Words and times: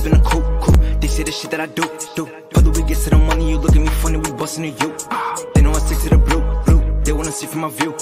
up 0.00 0.06
in 0.06 0.20
a. 0.20 1.00
They 1.00 1.08
say 1.08 1.22
the 1.22 1.32
shit 1.32 1.50
that 1.50 1.60
I 1.60 1.66
do, 1.66 1.82
do. 2.14 2.24
Whether 2.52 2.70
we 2.70 2.82
get 2.88 2.98
to 3.04 3.10
the 3.10 3.16
money, 3.16 3.50
you 3.50 3.58
look 3.58 3.74
at 3.74 3.80
me 3.80 3.88
funny, 3.88 4.18
we 4.18 4.30
bustin' 4.32 4.64
at 4.64 4.80
you. 4.82 4.94
They 5.54 5.62
know 5.62 5.70
I 5.72 5.78
stick 5.78 5.98
to 6.00 6.10
the 6.10 6.18
blue, 6.18 6.40
blue. 6.64 7.02
They 7.04 7.12
wanna 7.12 7.32
see 7.32 7.46
from 7.46 7.60
my 7.62 7.70
view. 7.70 7.92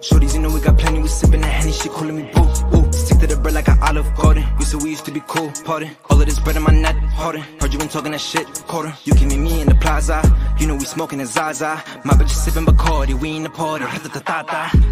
Shorties, 0.00 0.34
you 0.34 0.40
know 0.40 0.50
we 0.50 0.60
got 0.60 0.78
plenty, 0.78 1.00
we 1.00 1.08
sippin' 1.08 1.40
that 1.40 1.48
Henny, 1.48 1.72
she 1.72 1.88
calling 1.88 2.16
me 2.16 2.30
boo, 2.34 2.42
ooh. 2.76 2.92
Stick 2.92 3.18
to 3.20 3.26
the 3.26 3.36
bread 3.36 3.54
like 3.54 3.68
an 3.68 3.78
olive 3.82 4.14
garden. 4.14 4.44
We 4.58 4.64
said 4.64 4.82
we 4.82 4.90
used 4.90 5.04
to 5.06 5.10
be 5.10 5.22
cool, 5.26 5.50
pardon. 5.64 5.90
All 6.10 6.20
of 6.20 6.26
this 6.26 6.38
bread 6.38 6.56
in 6.56 6.62
my 6.62 6.72
net, 6.72 6.96
harder. 6.96 7.40
Heard 7.60 7.72
you 7.72 7.78
been 7.78 7.88
talking 7.88 8.12
that 8.12 8.20
shit, 8.20 8.46
quarter. 8.66 8.92
You 9.04 9.14
keep 9.14 9.28
me, 9.28 9.38
me 9.38 9.60
in 9.62 9.68
the 9.68 9.74
plaza. 9.74 10.20
You 10.58 10.66
know 10.66 10.74
we 10.74 10.84
smoking 10.84 11.20
a 11.20 11.26
Zaza. 11.26 11.82
My 12.04 12.14
bitch 12.14 12.30
is 12.30 12.38
sippin' 12.44 12.66
Bacardi, 12.66 13.14
we 13.14 13.36
in 13.36 13.42
the 13.44 13.50
party. 13.50 13.84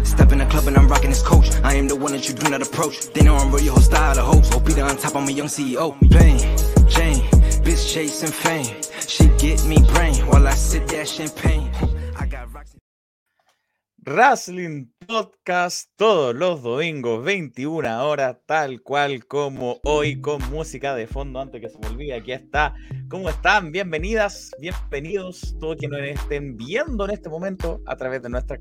Step 0.03 0.31
in 0.31 0.39
the 0.39 0.45
club 0.45 0.67
and 0.67 0.77
I'm 0.77 0.87
rocking 0.87 1.09
this 1.09 1.21
coach. 1.21 1.51
I 1.63 1.75
am 1.75 1.87
the 1.87 1.95
one 1.95 2.11
that 2.13 2.27
you 2.27 2.33
do 2.33 2.49
not 2.49 2.61
approach. 2.61 3.13
They 3.13 3.21
know 3.21 3.35
I'm 3.35 3.51
really 3.51 3.67
hostile, 3.67 4.17
a 4.17 4.21
host. 4.21 4.53
Oh, 4.55 4.59
Peter 4.59 4.83
on 4.83 4.97
top, 4.97 5.15
I'm 5.15 5.27
a 5.27 5.31
young 5.31 5.47
CEO. 5.47 5.95
Jane, 6.09 6.39
bitch. 7.65 7.95
Wrestling 14.07 14.85
Podcast 15.07 15.89
todos 15.95 16.35
los 16.35 16.61
domingos, 16.61 17.25
21 17.25 18.07
horas, 18.07 18.37
tal 18.45 18.83
cual 18.83 19.25
como 19.25 19.79
hoy, 19.83 20.21
con 20.21 20.47
música 20.51 20.93
de 20.93 21.07
fondo. 21.07 21.39
Antes 21.39 21.59
que 21.59 21.69
se 21.69 21.79
me 21.79 21.87
olvide, 21.87 22.13
aquí 22.13 22.31
está. 22.31 22.75
¿Cómo 23.09 23.29
están? 23.29 23.71
Bienvenidas, 23.71 24.51
bienvenidos, 24.59 25.55
todos 25.59 25.77
quienes 25.77 25.99
nos 25.99 26.21
estén 26.21 26.55
viendo 26.55 27.05
en 27.05 27.11
este 27.11 27.29
momento 27.29 27.81
a 27.87 27.95
través 27.95 28.21
de 28.21 28.29
nuestras 28.29 28.59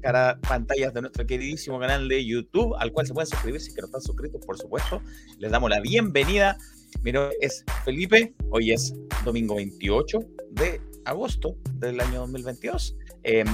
pantallas 0.49 0.95
de 0.95 1.03
nuestro 1.03 1.27
queridísimo 1.27 1.79
canal 1.79 2.09
de 2.09 2.25
YouTube, 2.25 2.75
al 2.79 2.91
cual 2.93 3.07
se 3.07 3.13
pueden 3.13 3.29
suscribir 3.29 3.61
si 3.61 3.75
no 3.75 3.85
están 3.85 4.01
suscritos, 4.01 4.41
por 4.47 4.57
supuesto. 4.57 5.03
Les 5.39 5.51
damos 5.51 5.69
la 5.69 5.81
bienvenida. 5.81 6.57
Mi 7.03 7.13
nombre 7.13 7.37
es 7.41 7.65
Felipe, 7.85 8.35
hoy 8.51 8.73
es 8.73 8.95
domingo 9.25 9.57
28 9.57 10.19
de 10.51 10.81
agosto 11.05 11.57
del 11.75 12.01
año 12.01 12.21
2022. 12.21 12.97
Eh, 13.23 13.45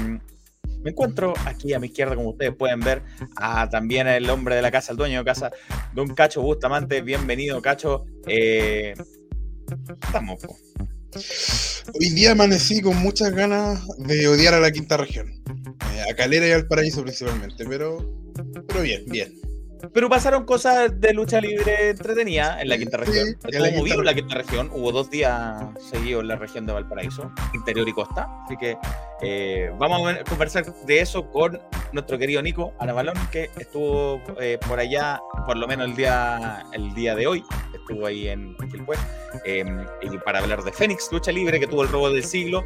me 0.82 0.90
encuentro 0.90 1.34
aquí 1.44 1.74
a 1.74 1.78
mi 1.78 1.88
izquierda, 1.88 2.14
como 2.14 2.30
ustedes 2.30 2.54
pueden 2.54 2.80
ver, 2.80 3.02
a 3.36 3.68
también 3.68 4.06
el 4.08 4.28
hombre 4.30 4.56
de 4.56 4.62
la 4.62 4.70
casa, 4.70 4.92
el 4.92 4.98
dueño 4.98 5.18
de 5.18 5.24
casa, 5.24 5.50
don 5.94 6.14
Cacho 6.14 6.42
Bustamante. 6.42 7.02
Bienvenido, 7.02 7.60
Cacho. 7.60 8.06
Eh, 8.26 8.94
estamos. 10.02 10.40
Hoy 11.94 12.10
día 12.10 12.32
amanecí 12.32 12.80
con 12.80 12.96
muchas 12.96 13.32
ganas 13.32 13.86
de 13.98 14.28
odiar 14.28 14.54
a 14.54 14.60
la 14.60 14.70
quinta 14.70 14.96
región. 14.96 15.42
Eh, 15.94 16.10
a 16.10 16.14
Calera 16.14 16.46
y 16.46 16.52
al 16.52 16.66
Paraíso 16.66 17.02
principalmente, 17.02 17.64
pero, 17.68 17.98
pero 18.68 18.82
bien, 18.82 19.04
bien. 19.06 19.34
Pero 19.92 20.08
pasaron 20.08 20.44
cosas 20.44 21.00
de 21.00 21.12
lucha 21.12 21.40
libre 21.40 21.90
entretenida 21.90 22.60
en 22.60 22.68
la 22.68 22.76
quinta 22.78 22.98
Sí, 22.98 23.04
región. 23.04 23.28
en 23.28 23.34
Estuvo 23.34 23.64
la 23.66 23.70
movido 23.78 23.98
en 24.00 24.04
la 24.06 24.14
quinta 24.14 24.34
región. 24.34 24.70
Hubo 24.72 24.92
dos 24.92 25.10
días 25.10 25.62
seguidos 25.90 26.22
en 26.22 26.28
la 26.28 26.36
región 26.36 26.66
de 26.66 26.72
Valparaíso, 26.72 27.30
interior 27.54 27.88
y 27.88 27.92
costa. 27.92 28.28
Así 28.44 28.56
que 28.56 28.76
eh, 29.22 29.70
vamos 29.78 30.00
a 30.02 30.12
ver- 30.12 30.24
conversar 30.24 30.64
de 30.84 31.00
eso 31.00 31.30
con 31.30 31.60
nuestro 31.92 32.18
querido 32.18 32.40
Nico 32.42 32.72
Anabalón, 32.78 33.14
que 33.32 33.50
estuvo 33.58 34.20
eh, 34.40 34.58
por 34.66 34.78
allá, 34.78 35.20
por 35.46 35.56
lo 35.56 35.66
menos 35.66 35.86
el 35.88 35.96
día, 35.96 36.64
el 36.72 36.94
día 36.94 37.14
de 37.14 37.26
hoy. 37.26 37.44
Estuvo 37.74 38.06
ahí 38.06 38.28
en 38.28 38.56
Quilpué. 38.56 38.96
eh, 39.44 39.64
y 40.02 40.18
para 40.18 40.38
hablar 40.40 40.62
de 40.62 40.72
Fénix, 40.72 41.08
lucha 41.12 41.32
libre, 41.32 41.58
que 41.58 41.66
tuvo 41.66 41.82
el 41.82 41.88
robo 41.88 42.10
del 42.10 42.24
siglo. 42.24 42.64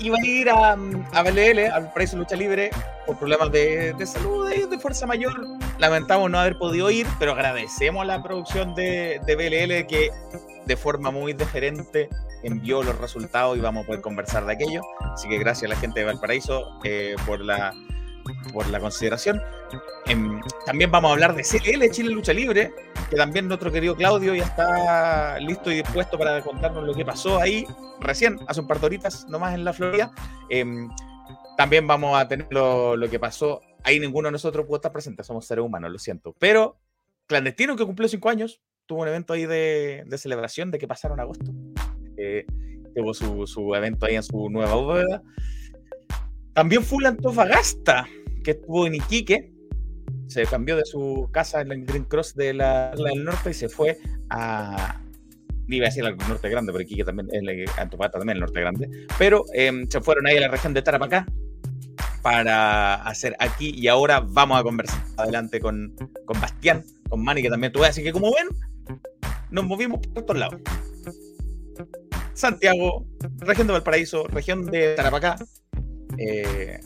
Iba 0.00 0.16
a 0.20 0.26
ir 0.26 0.50
a, 0.50 0.72
a 0.72 1.22
BLL, 1.22 1.70
al 1.72 1.92
Paraíso 1.92 2.16
Lucha 2.16 2.34
Libre, 2.34 2.68
por 3.06 3.16
problemas 3.16 3.50
de, 3.52 3.92
de 3.96 4.06
salud, 4.06 4.50
de, 4.50 4.66
de 4.66 4.78
fuerza 4.78 5.06
mayor. 5.06 5.32
Lamentamos 5.78 6.23
no 6.28 6.38
haber 6.38 6.58
podido 6.58 6.90
ir, 6.90 7.06
pero 7.18 7.32
agradecemos 7.32 8.06
la 8.06 8.22
producción 8.22 8.74
de, 8.74 9.20
de 9.26 9.36
BLL 9.36 9.86
que 9.86 10.10
de 10.66 10.76
forma 10.76 11.10
muy 11.10 11.32
diferente 11.32 12.08
envió 12.42 12.82
los 12.82 12.96
resultados 12.98 13.56
y 13.56 13.60
vamos 13.60 13.84
a 13.84 13.86
poder 13.86 14.02
conversar 14.02 14.44
de 14.46 14.52
aquello. 14.52 14.82
Así 15.00 15.28
que 15.28 15.38
gracias 15.38 15.70
a 15.70 15.74
la 15.74 15.80
gente 15.80 16.00
de 16.00 16.06
Valparaíso 16.06 16.78
eh, 16.84 17.16
por, 17.26 17.40
la, 17.40 17.72
por 18.52 18.68
la 18.68 18.78
consideración. 18.78 19.40
Em, 20.06 20.40
también 20.66 20.90
vamos 20.90 21.10
a 21.10 21.12
hablar 21.14 21.34
de 21.34 21.42
CLL, 21.42 21.90
Chile 21.90 22.10
Lucha 22.10 22.32
Libre, 22.32 22.72
que 23.10 23.16
también 23.16 23.48
nuestro 23.48 23.72
querido 23.72 23.96
Claudio 23.96 24.34
ya 24.34 24.44
está 24.44 25.38
listo 25.40 25.70
y 25.70 25.76
dispuesto 25.76 26.18
para 26.18 26.42
contarnos 26.42 26.84
lo 26.84 26.94
que 26.94 27.04
pasó 27.04 27.40
ahí 27.40 27.66
recién, 28.00 28.38
hace 28.46 28.60
un 28.60 28.66
par 28.66 28.80
de 28.80 28.86
horitas 28.86 29.26
nomás 29.28 29.54
en 29.54 29.64
la 29.64 29.72
Florida. 29.72 30.10
Em, 30.50 30.88
también 31.56 31.86
vamos 31.86 32.18
a 32.18 32.28
tener 32.28 32.46
lo, 32.50 32.96
lo 32.96 33.08
que 33.08 33.18
pasó. 33.18 33.62
Ahí 33.84 34.00
ninguno 34.00 34.28
de 34.28 34.32
nosotros 34.32 34.66
pudo 34.66 34.76
estar 34.76 34.92
presente, 34.92 35.22
somos 35.22 35.46
seres 35.46 35.64
humanos, 35.64 35.92
lo 35.92 35.98
siento. 35.98 36.34
Pero 36.38 36.80
Clandestino, 37.26 37.76
que 37.76 37.84
cumplió 37.84 38.08
cinco 38.08 38.30
años, 38.30 38.62
tuvo 38.86 39.02
un 39.02 39.08
evento 39.08 39.34
ahí 39.34 39.46
de, 39.46 40.04
de 40.06 40.18
celebración 40.18 40.70
de 40.70 40.78
que 40.78 40.88
pasaron 40.88 41.20
agosto. 41.20 41.52
Eh, 42.16 42.46
tuvo 42.94 43.12
su, 43.12 43.46
su 43.46 43.74
evento 43.74 44.06
ahí 44.06 44.16
en 44.16 44.22
su 44.22 44.48
nueva 44.48 44.74
bóveda. 44.74 45.22
También 46.54 46.82
Full 46.82 47.04
Antofagasta, 47.04 48.06
que 48.42 48.52
estuvo 48.52 48.86
en 48.86 48.94
Iquique. 48.94 49.52
Se 50.28 50.46
cambió 50.46 50.76
de 50.76 50.84
su 50.86 51.28
casa 51.30 51.60
en 51.60 51.70
el 51.70 51.84
Green 51.84 52.04
Cross 52.04 52.34
de 52.34 52.54
la, 52.54 52.92
la 52.96 53.10
del 53.10 53.24
norte 53.24 53.50
y 53.50 53.54
se 53.54 53.68
fue 53.68 53.98
a. 54.30 55.00
Iba 55.66 55.86
a 55.86 55.88
decir 55.88 56.04
al 56.04 56.16
norte 56.16 56.48
grande, 56.48 56.72
pero 56.72 56.82
Iquique 56.82 57.04
también, 57.04 57.28
Antofagasta 57.78 58.18
también 58.18 58.36
el 58.36 58.40
norte 58.40 58.60
grande. 58.60 59.06
Pero 59.18 59.44
em, 59.52 59.86
se 59.88 60.00
fueron 60.00 60.26
ahí 60.26 60.36
a 60.36 60.40
la 60.40 60.48
región 60.48 60.72
de 60.72 60.82
Tarapacá 60.82 61.26
para 62.24 62.94
hacer 63.06 63.36
aquí 63.38 63.74
y 63.76 63.86
ahora 63.86 64.20
vamos 64.20 64.58
a 64.58 64.62
conversar 64.62 64.98
adelante 65.18 65.60
con, 65.60 65.94
con 66.24 66.40
Bastián, 66.40 66.82
con 67.10 67.22
Manny, 67.22 67.42
que 67.42 67.50
también 67.50 67.70
tuve. 67.70 67.86
Así 67.86 68.02
que 68.02 68.12
como 68.12 68.32
ven, 68.32 68.48
nos 69.50 69.66
movimos 69.66 70.00
por 70.00 70.22
todos 70.24 70.40
lados. 70.40 70.58
Santiago, 72.32 73.06
región 73.40 73.66
de 73.66 73.74
Valparaíso, 73.74 74.26
región 74.28 74.64
de 74.64 74.94
Tarapacá. 74.94 75.36
eh, 76.16 76.80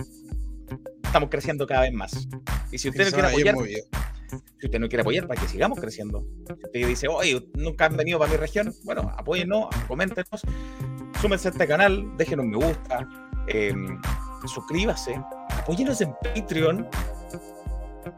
estamos 1.04 1.30
creciendo 1.30 1.68
cada 1.68 1.82
vez 1.82 1.92
más. 1.92 2.26
Y 2.72 2.78
si 2.78 2.88
usted 2.88 3.04
no 3.04 3.30
quiere 3.30 3.50
apoyar, 3.50 3.84
si 4.58 4.66
usted 4.66 4.80
no 4.80 4.88
quiere 4.88 5.02
apoyar 5.02 5.28
para 5.28 5.40
que 5.40 5.46
sigamos 5.46 5.78
creciendo, 5.78 6.26
si 6.48 6.52
usted 6.64 6.88
dice, 6.88 7.06
oye, 7.06 7.48
nunca 7.54 7.86
han 7.86 7.96
venido 7.96 8.18
para 8.18 8.32
mi 8.32 8.38
región, 8.38 8.74
bueno, 8.82 9.12
apóyennos, 9.16 9.68
coméntenos, 9.86 10.42
súmense 11.20 11.46
a 11.46 11.50
este 11.52 11.68
canal, 11.68 12.16
déjenos 12.16 12.44
un 12.44 12.50
me 12.50 12.56
gusta, 12.56 13.08
eh, 13.46 13.72
suscríbase, 14.46 15.20
apóyenos 15.50 16.00
en 16.00 16.14
Patreon. 16.22 16.88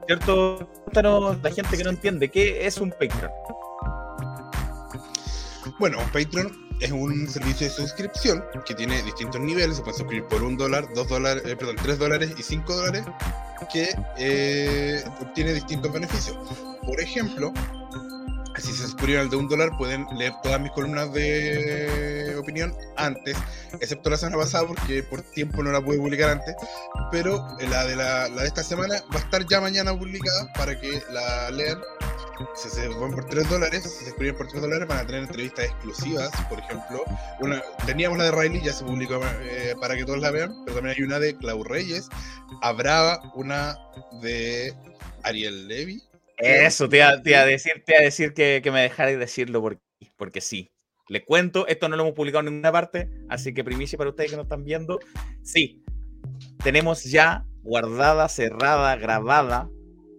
¿Cierto? 0.06 0.69
Cuéntanos 0.84 1.41
la 1.42 1.50
gente 1.50 1.76
que 1.76 1.84
no 1.84 1.91
entiende, 1.91 2.31
¿qué 2.31 2.66
es 2.66 2.78
un 2.78 2.91
Patreon? 2.91 3.31
Bueno, 5.78 5.98
un 5.98 6.10
Patreon 6.10 6.53
es 6.80 6.91
un 6.91 7.28
servicio 7.28 7.66
de 7.66 7.72
suscripción 7.72 8.42
que 8.66 8.75
tiene 8.75 9.03
distintos 9.03 9.41
niveles. 9.41 9.76
Se 9.76 9.82
puede 9.82 9.98
suscribir 9.98 10.26
por 10.26 10.42
un 10.42 10.56
dólar, 10.56 10.86
dos 10.94 11.09
dólares, 11.09 11.42
eh, 11.47 11.56
perdón, 11.56 11.76
tres 11.82 11.98
dólares 11.98 12.32
y 12.36 12.42
cinco 12.42 12.75
dólares, 12.75 13.04
que 13.72 13.94
eh, 14.19 15.04
obtiene 15.20 15.53
distintos 15.53 15.92
beneficios. 15.92 16.36
Por 16.84 17.00
ejemplo, 17.00 17.53
si 18.58 18.72
se 18.72 18.82
suscriben 18.82 19.20
al 19.20 19.30
de 19.30 19.36
un 19.36 19.48
dólar, 19.48 19.70
pueden 19.78 20.06
leer 20.16 20.32
todas 20.42 20.60
mis 20.60 20.70
columnas 20.72 21.12
de 21.12 22.36
opinión 22.38 22.74
antes, 22.96 23.36
excepto 23.80 24.10
la 24.10 24.16
semana 24.16 24.38
pasada, 24.38 24.66
porque 24.66 25.02
por 25.02 25.22
tiempo 25.22 25.62
no 25.62 25.70
la 25.70 25.80
pude 25.80 25.98
publicar 25.98 26.30
antes. 26.30 26.54
Pero 27.10 27.46
la 27.68 27.86
de, 27.86 27.96
la, 27.96 28.28
de 28.28 28.46
esta 28.46 28.62
semana 28.62 28.96
va 29.14 29.20
a 29.20 29.22
estar 29.22 29.46
ya 29.46 29.60
mañana 29.60 29.96
publicada 29.96 30.52
para 30.54 30.78
que 30.78 31.02
la 31.10 31.50
lean 31.50 31.78
si 32.54 32.70
se 32.70 32.88
van 32.88 33.12
por 33.12 33.24
3 33.26 33.48
dólares, 33.48 33.82
si 33.82 33.88
se 33.88 34.04
suscriben 34.06 34.36
por 34.36 34.48
3 34.48 34.62
dólares, 34.62 34.88
van 34.88 34.98
a 34.98 35.06
tener 35.06 35.22
entrevistas 35.22 35.66
exclusivas. 35.66 36.30
Por 36.48 36.58
ejemplo, 36.58 37.04
una, 37.40 37.62
teníamos 37.86 38.18
la 38.18 38.24
de 38.24 38.30
Riley, 38.30 38.62
ya 38.62 38.72
se 38.72 38.84
publicó 38.84 39.20
eh, 39.42 39.74
para 39.80 39.96
que 39.96 40.04
todos 40.04 40.20
la 40.20 40.30
vean, 40.30 40.54
pero 40.64 40.76
también 40.76 40.96
hay 40.96 41.04
una 41.04 41.18
de 41.18 41.36
Clau 41.36 41.64
Reyes. 41.64 42.08
Habrá 42.62 43.20
una 43.34 43.76
de 44.22 44.74
Ariel 45.22 45.68
Levy. 45.68 46.03
Eso, 46.41 46.89
te 46.89 46.98
iba, 46.98 47.22
te 47.22 47.31
iba 47.31 47.41
a 47.41 47.47
decir, 47.47 47.83
te 47.84 47.92
iba 47.92 48.01
a 48.01 48.04
decir 48.04 48.33
que, 48.33 48.60
que 48.63 48.71
me 48.71 48.81
dejarais 48.81 49.19
decirlo 49.19 49.60
porque, 49.60 49.83
porque 50.16 50.41
sí. 50.41 50.71
Le 51.09 51.25
cuento, 51.25 51.66
esto 51.66 51.89
no 51.89 51.97
lo 51.97 52.03
hemos 52.04 52.15
publicado 52.15 52.41
en 52.41 52.54
ninguna 52.54 52.71
parte, 52.71 53.09
así 53.28 53.53
que 53.53 53.65
primicia 53.65 53.98
para 53.98 54.10
ustedes 54.10 54.31
que 54.31 54.37
nos 54.37 54.45
están 54.45 54.65
viendo. 54.65 55.01
Sí, 55.42 55.83
tenemos 56.63 57.04
ya 57.04 57.45
guardada, 57.63 58.28
cerrada, 58.28 58.95
grabada 58.97 59.69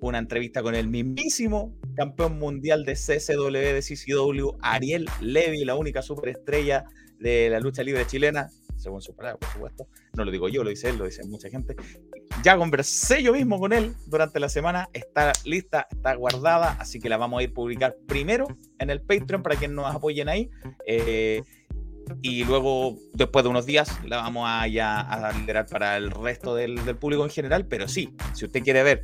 una 0.02 0.18
entrevista 0.18 0.64
con 0.64 0.76
el 0.76 0.88
mismísimo 0.88 1.78
campeón 1.96 2.40
mundial 2.40 2.86
de 2.86 2.94
CCW, 2.94 3.52
de 3.52 3.82
CCW, 3.82 4.58
Ariel 4.62 5.06
Levy, 5.22 5.64
la 5.64 5.76
única 5.76 6.02
superestrella 6.02 6.86
de 7.20 7.50
la 7.50 7.60
lucha 7.60 7.84
libre 7.84 8.08
chilena, 8.08 8.50
según 8.78 9.02
su 9.02 9.16
palabra, 9.16 9.40
por 9.40 9.50
supuesto. 9.50 9.88
No 10.14 10.26
lo 10.26 10.32
digo 10.32 10.50
yo, 10.50 10.64
lo 10.64 10.72
dice 10.72 10.90
él, 10.90 10.98
lo 10.98 11.06
dice 11.06 11.24
mucha 11.26 11.50
gente. 11.50 11.76
Ya 12.44 12.57
conversé 12.57 13.22
yo 13.22 13.33
mismo 13.33 13.60
con 13.60 13.74
él 13.74 13.95
durante 14.07 14.39
la 14.39 14.50
semana, 14.50 14.89
está 14.94 15.31
lista, 15.45 15.88
está 15.89 16.16
guardada, 16.16 16.75
así 16.80 17.00
que 17.00 17.10
la 17.10 17.18
vamos 17.18 17.39
a 17.39 17.44
ir 17.44 17.51
a 17.51 17.54
publicar 17.54 17.95
primero 18.07 18.48
en 18.80 18.89
el 18.89 19.01
Patreon 19.01 19.44
para 19.44 19.56
que 19.56 19.68
nos 19.68 19.94
apoyen 19.94 20.28
ahí. 20.28 20.50
Eh, 20.88 21.44
y 22.22 22.44
luego, 22.44 22.98
después 23.13 23.44
de 23.44 23.50
unos 23.50 23.66
días, 23.66 23.89
la 24.06 24.18
vamos 24.18 24.45
a 24.48 24.68
ya 24.68 25.00
a 25.00 25.31
liberar 25.33 25.66
para 25.68 25.98
el 25.98 26.12
resto 26.12 26.56
del, 26.56 26.75
público 26.98 27.24
en 27.24 27.30
general. 27.30 27.68
Pero 27.68 27.88
sí, 27.88 28.13
si 28.34 28.45
usted 28.45 28.63
quiere 28.63 28.84
ver 28.84 29.04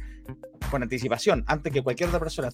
con 0.72 0.84
anticipación, 0.84 1.44
antes 1.48 1.72
que 1.72 1.82
cualquier 1.82 2.10
otra 2.10 2.20
persona, 2.20 2.50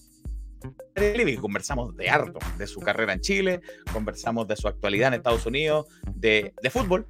conversamos 1.40 1.96
de 1.96 2.08
harto, 2.08 2.38
de 2.56 2.66
su 2.66 2.80
carrera 2.80 3.14
en 3.14 3.20
Chile, 3.20 3.60
conversamos 3.92 4.46
de 4.46 4.56
su 4.56 4.68
actualidad 4.68 5.08
en 5.08 5.14
Estados 5.14 5.44
Unidos, 5.46 5.86
de, 6.14 6.54
de 6.62 6.70
fútbol, 6.70 7.06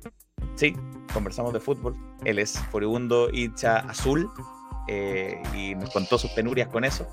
sí, 0.57 0.77
conversamos 1.13 1.53
de 1.53 1.61
fútbol. 1.61 1.97
Él 2.25 2.39
es 2.39 2.59
furibundo 2.71 3.31
hincha 3.33 3.79
azul 3.79 4.31
eh, 4.87 5.43
y 5.55 5.75
nos 5.75 5.91
contó 5.91 6.19
sus 6.19 6.31
penurias 6.33 6.69
con 6.69 6.85
eso. 6.85 7.07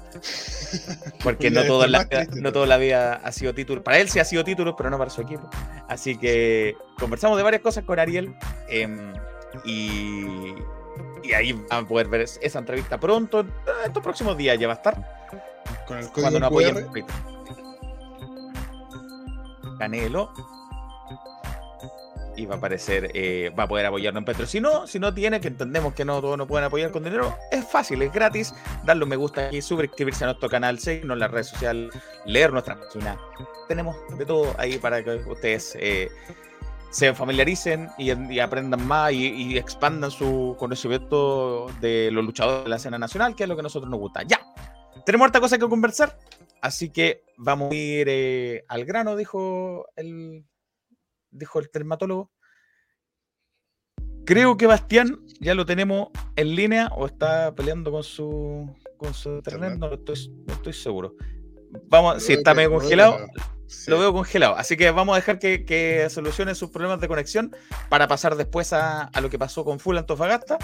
Porque 1.24 1.50
no 1.50 1.64
toda, 1.64 1.88
la, 1.88 2.08
no 2.34 2.52
toda 2.52 2.66
la 2.66 2.78
vida 2.78 3.16
ha 3.24 3.32
sido 3.32 3.54
título. 3.54 3.84
Para 3.84 4.00
él 4.00 4.10
sí 4.10 4.20
ha 4.20 4.26
sido 4.26 4.44
título, 4.44 4.76
pero 4.76 4.90
no 4.90 4.98
para 4.98 5.10
su 5.10 5.22
equipo. 5.22 5.50
Así 5.88 6.18
que 6.18 6.76
conversamos 7.00 7.38
de 7.38 7.44
varias 7.44 7.62
cosas 7.62 7.84
con 7.86 8.00
Ariel. 8.00 8.36
Em, 8.70 9.14
y, 9.66 10.56
y, 11.24 11.34
ahí 11.34 11.54
van 11.54 11.86
a 11.86 11.88
poder 11.88 12.08
ver 12.08 12.22
esa 12.22 12.60
entrevista 12.60 13.00
pronto. 13.00 13.46
Estos 13.86 14.04
próximos 14.04 14.38
días 14.38 14.60
ya 14.60 14.68
va 14.68 14.74
a 14.74 14.78
estar. 14.78 15.28
Con 15.88 15.98
el 15.98 16.10
código 16.10 16.40
cuando 16.40 16.50
QR. 16.50 17.06
Canelo 19.78 20.32
y 22.42 22.46
va 22.46 22.56
a 22.56 22.58
aparecer, 22.58 23.12
eh, 23.14 23.52
va 23.58 23.64
a 23.64 23.68
poder 23.68 23.86
apoyarnos 23.86 24.22
en 24.22 24.26
Petro. 24.26 24.46
Si 24.46 24.60
no, 24.60 24.88
si 24.88 25.00
no 25.00 25.14
tiene, 25.14 25.40
que 25.40 25.48
entendemos 25.48 25.94
que 25.94 26.04
no 26.04 26.20
todos 26.22 26.38
nos 26.38 26.48
pueden 26.48 26.66
apoyar 26.66 26.92
con 26.92 27.04
dinero, 27.04 27.38
es 27.52 27.66
fácil, 27.66 28.02
es 28.02 28.12
gratis, 28.12 28.54
darle 28.84 29.04
un 29.04 29.10
me 29.10 29.16
gusta 29.16 29.54
y 29.54 29.62
suscribirse 29.62 30.24
a 30.24 30.28
nuestro 30.28 30.50
canal, 30.50 30.80
seguirnos 30.80 31.16
en 31.16 31.20
las 31.20 31.32
redes 31.32 31.48
sociales, 31.48 31.94
leer 32.26 32.52
nuestra 32.52 32.80
página. 32.80 33.18
Tenemos 33.68 33.96
de 34.18 34.26
todo 34.26 34.56
ahí 34.58 34.78
para 34.78 35.04
que 35.04 35.16
ustedes 35.28 35.78
eh, 35.80 36.10
se 36.90 37.14
familiaricen 37.14 37.90
y, 37.98 38.40
aprendan 38.40 38.86
más 38.88 39.14
y, 39.14 39.58
expandan 39.58 40.10
su 40.10 40.56
conocimiento 40.58 41.68
de 41.80 42.10
los 42.12 42.26
luchadores 42.26 42.64
de 42.64 42.70
la 42.70 42.76
escena 42.78 42.98
nacional, 42.98 43.36
que 43.36 43.44
es 43.44 43.50
lo 43.50 43.56
que 43.56 43.62
a 43.62 43.64
nosotros 43.64 43.90
nos 43.90 44.00
gusta. 44.00 44.24
Ya, 44.24 44.42
tenemos 45.06 45.26
harta 45.26 45.40
cosa 45.40 45.58
que 45.58 45.68
conversar, 45.68 46.18
así 46.62 46.90
que 46.90 47.24
vamos 47.38 47.72
a 47.72 47.76
ir 47.76 48.08
eh, 48.10 48.66
al 48.68 48.86
grano, 48.86 49.16
dijo 49.16 49.86
el 49.96 50.46
dijo 51.32 51.60
el 51.60 51.70
dermatólogo. 51.74 52.32
Creo 54.26 54.56
que 54.56 54.68
Bastián 54.68 55.20
ya 55.40 55.56
lo 55.56 55.66
tenemos 55.66 56.10
en 56.36 56.56
línea 56.56 56.90
o 56.96 57.08
está 57.08 57.56
peleando 57.56 57.92
con 57.92 58.04
su 58.04 58.74
con 59.02 59.16
su 59.16 59.38
internet, 59.38 59.80
no, 59.80 59.92
estoy, 59.94 60.32
no 60.46 60.54
estoy 60.54 60.74
seguro. 60.74 61.16
Vamos, 61.88 62.22
si 62.22 62.34
está 62.34 62.54
medio 62.54 62.70
congelado, 62.70 63.18
lo 63.88 64.00
veo 64.00 64.14
congelado. 64.14 64.56
Así 64.56 64.78
que 64.78 64.92
vamos 64.92 65.14
a 65.14 65.16
dejar 65.16 65.40
que, 65.40 65.66
que, 65.66 66.08
solucione 66.12 66.54
sus 66.54 66.70
problemas 66.70 67.02
de 67.02 67.08
conexión 67.08 67.56
para 67.90 68.08
pasar 68.08 68.36
después 68.36 68.74
a, 68.74 69.06
a, 69.06 69.22
lo 69.22 69.32
que 69.32 69.40
pasó 69.40 69.66
con 69.66 69.80
Full 69.80 69.98
Antofagasta. 69.98 70.60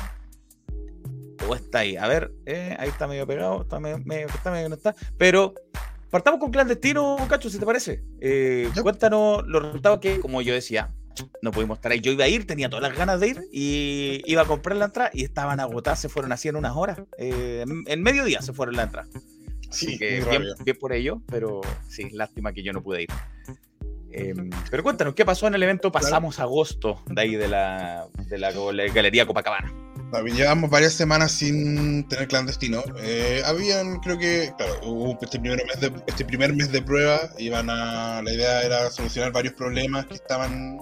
O 1.50 1.56
está 1.56 1.80
ahí. 1.80 1.98
A 1.98 2.08
ver, 2.08 2.32
eh, 2.46 2.76
ahí 2.78 2.90
está 2.90 3.08
medio 3.08 3.26
pegado, 3.26 3.64
está 3.64 3.80
medio, 3.80 4.28
está 4.28 4.52
medio 4.52 4.70
no 4.70 4.76
está. 4.76 4.94
Pero 5.18 5.56
Partamos 6.10 6.40
con 6.40 6.52
clandestino, 6.52 7.18
Cacho, 7.30 7.50
si 7.50 7.60
te 7.60 7.66
parece. 7.66 8.04
Eh, 8.22 8.70
cuéntanos 8.82 9.46
los 9.46 9.62
resultados 9.62 10.00
que, 10.00 10.20
como 10.20 10.42
yo 10.42 10.54
decía, 10.54 10.94
no 11.42 11.52
pudimos 11.52 11.78
estar 11.78 11.92
ahí. 11.92 12.00
Yo 12.00 12.12
iba 12.12 12.24
a 12.24 12.28
ir, 12.28 12.48
tenía 12.48 12.70
todas 12.70 12.84
las 12.84 12.98
ganas 12.98 13.20
de 13.20 13.28
ir 13.30 13.42
y 13.52 14.22
iba 14.26 14.44
a 14.44 14.46
comprar 14.46 14.78
la 14.78 14.86
entrada 14.86 15.10
y 15.14 15.24
estaban 15.24 15.60
agotadas, 15.60 16.00
se 16.00 16.10
fueron 16.10 16.32
así 16.32 16.48
en 16.48 16.56
unas 16.56 16.76
horas. 16.76 17.00
Eh, 17.18 17.66
en, 17.88 18.04
mediodía 18.04 18.42
se 18.42 18.54
fueron 18.54 18.76
la 18.76 18.84
entrada. 18.84 19.08
Así 19.70 19.98
que 19.98 20.24
bien, 20.64 20.78
por 20.80 20.94
ello, 20.94 21.22
pero 21.28 21.62
sí, 21.90 22.10
lástima 22.12 22.54
que 22.54 22.64
yo 22.64 22.72
no 22.72 22.82
pude 22.82 23.04
ir. 23.04 23.10
Em, 24.12 24.50
pero 24.72 24.82
cuéntanos, 24.84 25.14
¿qué 25.14 25.26
pasó 25.26 25.48
en 25.48 25.56
el 25.56 25.64
evento? 25.64 25.92
Pasamos 25.92 26.40
agosto 26.40 27.04
de 27.08 27.22
ahí 27.22 27.36
de 27.36 27.50
la, 27.50 28.08
de 28.30 28.38
la 28.38 28.52
Galería 28.94 29.26
Copacabana. 29.26 29.74
Llevamos 30.12 30.70
varias 30.70 30.94
semanas 30.94 31.32
sin 31.34 32.08
tener 32.08 32.28
clandestino. 32.28 32.84
Eh, 33.00 33.42
habían, 33.46 34.00
creo 34.00 34.18
que, 34.18 34.54
claro, 34.58 35.18
este 35.22 35.40
primer, 35.40 35.66
mes 35.66 35.80
de, 35.82 35.92
este 36.08 36.24
primer 36.24 36.54
mes 36.54 36.72
de 36.72 36.82
prueba, 36.82 37.20
iban 37.38 37.70
a, 37.70 38.22
la 38.22 38.32
idea 38.32 38.62
era 38.62 38.90
solucionar 38.90 39.32
varios 39.32 39.54
problemas 39.54 40.06
que 40.06 40.16
estaban 40.16 40.80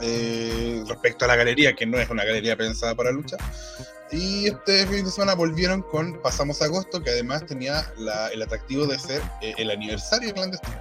eh, 0.00 0.84
respecto 0.86 1.24
a 1.24 1.28
la 1.28 1.36
galería, 1.36 1.74
que 1.74 1.84
no 1.84 1.98
es 1.98 2.08
una 2.10 2.24
galería 2.24 2.56
pensada 2.56 2.94
para 2.94 3.10
lucha. 3.10 3.36
Y 4.12 4.46
este 4.46 4.86
fin 4.86 5.04
de 5.04 5.10
semana 5.10 5.34
volvieron 5.34 5.82
con 5.82 6.20
Pasamos 6.22 6.62
Agosto, 6.62 7.02
que 7.02 7.10
además 7.10 7.46
tenía 7.46 7.92
el 8.32 8.42
atractivo 8.42 8.86
de 8.86 8.98
ser 8.98 9.22
eh, 9.40 9.54
el 9.58 9.70
aniversario 9.70 10.32
clandestino. 10.32 10.80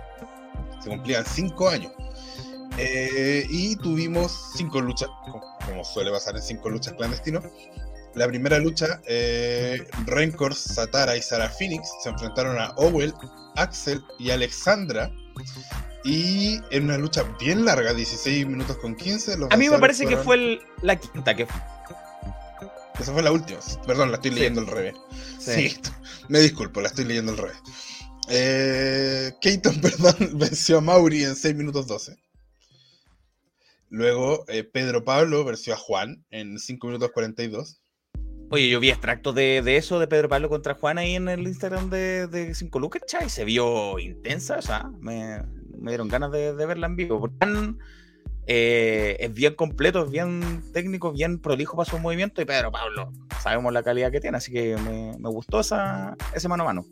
Se 0.83 0.89
cumplían 0.89 1.25
cinco 1.25 1.69
años. 1.69 1.91
Y 3.49 3.75
tuvimos 3.77 4.51
cinco 4.55 4.81
luchas, 4.81 5.09
como 5.65 5.83
suele 5.83 6.11
pasar 6.11 6.35
en 6.35 6.41
cinco 6.41 6.69
luchas 6.69 6.93
clandestinos. 6.93 7.43
La 8.15 8.27
primera 8.27 8.57
lucha, 8.59 9.01
eh, 9.05 9.87
Rencor, 10.05 10.55
Satara 10.55 11.15
y 11.15 11.21
Sarah 11.21 11.49
Phoenix 11.49 11.89
se 12.03 12.09
enfrentaron 12.09 12.57
a 12.59 12.69
Owell, 12.77 13.13
Axel 13.55 14.03
y 14.17 14.31
Alexandra. 14.31 15.11
Y 16.03 16.59
en 16.71 16.85
una 16.85 16.97
lucha 16.97 17.23
bien 17.39 17.65
larga, 17.65 17.93
16 17.93 18.47
minutos 18.47 18.77
con 18.77 18.95
15. 18.95 19.37
a 19.49 19.57
mí 19.57 19.69
me 19.69 19.79
parece 19.79 20.05
que 20.05 20.17
fue 20.17 20.59
la 20.81 20.95
quinta 20.95 21.35
que 21.35 21.47
Esa 22.99 23.13
fue 23.13 23.21
la 23.21 23.31
última. 23.31 23.59
Perdón, 23.85 24.11
la 24.11 24.15
estoy 24.15 24.31
leyendo 24.31 24.61
al 24.61 24.67
revés. 24.67 24.95
Sí. 25.39 25.77
me 26.29 26.39
disculpo, 26.39 26.81
la 26.81 26.87
estoy 26.87 27.05
leyendo 27.05 27.33
al 27.33 27.37
revés. 27.37 27.57
Eh, 28.29 29.33
Keaton, 29.41 29.81
perdón, 29.81 30.15
venció 30.33 30.79
a 30.79 30.81
Mauri 30.81 31.23
en 31.23 31.35
6 31.35 31.55
minutos 31.55 31.85
12. 31.87 32.17
Luego, 33.89 34.45
eh, 34.47 34.63
Pedro 34.63 35.03
Pablo 35.03 35.43
venció 35.43 35.73
a 35.73 35.77
Juan 35.77 36.23
en 36.29 36.59
5 36.59 36.87
minutos 36.87 37.11
42. 37.11 37.81
Oye, 38.51 38.69
yo 38.69 38.79
vi 38.79 38.89
extractos 38.89 39.35
de, 39.35 39.59
eso 39.77 39.99
de 39.99 40.07
Pedro 40.07 40.29
Pablo 40.29 40.49
contra 40.49 40.73
Juan 40.73 40.97
ahí 40.97 41.15
en 41.15 41.29
el 41.29 41.41
Instagram 41.41 41.89
de, 41.89 42.27
de 42.27 42.55
5 42.55 42.79
Lucas, 42.79 43.03
y 43.23 43.29
se 43.29 43.45
vio 43.45 43.99
intensa, 43.99 44.57
o 44.57 44.61
sea, 44.61 44.89
me, 44.99 45.43
dieron 45.81 46.07
ganas 46.07 46.31
de, 46.31 46.53
verla 46.53 46.87
en 46.87 46.95
vivo. 46.95 47.29
Eh, 48.51 49.17
es 49.19 49.31
bien 49.31 49.53
completo, 49.53 50.03
es 50.05 50.09
bien 50.09 50.63
técnico, 50.73 51.11
bien 51.11 51.39
prolijo 51.39 51.77
para 51.77 51.87
su 51.87 51.99
movimiento 51.99 52.41
y 52.41 52.45
Pedro 52.45 52.71
Pablo, 52.71 53.11
sabemos 53.43 53.71
la 53.71 53.83
calidad 53.83 54.11
que 54.11 54.19
tiene, 54.19 54.37
así 54.37 54.51
que 54.51 54.75
me, 54.77 55.15
me 55.19 55.29
gustó 55.29 55.59
esa, 55.59 56.15
ese 56.33 56.47
mano 56.47 56.63
a 56.63 56.73
mano. 56.73 56.85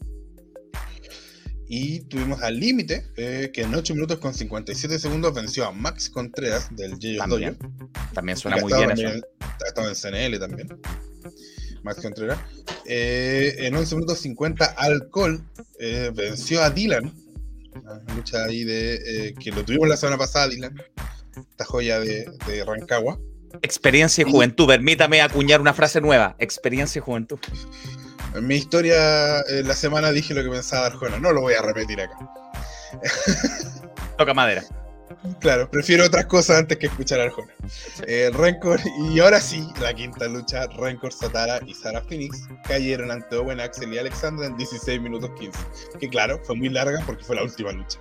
Y 1.69 2.02
tuvimos 2.02 2.42
al 2.42 2.60
límite, 2.60 3.06
eh, 3.18 3.52
que 3.54 3.64
en 3.64 3.75
8 3.75 3.94
minutos 3.94 4.19
con 4.19 4.34
57 4.34 5.00
segundos 5.00 5.34
venció 5.34 5.66
a 5.66 5.72
Max 5.72 6.10
Contreras 6.10 6.74
del 6.74 6.92
J 6.94 7.18
También, 7.18 7.58
también 8.14 8.38
suena 8.38 8.58
muy 8.58 8.72
bien 8.72 8.92
eso. 8.92 9.10
Estaba 9.66 9.90
en 9.90 9.96
CNL 9.96 10.40
también. 10.40 10.69
Max 11.83 12.02
Contreras. 12.02 12.40
Eh, 12.86 13.56
en 13.59 13.76
11 13.76 13.95
minutos 13.95 14.19
50, 14.19 14.66
Alcohol 14.66 15.44
eh, 15.80 16.12
venció 16.16 16.64
a 16.64 16.69
Dylan. 16.69 17.14
Una 17.83 18.16
lucha 18.16 18.45
ahí 18.45 18.64
de. 18.64 19.36
que 19.38 19.52
lo 19.52 19.64
tuvimos 19.66 19.90
la 19.90 19.97
semana 19.97 20.18
pasada, 20.18 20.47
Dylan. 20.47 20.81
Esta 21.36 21.66
joya 21.66 22.00
de, 22.00 22.31
de 22.47 22.64
Rancagua. 22.64 23.19
Experiencia 23.62 24.26
y 24.26 24.31
juventud. 24.31 24.68
Permítame 24.68 25.21
acuñar 25.21 25.59
una 25.59 25.74
frase 25.74 26.00
nueva. 26.00 26.36
Experiencia 26.40 27.00
y 27.00 27.02
juventud. 27.02 27.40
En 28.36 28.46
mi 28.46 28.56
historia, 28.56 29.42
en 29.42 29.68
la 29.68 29.74
semana 29.74 30.12
dije 30.12 30.34
lo 30.34 30.44
que 30.44 30.50
pensaba 30.50 30.88
Arjona. 30.88 31.19
No 31.19 31.31
lo 31.31 31.42
voy 31.42 31.54
a 31.54 31.62
repetir 31.62 32.02
acá. 32.02 32.18
Toca 34.18 34.34
madera. 34.34 34.64
Claro, 35.40 35.69
prefiero 35.69 36.06
otras 36.06 36.26
cosas 36.26 36.60
antes 36.60 36.78
que 36.78 36.88
escuchar 36.88 37.19
a 37.19 37.24
Arjona. 37.24 37.52
Eh, 38.07 38.30
Rencor, 38.34 38.80
y 39.10 39.19
ahora 39.19 39.40
sí, 39.40 39.68
la 39.81 39.94
quinta 39.94 40.28
lucha, 40.28 40.68
Rencor, 40.68 41.14
Satara 41.14 41.60
y 41.66 41.74
Sarah 41.74 42.02
Phoenix 42.02 42.48
cayeron 42.64 43.12
ante 43.12 43.36
Owen, 43.36 43.60
Axel 43.60 43.94
y 43.94 43.98
Alexandra 43.98 44.46
en 44.46 44.57
16 44.57 45.02
minutos 45.02 45.31
15. 45.40 45.60
Que 46.00 46.10
claro, 46.10 46.40
fue 46.44 46.56
muy 46.56 46.69
larga 46.69 47.02
porque 47.06 47.24
fue 47.24 47.36
la 47.36 47.44
última 47.44 47.72
lucha. 47.72 48.00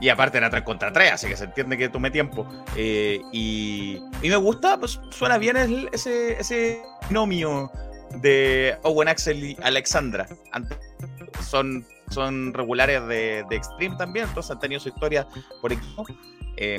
Y 0.00 0.08
aparte 0.08 0.38
era 0.38 0.50
3 0.50 0.62
contra 0.62 0.92
3, 0.92 1.12
así 1.12 1.28
que 1.28 1.36
se 1.36 1.44
entiende 1.44 1.78
que 1.78 1.88
tomé 1.88 2.10
tiempo. 2.10 2.46
Eh, 2.76 3.20
y, 3.32 4.00
y, 4.22 4.28
me 4.28 4.36
gusta, 4.36 4.78
pues 4.78 5.00
suena 5.10 5.38
bien 5.38 5.56
ese, 5.92 6.40
ese 6.40 6.82
binomio 7.08 7.70
de 8.20 8.76
Owen 8.82 9.08
Axel 9.08 9.42
y 9.44 9.56
Alexandra. 9.62 10.26
Son, 11.42 11.86
son 12.10 12.52
regulares 12.54 13.06
de, 13.06 13.44
de, 13.48 13.56
Extreme 13.56 13.96
también, 13.96 14.26
entonces 14.28 14.50
han 14.50 14.60
tenido 14.60 14.80
su 14.80 14.88
historia 14.88 15.26
por 15.60 15.72
equipo. 15.72 16.04
Eh, 16.56 16.78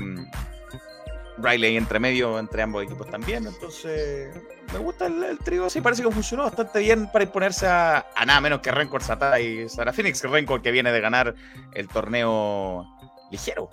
Riley 1.38 1.78
entre 1.78 2.00
medio 2.00 2.38
entre 2.38 2.62
ambos 2.62 2.84
equipos 2.84 3.10
también, 3.10 3.48
entonces 3.48 4.36
me 4.72 4.80
gusta 4.80 5.08
el, 5.08 5.38
trío, 5.40 5.70
sí 5.70 5.82
parece 5.82 6.04
que 6.04 6.12
funcionó 6.12 6.44
bastante 6.44 6.80
bien 6.80 7.12
para 7.12 7.24
imponerse 7.24 7.68
a, 7.68 8.06
nada 8.26 8.40
menos 8.40 8.60
que 8.60 8.72
Rencor 8.72 9.02
Sata 9.04 9.40
y 9.40 9.68
Sara 9.68 9.94
Phoenix, 9.94 10.24
Rencor 10.24 10.62
que 10.62 10.72
viene 10.72 10.92
de 10.92 11.02
ganar 11.02 11.34
el 11.74 11.88
torneo 11.88 12.86
ligero 13.32 13.70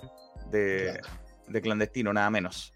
de, 0.49 0.99
de 1.47 1.61
clandestino, 1.61 2.11
nada 2.13 2.29
menos. 2.29 2.73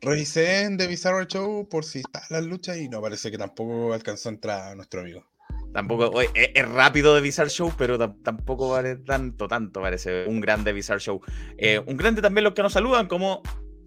Revisé 0.00 0.62
en 0.62 0.76
The 0.76 0.86
Bizarro 0.86 1.24
Show 1.24 1.68
por 1.68 1.84
si 1.84 2.00
está 2.00 2.22
la 2.30 2.40
lucha 2.40 2.76
y 2.76 2.88
no 2.88 3.00
parece 3.00 3.30
que 3.30 3.38
tampoco 3.38 3.92
alcanzó 3.92 4.28
a 4.28 4.32
entrar 4.32 4.72
a 4.72 4.74
nuestro 4.74 5.00
amigo. 5.00 5.24
Tampoco, 5.72 6.20
es, 6.20 6.68
rápido 6.68 7.14
de 7.14 7.20
Bizarre 7.20 7.50
Show, 7.50 7.72
pero 7.76 7.98
tampoco 7.98 8.70
vale 8.70 8.96
tanto, 8.96 9.48
tanto 9.48 9.80
parece. 9.80 10.26
Un 10.26 10.40
grande 10.40 10.72
Bizarre 10.72 11.00
Show. 11.00 11.20
Eh, 11.58 11.78
un 11.84 11.96
grande 11.96 12.22
también 12.22 12.44
los 12.44 12.54
que 12.54 12.62
nos 12.62 12.72
saludan, 12.72 13.08
como 13.08 13.42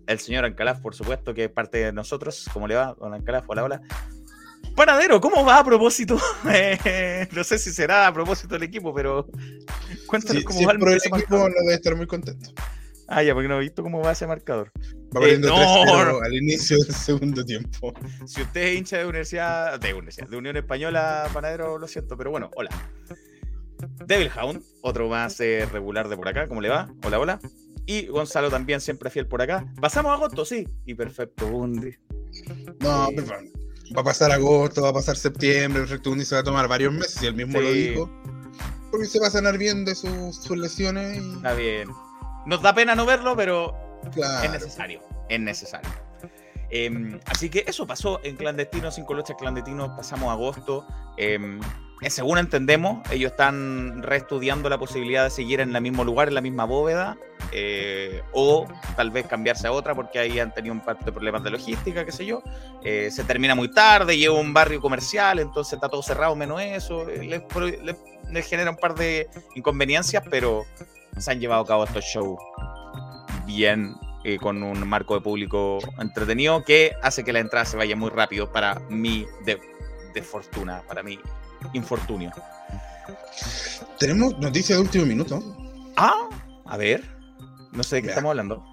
el 0.07 0.19
señor 0.19 0.45
Ancalaf, 0.45 0.79
por 0.81 0.95
supuesto, 0.95 1.33
que 1.33 1.45
es 1.45 1.49
parte 1.51 1.77
de 1.79 1.93
nosotros. 1.93 2.47
¿Cómo 2.53 2.67
le 2.67 2.75
va, 2.75 2.95
don 2.99 3.13
Ancalaf? 3.13 3.45
Hola, 3.47 3.63
hola. 3.63 3.81
Panadero, 4.75 5.19
¿cómo 5.19 5.43
va 5.45 5.59
a 5.59 5.63
propósito? 5.63 6.17
Eh, 6.51 7.27
no 7.31 7.43
sé 7.43 7.57
si 7.57 7.71
será 7.71 8.07
a 8.07 8.13
propósito 8.13 8.53
del 8.55 8.63
equipo, 8.63 8.93
pero 8.93 9.27
Cuéntanos 10.05 10.41
Si, 10.41 10.43
cómo 10.45 10.65
va 10.67 10.71
el- 10.73 10.81
el 10.87 10.97
equipo, 10.97 11.37
no 11.37 11.45
debe 11.63 11.73
estar 11.75 11.95
muy 11.95 12.07
contento. 12.07 12.51
Ah, 13.11 13.23
ya, 13.23 13.33
porque 13.33 13.47
no 13.47 13.57
he 13.57 13.61
visto 13.61 13.81
cómo 13.81 14.01
va 14.01 14.11
ese 14.11 14.27
marcador. 14.27 14.71
Va 15.15 15.27
Eh, 15.27 15.39
no, 15.39 15.55
3-0 15.55 16.11
no. 16.11 16.19
al 16.21 16.33
inicio 16.35 16.77
del 16.77 16.93
segundo 16.93 17.43
tiempo. 17.43 17.91
Si 18.25 18.41
usted 18.41 18.61
es 18.61 18.77
hincha 18.77 18.97
de 18.99 19.05
universidad, 19.07 19.79
de 19.79 19.93
universidad, 19.95 20.27
de 20.29 20.37
Unión 20.37 20.55
Española, 20.57 21.27
panadero, 21.33 21.79
lo 21.79 21.87
siento, 21.87 22.15
pero 22.15 22.29
bueno, 22.31 22.51
hola. 22.55 22.69
Devil 24.05 24.29
Hound, 24.37 24.61
otro 24.81 25.07
más 25.07 25.39
eh, 25.39 25.65
regular 25.71 26.09
de 26.09 26.17
por 26.17 26.27
acá, 26.27 26.47
¿cómo 26.47 26.61
le 26.61 26.69
va? 26.69 26.89
Hola, 27.03 27.19
hola. 27.19 27.39
Y 27.85 28.05
Gonzalo 28.07 28.49
también 28.51 28.81
siempre 28.81 29.09
fiel 29.09 29.25
por 29.25 29.41
acá. 29.41 29.65
Pasamos 29.81 30.11
a 30.11 30.15
agosto, 30.15 30.45
sí. 30.45 30.67
Y 30.85 30.93
perfecto, 30.93 31.47
Bundi. 31.47 31.95
No, 32.79 33.07
Sí. 33.07 33.13
pero 33.15 33.27
bueno, 33.27 33.49
va 33.97 34.01
a 34.01 34.03
pasar 34.03 34.31
agosto, 34.31 34.81
va 34.83 34.89
a 34.89 34.93
pasar 34.93 35.17
septiembre, 35.17 35.81
Perfecto 35.81 36.11
Undi 36.11 36.25
se 36.25 36.35
va 36.35 36.41
a 36.41 36.43
tomar 36.43 36.67
varios 36.67 36.93
meses, 36.93 37.23
y 37.23 37.25
él 37.25 37.33
mismo 37.33 37.59
lo 37.59 37.71
dijo. 37.71 38.09
Porque 38.91 39.07
se 39.07 39.19
va 39.19 39.27
a 39.27 39.31
sanar 39.31 39.57
bien 39.57 39.85
de 39.85 39.95
sus, 39.95 40.35
sus 40.35 40.57
lesiones 40.57 41.17
y. 41.17 41.33
Está 41.37 41.53
bien. 41.53 41.89
Nos 42.45 42.61
da 42.61 42.73
pena 42.73 42.95
no 42.95 43.05
verlo, 43.05 43.35
pero 43.35 43.75
es 44.43 44.51
necesario. 44.51 45.01
Es 45.27 45.39
necesario. 45.39 45.89
Em, 46.71 47.19
así 47.25 47.49
que 47.49 47.63
eso 47.67 47.87
pasó 47.87 48.19
en 48.23 48.35
clandestino, 48.35 48.91
sin 48.91 49.03
colochas 49.05 49.35
clandestinos, 49.37 49.89
pasamos 49.97 50.29
agosto. 50.31 50.85
Em, 51.17 51.59
eh, 52.01 52.09
según 52.11 52.37
entendemos, 52.37 53.01
ellos 53.11 53.31
están 53.31 54.03
reestudiando 54.03 54.69
la 54.69 54.77
posibilidad 54.77 55.23
de 55.23 55.31
seguir 55.31 55.59
en 55.61 55.75
el 55.75 55.81
mismo 55.81 56.03
lugar, 56.03 56.27
en 56.27 56.35
la 56.35 56.41
misma 56.41 56.65
bóveda, 56.65 57.17
eh, 57.51 58.21
o 58.33 58.67
tal 58.95 59.09
vez 59.09 59.25
cambiarse 59.25 59.65
a 59.67 59.71
otra 59.71 59.95
porque 59.95 60.19
ahí 60.19 60.39
han 60.39 60.53
tenido 60.53 60.73
un 60.73 60.81
par 60.81 60.99
de 61.03 61.11
problemas 61.11 61.43
de 61.43 61.49
logística, 61.49 62.05
qué 62.05 62.11
sé 62.11 62.25
yo. 62.25 62.43
Eh, 62.83 63.09
se 63.11 63.23
termina 63.23 63.55
muy 63.55 63.71
tarde, 63.71 64.15
lleva 64.17 64.35
un 64.39 64.53
barrio 64.53 64.79
comercial, 64.79 65.39
entonces 65.39 65.73
está 65.73 65.89
todo 65.89 66.03
cerrado 66.03 66.35
menos 66.35 66.61
eso. 66.61 67.03
Les, 67.05 67.41
pro- 67.41 67.65
les- 67.65 67.97
les 68.31 68.45
genera 68.47 68.69
un 68.69 68.77
par 68.77 68.93
de 68.93 69.27
inconveniencias, 69.55 70.23
pero 70.29 70.65
se 71.17 71.31
han 71.31 71.39
llevado 71.39 71.61
a 71.63 71.65
cabo 71.65 71.83
estos 71.85 72.03
shows 72.05 72.39
bien 73.45 73.95
eh, 74.23 74.37
con 74.37 74.61
un 74.63 74.87
marco 74.87 75.15
de 75.15 75.21
público 75.21 75.79
entretenido 75.99 76.63
que 76.63 76.93
hace 77.01 77.23
que 77.23 77.33
la 77.33 77.39
entrada 77.39 77.65
se 77.65 77.77
vaya 77.77 77.95
muy 77.95 78.09
rápido 78.09 78.51
para 78.51 78.79
mi 78.89 79.25
de, 79.45 79.59
de 80.13 80.21
fortuna, 80.21 80.83
para 80.87 81.01
mi 81.03 81.19
infortunio. 81.73 82.31
Tenemos 83.97 84.37
noticias 84.39 84.77
de 84.77 84.83
último 84.83 85.05
minuto. 85.05 85.41
Ah, 85.97 86.29
a 86.65 86.77
ver, 86.77 87.03
no 87.71 87.83
sé 87.83 87.97
de 87.97 88.01
qué 88.01 88.07
Ya. 88.07 88.11
estamos 88.13 88.29
hablando. 88.31 88.63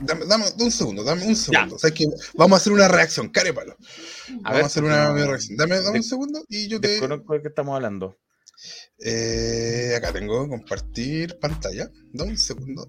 Dame, 0.00 0.24
dame 0.24 0.44
un 0.58 0.70
segundo, 0.70 1.04
dame 1.04 1.26
un 1.26 1.36
segundo. 1.36 1.76
O 1.76 1.78
sea, 1.78 1.90
que 1.90 2.06
vamos 2.34 2.56
a 2.56 2.60
hacer 2.60 2.72
una 2.72 2.88
reacción, 2.88 3.28
carépalo. 3.28 3.76
Vamos 4.28 4.42
A 4.44 4.52
ver, 4.54 4.62
a 4.62 4.66
hacer 4.66 4.84
una 4.84 5.08
no, 5.10 5.14
reacción. 5.26 5.56
Dame, 5.58 5.76
dame 5.76 5.90
de- 5.92 5.98
un 5.98 6.02
segundo 6.02 6.42
y 6.48 6.68
yo 6.68 6.80
te. 6.80 6.88
Desconozco 6.88 7.34
de 7.34 7.42
qué 7.42 7.48
estamos 7.48 7.74
hablando. 7.76 8.16
Eh, 9.02 9.94
acá 9.96 10.12
tengo 10.12 10.48
compartir 10.48 11.38
pantalla. 11.38 11.90
Dame 12.12 12.32
un 12.32 12.38
segundo. 12.38 12.88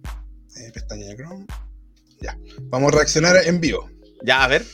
Eh, 0.57 0.71
pestaña 0.73 1.07
de 1.07 1.15
Chrome. 1.15 1.45
Ya. 2.19 2.37
Vamos 2.63 2.93
a 2.93 2.97
reaccionar 2.97 3.35
en 3.45 3.59
vivo. 3.61 3.89
Ya, 4.23 4.43
a 4.43 4.47
ver. 4.47 4.65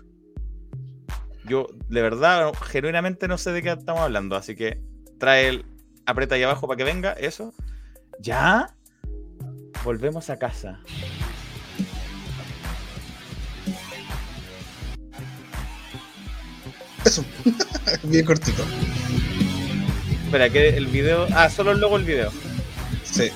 Yo, 1.46 1.68
de 1.90 2.02
verdad, 2.02 2.52
genuinamente 2.70 3.28
no 3.28 3.38
sé 3.38 3.52
de 3.52 3.62
qué 3.62 3.72
estamos 3.72 4.02
hablando, 4.02 4.36
así 4.36 4.56
que 4.56 4.82
trae 5.20 5.48
el. 5.48 5.66
Aprieta 6.06 6.36
ahí 6.36 6.44
abajo 6.44 6.68
para 6.68 6.78
que 6.78 6.84
venga, 6.84 7.14
eso. 7.14 7.54
Ya. 8.20 8.76
Volvemos 9.84 10.30
a 10.30 10.38
casa. 10.38 10.82
Eso. 17.06 17.24
Bien 18.04 18.26
cortito. 18.26 18.64
Espera, 20.28 20.50
que 20.50 20.68
el 20.68 20.88
video. 20.88 21.26
Ah, 21.34 21.50
solo 21.50 21.74
luego 21.74 21.96
el 21.96 22.04
video. 22.04 22.34
Sí. 23.06 23.32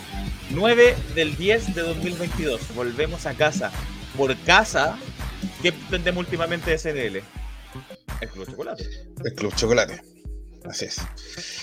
9 0.50 0.94
del 1.16 1.38
10 1.38 1.74
de 1.74 1.84
2022. 1.84 2.76
Volvemos 2.76 3.26
a 3.26 3.34
casa. 3.34 3.72
Por 4.18 4.36
casa, 4.40 4.98
¿qué 5.62 5.70
entendemos 5.70 6.26
últimamente 6.26 6.70
de 6.70 6.78
SNL? 6.78 7.24
El 8.20 8.30
Club 8.30 8.46
Chocolate. 8.46 8.90
El 9.24 9.34
Club 9.36 9.56
Chocolate. 9.56 10.02
Así 10.66 10.84
es. 10.84 10.98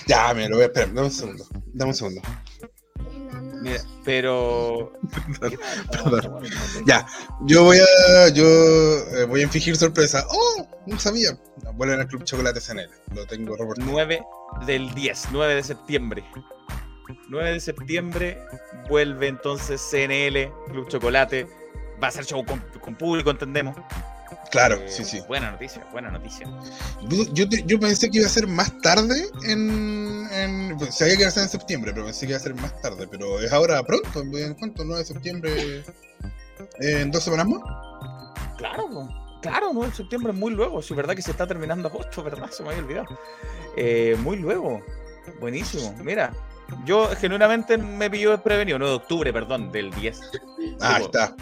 Ya, 0.06 0.32
me 0.32 0.48
lo 0.48 0.56
voy 0.56 0.62
a 0.62 0.66
esperar. 0.68 0.94
Dame 0.94 1.08
un 1.08 1.12
segundo. 1.12 1.46
Dame 1.74 1.90
un 1.90 1.94
segundo. 1.94 2.22
Mira, 3.62 3.80
pero. 4.04 4.92
Perdón. 5.90 6.42
Ya, 6.86 7.06
yo 7.42 7.64
voy 7.64 7.78
a. 7.78 8.28
Yo 8.28 8.44
eh, 8.44 9.24
voy 9.28 9.42
a 9.42 9.48
fingir 9.48 9.76
sorpresa. 9.76 10.26
¡Oh! 10.30 10.66
No 10.86 10.98
sabía. 10.98 11.38
No, 11.64 11.72
vuelven 11.74 12.00
al 12.00 12.08
Club 12.08 12.24
Chocolate 12.24 12.60
CNL. 12.60 12.90
Lo 13.14 13.26
tengo 13.26 13.56
reportado. 13.56 13.90
9 13.90 14.22
del 14.66 14.92
10, 14.94 15.28
9 15.32 15.54
de 15.54 15.62
septiembre. 15.62 16.24
9 17.28 17.52
de 17.52 17.60
septiembre 17.60 18.38
vuelve 18.88 19.28
entonces 19.28 19.80
CNL, 19.90 20.52
Club 20.70 20.88
Chocolate. 20.88 21.46
Va 22.02 22.08
a 22.08 22.10
ser 22.10 22.24
show 22.24 22.44
con, 22.44 22.60
con 22.80 22.94
público, 22.94 23.30
entendemos. 23.30 23.76
Claro, 24.50 24.76
Eh, 24.76 24.88
sí, 24.88 25.04
sí. 25.04 25.20
Buena 25.28 25.50
noticia, 25.50 25.86
buena 25.92 26.10
noticia. 26.10 26.46
Yo, 27.08 27.24
yo, 27.32 27.48
te- 27.48 27.62
yo 27.64 27.78
pensé 27.78 28.10
que 28.10 28.18
iba 28.18 28.26
a 28.26 28.30
ser 28.30 28.46
más 28.46 28.72
tarde 28.80 29.26
en, 29.46 30.26
en- 30.32 30.76
pues, 30.78 30.94
Sabía 30.96 31.14
que 31.16 31.20
iba 31.22 31.28
a 31.28 31.32
ser 31.32 31.42
en 31.44 31.48
septiembre, 31.50 31.92
pero 31.92 32.06
pensé 32.06 32.26
que 32.26 32.32
iba 32.32 32.38
a 32.38 32.42
ser 32.42 32.54
más 32.54 32.80
tarde. 32.80 33.06
Pero 33.10 33.40
es 33.40 33.52
ahora 33.52 33.82
pronto, 33.82 34.22
¿en 34.22 34.54
cuánto? 34.54 34.84
9 34.84 35.00
de 35.00 35.04
septiembre. 35.06 35.78
eh, 35.80 37.00
¿En 37.02 37.10
dos 37.10 37.22
semanas 37.24 37.46
más? 37.46 37.60
Claro, 38.56 39.08
claro, 39.42 39.70
9 39.72 39.90
de 39.90 39.96
septiembre 39.96 40.32
muy 40.32 40.52
luego. 40.52 40.80
Si 40.82 40.92
es 40.92 40.96
verdad 40.96 41.14
que 41.14 41.22
se 41.22 41.30
está 41.30 41.46
terminando 41.46 41.88
agosto, 41.88 42.22
¿verdad? 42.22 42.50
Se 42.50 42.62
me 42.62 42.70
había 42.70 42.82
olvidado. 42.82 43.18
Eh, 43.76 44.16
muy 44.22 44.36
luego. 44.38 44.80
Buenísimo. 45.40 45.94
Mira, 46.02 46.32
yo 46.86 47.08
genuinamente 47.20 47.76
me 47.76 48.10
pilló 48.10 48.30
desprevenido. 48.30 48.78
9 48.78 48.90
de 48.92 48.96
octubre, 48.96 49.32
perdón, 49.32 49.70
del 49.70 49.90
10. 49.92 50.20
Ah, 50.80 50.96
ahí 50.96 51.00
po. 51.02 51.06
está. 51.06 51.36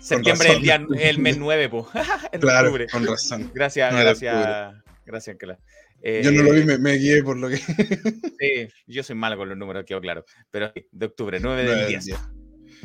Septiembre, 0.00 0.52
el, 0.52 0.62
día, 0.62 0.86
el 1.00 1.18
mes 1.18 1.38
9, 1.38 1.68
po. 1.68 1.88
en 2.32 2.40
Claro, 2.40 2.68
octubre. 2.68 2.86
con 2.90 3.06
razón. 3.06 3.50
Gracias, 3.54 3.90
9 3.92 4.04
de 4.04 4.10
gracias. 4.10 4.74
Gracias, 5.04 5.34
Ankela. 5.34 5.58
Eh, 6.02 6.20
Yo 6.22 6.30
no 6.30 6.42
lo 6.44 6.52
vi, 6.52 6.64
me, 6.64 6.78
me 6.78 6.92
guié 6.94 7.22
por 7.24 7.36
lo 7.36 7.48
que. 7.48 7.56
sí, 8.38 8.68
yo 8.86 9.02
soy 9.02 9.16
malo 9.16 9.36
con 9.36 9.48
los 9.48 9.58
números, 9.58 9.84
quedó 9.84 10.00
claro. 10.00 10.24
Pero 10.50 10.70
sí, 10.74 10.86
de 10.92 11.06
octubre, 11.06 11.38
9 11.40 11.62
9 11.64 11.70
del 11.70 11.78
del 11.80 11.88
10. 11.88 12.04
10. 12.04 12.18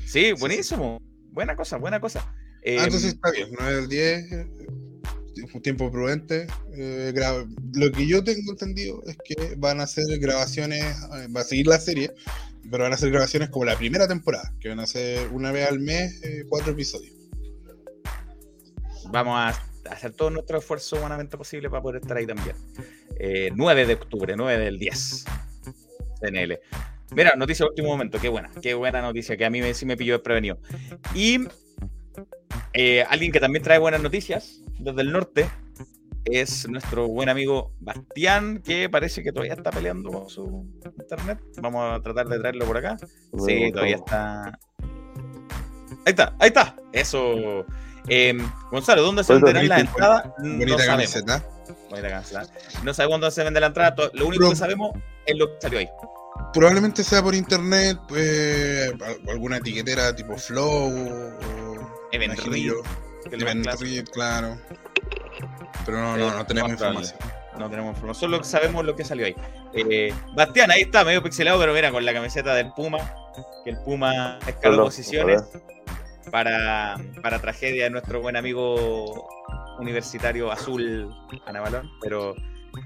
Sí, 0.05 0.31
buenísimo. 0.39 0.97
Buena 1.31 1.55
cosa, 1.55 1.77
buena 1.77 1.99
cosa. 1.99 2.33
Eh, 2.63 2.77
Ah, 2.79 2.85
entonces 2.85 3.13
está 3.13 3.29
bien, 3.31 3.49
9 3.51 3.75
del 3.75 3.87
10, 3.89 4.31
eh, 4.31 4.45
un 4.69 4.92
tiempo 5.61 5.91
prudente. 5.91 6.47
eh, 6.75 7.13
lo 7.73 7.91
que 7.91 8.07
yo 8.07 8.23
tengo 8.23 8.51
entendido 8.51 9.01
es 9.05 9.17
que 9.23 9.55
van 9.57 9.79
a 9.79 9.83
hacer 9.83 10.05
grabaciones, 10.19 10.83
eh, 10.83 11.27
va 11.35 11.41
a 11.41 11.43
seguir 11.43 11.67
la 11.67 11.79
serie, 11.79 12.13
pero 12.69 12.83
van 12.83 12.91
a 12.91 12.95
hacer 12.95 13.11
grabaciones 13.11 13.49
como 13.49 13.65
la 13.65 13.77
primera 13.77 14.07
temporada, 14.07 14.53
que 14.59 14.69
van 14.69 14.79
a 14.79 14.83
hacer 14.83 15.27
una 15.29 15.51
vez 15.51 15.67
al 15.67 15.79
mes, 15.79 16.21
eh, 16.23 16.45
cuatro 16.47 16.71
episodios. 16.71 17.13
vamos 19.11 19.37
a 19.37 19.73
hacer 19.91 20.13
todo 20.13 20.29
nuestro 20.29 20.57
esfuerzo 20.57 20.97
humanamente 20.97 21.37
posible 21.37 21.69
para 21.69 21.81
poder 21.81 22.01
estar 22.01 22.17
ahí 22.17 22.25
también. 22.25 22.55
Eh, 23.19 23.51
9 23.53 23.85
de 23.85 23.93
octubre, 23.93 24.35
9 24.35 24.63
del 24.63 24.79
10. 24.79 25.25
CNL. 26.21 26.59
Mira, 27.11 27.35
noticia 27.35 27.65
de 27.65 27.69
último 27.69 27.89
momento, 27.89 28.19
qué 28.19 28.29
buena, 28.29 28.49
qué 28.61 28.73
buena 28.73 29.01
noticia, 29.01 29.37
que 29.37 29.45
a 29.45 29.49
mí 29.49 29.61
me, 29.61 29.73
sí 29.73 29.85
me 29.85 29.97
pilló 29.97 30.13
desprevenido. 30.13 30.57
Y 31.13 31.39
eh, 32.73 33.03
alguien 33.09 33.31
que 33.31 33.39
también 33.39 33.63
trae 33.63 33.77
buenas 33.79 34.01
noticias 34.01 34.61
desde 34.79 35.01
el 35.01 35.11
norte 35.11 35.49
es 36.25 36.67
nuestro 36.69 37.07
buen 37.07 37.27
amigo 37.29 37.73
Bastián, 37.81 38.61
que 38.63 38.89
parece 38.89 39.23
que 39.23 39.31
todavía 39.33 39.53
está 39.55 39.71
peleando 39.71 40.09
con 40.09 40.29
su 40.29 40.65
internet. 40.97 41.39
Vamos 41.61 41.97
a 41.99 42.01
tratar 42.01 42.27
de 42.27 42.39
traerlo 42.39 42.65
por 42.65 42.77
acá. 42.77 42.97
Sí, 43.45 43.71
todavía 43.71 43.97
está. 43.97 44.57
Ahí 46.05 46.11
está, 46.11 46.35
ahí 46.39 46.47
está. 46.47 46.75
Eso. 46.91 47.65
Eh, 48.07 48.37
Gonzalo, 48.71 49.01
¿dónde 49.01 49.23
se 49.23 49.33
venderán 49.33 49.67
las 49.67 49.77
bonita- 49.79 49.91
entradas? 49.91 50.25
No 50.39 50.77
sabemos. 50.77 51.23
No 52.83 52.93
sabemos 52.93 53.19
dónde 53.21 53.31
se 53.31 53.43
vende 53.43 53.59
la 53.59 53.67
entrada. 53.67 53.95
Lo 54.13 54.27
único 54.27 54.49
que 54.49 54.55
sabemos 54.55 54.91
es 55.25 55.37
lo 55.37 55.47
que 55.47 55.61
salió 55.61 55.79
ahí. 55.79 55.89
Probablemente 56.53 57.03
sea 57.03 57.21
por 57.23 57.35
internet, 57.35 57.97
pues, 58.07 58.91
al- 59.01 59.29
alguna 59.29 59.57
etiquetera 59.57 60.15
tipo 60.15 60.35
Flow 60.37 60.91
o 60.91 61.62
Event 62.13 62.37
más 62.37 62.47
Event. 63.27 63.81
Read, 63.81 64.05
claro. 64.13 64.57
Pero 65.85 65.97
no, 65.99 66.15
Eh, 66.15 66.19
no, 66.19 66.37
no 66.37 66.45
tenemos 66.45 66.71
información. 66.71 67.17
No 67.57 67.69
tenemos 67.69 67.95
información, 67.95 68.31
solo 68.31 68.43
sabemos 68.43 68.83
lo 68.83 68.95
que 68.95 69.03
salió 69.05 69.25
ahí. 69.27 69.35
Eh, 69.73 70.13
Bastián, 70.35 70.71
ahí 70.71 70.81
está, 70.81 71.03
medio 71.05 71.21
pixelado, 71.21 71.59
pero 71.59 71.73
mira, 71.73 71.91
con 71.91 72.03
la 72.03 72.13
camiseta 72.13 72.55
del 72.55 72.71
Puma, 72.73 72.97
que 73.63 73.71
el 73.71 73.77
Puma 73.83 74.39
escaló 74.47 74.75
Hola, 74.75 74.83
posiciones 74.85 75.43
hola. 75.53 76.31
para, 76.31 76.97
para 77.21 77.39
tragedia 77.39 77.83
de 77.85 77.89
nuestro 77.91 78.21
buen 78.21 78.35
amigo 78.35 79.27
universitario 79.79 80.51
azul, 80.51 81.13
Ana 81.45 81.61
Balón. 81.61 81.91
Pero, 82.01 82.33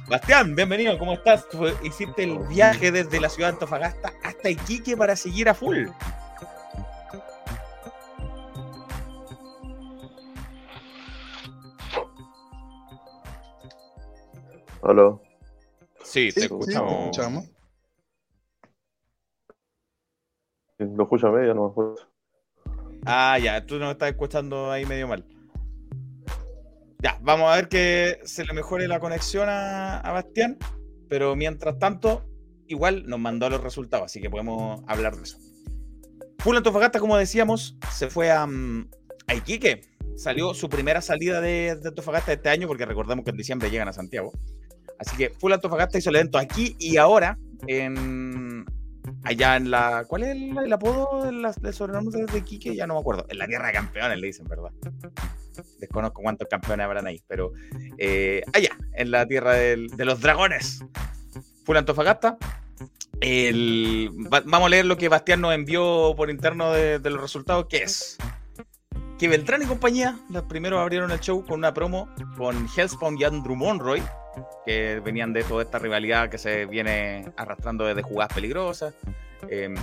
Bastián, 0.09 0.53
bienvenido, 0.53 0.97
¿cómo 0.97 1.13
estás? 1.13 1.45
Hiciste 1.83 2.23
el 2.23 2.39
viaje 2.49 2.91
desde 2.91 3.21
la 3.21 3.29
ciudad 3.29 3.49
de 3.49 3.53
Antofagasta 3.53 4.11
hasta 4.23 4.49
Iquique 4.49 4.97
para 4.97 5.15
seguir 5.15 5.47
a 5.47 5.53
full. 5.53 5.87
Hola. 14.81 15.19
Sí, 16.03 16.31
Sí, 16.31 16.33
te 16.33 16.41
sí, 16.41 16.45
escuchamos. 16.45 16.93
escuchamos. 17.05 17.45
lo 20.79 21.03
escucho 21.03 21.27
a 21.27 21.31
media, 21.31 21.53
no 21.53 21.63
me 21.63 21.69
escucho. 21.69 22.07
Ah, 23.05 23.37
ya, 23.39 23.65
tú 23.65 23.79
nos 23.79 23.91
estás 23.91 24.09
escuchando 24.09 24.71
ahí 24.71 24.85
medio 24.85 25.07
mal. 25.07 25.25
Ya, 26.99 27.17
vamos 27.21 27.51
a 27.51 27.55
ver 27.55 27.67
que 27.69 28.19
se 28.25 28.43
le 28.45 28.53
mejore 28.53 28.87
la 28.87 28.99
conexión 28.99 29.47
a, 29.49 29.99
a 29.99 30.11
Bastián, 30.11 30.57
pero 31.09 31.35
mientras 31.35 31.77
tanto, 31.79 32.25
igual 32.67 33.05
nos 33.07 33.19
mandó 33.19 33.49
los 33.49 33.61
resultados, 33.61 34.05
así 34.05 34.19
que 34.21 34.29
podemos 34.29 34.81
hablar 34.87 35.15
de 35.15 35.23
eso. 35.23 35.37
Full 36.39 36.57
Antofagasta, 36.57 36.99
como 36.99 37.17
decíamos, 37.17 37.77
se 37.91 38.09
fue 38.09 38.31
a, 38.31 38.45
mm, 38.45 38.89
a 39.27 39.35
Iquique. 39.35 39.81
Salió 40.15 40.53
su 40.55 40.67
primera 40.69 41.01
salida 41.01 41.39
de, 41.41 41.75
de 41.75 41.89
Antofagasta 41.89 42.33
este 42.33 42.49
año, 42.49 42.67
porque 42.67 42.85
recordemos 42.85 43.23
que 43.23 43.31
en 43.31 43.37
diciembre 43.37 43.69
llegan 43.69 43.87
a 43.87 43.93
Santiago. 43.93 44.31
Así 44.99 45.15
que 45.17 45.29
Full 45.31 45.53
Antofagasta 45.53 45.97
hizo 45.97 46.09
el 46.09 46.15
evento 46.17 46.37
aquí 46.37 46.75
y 46.79 46.97
ahora 46.97 47.37
allá 49.23 49.55
en 49.55 49.71
la. 49.71 50.05
¿Cuál 50.07 50.23
es 50.23 50.29
el, 50.29 50.57
el 50.57 50.73
apodo 50.73 51.23
de, 51.25 51.31
la, 51.31 51.51
de 51.51 51.73
sobrenombre 51.73 52.25
de 52.25 52.37
Iquique? 52.39 52.75
Ya 52.75 52.87
no 52.87 52.95
me 52.95 52.99
acuerdo. 52.99 53.25
En 53.29 53.37
la 53.37 53.47
tierra 53.47 53.67
de 53.67 53.73
campeones 53.73 54.19
le 54.19 54.27
dicen, 54.27 54.47
¿verdad? 54.47 54.71
Desconozco 55.79 56.21
cuántos 56.21 56.47
campeones 56.47 56.83
habrán 56.85 57.07
ahí, 57.07 57.21
pero 57.27 57.51
eh, 57.97 58.41
allá, 58.53 58.69
en 58.93 59.11
la 59.11 59.25
tierra 59.25 59.53
del- 59.53 59.87
de 59.89 60.05
los 60.05 60.19
dragones. 60.21 60.83
Full 61.65 61.77
Antofagasta. 61.77 62.37
Vamos 64.45 64.67
a 64.67 64.69
leer 64.69 64.85
lo 64.85 64.97
que 64.97 65.09
Bastián 65.09 65.41
nos 65.41 65.53
envió 65.55 66.13
por 66.15 66.29
interno 66.29 66.71
de, 66.71 66.99
de 66.99 67.09
los 67.09 67.19
resultados, 67.21 67.65
que 67.67 67.77
es 67.77 68.17
que 69.17 69.27
Beltrán 69.27 69.61
y 69.63 69.65
compañía, 69.65 70.17
los 70.29 70.43
primeros 70.43 70.79
abrieron 70.79 71.11
el 71.11 71.19
show 71.19 71.43
con 71.45 71.59
una 71.59 71.73
promo 71.73 72.09
con 72.37 72.67
Hellspawn 72.75 73.17
y 73.17 73.23
Andrew 73.23 73.55
Monroy, 73.55 74.01
que 74.65 75.01
venían 75.03 75.33
de 75.33 75.43
toda 75.43 75.63
esta 75.63 75.79
rivalidad 75.79 76.29
que 76.29 76.37
se 76.37 76.65
viene 76.65 77.31
arrastrando 77.37 77.85
desde 77.85 78.03
jugadas 78.03 78.33
peligrosas. 78.33 78.93
eh, 79.49 79.73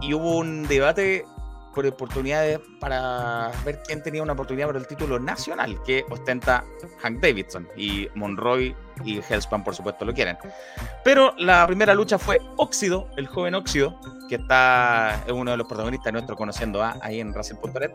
y 0.00 0.14
hubo 0.14 0.38
un 0.38 0.66
debate 0.66 1.24
por 1.74 1.86
oportunidades 1.86 2.60
para 2.80 3.50
ver 3.64 3.82
quién 3.86 4.02
tenía 4.02 4.22
una 4.22 4.34
oportunidad 4.34 4.66
por 4.66 4.76
el 4.76 4.86
título 4.86 5.18
nacional 5.18 5.82
que 5.84 6.04
ostenta 6.10 6.64
Hank 7.00 7.20
Davidson. 7.20 7.68
Y 7.76 8.08
Monroy 8.14 8.76
y 9.04 9.20
Hellspawn, 9.20 9.64
por 9.64 9.74
supuesto, 9.74 10.04
lo 10.04 10.12
quieren. 10.12 10.36
Pero 11.04 11.34
la 11.38 11.66
primera 11.66 11.94
lucha 11.94 12.18
fue 12.18 12.40
Óxido, 12.56 13.08
el 13.16 13.26
joven 13.26 13.54
Óxido, 13.54 13.98
que 14.28 14.36
está 14.36 15.22
es 15.26 15.32
uno 15.32 15.50
de 15.50 15.56
los 15.56 15.66
protagonistas 15.66 16.06
de 16.06 16.12
nuestro 16.12 16.36
Conociendo 16.36 16.82
A 16.82 16.96
ahí 17.00 17.20
en 17.20 17.32
Racing.net. 17.32 17.92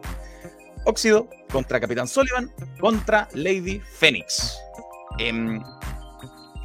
Óxido 0.88 1.28
contra 1.52 1.82
Capitán 1.82 2.08
Sullivan 2.08 2.50
contra 2.80 3.28
Lady 3.34 3.82
Phoenix. 4.00 4.58
Em, 5.20 5.62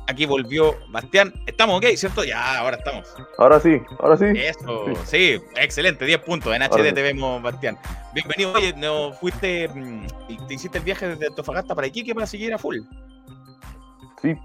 aquí 0.07 0.27
volvió 0.27 0.77
Bastián. 0.91 1.35
Estamos 1.45 1.79
ok, 1.79 1.87
¿cierto? 1.97 2.23
Ya, 2.23 2.59
ahora 2.59 2.77
estamos. 2.77 3.13
Ahora 3.37 3.59
sí, 3.59 3.83
ahora 3.99 4.17
sí. 4.17 4.27
Eso, 4.37 4.85
sí, 5.07 5.43
excelente, 5.57 6.05
10 6.05 6.21
puntos. 6.21 6.55
En 6.55 6.63
Ahora 6.63 6.77
HD 6.77 6.91
sí. 6.91 6.95
te 6.95 7.03
vemos, 7.03 7.43
Bastián. 7.43 7.77
Bienvenido. 8.15 8.53
Oye, 8.53 8.73
¿no 8.77 9.13
fuiste 9.13 9.69
mm, 9.69 10.07
y 10.29 10.37
te 10.47 10.55
hiciste 10.55 10.79
el 10.79 10.85
viaje 10.85 11.09
desde 11.09 11.27
Antofagasta 11.27 11.75
para 11.75 11.89
Iquique 11.89 12.15
para 12.15 12.29
seguir 12.29 12.55
a 12.55 12.59
full? 12.59 12.79
Sí. 14.23 14.37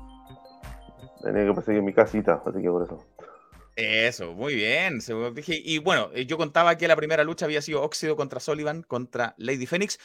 Tenía 1.22 1.46
que 1.46 1.54
perseguir 1.54 1.84
mi 1.84 1.94
casita, 1.94 2.42
así 2.44 2.64
que 2.64 2.70
por 2.72 2.82
eso. 2.84 3.06
Eso, 3.78 4.34
muy 4.34 4.56
bien. 4.56 5.00
dije. 5.36 5.62
Y 5.64 5.78
bueno, 5.78 6.10
eh, 6.16 6.26
yo 6.26 6.36
contaba 6.36 6.78
que 6.78 6.88
la 6.88 6.96
primera 6.96 7.24
lucha 7.24 7.46
había 7.46 7.62
sido 7.62 7.84
Óxido 7.84 8.16
contra 8.16 8.40
Sullivan 8.40 8.82
contra 8.82 9.36
Lady 9.38 9.68
Phoenix. 9.68 10.00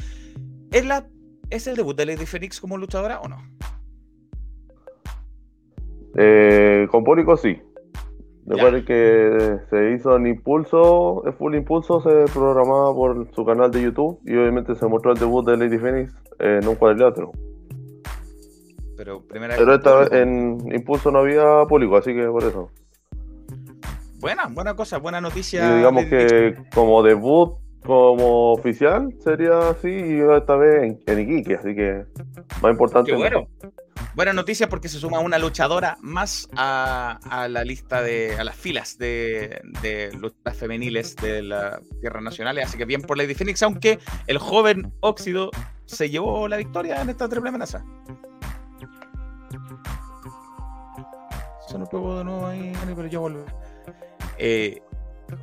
¿Es, 0.70 0.84
la, 0.84 1.08
¿Es 1.48 1.66
el 1.66 1.76
debut 1.76 1.96
de 1.96 2.04
Lady 2.04 2.26
Phoenix 2.26 2.60
como 2.60 2.76
luchadora 2.76 3.20
o 3.20 3.28
no? 3.28 3.38
Eh, 6.18 6.86
con 6.90 7.02
público 7.02 7.34
sí. 7.38 7.62
Recuerden 8.44 8.84
que 8.84 9.58
se 9.70 9.92
hizo 9.92 10.16
en 10.16 10.26
Impulso, 10.26 11.24
el 11.24 11.32
Full 11.32 11.54
Impulso 11.54 12.02
se 12.02 12.30
programaba 12.30 12.92
por 12.92 13.34
su 13.34 13.46
canal 13.46 13.70
de 13.70 13.82
YouTube 13.82 14.20
y 14.26 14.36
obviamente 14.36 14.74
se 14.74 14.86
mostró 14.86 15.12
el 15.12 15.18
debut 15.18 15.46
de 15.46 15.56
Lady 15.56 15.78
Phoenix 15.78 16.12
en 16.40 16.66
un 16.68 16.74
cuadrilátero. 16.74 17.32
Pero 18.98 19.22
primera 19.22 19.56
Pero 19.56 19.74
esta 19.74 20.00
vez 20.00 20.12
en 20.12 20.58
Impulso 20.74 21.10
no 21.10 21.20
había 21.20 21.64
público, 21.66 21.96
así 21.96 22.12
que 22.12 22.26
por 22.26 22.42
eso. 22.42 22.70
Buena, 24.22 24.46
buena 24.46 24.74
cosa, 24.76 24.98
buena 24.98 25.18
Y 25.18 25.22
noticia. 25.22 25.74
digamos 25.76 26.04
Lady 26.04 26.10
que 26.10 26.54
como 26.72 27.02
debut, 27.02 27.58
como 27.84 28.52
oficial, 28.52 29.08
sería 29.18 29.70
así 29.70 29.88
y 29.88 30.20
esta 30.20 30.54
vez 30.56 30.84
en, 30.84 31.00
en 31.06 31.18
Iquique, 31.20 31.56
así 31.56 31.74
que 31.74 32.04
más 32.62 32.70
importante. 32.70 33.10
Qué 33.10 33.16
bueno. 33.16 33.48
Buena 34.14 34.32
noticia 34.32 34.68
porque 34.68 34.88
se 34.88 34.98
suma 34.98 35.18
una 35.18 35.38
luchadora 35.38 35.96
más 36.02 36.48
a, 36.56 37.18
a 37.28 37.48
la 37.48 37.64
lista 37.64 38.00
de, 38.00 38.36
a 38.38 38.44
las 38.44 38.54
filas 38.54 38.96
de, 38.96 39.60
de 39.82 40.12
luchas 40.12 40.56
femeniles 40.56 41.16
de 41.16 41.42
la 41.42 41.80
Tierra 42.00 42.20
Nacionales. 42.20 42.66
Así 42.66 42.78
que 42.78 42.84
bien 42.84 43.02
por 43.02 43.18
Lady 43.18 43.34
Phoenix, 43.34 43.60
aunque 43.64 43.98
el 44.28 44.38
joven 44.38 44.92
Óxido 45.00 45.50
se 45.86 46.10
llevó 46.10 46.46
la 46.46 46.58
victoria 46.58 47.02
en 47.02 47.10
esta 47.10 47.28
triple 47.28 47.48
amenaza. 47.48 47.84
Se 51.66 51.78
nos 51.78 51.88
pegó 51.88 52.18
de 52.18 52.24
nuevo 52.24 52.46
ahí, 52.46 52.72
pero 52.94 53.08
ya 53.08 53.18
vuelve. 53.18 53.44
Eh, 54.44 54.82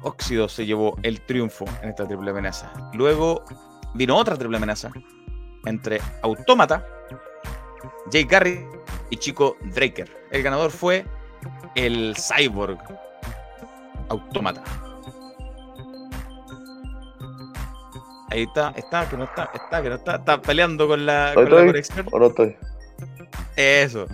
Óxido 0.03 0.49
se 0.49 0.65
llevó 0.65 0.97
el 1.03 1.21
triunfo 1.21 1.63
en 1.81 1.89
esta 1.89 2.05
triple 2.05 2.31
amenaza. 2.31 2.69
Luego 2.93 3.45
vino 3.95 4.17
otra 4.17 4.35
triple 4.35 4.57
amenaza 4.57 4.91
entre 5.65 6.01
Autómata, 6.21 6.85
Jake 8.11 8.27
Garry 8.29 8.67
y 9.09 9.15
Chico 9.15 9.55
Draker. 9.73 10.11
El 10.31 10.43
ganador 10.43 10.69
fue 10.69 11.05
el 11.75 12.13
Cyborg 12.17 12.77
Autómata. 14.09 14.63
Ahí 18.31 18.43
está, 18.43 18.73
está, 18.75 19.09
que 19.09 19.15
no 19.15 19.23
está, 19.23 19.49
está, 19.53 19.81
que 19.81 19.89
no 19.89 19.95
está, 19.95 20.15
está 20.17 20.41
peleando 20.41 20.89
con 20.89 21.05
la, 21.05 21.31
con 21.33 21.49
la. 21.49 21.83
¿O 22.11 22.19
no 22.19 22.25
estoy? 22.27 22.55
Eso. 23.55 24.07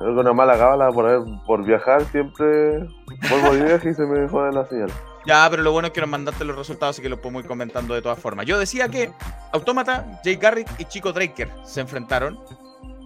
Creo 0.00 0.14
que 0.14 0.20
una 0.20 0.32
mala 0.32 0.58
cábala 0.58 0.90
por, 0.90 1.24
por 1.46 1.64
viajar 1.64 2.04
siempre 2.06 2.86
vuelvo 3.28 3.54
de 3.54 3.64
viaje 3.64 3.90
y 3.90 3.94
se 3.94 4.06
me 4.06 4.28
jode 4.28 4.52
la 4.52 4.64
señal. 4.66 4.90
Ya, 5.26 5.46
pero 5.50 5.62
lo 5.62 5.72
bueno 5.72 5.88
es 5.88 5.92
que 5.92 6.00
nos 6.00 6.08
mandaste 6.08 6.44
los 6.44 6.56
resultados, 6.56 6.96
así 6.96 7.02
que 7.02 7.08
los 7.08 7.18
podemos 7.18 7.42
ir 7.42 7.48
comentando 7.48 7.94
de 7.94 8.02
todas 8.02 8.18
formas. 8.18 8.46
Yo 8.46 8.58
decía 8.58 8.88
que 8.88 9.12
Autómata, 9.52 10.20
Jake 10.24 10.38
Garrick 10.40 10.68
y 10.78 10.86
Chico 10.86 11.12
Draker 11.12 11.50
se 11.64 11.82
enfrentaron 11.82 12.38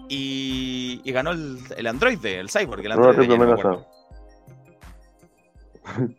y, 0.08 1.00
y 1.04 1.12
ganó 1.12 1.32
el, 1.32 1.58
el 1.76 1.86
androide, 1.86 2.38
el 2.38 2.50
cyborg, 2.50 2.84
el 2.84 2.92
androide. 2.92 3.26
no 3.26 3.52
acuerdo. 3.52 3.86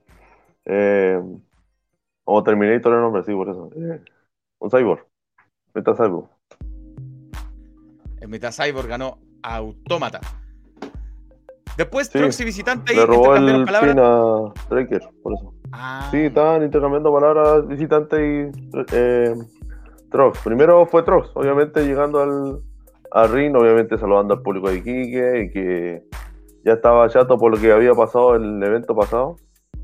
eh, 0.65 1.21
o 2.25 2.43
Terminator 2.43 2.93
el 2.93 3.01
nombre, 3.01 3.23
sí, 3.23 3.33
por 3.33 3.49
eso. 3.49 3.69
Eh, 3.75 4.01
un 4.59 4.69
cyborg. 4.69 5.05
Meta 5.73 5.93
cyborg. 5.95 6.29
En 8.21 8.29
mitad 8.29 8.51
cyborg 8.51 8.87
ganó 8.87 9.19
Autómata. 9.43 10.19
Después 11.77 12.07
Sí, 12.07 12.19
Troxy 12.19 12.45
visitante 12.45 12.95
Le 12.95 13.05
robó 13.05 13.35
el 13.35 13.65
pin 13.65 13.99
a 13.99 14.53
Tracker, 14.69 15.01
por 15.21 15.33
eso. 15.33 15.53
Ah, 15.71 16.07
Sí, 16.11 16.17
estaban 16.17 16.63
intercambiando 16.63 17.11
palabras 17.11 17.67
visitante 17.67 18.15
y 18.17 18.51
eh, 18.93 19.33
Trox. 20.09 20.39
Primero 20.43 20.85
fue 20.85 21.03
Trox, 21.03 21.29
obviamente 21.33 21.85
llegando 21.85 22.21
al, 22.21 22.61
al 23.11 23.29
ring, 23.31 23.55
obviamente 23.55 23.97
saludando 23.97 24.35
al 24.35 24.41
público 24.41 24.69
de 24.69 24.77
Iquique 24.77 25.43
y 25.43 25.49
que 25.51 26.03
ya 26.63 26.73
estaba 26.73 27.09
chato 27.09 27.37
por 27.37 27.51
lo 27.51 27.57
que 27.59 27.71
había 27.71 27.93
pasado 27.93 28.35
en 28.35 28.43
el 28.57 28.63
evento 28.63 28.95
pasado, 28.95 29.35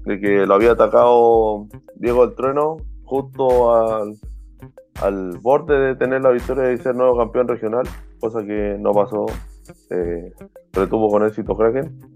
de 0.06 0.20
que 0.20 0.46
lo 0.46 0.54
había 0.54 0.72
atacado 0.72 1.68
Diego 1.96 2.24
el 2.24 2.36
Trueno 2.36 2.78
justo 3.04 3.76
al, 3.76 4.16
al 5.02 5.38
borde 5.40 5.78
de 5.80 5.96
tener 5.96 6.22
la 6.22 6.30
victoria 6.32 6.72
y 6.72 6.78
ser 6.78 6.96
nuevo 6.96 7.18
campeón 7.18 7.48
regional, 7.48 7.86
cosa 8.20 8.44
que 8.46 8.78
no 8.80 8.94
pasó, 8.94 9.26
eh, 9.90 10.32
retuvo 10.74 11.10
con 11.10 11.26
éxito 11.26 11.56
Kraken. 11.56 12.12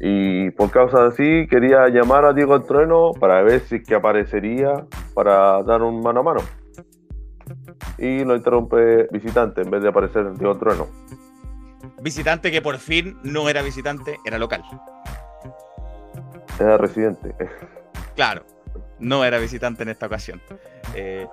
Y 0.00 0.50
por 0.52 0.70
causa 0.70 1.02
de 1.02 1.08
así, 1.08 1.46
quería 1.48 1.88
llamar 1.88 2.24
a 2.24 2.32
Diego 2.32 2.54
el 2.54 2.62
Trueno 2.62 3.12
para 3.18 3.42
ver 3.42 3.60
si 3.60 3.76
es 3.76 3.84
que 3.84 3.94
aparecería 3.94 4.86
para 5.14 5.62
dar 5.64 5.82
un 5.82 6.02
mano 6.02 6.20
a 6.20 6.22
mano. 6.22 6.40
Y 7.98 8.24
lo 8.24 8.36
interrumpe 8.36 9.08
visitante 9.10 9.62
en 9.62 9.70
vez 9.70 9.82
de 9.82 9.88
aparecer 9.88 10.32
Diego 10.34 10.52
el 10.52 10.58
Trueno. 10.58 10.86
visitante 12.00 12.52
que 12.52 12.62
por 12.62 12.78
fin 12.78 13.18
no 13.24 13.48
era 13.48 13.62
visitante, 13.62 14.18
era 14.24 14.38
local. 14.38 14.62
Era 16.60 16.76
residente. 16.76 17.34
Claro, 18.14 18.44
no 19.00 19.24
era 19.24 19.38
visitante 19.38 19.82
en 19.82 19.88
esta 19.88 20.06
ocasión. 20.06 20.40
Eh, 20.94 21.26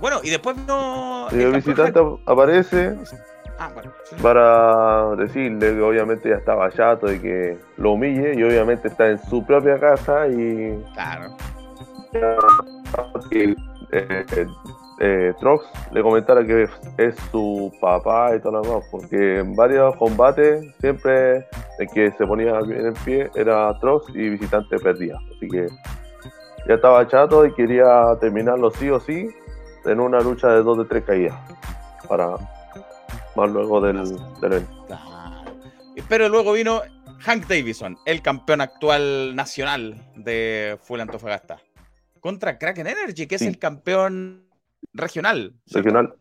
bueno, 0.00 0.20
y 0.22 0.30
después. 0.30 0.56
Y 1.32 1.40
el 1.40 1.52
visitante 1.52 2.00
aparece 2.26 2.96
Ah, 3.58 3.70
bueno. 3.72 3.92
para 4.22 5.14
decirle 5.16 5.74
que 5.74 5.80
obviamente 5.80 6.28
ya 6.28 6.36
estaba 6.36 6.70
chato 6.70 7.06
de 7.06 7.20
que 7.20 7.58
lo 7.76 7.92
humille 7.92 8.34
y 8.34 8.42
obviamente 8.42 8.88
está 8.88 9.08
en 9.08 9.18
su 9.26 9.44
propia 9.46 9.78
casa 9.78 10.26
y 10.26 10.82
Claro. 10.92 11.36
que 13.30 13.54
eh, 13.92 14.46
eh, 15.00 15.32
Trox 15.40 15.64
le 15.92 16.02
comentara 16.02 16.44
que 16.44 16.68
es, 16.98 17.16
su 17.30 17.72
papá 17.80 18.34
y 18.36 18.40
todo 18.40 18.52
lo 18.52 18.62
demás, 18.62 18.84
porque 18.90 19.38
en 19.38 19.54
varios 19.54 19.94
combates 19.96 20.66
siempre 20.80 21.46
en 21.78 21.88
que 21.92 22.10
se 22.12 22.26
ponía 22.26 22.60
bien 22.60 22.86
en 22.86 22.94
pie 23.04 23.30
era 23.34 23.76
Trox 23.80 24.08
y 24.14 24.30
visitante 24.30 24.78
perdía. 24.78 25.16
Así 25.36 25.48
que 25.48 25.68
ya 26.68 26.74
estaba 26.74 27.06
chato 27.08 27.44
y 27.44 27.52
quería 27.54 28.16
terminarlo 28.20 28.70
sí 28.70 28.88
o 28.90 29.00
sí 29.00 29.28
en 29.84 30.00
una 30.00 30.20
lucha 30.20 30.48
de 30.48 30.62
dos 30.62 30.78
de 30.78 30.84
tres 30.86 31.04
caídas. 31.04 31.36
Para 32.08 32.36
más 33.36 33.50
luego 33.50 33.80
del, 33.80 33.96
del 34.40 34.52
evento. 34.52 34.86
Claro. 34.86 35.14
Pero 36.08 36.28
luego 36.28 36.52
vino 36.52 36.82
Hank 37.20 37.46
Davison, 37.46 37.96
el 38.04 38.20
campeón 38.22 38.60
actual 38.60 39.34
nacional 39.34 40.10
de 40.16 40.78
Full 40.82 41.00
Antofagasta, 41.00 41.60
contra 42.20 42.58
Kraken 42.58 42.86
Energy, 42.86 43.26
que 43.26 43.36
es 43.36 43.42
el 43.42 43.58
campeón 43.58 44.46
regional. 44.92 45.54
Regional. 45.70 46.14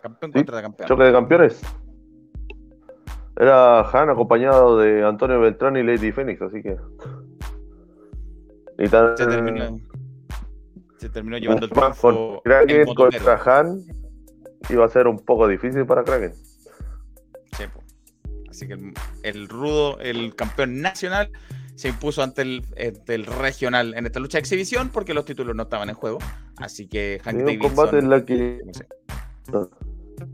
Campeón 0.00 0.32
Sí, 0.32 0.38
contra 0.38 0.62
campeón. 0.62 0.88
Choque 0.88 1.04
de 1.04 1.12
campeones. 1.12 1.62
Era 3.38 3.80
Han 3.90 4.10
acompañado 4.10 4.78
de 4.78 5.04
Antonio 5.04 5.38
Beltrán 5.40 5.76
y 5.76 5.82
Lady 5.82 6.10
Phoenix, 6.10 6.40
así 6.40 6.62
que. 6.62 6.76
Y 8.78 8.88
tan, 8.88 9.16
Se 9.16 9.26
terminó, 9.26 9.80
se 10.98 11.08
terminó 11.08 11.38
llevando 11.38 11.66
el 11.66 11.72
triunfo 11.72 12.42
Kraken 12.44 12.94
contra 12.94 13.40
Han 13.44 13.84
iba 14.70 14.84
a 14.84 14.88
ser 14.88 15.06
un 15.06 15.18
poco 15.18 15.46
difícil 15.48 15.86
para 15.86 16.04
Kraken. 16.04 16.34
Sí. 17.56 17.64
Así 18.50 18.66
que 18.66 18.74
el, 18.74 18.94
el 19.22 19.48
rudo, 19.48 19.98
el 20.00 20.34
campeón 20.34 20.80
nacional, 20.80 21.30
se 21.74 21.88
impuso 21.88 22.22
ante 22.22 22.42
el, 22.42 22.64
ante 22.78 23.14
el 23.14 23.26
regional 23.26 23.94
en 23.94 24.06
esta 24.06 24.18
lucha 24.18 24.38
de 24.38 24.40
exhibición 24.40 24.88
porque 24.88 25.12
los 25.14 25.24
títulos 25.26 25.54
no 25.54 25.64
estaban 25.64 25.88
en 25.90 25.94
juego. 25.94 26.18
Así 26.56 26.88
que 26.88 27.20
Hank 27.22 27.36
Sí, 27.36 27.40
un 27.40 27.46
Davidson. 27.46 27.68
combate 27.74 27.98
en 27.98 28.10
la 28.10 28.24
que, 28.24 28.60
no 28.64 28.72
sé, 28.72 28.86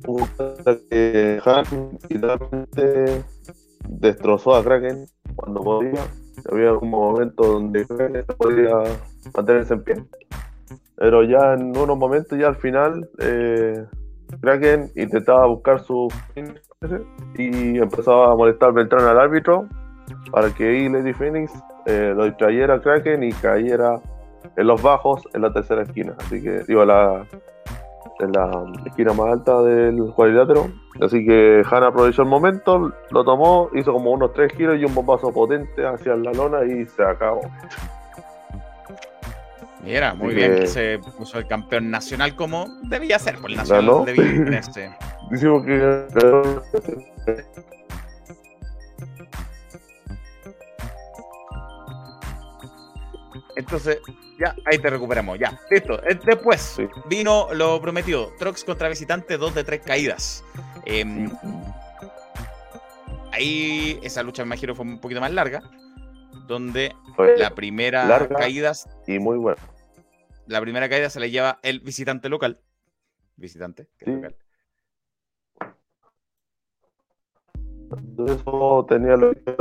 un 0.06 0.26
combate 0.28 0.52
en 0.58 0.64
la 0.64 0.78
que 0.88 1.40
Han 1.44 1.98
literalmente 2.08 3.24
destrozó 3.88 4.54
a 4.54 4.62
Kraken 4.62 5.06
cuando 5.34 5.60
podía. 5.62 6.06
Había 6.50 6.72
un 6.74 6.90
momento 6.90 7.42
donde 7.42 7.86
Kraken 7.86 8.24
podía 8.38 8.74
mantenerse 9.34 9.74
en 9.74 9.82
pie. 9.82 10.04
Pero 10.96 11.24
ya 11.24 11.54
en 11.54 11.76
unos 11.76 11.98
momentos, 11.98 12.38
ya 12.38 12.46
al 12.48 12.56
final, 12.56 13.10
eh, 13.18 13.84
Kraken 14.40 14.90
intentaba 14.96 15.46
buscar 15.46 15.80
su 15.80 16.08
y 17.36 17.78
empezaba 17.78 18.32
a 18.32 18.36
molestar 18.36 18.72
Beltrán 18.72 19.06
al 19.06 19.18
árbitro 19.18 19.66
para 20.30 20.50
que 20.50 20.88
Lady 20.88 21.12
Phoenix 21.12 21.52
eh, 21.86 22.12
lo 22.16 22.24
distrayera 22.24 22.74
a 22.74 22.80
Kraken 22.80 23.22
y 23.22 23.32
cayera 23.32 24.00
en 24.56 24.66
los 24.66 24.82
bajos 24.82 25.22
en 25.34 25.42
la 25.42 25.52
tercera 25.52 25.82
esquina. 25.82 26.14
Así 26.18 26.42
que, 26.42 26.64
digo, 26.64 26.84
la, 26.84 27.24
en 28.20 28.32
la 28.32 28.64
esquina 28.86 29.12
más 29.12 29.32
alta 29.32 29.62
del 29.62 30.12
cuadrilátero. 30.14 30.66
Así 31.00 31.24
que 31.24 31.62
Han 31.70 31.84
aprovechó 31.84 32.22
el 32.22 32.28
momento, 32.28 32.92
lo 33.10 33.24
tomó, 33.24 33.70
hizo 33.74 33.92
como 33.92 34.12
unos 34.12 34.32
tres 34.32 34.52
giros 34.52 34.78
y 34.78 34.84
un 34.84 34.94
bombazo 34.94 35.32
potente 35.32 35.86
hacia 35.86 36.16
la 36.16 36.32
lona 36.32 36.64
y 36.64 36.86
se 36.86 37.02
acabó. 37.02 37.40
Mira, 39.82 40.14
muy 40.14 40.34
bien 40.34 40.54
que- 40.56 40.66
se 40.66 40.98
puso 41.18 41.38
el 41.38 41.46
campeón 41.48 41.90
nacional 41.90 42.36
como 42.36 42.66
debía 42.84 43.18
ser, 43.18 43.38
por 43.38 43.50
el 43.50 43.56
nacional 43.56 43.84
Ganó. 43.86 44.04
debía 44.04 44.26
imponerse. 44.26 44.94
Decimos 45.30 45.64
que 45.64 46.06
Entonces, 53.56 53.98
ya, 54.38 54.54
ahí 54.70 54.78
te 54.78 54.90
recuperamos, 54.90 55.38
ya, 55.38 55.58
listo. 55.70 56.02
Eh, 56.04 56.18
Después 56.24 56.60
Sí. 56.60 56.86
vino 57.06 57.48
lo 57.52 57.80
prometido, 57.80 58.32
Trox 58.38 58.64
contra 58.64 58.88
visitante, 58.88 59.36
dos 59.36 59.54
de 59.54 59.64
tres 59.64 59.80
caídas. 59.84 60.44
Em, 60.84 61.30
ahí 63.32 63.98
esa 64.02 64.22
lucha 64.22 64.42
me 64.42 64.48
imagino 64.48 64.74
fue 64.74 64.84
un 64.84 64.98
poquito 64.98 65.20
más 65.20 65.32
larga, 65.32 65.62
donde 66.46 66.94
fue 67.14 67.36
la 67.36 67.50
primera 67.50 68.04
larga. 68.04 68.36
caída, 68.36 68.72
y 69.06 69.18
muy 69.18 69.36
bueno. 69.38 69.58
La 70.46 70.60
primera 70.60 70.88
caída 70.88 71.10
se 71.10 71.20
le 71.20 71.30
lleva 71.30 71.58
el 71.62 71.80
visitante 71.80 72.28
local. 72.28 72.60
Visitante, 73.36 73.88
que 73.98 74.04
es 74.04 74.10
Sí. 74.10 74.14
local. 74.16 74.36
Entonces 77.90 78.40
eso 78.40 78.86
tenía 78.88 79.16
lo 79.16 79.32
que. 79.32 79.56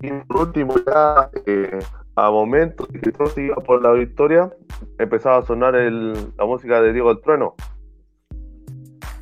Y 0.00 0.10
por 0.26 0.48
último, 0.48 0.74
ya 0.86 1.30
eh, 1.46 1.78
a 2.16 2.30
momentos 2.30 2.88
que 2.88 3.12
Trox 3.12 3.38
iba 3.38 3.56
por 3.56 3.82
la 3.82 3.92
victoria, 3.92 4.52
empezaba 4.98 5.38
a 5.38 5.42
sonar 5.46 5.76
el- 5.76 6.32
la 6.36 6.44
música 6.44 6.80
de 6.82 6.92
Diego 6.92 7.10
el 7.10 7.20
Trueno. 7.20 7.54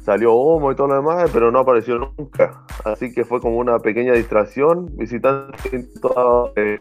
Salió 0.01 0.33
humo 0.33 0.73
y 0.73 0.77
todo 0.77 0.89
lo 0.89 0.95
demás, 0.95 1.31
pero 1.33 1.51
no 1.53 1.59
apareció 1.59 1.99
nunca. 1.99 2.65
Así 2.85 3.13
que 3.13 3.25
fue 3.25 3.41
como 3.41 3.59
una 3.59 3.79
pequeña 3.79 4.15
distracción. 4.15 4.87
Visitante 4.97 5.59
intentó 5.77 6.53
eh, 6.57 6.79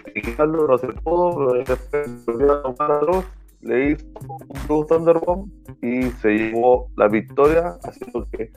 no 0.48 0.78
se 0.78 0.88
pudo, 0.88 1.36
pero 1.36 1.54
después 1.66 2.26
volvió 2.26 2.54
a 2.54 2.62
tomar 2.64 2.92
a 2.92 3.24
le 3.62 3.92
hizo 3.92 4.06
un 4.20 4.68
Blue 4.68 4.86
Thunderbomb 4.86 5.52
y 5.82 6.04
se 6.22 6.30
llevó 6.30 6.90
la 6.96 7.08
victoria, 7.08 7.78
haciendo 7.84 8.28
que 8.32 8.52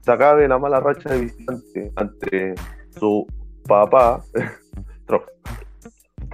se 0.00 0.12
acabe 0.12 0.46
la 0.48 0.58
mala 0.58 0.80
racha 0.80 1.10
de 1.10 1.20
visitante 1.20 1.92
ante 1.96 2.54
su 2.90 3.26
papá. 3.66 4.22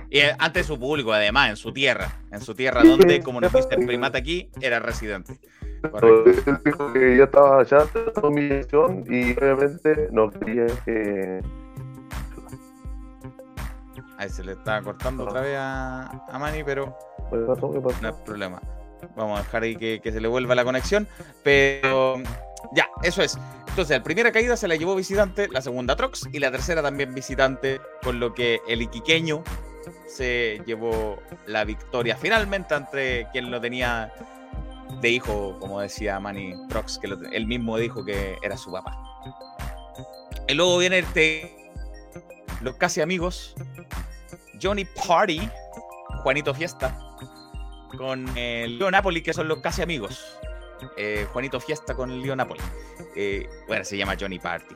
Y 0.08 0.18
eh, 0.18 0.36
ante 0.38 0.62
su 0.62 0.78
público, 0.78 1.10
además, 1.10 1.48
en 1.48 1.56
su 1.56 1.72
tierra. 1.72 2.20
En 2.30 2.42
su 2.42 2.54
tierra, 2.54 2.82
donde, 2.82 3.22
como 3.22 3.40
nos 3.40 3.50
dice 3.50 3.68
el 3.70 3.86
primata 3.86 4.18
aquí, 4.18 4.50
era 4.60 4.78
residente. 4.78 5.40
Correcto. 5.90 6.50
Él 6.50 6.58
dijo 6.66 6.92
que 6.92 7.16
ya 7.16 7.24
estaba 7.24 7.62
ya 7.62 7.86
la 7.94 8.28
humillación 8.28 9.04
y 9.08 9.32
obviamente 9.32 10.08
no 10.12 10.30
quería 10.30 10.66
que 10.84 11.40
Ahí 14.18 14.28
se 14.28 14.44
le 14.44 14.52
está 14.52 14.82
cortando 14.82 15.24
otra 15.24 15.40
vez 15.40 15.56
a, 15.58 16.08
a 16.30 16.38
Manny, 16.38 16.62
pero 16.62 16.96
No 17.32 18.08
hay 18.08 18.14
problema. 18.24 18.60
Vamos 19.16 19.40
a 19.40 19.42
dejar 19.42 19.62
ahí 19.62 19.76
que, 19.76 20.00
se 20.04 20.20
le 20.20 20.28
vuelva 20.28 20.54
la 20.54 20.64
conexión. 20.64 21.08
Pero 21.42 22.16
ya, 22.72 22.88
eso 23.02 23.22
es. 23.22 23.38
Entonces, 23.68 23.96
la 23.96 24.02
primera 24.02 24.32
caída 24.32 24.56
se 24.56 24.68
la 24.68 24.76
llevó 24.76 24.94
visitante, 24.94 25.48
la 25.48 25.62
segunda 25.62 25.96
Trox 25.96 26.28
y 26.30 26.38
la 26.38 26.50
tercera 26.50 26.82
también 26.82 27.14
visitante, 27.14 27.80
con 28.02 28.20
lo 28.20 28.34
que 28.34 28.60
el 28.68 28.82
iquiqueño 28.82 29.42
se 30.06 30.60
llevó 30.66 31.18
la 31.46 31.64
victoria 31.64 32.16
finalmente 32.16 32.74
ante 32.74 33.26
quien 33.32 33.50
lo 33.50 33.60
tenía 33.60 34.12
de 35.00 35.08
hijo, 35.08 35.56
como 35.58 35.80
decía 35.80 36.20
Manny 36.20 36.54
Trox, 36.68 36.98
que 36.98 37.16
él 37.32 37.46
mismo 37.46 37.78
dijo 37.78 38.04
que 38.04 38.36
era 38.42 38.56
su 38.56 38.70
papá. 38.70 38.94
Y 40.48 40.54
luego 40.54 40.76
viene 40.78 40.98
este, 40.98 41.70
los 42.60 42.76
casi 42.76 43.00
amigos, 43.00 43.54
Johnny 44.60 44.84
Party, 44.84 45.48
Juanito 46.22 46.52
Fiesta, 46.54 46.94
con 47.96 48.26
eh, 48.36 48.66
Leo 48.68 48.90
Napoli, 48.90 49.22
que 49.22 49.32
son 49.32 49.48
los 49.48 49.58
casi 49.58 49.82
amigos. 49.82 50.38
Eh, 50.96 51.26
Juanito 51.32 51.60
Fiesta 51.60 51.94
con 51.94 52.20
Leo 52.20 52.34
Napoli. 52.34 52.60
Eh, 53.14 53.48
bueno, 53.66 53.84
se 53.84 53.96
llama 53.96 54.16
Johnny 54.18 54.38
Party. 54.38 54.74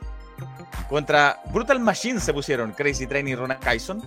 Contra 0.89 1.41
Brutal 1.51 1.79
Machine 1.79 2.19
se 2.19 2.33
pusieron 2.33 2.71
Crazy 2.71 3.07
Train 3.07 3.27
y 3.27 3.35
Ronald 3.35 3.61
Kyson. 3.61 4.01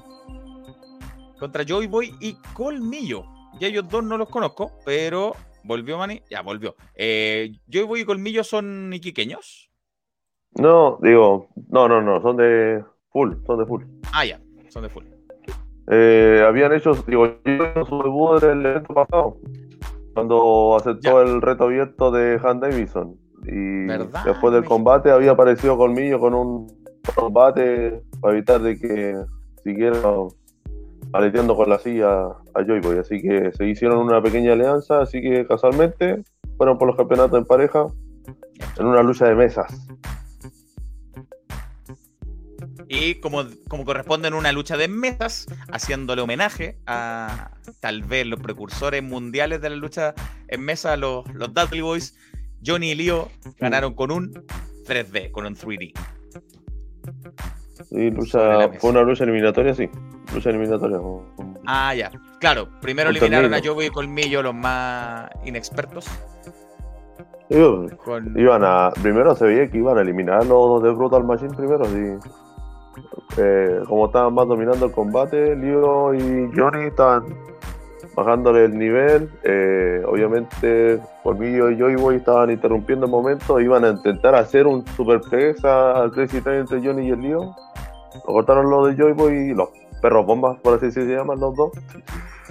Contra 1.38 1.64
Joy 1.64 1.86
Boy 1.86 2.14
y 2.20 2.34
Colmillo. 2.54 3.24
Y 3.58 3.66
ellos 3.66 3.88
dos 3.88 4.04
no 4.04 4.16
los 4.16 4.28
conozco, 4.28 4.72
pero 4.84 5.34
volvió 5.64 5.98
Manny. 5.98 6.22
Ya, 6.30 6.42
volvió. 6.42 6.76
Eh, 6.94 7.52
Joy 7.70 7.84
Boy 7.84 8.00
y 8.00 8.04
Colmillo 8.04 8.44
son 8.44 8.92
iquiqueños. 8.92 9.70
No, 10.52 10.98
digo, 11.00 11.48
no, 11.68 11.88
no, 11.88 12.00
no, 12.00 12.20
son 12.20 12.36
de 12.36 12.84
full, 13.12 13.34
son 13.46 13.58
de 13.58 13.66
full. 13.66 13.84
Ah, 14.12 14.24
ya, 14.24 14.40
son 14.68 14.82
de 14.82 14.88
full. 14.88 15.04
Eh, 15.90 16.44
habían 16.46 16.72
hecho, 16.72 16.92
digo, 17.06 17.26
su 17.88 18.02
debut 18.02 18.42
en 18.44 18.60
el 18.60 18.66
evento 18.66 18.94
pasado, 18.94 19.36
cuando 20.14 20.76
aceptó 20.76 21.20
el 21.20 21.42
reto 21.42 21.64
abierto 21.64 22.12
de 22.12 22.40
Han 22.42 22.60
Davison. 22.60 23.16
Y 23.44 23.86
¿Verdad? 23.86 24.24
después 24.24 24.52
del 24.52 24.64
combate 24.64 25.10
había 25.10 25.32
aparecido 25.32 25.76
Colmillo 25.76 26.20
con 26.20 26.34
un 26.34 26.66
combate 27.14 28.02
para 28.20 28.34
evitar 28.34 28.60
de 28.60 28.78
que 28.78 29.16
siguiera 29.64 29.98
aleteando 31.12 31.56
con 31.56 31.68
la 31.68 31.78
silla 31.78 32.26
a 32.54 32.64
Joy 32.64 32.80
Boy. 32.80 32.98
Así 32.98 33.20
que 33.20 33.50
se 33.52 33.66
hicieron 33.66 33.98
una 33.98 34.22
pequeña 34.22 34.52
alianza, 34.52 35.00
así 35.00 35.20
que 35.20 35.46
casualmente 35.46 36.22
fueron 36.56 36.78
por 36.78 36.86
los 36.86 36.96
campeonatos 36.96 37.38
en 37.38 37.46
pareja 37.46 37.86
en 38.78 38.86
una 38.86 39.02
lucha 39.02 39.26
de 39.26 39.34
mesas. 39.34 39.88
Y 42.92 43.20
como, 43.20 43.44
como 43.68 43.84
corresponde 43.84 44.26
en 44.26 44.34
una 44.34 44.50
lucha 44.50 44.76
de 44.76 44.88
mesas, 44.88 45.46
haciéndole 45.70 46.22
homenaje 46.22 46.76
a 46.88 47.52
tal 47.78 48.02
vez 48.02 48.26
los 48.26 48.40
precursores 48.40 49.00
mundiales 49.00 49.60
de 49.60 49.70
la 49.70 49.76
lucha 49.76 50.12
en 50.48 50.60
mesa, 50.62 50.96
los, 50.96 51.24
los 51.32 51.54
Dudley 51.54 51.82
Boys, 51.82 52.16
Johnny 52.66 52.90
y 52.90 52.94
Leo 52.96 53.30
ganaron 53.60 53.94
con 53.94 54.10
un 54.10 54.32
3D, 54.88 55.30
con 55.30 55.46
un 55.46 55.54
3D. 55.54 55.92
Sí, 57.88 58.10
lucha, 58.10 58.68
fue 58.80 58.90
una 58.90 59.02
lucha 59.02 59.22
eliminatoria, 59.22 59.72
sí. 59.72 59.88
Lucha 60.34 60.50
eliminatoria. 60.50 60.98
Ah, 61.66 61.94
ya. 61.94 62.10
Claro, 62.40 62.68
primero 62.80 63.10
eliminaron 63.10 63.54
a. 63.54 63.60
Joey 63.64 63.86
y 63.86 63.90
Colmillo, 63.90 64.42
los 64.42 64.54
más 64.54 65.30
inexpertos. 65.44 66.06
Con... 68.04 68.36
Iban 68.36 68.64
a, 68.64 68.90
primero 69.00 69.36
se 69.36 69.44
veía 69.44 69.70
que 69.70 69.78
iban 69.78 69.96
a 69.96 70.00
eliminar 70.00 70.44
los 70.46 70.82
de 70.82 70.90
Brutal 70.90 71.22
Machine 71.22 71.54
primero, 71.54 71.84
sí. 71.84 72.30
Eh, 73.36 73.80
como 73.88 74.06
estaban 74.06 74.34
más 74.34 74.46
dominando 74.48 74.86
el 74.86 74.92
combate, 74.92 75.56
Leo 75.56 76.14
y 76.14 76.50
Johnny 76.56 76.86
estaban 76.86 77.24
bajándole 78.14 78.64
el 78.64 78.78
nivel. 78.78 79.30
Eh, 79.44 80.02
obviamente, 80.06 81.00
Colmillo 81.22 81.70
y 81.70 81.78
Joy 81.78 81.94
Boy 81.96 82.16
estaban 82.16 82.50
interrumpiendo 82.50 83.06
el 83.06 83.12
momento. 83.12 83.60
Iban 83.60 83.84
a 83.84 83.90
intentar 83.90 84.34
hacer 84.34 84.66
un 84.66 84.86
super 84.96 85.20
PX 85.20 85.64
al 85.64 86.10
Crazy 86.12 86.40
Time 86.40 86.58
entre 86.58 86.80
Johnny 86.84 87.08
y 87.08 87.10
el 87.10 87.20
Leo. 87.20 87.54
Lo 88.14 88.32
cortaron 88.32 88.68
los 88.68 88.88
de 88.88 88.96
Joy 89.02 89.12
Boy 89.12 89.34
y 89.50 89.54
los 89.54 89.68
perros 90.02 90.26
bombas, 90.26 90.58
por 90.60 90.74
así 90.74 90.90
se 90.90 91.04
llaman 91.04 91.38
los 91.38 91.54
dos. 91.54 91.70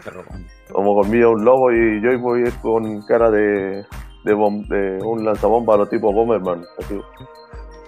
Perro 0.03 0.23
bomba. 0.23 0.45
Como 0.71 0.95
Colmillo 0.95 1.31
un 1.31 1.43
lobo 1.43 1.71
y 1.71 1.99
Joy 2.01 2.15
Boy 2.17 2.43
es 2.43 2.53
con 2.55 3.01
cara 3.07 3.29
de, 3.31 3.83
de, 4.23 4.35
bom- 4.35 4.65
de 4.67 5.03
un 5.03 5.25
lanzabomba 5.25 5.73
a 5.73 5.77
los 5.77 5.89
tipo 5.89 6.13
Bomberman. 6.13 6.63
así. 6.77 6.99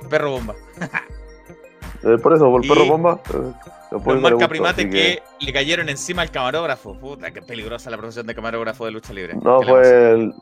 Perro 0.09 0.31
bomba. 0.31 0.53
Eh, 2.03 2.17
por 2.21 2.33
eso, 2.33 2.49
por 2.49 2.63
el 2.63 2.69
perro 2.69 2.85
bomba. 2.85 3.21
eh, 3.33 3.53
Los 3.91 4.21
marca 4.21 4.47
primate 4.47 4.89
que... 4.89 5.21
le 5.39 5.53
cayeron 5.53 5.87
encima 5.89 6.21
al 6.23 6.31
camarógrafo. 6.31 6.97
Puta, 6.97 7.31
qué 7.31 7.41
peligrosa 7.41 7.89
la 7.89 7.97
profesión 7.97 8.25
de 8.25 8.33
camarógrafo 8.35 8.85
de 8.85 8.91
lucha 8.91 9.13
libre. 9.13 9.35
No, 9.35 9.61
fue 9.61 10.11
el. 10.11 10.33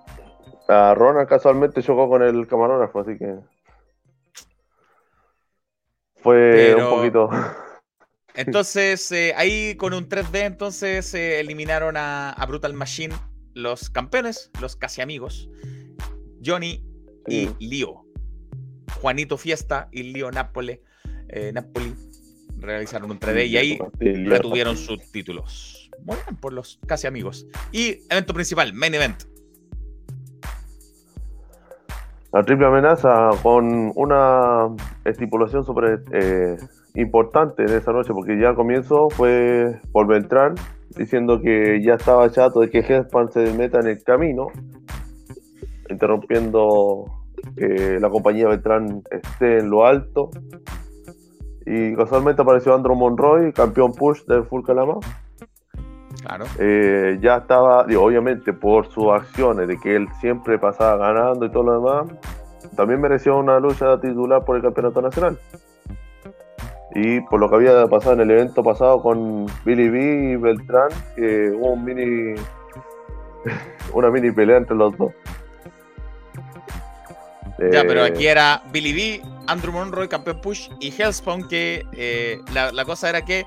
A 0.69 0.93
Ronald 0.93 1.27
casualmente 1.27 1.81
chocó 1.81 2.07
con 2.07 2.21
el 2.23 2.47
camarógrafo, 2.47 2.99
así 3.01 3.17
que. 3.17 3.35
Fue 6.15 6.51
Pero- 6.53 6.89
un 6.93 6.97
poquito. 6.97 7.29
Entonces, 8.35 9.11
eh, 9.11 9.33
ahí 9.35 9.75
con 9.75 9.93
un 9.93 10.07
3D, 10.07 10.43
entonces 10.43 11.13
eh, 11.13 11.41
eliminaron 11.41 11.97
a, 11.97 12.29
a 12.31 12.45
Brutal 12.45 12.73
Machine, 12.73 13.13
los 13.53 13.89
campeones, 13.89 14.49
los 14.61 14.77
casi 14.77 15.01
amigos, 15.01 15.49
Johnny 16.45 16.85
y 17.27 17.49
Leo. 17.59 18.05
Juanito 19.01 19.37
Fiesta 19.37 19.89
y 19.91 20.03
Leo 20.03 20.31
Napoli, 20.31 20.79
eh, 21.29 21.51
Napoli 21.53 21.93
realizaron 22.57 23.11
un 23.11 23.19
3D 23.19 23.47
y 23.47 23.57
ahí 23.57 23.79
retuvieron 23.99 24.75
sus 24.75 25.11
títulos. 25.11 25.89
Muy 26.03 26.17
bien, 26.25 26.35
por 26.37 26.53
los 26.53 26.79
casi 26.85 27.07
amigos. 27.07 27.47
Y 27.71 28.01
evento 28.09 28.33
principal, 28.33 28.73
main 28.73 28.93
event. 28.93 29.23
La 32.31 32.43
triple 32.43 32.67
amenaza 32.67 33.29
con 33.41 33.91
una 33.95 34.67
estipulación 35.03 35.65
súper 35.65 36.03
eh, 36.11 36.57
importante 36.93 37.63
en 37.63 37.69
esa 37.69 37.91
noche, 37.91 38.13
porque 38.13 38.39
ya 38.39 38.49
al 38.49 38.55
comienzo 38.55 39.09
fue 39.09 39.79
por 39.91 40.05
Beltrán 40.05 40.55
diciendo 40.95 41.41
que 41.41 41.81
ya 41.81 41.95
estaba 41.95 42.29
chato 42.31 42.59
de 42.59 42.69
que 42.69 42.79
Headpan 42.79 43.31
se 43.31 43.51
meta 43.53 43.79
en 43.79 43.87
el 43.87 44.03
camino, 44.03 44.47
interrumpiendo 45.89 47.05
que 47.55 47.99
la 47.99 48.09
compañía 48.09 48.47
Beltrán 48.47 49.01
esté 49.09 49.59
en 49.59 49.69
lo 49.69 49.85
alto. 49.85 50.29
Y 51.65 51.95
casualmente 51.95 52.41
apareció 52.41 52.73
Andrew 52.73 52.95
Monroy, 52.95 53.53
campeón 53.53 53.93
push 53.93 54.23
del 54.25 54.43
Full 54.43 54.63
Calama. 54.65 54.95
Claro. 56.21 56.45
Eh, 56.57 57.17
ya 57.21 57.37
estaba, 57.37 57.85
digo, 57.85 58.03
obviamente 58.03 58.53
por 58.53 58.87
sus 58.87 59.11
acciones, 59.11 59.67
de 59.67 59.77
que 59.77 59.95
él 59.95 60.07
siempre 60.19 60.57
pasaba 60.57 60.97
ganando 60.97 61.45
y 61.45 61.51
todo 61.51 61.63
lo 61.63 61.73
demás, 61.79 62.19
también 62.75 63.01
mereció 63.01 63.37
una 63.37 63.59
lucha 63.59 63.99
titular 63.99 64.43
por 64.43 64.55
el 64.55 64.61
campeonato 64.61 65.01
nacional. 65.01 65.39
Y 66.95 67.21
por 67.21 67.39
lo 67.39 67.49
que 67.49 67.55
había 67.55 67.87
pasado 67.87 68.13
en 68.13 68.21
el 68.21 68.31
evento 68.31 68.63
pasado 68.63 69.01
con 69.01 69.45
Billy 69.63 69.89
B 69.89 70.31
y 70.31 70.35
Beltrán, 70.37 70.89
que 71.15 71.51
hubo 71.51 71.73
un 71.73 71.85
mini, 71.85 72.35
una 73.93 74.09
mini 74.09 74.31
pelea 74.31 74.57
entre 74.57 74.75
los 74.75 74.97
dos. 74.97 75.11
Ya, 77.71 77.83
pero 77.83 78.05
Eh, 78.05 78.09
aquí 78.09 78.27
era 78.27 78.63
Billy 78.71 78.93
B, 78.93 79.21
Andrew 79.47 79.73
Monroy, 79.73 80.07
campeón 80.07 80.41
push, 80.41 80.69
y 80.79 80.93
Hellspawn, 80.97 81.47
que 81.47 81.85
eh, 81.93 82.39
la, 82.53 82.71
la 82.71 82.85
cosa 82.85 83.09
era 83.09 83.23
que, 83.25 83.45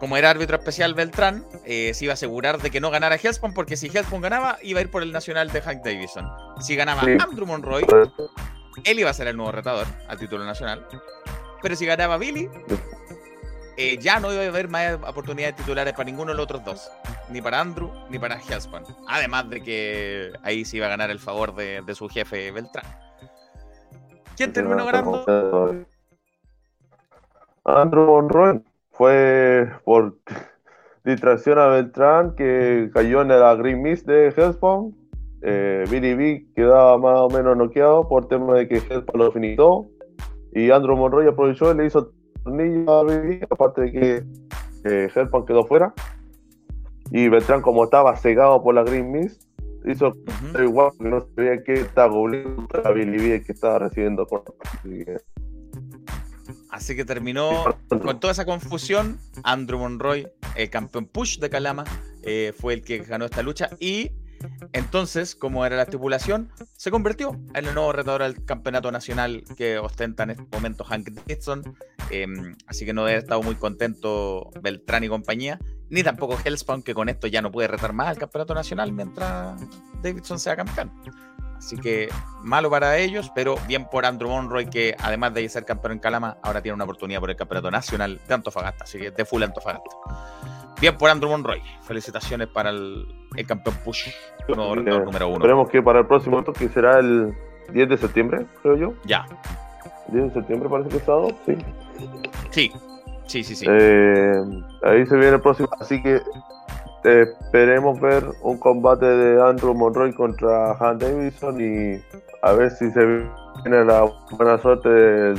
como 0.00 0.16
era 0.16 0.30
árbitro 0.30 0.56
especial 0.56 0.94
Beltrán, 0.94 1.44
eh, 1.64 1.92
se 1.94 2.04
iba 2.04 2.12
a 2.12 2.14
asegurar 2.14 2.58
de 2.60 2.70
que 2.70 2.80
no 2.80 2.90
ganara 2.90 3.16
Hellspawn, 3.16 3.52
porque 3.54 3.76
si 3.76 3.86
Hellspawn 3.88 4.22
ganaba, 4.22 4.58
iba 4.62 4.78
a 4.80 4.82
ir 4.82 4.90
por 4.90 5.02
el 5.02 5.12
nacional 5.12 5.50
de 5.50 5.60
Hank 5.62 5.82
Davison. 5.84 6.28
Si 6.60 6.76
ganaba 6.76 7.02
Sí. 7.04 7.16
Andrew 7.20 7.46
Monroy, 7.46 7.84
él 8.84 8.98
iba 8.98 9.10
a 9.10 9.14
ser 9.14 9.26
el 9.28 9.36
nuevo 9.36 9.52
retador 9.52 9.86
al 10.08 10.18
título 10.18 10.44
nacional. 10.44 10.86
Pero 11.62 11.74
si 11.76 11.86
ganaba 11.86 12.18
Billy, 12.18 12.48
eh, 13.78 13.98
ya 14.00 14.20
no 14.20 14.32
iba 14.32 14.42
a 14.42 14.46
haber 14.46 14.68
más 14.68 14.94
oportunidades 15.06 15.56
titulares 15.56 15.92
para 15.92 16.04
ninguno 16.04 16.30
de 16.30 16.36
los 16.36 16.44
otros 16.44 16.64
dos. 16.64 16.90
Ni 17.28 17.42
para 17.42 17.60
Andrew, 17.60 17.90
ni 18.08 18.18
para 18.18 18.36
Hellspawn. 18.40 18.84
Además 19.08 19.50
de 19.50 19.62
que 19.62 20.32
ahí 20.42 20.64
se 20.64 20.76
iba 20.76 20.86
a 20.86 20.90
ganar 20.90 21.10
el 21.10 21.18
favor 21.18 21.54
de, 21.54 21.82
de 21.82 21.94
su 21.94 22.08
jefe 22.08 22.50
Beltrán. 22.52 22.84
¿Quién 24.36 24.52
terminó 24.52 24.84
ganando? 24.84 25.24
Andrew 27.64 28.06
Monroy 28.06 28.62
fue 28.90 29.68
por 29.84 30.18
distracción 31.04 31.58
a 31.58 31.66
Beltrán 31.66 32.34
que 32.34 32.90
cayó 32.92 33.22
en 33.22 33.28
la 33.28 33.54
Green 33.54 33.82
Mist 33.82 34.06
de 34.06 34.28
Hellspawn. 34.28 34.94
Eh, 35.42 35.84
Billy 35.90 36.14
B 36.14 36.46
quedaba 36.54 36.98
más 36.98 37.18
o 37.20 37.28
menos 37.28 37.56
noqueado 37.56 38.08
por 38.08 38.28
tema 38.28 38.54
de 38.54 38.68
que 38.68 38.76
Hellspawn 38.76 39.18
lo 39.18 39.32
finitó. 39.32 39.86
Y 40.52 40.70
Andrew 40.70 40.96
Monroy 40.96 41.26
aprovechó 41.26 41.72
y 41.72 41.76
le 41.76 41.86
hizo 41.86 42.12
tornillo 42.44 42.92
a 42.92 43.04
Billy, 43.04 43.40
aparte 43.50 43.82
de 43.82 43.92
que 43.92 44.24
eh, 44.84 45.10
Hellspawn 45.14 45.46
quedó 45.46 45.64
fuera. 45.66 45.94
Y 47.10 47.28
Beltrán, 47.28 47.62
como 47.62 47.84
estaba 47.84 48.16
cegado 48.16 48.62
por 48.62 48.74
la 48.74 48.82
Green 48.82 49.10
Mist, 49.10 49.45
hizo 49.86 50.14
igual 50.62 50.90
porque 50.96 51.10
no 51.10 51.26
sabía 51.34 51.52
B 51.52 53.42
que 53.44 53.52
estaba 53.52 53.78
recibiendo 53.78 54.26
por 54.26 54.44
así 54.64 55.04
que- 55.04 55.16
Así 56.70 56.94
que 56.94 57.04
terminó 57.04 57.64
con 57.88 58.20
toda 58.20 58.32
esa 58.32 58.44
confusión. 58.44 59.18
Andrew 59.44 59.78
Monroy, 59.78 60.28
el 60.56 60.68
campeón 60.70 61.06
push 61.06 61.38
de 61.38 61.48
Calama, 61.48 61.84
eh, 62.22 62.52
fue 62.58 62.74
el 62.74 62.82
que 62.82 62.98
ganó 62.98 63.24
esta 63.24 63.42
lucha. 63.42 63.70
Y 63.80 64.10
entonces, 64.74 65.34
como 65.34 65.64
era 65.64 65.76
la 65.76 65.82
estipulación, 65.84 66.50
se 66.76 66.90
convirtió 66.90 67.30
en 67.54 67.64
el 67.66 67.74
nuevo 67.74 67.92
retador 67.92 68.22
del 68.22 68.44
campeonato 68.44 68.92
nacional 68.92 69.42
que 69.56 69.78
ostenta 69.78 70.24
en 70.24 70.30
este 70.30 70.44
momento 70.52 70.84
Hank 70.84 71.08
Dixon. 71.26 71.62
Eh, 72.10 72.26
así 72.66 72.84
que 72.84 72.92
no 72.92 73.02
debe 73.02 73.12
haber 73.14 73.22
estado 73.24 73.42
muy 73.42 73.54
contento 73.54 74.50
Beltrán 74.60 75.02
y 75.04 75.08
compañía. 75.08 75.58
Ni 75.88 76.02
tampoco 76.02 76.36
Hellspawn, 76.42 76.82
que 76.82 76.94
con 76.94 77.08
esto 77.08 77.26
ya 77.26 77.40
no 77.42 77.50
puede 77.50 77.68
retar 77.68 77.92
más 77.92 78.08
al 78.08 78.18
campeonato 78.18 78.54
nacional 78.54 78.92
mientras 78.92 79.60
Davidson 80.02 80.38
sea 80.38 80.56
campeón. 80.56 80.90
Así 81.56 81.76
que 81.78 82.08
malo 82.42 82.70
para 82.70 82.98
ellos, 82.98 83.30
pero 83.34 83.56
bien 83.66 83.86
por 83.86 84.04
Andrew 84.04 84.28
Monroy, 84.28 84.66
que 84.66 84.94
además 85.00 85.32
de 85.34 85.48
ser 85.48 85.64
campeón 85.64 85.92
en 85.92 85.98
Calama, 86.00 86.36
ahora 86.42 86.60
tiene 86.60 86.74
una 86.74 86.84
oportunidad 86.84 87.20
por 87.20 87.30
el 87.30 87.36
campeonato 87.36 87.70
nacional 87.70 88.20
de 88.26 88.34
Antofagasta, 88.34 88.84
así 88.84 88.98
que 88.98 89.10
de 89.10 89.24
full 89.24 89.42
Antofagasta. 89.42 89.90
Bien 90.80 90.96
por 90.98 91.08
Andrew 91.08 91.30
Monroy. 91.30 91.62
Felicitaciones 91.82 92.48
para 92.48 92.70
el, 92.70 93.06
el 93.34 93.46
campeón 93.46 93.76
Push, 93.84 94.08
nuevo 94.48 94.74
retador 94.74 95.04
número 95.04 95.28
uno. 95.28 95.36
Esperemos 95.36 95.70
que 95.70 95.82
para 95.82 96.00
el 96.00 96.06
próximo 96.06 96.36
evento, 96.36 96.52
que 96.52 96.68
será 96.68 96.98
el 96.98 97.34
10 97.72 97.88
de 97.88 97.96
septiembre, 97.96 98.46
creo 98.62 98.76
yo. 98.76 98.94
Ya, 99.04 99.26
10 100.08 100.24
de 100.24 100.32
septiembre 100.34 100.68
parece 100.68 100.90
que 100.90 100.96
es 100.98 101.04
sábado, 101.04 101.28
sí. 101.46 101.56
sí, 102.50 102.72
sí, 103.26 103.44
sí, 103.44 103.54
sí. 103.54 103.66
Eh, 103.68 104.42
ahí 104.82 105.06
se 105.06 105.16
viene 105.16 105.36
el 105.36 105.40
próximo. 105.40 105.68
Así 105.80 106.02
que 106.02 106.20
esperemos 107.04 108.00
ver 108.00 108.24
un 108.42 108.58
combate 108.58 109.06
de 109.06 109.42
Andrew 109.42 109.74
Monroy 109.74 110.12
contra 110.12 110.72
Han 110.72 110.98
Davidson 110.98 111.60
y 111.60 112.02
a 112.42 112.52
ver 112.52 112.70
si 112.70 112.90
se 112.90 113.04
viene 113.04 113.84
la 113.84 114.10
buena 114.32 114.58
suerte 114.58 114.88
del 114.88 115.38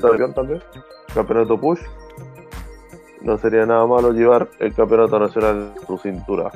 campeón 0.00 0.34
también, 0.34 0.62
campeonato 1.14 1.58
push. 1.58 1.80
No 3.22 3.36
sería 3.36 3.66
nada 3.66 3.86
malo 3.86 4.12
llevar 4.12 4.48
el 4.60 4.74
campeonato 4.74 5.18
nacional 5.18 5.72
en 5.76 5.86
su 5.86 5.98
cintura. 5.98 6.50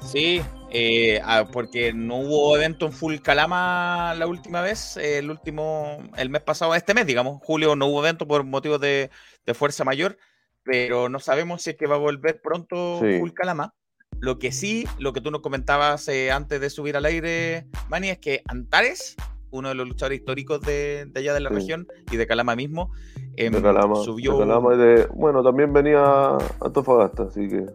Sí, 0.00 0.40
eh, 0.70 1.20
ah, 1.24 1.46
porque 1.52 1.92
no 1.92 2.16
hubo 2.18 2.56
evento 2.56 2.86
en 2.86 2.92
Full 2.92 3.16
Calama 3.18 4.14
la 4.16 4.26
última 4.26 4.60
vez, 4.60 4.96
eh, 4.96 5.18
el 5.18 5.30
último, 5.30 5.98
el 6.16 6.28
mes 6.30 6.42
pasado, 6.42 6.74
este 6.74 6.92
mes, 6.94 7.06
digamos, 7.06 7.40
julio 7.42 7.76
no 7.76 7.86
hubo 7.86 8.00
evento 8.00 8.26
por 8.26 8.44
motivos 8.44 8.80
de, 8.80 9.10
de 9.46 9.54
fuerza 9.54 9.84
mayor, 9.84 10.16
pero 10.64 11.08
no 11.08 11.18
sabemos 11.20 11.62
si 11.62 11.70
es 11.70 11.76
que 11.76 11.86
va 11.86 11.94
a 11.94 11.98
volver 11.98 12.40
pronto 12.42 13.00
Sí. 13.00 13.18
Full 13.20 13.30
Calama. 13.32 13.74
Lo 14.18 14.38
que 14.38 14.50
sí, 14.50 14.86
lo 14.98 15.12
que 15.12 15.20
tú 15.20 15.30
nos 15.30 15.40
comentabas 15.42 16.08
eh, 16.08 16.30
antes 16.32 16.60
de 16.60 16.70
subir 16.70 16.96
al 16.96 17.04
aire, 17.04 17.66
Manny, 17.88 18.08
es 18.10 18.18
que 18.18 18.42
Antares, 18.48 19.14
uno 19.50 19.68
de 19.68 19.74
los 19.74 19.86
luchadores 19.86 20.18
históricos 20.20 20.60
de, 20.62 21.04
de 21.06 21.20
allá 21.20 21.34
de 21.34 21.40
la 21.40 21.50
Sí. 21.50 21.54
región 21.56 21.86
y 22.10 22.16
de 22.16 22.26
Calama 22.26 22.56
mismo, 22.56 22.90
em, 23.36 23.52
De 23.52 23.60
Calama, 23.62 23.96
subió 23.96 24.32
de 24.32 24.38
Calama 24.40 24.74
y 24.74 24.78
de- 24.78 25.06
bueno, 25.14 25.42
también 25.42 25.72
venía 25.72 26.00
a 26.02 26.38
Antofagasta, 26.62 27.24
así 27.24 27.46
que 27.48 27.66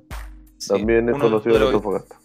sí, 0.58 0.70
también 0.70 1.10
es 1.10 1.18
conocido 1.18 1.54
de 1.54 1.60
los- 1.60 1.74
Antofagasta. 1.76 2.16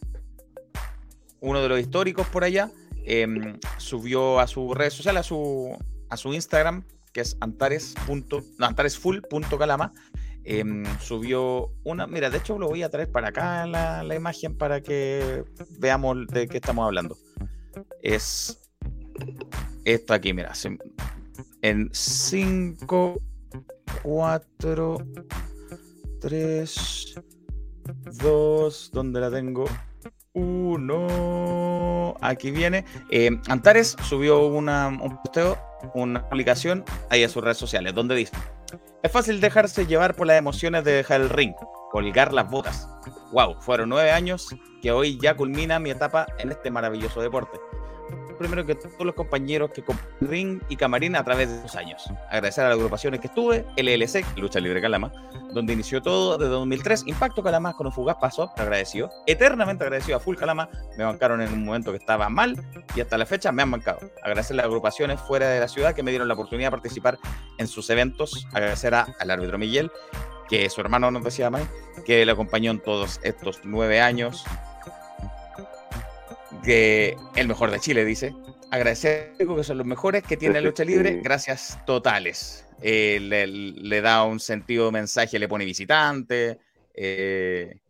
Uno 1.40 1.61
de 1.62 1.68
los 1.68 1.81
históricos 1.81 2.27
por 2.29 2.44
allá, 2.44 2.70
em, 3.05 3.59
subió 3.79 4.40
a 4.40 4.46
su 4.46 4.75
red 4.75 4.90
social, 4.90 5.16
a 5.16 5.22
su, 5.22 5.77
a 6.09 6.16
su 6.16 6.33
Instagram, 6.35 6.85
que 7.12 7.20
es 7.22 7.37
antares. 7.40 7.94
punto- 8.07 8.42
No, 8.59 8.66
antaresfull.calama. 8.66 9.92
em, 10.44 10.85
subió 11.01 11.72
una. 11.85 12.07
Mira, 12.07 12.31
de 12.31 12.38
hecho 12.38 12.57
lo 12.59 12.68
voy 12.68 12.83
a 12.85 12.88
traer 12.88 13.11
para 13.11 13.29
acá 13.29 13.66
la, 13.66 14.03
la 14.05 14.14
imagen 14.14 14.57
para 14.57 14.81
que 14.81 15.42
veamos 15.79 16.27
de 16.29 16.46
qué 16.46 16.59
estamos 16.59 16.85
hablando. 16.87 17.16
Es 18.03 18.70
esto 19.85 20.14
aquí, 20.14 20.33
mira. 20.33 20.53
en 21.62 21.90
5, 21.92 23.20
4, 24.05 24.99
3, 26.20 27.14
2, 28.22 28.90
¿dónde 28.92 29.20
la 29.20 29.31
tengo? 29.31 29.64
1, 30.37 32.14
aquí 32.20 32.51
viene. 32.51 32.85
Eh, 33.11 33.31
Antares 33.49 33.96
subió 34.03 34.46
una, 34.46 34.88
un 34.88 35.16
posteo, 35.22 35.59
una 35.94 36.29
publicación 36.29 36.85
ahí 37.11 37.22
en 37.22 37.31
sus 37.31 37.42
redes 37.42 37.57
sociales, 37.57 37.94
donde 37.94 38.14
dice, 38.14 38.37
es 39.03 39.11
fácil 39.11 39.40
dejarse 39.40 39.87
llevar 39.87 40.14
por 40.14 40.27
las 40.27 40.38
emociones 40.38 40.85
de 40.85 40.92
dejar 40.92 41.22
el 41.22 41.31
ring, 41.31 41.55
colgar 41.90 42.33
las 42.33 42.51
botas. 42.51 42.88
Wow, 43.33 43.57
fueron 43.61 43.88
nueve 43.88 44.11
años 44.11 44.49
que 44.83 44.92
hoy 44.92 45.18
ya 45.20 45.35
culmina 45.37 45.79
mi 45.79 45.90
etapa 45.90 46.27
en 46.38 46.53
este 46.53 46.70
maravilloso 46.70 47.22
deporte 47.22 47.59
primero 48.37 48.64
que 48.64 48.75
todos 48.75 49.05
los 49.05 49.14
compañeros 49.14 49.70
que 49.70 49.83
ring 50.20 50.61
y 50.68 50.77
camarín 50.77 51.16
a 51.16 51.25
través 51.25 51.51
de 51.51 51.59
esos 51.59 51.77
años. 51.77 52.05
Agradecer 52.29 52.64
a 52.64 52.68
las 52.68 52.77
agrupaciones 52.77 53.20
que 53.20 53.29
estuve, 53.29 53.64
LLC, 53.77 54.25
Lucha 54.37 54.61
Libre 54.61 54.81
Calama, 54.81 55.12
donde 55.53 55.72
inició 55.72 56.03
todo 56.03 56.38
desde 56.38 56.51
2003, 56.51 57.05
Impacto 57.07 57.42
Calama 57.42 57.75
con 57.77 57.87
un 57.87 57.92
fugaz 57.92 58.16
paso, 58.20 58.53
agradecido, 58.57 59.11
eternamente 59.27 59.85
agradecido 59.85 60.16
a 60.16 60.20
Full 60.20 60.37
Calama, 60.37 60.68
me 60.96 61.05
bancaron 61.05 61.40
en 61.40 61.53
un 61.53 61.64
momento 61.64 61.90
que 61.90 61.99
estaba 61.99 62.29
mal 62.29 62.57
y 62.94 63.01
hasta 63.01 63.18
la 63.18 63.27
fecha 63.27 63.53
me 63.53 63.62
han 63.62 63.70
bancado. 63.70 63.99
Agradecer 64.22 64.55
a 64.55 64.59
las 64.59 64.66
agrupaciones 64.66 65.20
fuera 65.20 65.49
de 65.49 65.61
la 65.61 65.68
ciudad 65.68 65.94
que 65.94 66.03
me 66.03 66.11
dieron 66.11 66.29
la 66.29 66.35
oportunidad 66.35 66.68
de 66.68 66.72
participar 66.72 67.18
en 67.59 67.68
sus 67.68 67.88
eventos, 67.90 68.46
agradecer 68.53 68.94
al 68.94 69.31
árbitro 69.31 69.59
Miguel, 69.59 69.90
que 70.49 70.68
su 70.70 70.81
hermano 70.81 71.11
nos 71.11 71.25
decía 71.25 71.51
más, 71.51 71.62
que 72.05 72.25
le 72.25 72.33
acompañó 72.33 72.70
en 72.70 72.81
todos 72.81 73.20
estos 73.22 73.61
nueve 73.64 74.01
años, 74.01 74.44
que 76.66 77.16
el 77.37 77.48
mejor 77.48 77.70
de 77.70 77.81
Chile, 77.81 78.05
dice. 78.05 78.35
Agradecer 78.70 79.37
que 79.38 79.64
son 79.64 79.79
los 79.79 79.87
mejores 79.87 80.22
que 80.22 80.37
tiene 80.37 80.57
la 80.57 80.61
lucha 80.61 80.85
libre. 80.85 81.20
Gracias 81.22 81.79
totales. 81.87 82.66
Eh, 82.83 83.18
le, 83.20 84.00
da 84.02 84.24
un 84.24 84.40
sentido 84.40 84.87
de 84.87 84.92
mensaje, 84.92 85.38
le 85.38 85.48
pone 85.48 85.64
visitante. 85.64 86.59
Eh, 86.92 87.81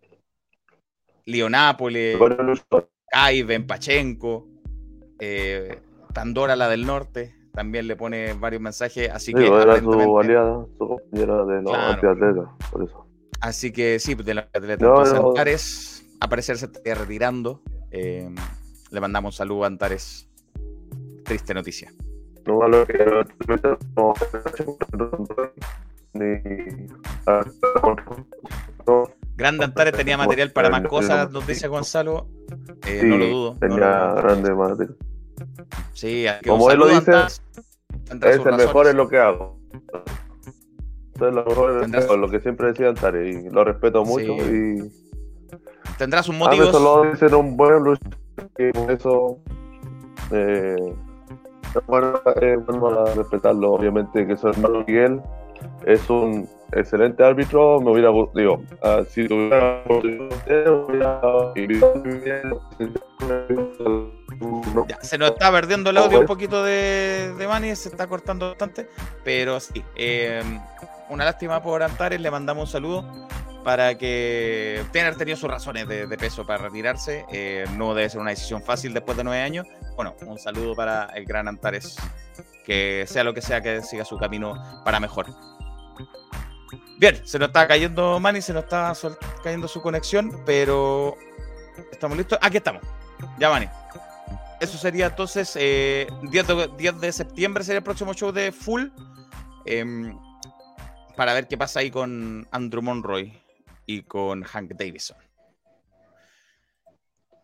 Leonápolis, 1.24 2.16
Kaiven, 3.10 3.66
Pachenko, 3.66 4.46
eh, 5.18 5.80
Pandora, 6.14 6.54
la 6.54 6.68
del 6.68 6.86
norte, 6.86 7.34
también 7.52 7.88
le 7.88 7.96
pone 7.96 8.34
varios 8.34 8.62
mensajes. 8.62 9.10
Así 9.10 9.32
que. 9.34 9.46
Era 9.46 9.80
su 9.80 10.18
aliada, 10.18 10.66
su 10.78 10.86
compañera 10.86 11.44
de 11.44 11.62
los 11.62 11.74
antiatletas, 11.74 12.44
por 12.70 12.84
eso. 12.84 13.06
Así 13.40 13.72
que 13.72 13.98
sí, 13.98 14.14
de 14.14 14.34
los 14.34 14.44
atletas 14.44 14.80
no, 14.80 15.34
aparecer 16.20 16.58
se 16.58 16.66
está 16.66 16.94
retirando. 16.94 17.62
Eh, 17.90 18.28
le 18.90 19.00
mandamos 19.00 19.34
un 19.34 19.36
saludo 19.36 19.64
a 19.64 19.66
Antares. 19.66 20.28
Triste 21.24 21.54
noticia. 21.54 21.92
No, 22.46 22.62
a 22.62 22.86
que 22.86 23.04
no, 28.86 29.04
Grande 29.36 29.64
Antares 29.64 29.92
tenía 29.94 30.16
material 30.16 30.52
para 30.52 30.70
más 30.70 30.82
cosas, 30.82 31.30
nos 31.30 31.46
dice 31.46 31.68
Gonzalo. 31.68 32.28
Eh, 32.86 33.02
no 33.04 33.16
lo 33.18 33.26
dudo. 33.26 33.56
Tenía 33.58 34.14
grande 34.14 34.54
material. 34.54 34.96
Sí, 35.92 36.24
como 36.46 36.70
él 36.70 36.78
lo 36.78 36.88
dice, 36.88 37.12
es 37.20 38.46
el 38.46 38.56
mejor 38.56 38.86
en 38.86 38.96
lo 38.96 39.08
que 39.08 39.18
hago. 39.18 39.58
Es 41.14 41.20
lo 41.20 41.44
mejor 41.44 41.84
en 41.84 42.20
lo 42.20 42.28
que 42.30 42.40
siempre 42.40 42.68
decía 42.68 42.88
Antares 42.88 43.44
y 43.44 43.50
lo 43.50 43.64
respeto 43.64 44.04
mucho. 44.04 44.32
y 44.36 44.90
Tendrás 45.98 46.28
un 46.28 46.38
motivo. 46.38 46.64
Eso 46.64 46.78
lo 46.78 47.10
dicen 47.10 47.34
un 47.34 47.56
buen 47.56 47.84
que 48.56 48.70
por 48.72 48.90
eso 48.90 49.38
eh, 50.32 50.94
bueno, 51.86 52.20
eh, 52.40 52.56
respetarlo 53.14 53.72
obviamente 53.72 54.26
que 54.26 54.36
su 54.36 54.48
hermano 54.48 54.84
Miguel. 54.86 55.20
Es 55.84 56.08
un 56.10 56.48
excelente 56.72 57.22
árbitro 57.24 57.80
me 57.80 57.92
hubiera 57.92 58.10
digo 58.34 58.60
uh, 58.82 59.04
si 59.08 59.26
tuviera 59.26 59.82
ya, 64.88 65.00
se 65.00 65.16
nos 65.16 65.30
está 65.30 65.50
perdiendo 65.50 65.90
el 65.90 65.96
audio 65.96 66.20
un 66.20 66.26
poquito 66.26 66.62
de, 66.62 67.32
de 67.38 67.48
Manny, 67.48 67.74
se 67.74 67.88
está 67.88 68.06
cortando 68.06 68.48
bastante, 68.48 68.88
pero 69.24 69.60
sí, 69.60 69.82
eh, 69.94 70.42
una 71.08 71.24
lástima 71.24 71.62
por 71.62 71.82
Antares, 71.82 72.20
le 72.20 72.30
mandamos 72.30 72.64
un 72.64 72.72
saludo 72.72 73.28
para 73.66 73.98
que 73.98 74.84
tener 74.92 75.16
tenido 75.16 75.36
sus 75.36 75.50
razones 75.50 75.88
de, 75.88 76.06
peso 76.16 76.46
para 76.46 76.68
retirarse. 76.68 77.26
Eh, 77.32 77.64
no 77.72 77.96
debe 77.96 78.08
ser 78.08 78.20
una 78.20 78.30
decisión 78.30 78.62
fácil 78.62 78.94
después 78.94 79.18
de 79.18 79.24
nueve 79.24 79.42
años. 79.42 79.66
Bueno, 79.96 80.14
un 80.24 80.38
saludo 80.38 80.76
para 80.76 81.06
el 81.16 81.24
gran 81.24 81.48
Antares, 81.48 81.96
que 82.64 83.04
sea 83.08 83.24
lo 83.24 83.34
que 83.34 83.42
sea 83.42 83.60
que 83.60 83.82
siga 83.82 84.04
su 84.04 84.18
camino 84.18 84.54
para 84.84 85.00
mejor. 85.00 85.26
Bien, 87.00 87.20
se 87.26 87.40
nos 87.40 87.48
está 87.48 87.66
cayendo 87.66 88.20
Manny, 88.20 88.40
se 88.40 88.52
nos 88.52 88.62
está 88.62 88.92
cayendo 89.42 89.66
su 89.66 89.82
conexión, 89.82 90.44
pero 90.46 91.16
estamos 91.90 92.16
listos. 92.16 92.38
Aquí 92.42 92.58
estamos. 92.58 92.82
Ya, 93.36 93.50
Manny. 93.50 93.68
Eso 94.60 94.78
sería 94.78 95.06
entonces 95.06 95.54
10, 95.54 95.56
eh, 95.60 96.06
de, 96.78 96.92
de, 96.92 97.12
septiembre 97.12 97.64
sería 97.64 97.78
el 97.78 97.84
próximo 97.84 98.14
show 98.14 98.30
de 98.30 98.52
Full. 98.52 98.90
Em, 99.64 100.16
para 101.16 101.34
ver 101.34 101.48
qué 101.48 101.58
pasa 101.58 101.80
ahí 101.80 101.90
con 101.90 102.46
Andrew 102.52 102.80
Monroy 102.80 103.44
y 103.86 104.02
con 104.02 104.42
Hank 104.42 104.72
Davidson. 104.76 105.16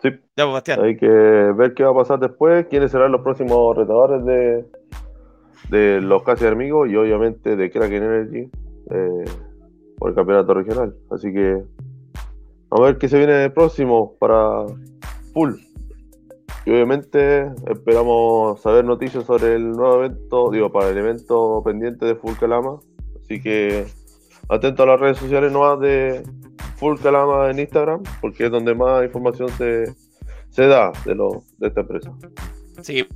Sí. 0.00 0.10
Pues, 0.34 0.68
Hay 0.68 0.96
que 0.96 1.06
ver 1.08 1.74
qué 1.74 1.84
va 1.84 1.90
a 1.90 1.94
pasar 1.94 2.18
después, 2.18 2.66
quiénes 2.66 2.90
serán 2.90 3.12
los 3.12 3.22
próximos 3.22 3.76
retadores 3.76 4.24
de, 4.24 4.66
de 5.70 6.00
los 6.00 6.24
casi 6.24 6.44
amigos 6.46 6.90
y 6.90 6.96
obviamente 6.96 7.54
de 7.54 7.70
Kraken 7.70 8.02
Energy 8.02 8.50
eh, 8.90 9.24
por 9.96 10.10
el 10.10 10.16
campeonato 10.16 10.54
regional. 10.54 10.96
Así 11.10 11.32
que 11.32 11.62
vamos 12.68 12.80
a 12.80 12.90
ver 12.90 12.98
qué 12.98 13.08
se 13.08 13.18
viene 13.18 13.48
próximo 13.50 14.16
para 14.18 14.66
Full. 15.32 15.54
Y 16.64 16.70
obviamente 16.70 17.50
esperamos 17.68 18.60
saber 18.60 18.84
noticias 18.84 19.24
sobre 19.24 19.54
el 19.54 19.70
nuevo 19.70 20.04
evento, 20.04 20.50
digo, 20.50 20.70
para 20.70 20.90
el 20.90 20.98
evento 20.98 21.62
pendiente 21.64 22.06
de 22.06 22.16
Full 22.16 22.34
Calama. 22.38 22.80
Así 23.20 23.40
que 23.40 23.86
atento 24.52 24.82
a 24.82 24.86
las 24.86 25.00
redes 25.00 25.18
sociales 25.18 25.50
nuevas 25.50 25.80
de 25.80 26.22
Full 26.76 26.98
Calama 27.00 27.50
en 27.50 27.58
Instagram, 27.58 28.02
porque 28.20 28.46
es 28.46 28.50
donde 28.50 28.74
más 28.74 29.04
información 29.04 29.48
se, 29.50 29.94
se 30.50 30.66
da 30.66 30.92
de, 31.04 31.14
lo, 31.14 31.42
de 31.58 31.68
esta 31.68 31.80
empresa. 31.80 32.12
Sí. 32.82 33.06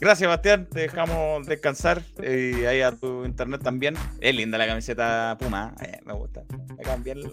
Gracias, 0.00 0.28
Bastián. 0.28 0.68
Te 0.68 0.80
dejamos 0.80 1.46
descansar. 1.46 2.02
Y 2.18 2.64
ahí 2.64 2.80
a 2.80 2.92
tu 2.92 3.24
internet 3.24 3.62
también. 3.62 3.94
Es 4.20 4.34
linda 4.34 4.58
la 4.58 4.66
camiseta 4.66 5.36
Puma. 5.38 5.74
Eh, 5.80 6.00
me 6.04 6.12
gusta. 6.12 6.42
Me 6.76 6.82
cambié 6.82 7.12
el 7.12 7.30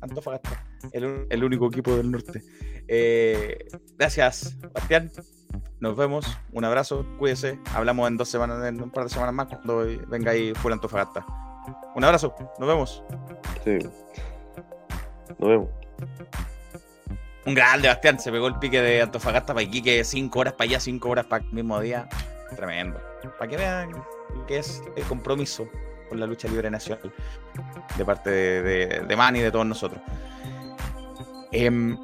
Antofagasta. 0.00 0.64
El, 0.92 1.26
el 1.28 1.44
único 1.44 1.66
equipo 1.66 1.94
del 1.96 2.10
norte. 2.10 2.42
Eh, 2.88 3.68
gracias, 3.98 4.56
Bastián. 4.72 5.10
Nos 5.80 5.94
vemos. 5.96 6.38
Un 6.52 6.64
abrazo. 6.64 7.04
Cuídese. 7.18 7.58
Hablamos 7.74 8.08
en 8.08 8.16
dos 8.16 8.28
semanas, 8.30 8.64
en 8.64 8.80
un 8.80 8.90
par 8.90 9.04
de 9.04 9.10
semanas 9.10 9.34
más 9.34 9.48
cuando 9.48 9.84
venga 10.08 10.30
ahí 10.30 10.54
Full 10.54 10.72
Antofagasta. 10.72 11.26
Un 11.94 12.04
abrazo, 12.04 12.34
nos 12.58 12.68
vemos. 12.68 13.02
Sí. 13.64 13.78
Nos 15.38 15.48
vemos. 15.48 15.68
Un 17.46 17.54
grande, 17.54 17.88
Bastián. 17.88 18.18
Se 18.18 18.32
pegó 18.32 18.48
el 18.48 18.58
pique 18.58 18.80
de 18.82 19.02
Antofagasta 19.02 19.54
para 19.54 19.62
Iquique, 19.62 20.04
cinco 20.04 20.40
horas 20.40 20.54
para 20.54 20.68
allá, 20.68 20.80
cinco 20.80 21.10
horas 21.10 21.26
para 21.26 21.44
el 21.44 21.52
mismo 21.52 21.80
día. 21.80 22.08
Tremendo. 22.54 23.00
Para 23.38 23.50
que 23.50 23.56
vean 23.56 23.90
que 24.46 24.58
es 24.58 24.82
el 24.96 25.04
compromiso 25.04 25.68
con 26.08 26.20
la 26.20 26.26
lucha 26.26 26.48
libre 26.48 26.70
nacional 26.70 27.12
de 27.96 28.04
parte 28.04 28.30
de, 28.30 28.62
de, 28.62 29.00
de 29.00 29.16
Manny 29.16 29.40
y 29.40 29.42
de 29.42 29.50
todos 29.50 29.66
nosotros. 29.66 30.00
Em, 31.52 31.96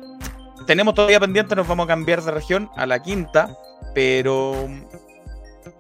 tenemos 0.67 0.95
todavía 0.95 1.21
pendiente, 1.21 1.55
nos 1.55 1.67
vamos 1.67 1.85
a 1.85 1.89
cambiar 1.89 2.23
de 2.23 2.31
región 2.31 2.71
a 2.77 2.87
la 2.87 3.03
quinta, 3.03 3.57
pero 3.95 4.69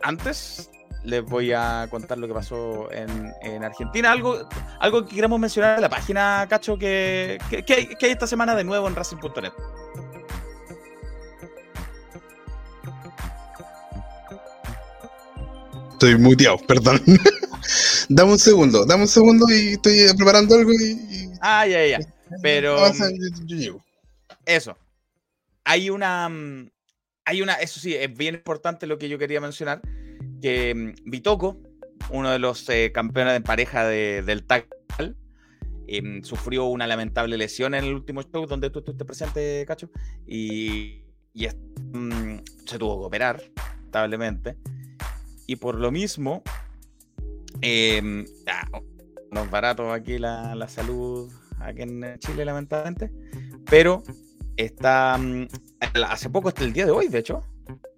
antes 0.03 0.70
les 1.05 1.24
voy 1.24 1.53
a 1.53 1.86
contar 1.90 2.18
lo 2.18 2.28
que 2.28 2.34
pasó 2.34 2.88
en, 2.92 3.64
Argentina. 3.64 4.12
Algo, 4.12 4.48
algo 4.78 5.07
que 5.07 5.14
queremos 5.14 5.38
mencionar 5.38 5.76
en 5.76 5.82
la 5.82 5.88
página, 5.88 6.46
Cacho, 6.48 6.76
que, 6.76 7.38
que, 7.66 7.74
hay, 7.74 7.96
esta 8.00 8.26
semana 8.26 8.55
de 8.55 8.64
nuevo 8.64 8.86
en 8.88 8.94
Racing.net. 8.94 9.53
Estoy 15.92 16.18
muteado, 16.18 16.59
perdón. 16.66 17.00
dame 18.09 18.32
un 18.32 18.38
segundo, 18.38 18.84
dame 18.84 19.03
un 19.03 19.09
segundo 19.09 19.46
y 19.48 19.74
estoy 19.74 20.07
preparando 20.16 20.57
algo 20.57 20.72
y. 20.72 21.30
Ah, 21.40 21.66
ya, 21.66 21.86
ya. 21.86 21.98
Pero. 22.42 22.76
Eso. 24.44 24.76
Hay 25.64 25.90
una. 25.90 26.28
Mm, 26.28 26.70
hay 27.24 27.42
una. 27.42 27.55
Eso 27.55 27.78
sí, 27.78 27.94
es 27.94 28.12
bien 28.16 28.34
importante 28.34 28.88
lo 28.88 28.98
que 28.98 29.09
yo 29.09 29.16
quería 29.16 29.40
mencionar 29.40 29.80
que 30.41 30.75
mm, 30.75 31.11
Bitoco, 31.11 31.59
uno 32.11 32.31
de 32.31 32.39
los 32.39 32.68
eh, 32.68 32.91
campeones 32.93 33.35
de 33.35 33.41
pareja 33.41 33.87
del 33.87 34.45
TAC, 34.45 34.68
em, 35.87 36.23
sufrió 36.23 36.66
una 36.66 36.87
lamentable 36.87 37.37
lesión 37.37 37.75
en 37.75 37.85
el 37.85 37.95
último 37.95 38.23
show 38.23 38.47
donde 38.47 38.70
tú 38.70 38.81
estuviste 38.81 39.05
presente, 39.05 39.64
Cacho, 39.66 39.91
y, 40.27 41.03
mm, 41.93 42.37
se 42.66 42.79
tuvo 42.79 43.01
que 43.01 43.07
operar, 43.07 43.43
lamentablemente. 43.77 44.57
y 45.47 45.57
por 45.57 45.75
lo 45.75 45.91
mismo, 45.91 46.43
eh, 47.61 48.25
ah, 48.47 48.81
no 49.31 49.45
es 49.45 49.51
barato 49.51 49.93
aquí 49.93 50.18
la, 50.18 50.55
la 50.55 50.68
salud 50.68 51.31
aquí 51.59 51.83
en 51.83 52.18
Chile, 52.18 52.45
lamentablemente, 52.45 53.12
pero 53.68 54.03
está 54.57 55.18
mm, 55.18 55.49
hace 56.07 56.31
poco, 56.31 56.49
hasta 56.49 56.64
el 56.64 56.73
día 56.73 56.87
de 56.87 56.93
hoy, 56.93 57.09
de 57.09 57.18
hecho, 57.18 57.43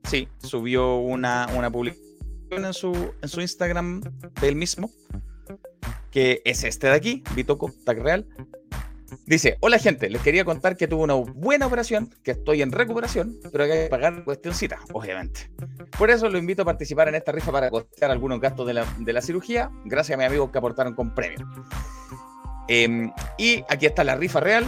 sí, 0.05 0.29
subió 0.39 0.97
una, 0.97 1.49
una 1.55 1.71
publicación 1.71 2.14
en 2.57 2.75
su, 2.75 3.13
en 3.23 3.29
su 3.29 3.41
Instagram 3.41 4.03
del 4.41 4.57
mismo, 4.57 4.91
que 6.11 6.43
es 6.45 6.65
este 6.65 6.87
de 6.87 6.93
aquí, 6.93 7.23
Bitoco 7.35 7.73
Tag 7.85 7.99
Real. 8.03 8.27
Dice, 9.27 9.57
hola 9.61 9.79
gente, 9.79 10.11
les 10.11 10.23
quería 10.23 10.45
contar 10.45 10.77
que 10.77 10.89
tuve 10.89 11.03
una 11.03 11.15
buena 11.15 11.67
operación, 11.67 12.13
que 12.23 12.33
estoy 12.33 12.63
en 12.63 12.73
recuperación, 12.73 13.37
pero 13.51 13.65
hay 13.65 13.71
que 13.71 13.87
pagar 13.89 14.25
cuestioncita, 14.25 14.79
obviamente. 14.93 15.51
Por 15.99 16.11
eso 16.11 16.29
lo 16.29 16.39
invito 16.39 16.63
a 16.63 16.65
participar 16.65 17.09
en 17.09 17.15
esta 17.15 17.33
rifa 17.33 17.53
para 17.53 17.71
costear 17.71 18.11
algunos 18.11 18.41
gastos 18.41 18.67
de 18.67 18.75
la, 18.75 18.87
de 18.99 19.13
la 19.13 19.23
cirugía, 19.23 19.71
gracias 19.85 20.17
a 20.17 20.19
mis 20.19 20.27
amigos 20.27 20.51
que 20.51 20.59
aportaron 20.59 20.95
con 20.95 21.15
premios. 21.15 21.49
Em, 22.69 23.13
y 23.39 23.63
aquí 23.69 23.87
está 23.87 24.05
la 24.05 24.17
rifa 24.17 24.41
real, 24.41 24.65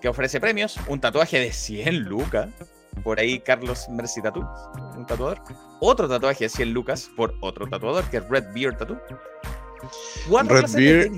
que 0.00 0.08
ofrece 0.08 0.40
premios, 0.40 0.78
un 0.88 1.00
tatuaje 1.00 1.38
de 1.38 1.52
100 1.52 2.00
lucas, 2.00 2.48
por 3.02 3.18
ahí 3.18 3.40
Carlos 3.40 3.86
Mercy 3.88 4.22
Tattoo, 4.22 4.46
un 4.96 5.06
tatuador. 5.06 5.40
Otro 5.80 6.08
tatuaje 6.08 6.44
de 6.44 6.48
100 6.48 6.72
lucas 6.72 7.10
por 7.16 7.34
otro 7.40 7.66
tatuador, 7.68 8.04
que 8.10 8.18
es 8.18 8.28
Red 8.28 8.52
Beard 8.54 8.78
Tattoo. 8.78 8.98
Red 10.46 10.66
de 10.70 10.76
Beard. 10.80 11.12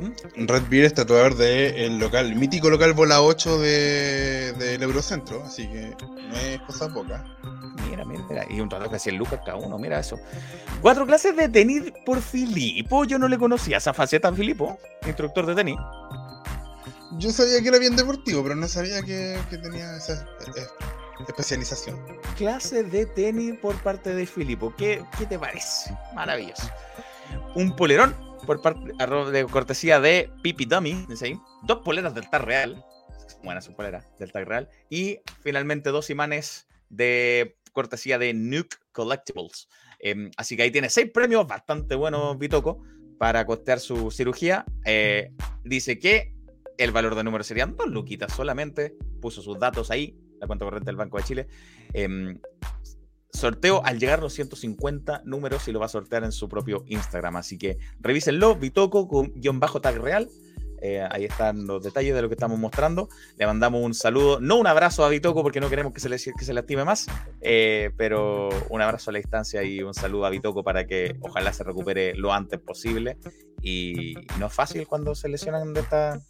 ¿Mm? 0.00 0.46
Red 0.46 0.62
Beard 0.70 0.86
es 0.86 0.94
tatuador 0.94 1.34
del 1.36 1.98
local, 1.98 2.34
mítico 2.36 2.70
local 2.70 2.92
Bola 2.92 3.20
8 3.20 3.58
de- 3.58 4.52
del 4.52 4.82
Eurocentro, 4.84 5.42
así 5.44 5.68
que 5.68 5.92
no 6.00 6.36
es 6.36 6.60
cosa 6.60 6.88
poca. 6.92 7.24
Mira, 7.90 8.04
mira, 8.04 8.24
mira. 8.30 8.44
Y 8.48 8.60
un 8.60 8.68
tatuaje 8.68 8.94
de 8.94 8.98
100 9.00 9.16
lucas 9.18 9.40
cada 9.44 9.56
uno, 9.58 9.76
mira 9.76 9.98
eso. 9.98 10.16
Cuatro 10.80 11.04
clases 11.04 11.34
de 11.36 11.48
tenis 11.48 11.92
por 12.06 12.20
Filipo. 12.22 13.04
Yo 13.04 13.18
no 13.18 13.26
le 13.28 13.36
conocía 13.38 13.78
esa 13.78 13.92
faceta 13.92 14.28
a 14.28 14.32
Filipo, 14.32 14.78
instructor 15.04 15.44
de 15.46 15.54
tenis. 15.56 15.76
Yo 17.18 17.30
sabía 17.30 17.60
que 17.60 17.68
era 17.68 17.78
bien 17.78 17.96
deportivo, 17.96 18.42
pero 18.44 18.54
no 18.54 18.68
sabía 18.68 19.02
que, 19.02 19.36
que 19.50 19.58
tenía 19.58 19.96
esa 19.96 20.12
eh, 20.56 20.66
especialización. 21.26 21.98
Clase 22.36 22.82
de 22.82 23.06
tenis 23.06 23.54
por 23.58 23.76
parte 23.82 24.14
de 24.14 24.26
Filipo. 24.26 24.74
¿Qué, 24.76 25.04
qué 25.18 25.26
te 25.26 25.38
parece? 25.38 25.96
Maravilloso. 26.14 26.70
Un 27.54 27.74
polerón 27.74 28.14
por 28.46 28.62
parte 28.62 28.92
de 29.32 29.46
cortesía 29.46 30.00
de 30.00 30.30
Pipi 30.42 30.64
Dummy. 30.64 31.06
Dos 31.64 31.78
poleras 31.84 32.14
del 32.14 32.28
Tag 32.30 32.42
Real. 32.42 32.84
Buena 33.42 33.60
su 33.60 33.74
polera 33.74 34.04
del 34.18 34.32
Tag 34.32 34.46
Real. 34.46 34.68
Y 34.88 35.20
finalmente 35.42 35.90
dos 35.90 36.10
imanes 36.10 36.66
de 36.88 37.56
cortesía 37.72 38.18
de 38.18 38.34
Nuke 38.34 38.76
Collectibles. 38.92 39.68
Em, 39.98 40.30
así 40.36 40.56
que 40.56 40.62
ahí 40.62 40.70
tiene 40.70 40.90
seis 40.90 41.10
premios 41.12 41.46
bastante 41.46 41.94
buenos, 41.94 42.38
Bitoco, 42.38 42.82
para 43.18 43.44
costear 43.44 43.80
su 43.80 44.10
cirugía. 44.10 44.64
Eh, 44.84 45.32
dice 45.64 45.98
que 45.98 46.34
el 46.78 46.92
valor 46.92 47.14
de 47.14 47.24
número 47.24 47.44
serían 47.44 47.76
dos 47.76 47.88
luquitas 47.88 48.32
solamente. 48.32 48.96
Puso 49.20 49.42
sus 49.42 49.58
datos 49.58 49.90
ahí, 49.90 50.16
la 50.40 50.46
cuenta 50.46 50.64
corriente 50.64 50.88
del 50.88 50.96
Banco 50.96 51.18
de 51.18 51.24
Chile. 51.24 51.48
Em, 51.92 52.38
sorteo 53.30 53.84
al 53.84 53.98
llegar 53.98 54.20
los 54.20 54.32
150 54.32 55.22
números 55.24 55.68
y 55.68 55.72
lo 55.72 55.80
va 55.80 55.86
a 55.86 55.90
sortear 55.90 56.24
en 56.24 56.32
su 56.32 56.48
propio 56.48 56.84
Instagram. 56.86 57.36
Así 57.36 57.58
que 57.58 57.78
revísenlo, 58.00 58.56
Bitoco 58.56 59.08
con 59.08 59.32
guion 59.34 59.60
bajo 59.60 59.80
tag 59.80 59.98
real. 59.98 60.28
Eh, 60.80 61.06
ahí 61.10 61.24
están 61.24 61.66
los 61.66 61.82
detalles 61.82 62.14
de 62.14 62.22
lo 62.22 62.28
que 62.28 62.34
estamos 62.34 62.58
mostrando. 62.58 63.08
Le 63.36 63.46
mandamos 63.46 63.82
un 63.82 63.94
saludo, 63.94 64.40
no 64.40 64.56
un 64.56 64.66
abrazo 64.66 65.04
a 65.04 65.08
Bitoco 65.08 65.42
porque 65.42 65.60
no 65.60 65.68
queremos 65.68 65.92
que 65.92 66.00
se 66.00 66.08
le, 66.08 66.16
que 66.16 66.44
se 66.44 66.52
lastime 66.52 66.84
más, 66.84 67.06
eh, 67.40 67.90
pero 67.96 68.48
un 68.70 68.80
abrazo 68.80 69.10
a 69.10 69.12
la 69.12 69.18
distancia 69.18 69.62
y 69.64 69.82
un 69.82 69.94
saludo 69.94 70.26
a 70.26 70.30
Bitoco 70.30 70.62
para 70.62 70.86
que 70.86 71.16
ojalá 71.20 71.52
se 71.52 71.64
recupere 71.64 72.14
lo 72.14 72.32
antes 72.32 72.60
posible. 72.60 73.18
Y 73.60 74.14
no 74.38 74.46
es 74.46 74.52
fácil 74.52 74.86
cuando 74.86 75.14
se 75.14 75.28
lesionan 75.28 75.74
de 75.74 75.80
esta 75.80 76.20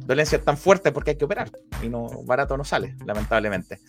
dolencia 0.00 0.40
tan 0.40 0.56
fuerte 0.56 0.92
porque 0.92 1.10
hay 1.10 1.16
que 1.16 1.24
operar 1.24 1.50
y 1.82 1.88
no 1.88 2.08
barato 2.24 2.56
no 2.56 2.64
sale, 2.64 2.96
lamentablemente. 3.04 3.80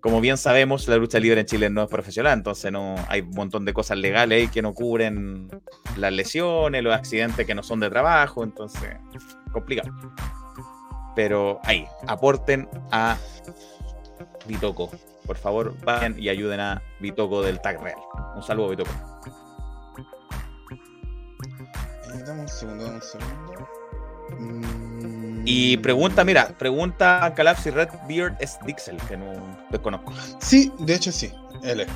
Como 0.00 0.20
bien 0.20 0.36
sabemos, 0.36 0.88
la 0.88 0.96
lucha 0.96 1.18
libre 1.18 1.40
en 1.40 1.46
Chile 1.46 1.70
no 1.70 1.82
es 1.82 1.88
profesional, 1.88 2.38
entonces 2.38 2.70
no 2.70 2.96
hay 3.08 3.20
un 3.22 3.30
montón 3.30 3.64
de 3.64 3.72
cosas 3.72 3.98
legales 3.98 4.42
ahí 4.42 4.48
que 4.48 4.62
no 4.62 4.74
cubren 4.74 5.48
las 5.96 6.12
lesiones, 6.12 6.82
los 6.82 6.94
accidentes 6.94 7.46
que 7.46 7.54
no 7.54 7.62
son 7.62 7.80
de 7.80 7.90
trabajo, 7.90 8.44
entonces 8.44 8.96
complicado. 9.52 9.92
Pero 11.14 11.60
ahí, 11.64 11.86
aporten 12.06 12.68
a 12.90 13.16
Bitoco. 14.46 14.90
Por 15.26 15.36
favor, 15.36 15.74
vayan 15.84 16.18
y 16.18 16.28
ayuden 16.28 16.60
a 16.60 16.82
Bitoco 17.00 17.42
del 17.42 17.60
Tag 17.60 17.80
Real. 17.82 17.98
Un 18.34 18.42
saludo, 18.42 18.70
Bitoco. 18.70 18.90
Eh, 22.14 22.22
dame 22.26 22.42
un 22.42 22.48
segundo, 22.48 22.84
dame 22.84 22.96
un 22.96 23.02
segundo. 23.02 23.68
Mm, 24.38 25.21
Y 25.44 25.76
pregunta, 25.78 26.24
mira, 26.24 26.48
pregunta 26.58 27.24
a 27.24 27.34
Calab 27.34 27.60
si 27.60 27.70
Red 27.70 27.88
Beard 28.08 28.36
es 28.40 28.58
Dixel, 28.64 28.96
que 29.08 29.16
no 29.16 29.32
desconozco. 29.70 30.12
Sí, 30.40 30.72
de 30.78 30.94
hecho 30.94 31.12
sí, 31.12 31.32
él 31.62 31.80
es. 31.80 31.88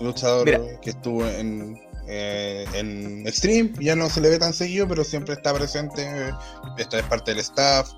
Luchador 0.00 0.46
Mira. 0.46 0.80
que 0.80 0.90
estuvo 0.90 1.24
en, 1.26 1.78
eh, 2.08 2.66
en 2.74 3.26
Extreme, 3.26 3.72
ya 3.78 3.94
no 3.94 4.08
se 4.08 4.20
le 4.20 4.30
ve 4.30 4.38
tan 4.38 4.52
seguido, 4.52 4.88
pero 4.88 5.04
siempre 5.04 5.34
está 5.34 5.54
presente, 5.54 6.32
esta 6.78 6.98
es 6.98 7.04
parte 7.04 7.32
del 7.32 7.40
staff, 7.40 7.90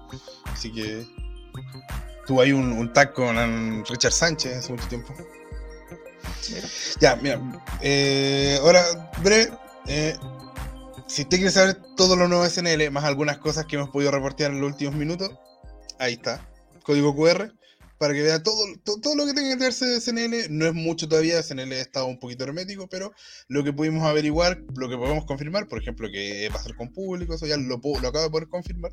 así 0.46 0.72
que 0.72 1.06
tuvo 2.26 2.40
ahí 2.40 2.52
un, 2.52 2.72
un 2.72 2.92
tag 2.92 3.12
con 3.12 3.84
Richard 3.86 4.12
Sánchez 4.12 4.58
hace 4.58 4.72
mucho 4.72 4.88
tiempo. 4.88 5.14
Mira. 6.50 6.68
Ya, 7.00 7.16
mira, 7.16 7.40
eh, 7.80 8.58
ahora, 8.60 8.82
breve, 9.22 9.50
eh, 9.86 10.16
si 11.14 11.22
usted 11.22 11.36
quiere 11.38 11.52
saber 11.52 11.76
todo 11.96 12.16
lo 12.16 12.26
nuevo 12.28 12.42
de 12.44 12.50
SNL, 12.50 12.90
más 12.90 13.04
algunas 13.04 13.38
cosas 13.38 13.66
que 13.66 13.76
hemos 13.76 13.90
podido 13.90 14.10
reportear 14.10 14.50
en 14.50 14.60
los 14.60 14.72
últimos 14.72 14.94
minutos, 14.96 15.30
ahí 15.98 16.14
está, 16.14 16.48
código 16.82 17.14
QR, 17.14 17.52
para 17.98 18.12
que 18.12 18.22
vea 18.22 18.42
todo, 18.42 18.56
to- 18.82 19.00
todo, 19.00 19.14
lo 19.14 19.24
que 19.24 19.32
tenga 19.32 19.48
que 19.48 19.52
enterarse 19.52 19.86
de 19.86 20.00
SNL. 20.00 20.48
No 20.50 20.66
es 20.66 20.74
mucho 20.74 21.08
todavía, 21.08 21.40
SNL 21.40 21.72
está 21.74 22.02
un 22.04 22.18
poquito 22.18 22.42
hermético, 22.44 22.88
pero 22.88 23.12
lo 23.48 23.62
que 23.62 23.72
pudimos 23.72 24.02
averiguar, 24.04 24.60
lo 24.76 24.88
que 24.88 24.96
podemos 24.96 25.24
confirmar, 25.24 25.68
por 25.68 25.80
ejemplo, 25.80 26.08
que 26.10 26.48
va 26.52 26.56
a 26.58 26.62
ser 26.62 26.74
con 26.74 26.92
público, 26.92 27.34
eso 27.36 27.46
ya 27.46 27.56
lo, 27.56 27.80
lo 27.80 28.08
acabo 28.08 28.24
de 28.24 28.30
poder 28.30 28.48
confirmar. 28.48 28.90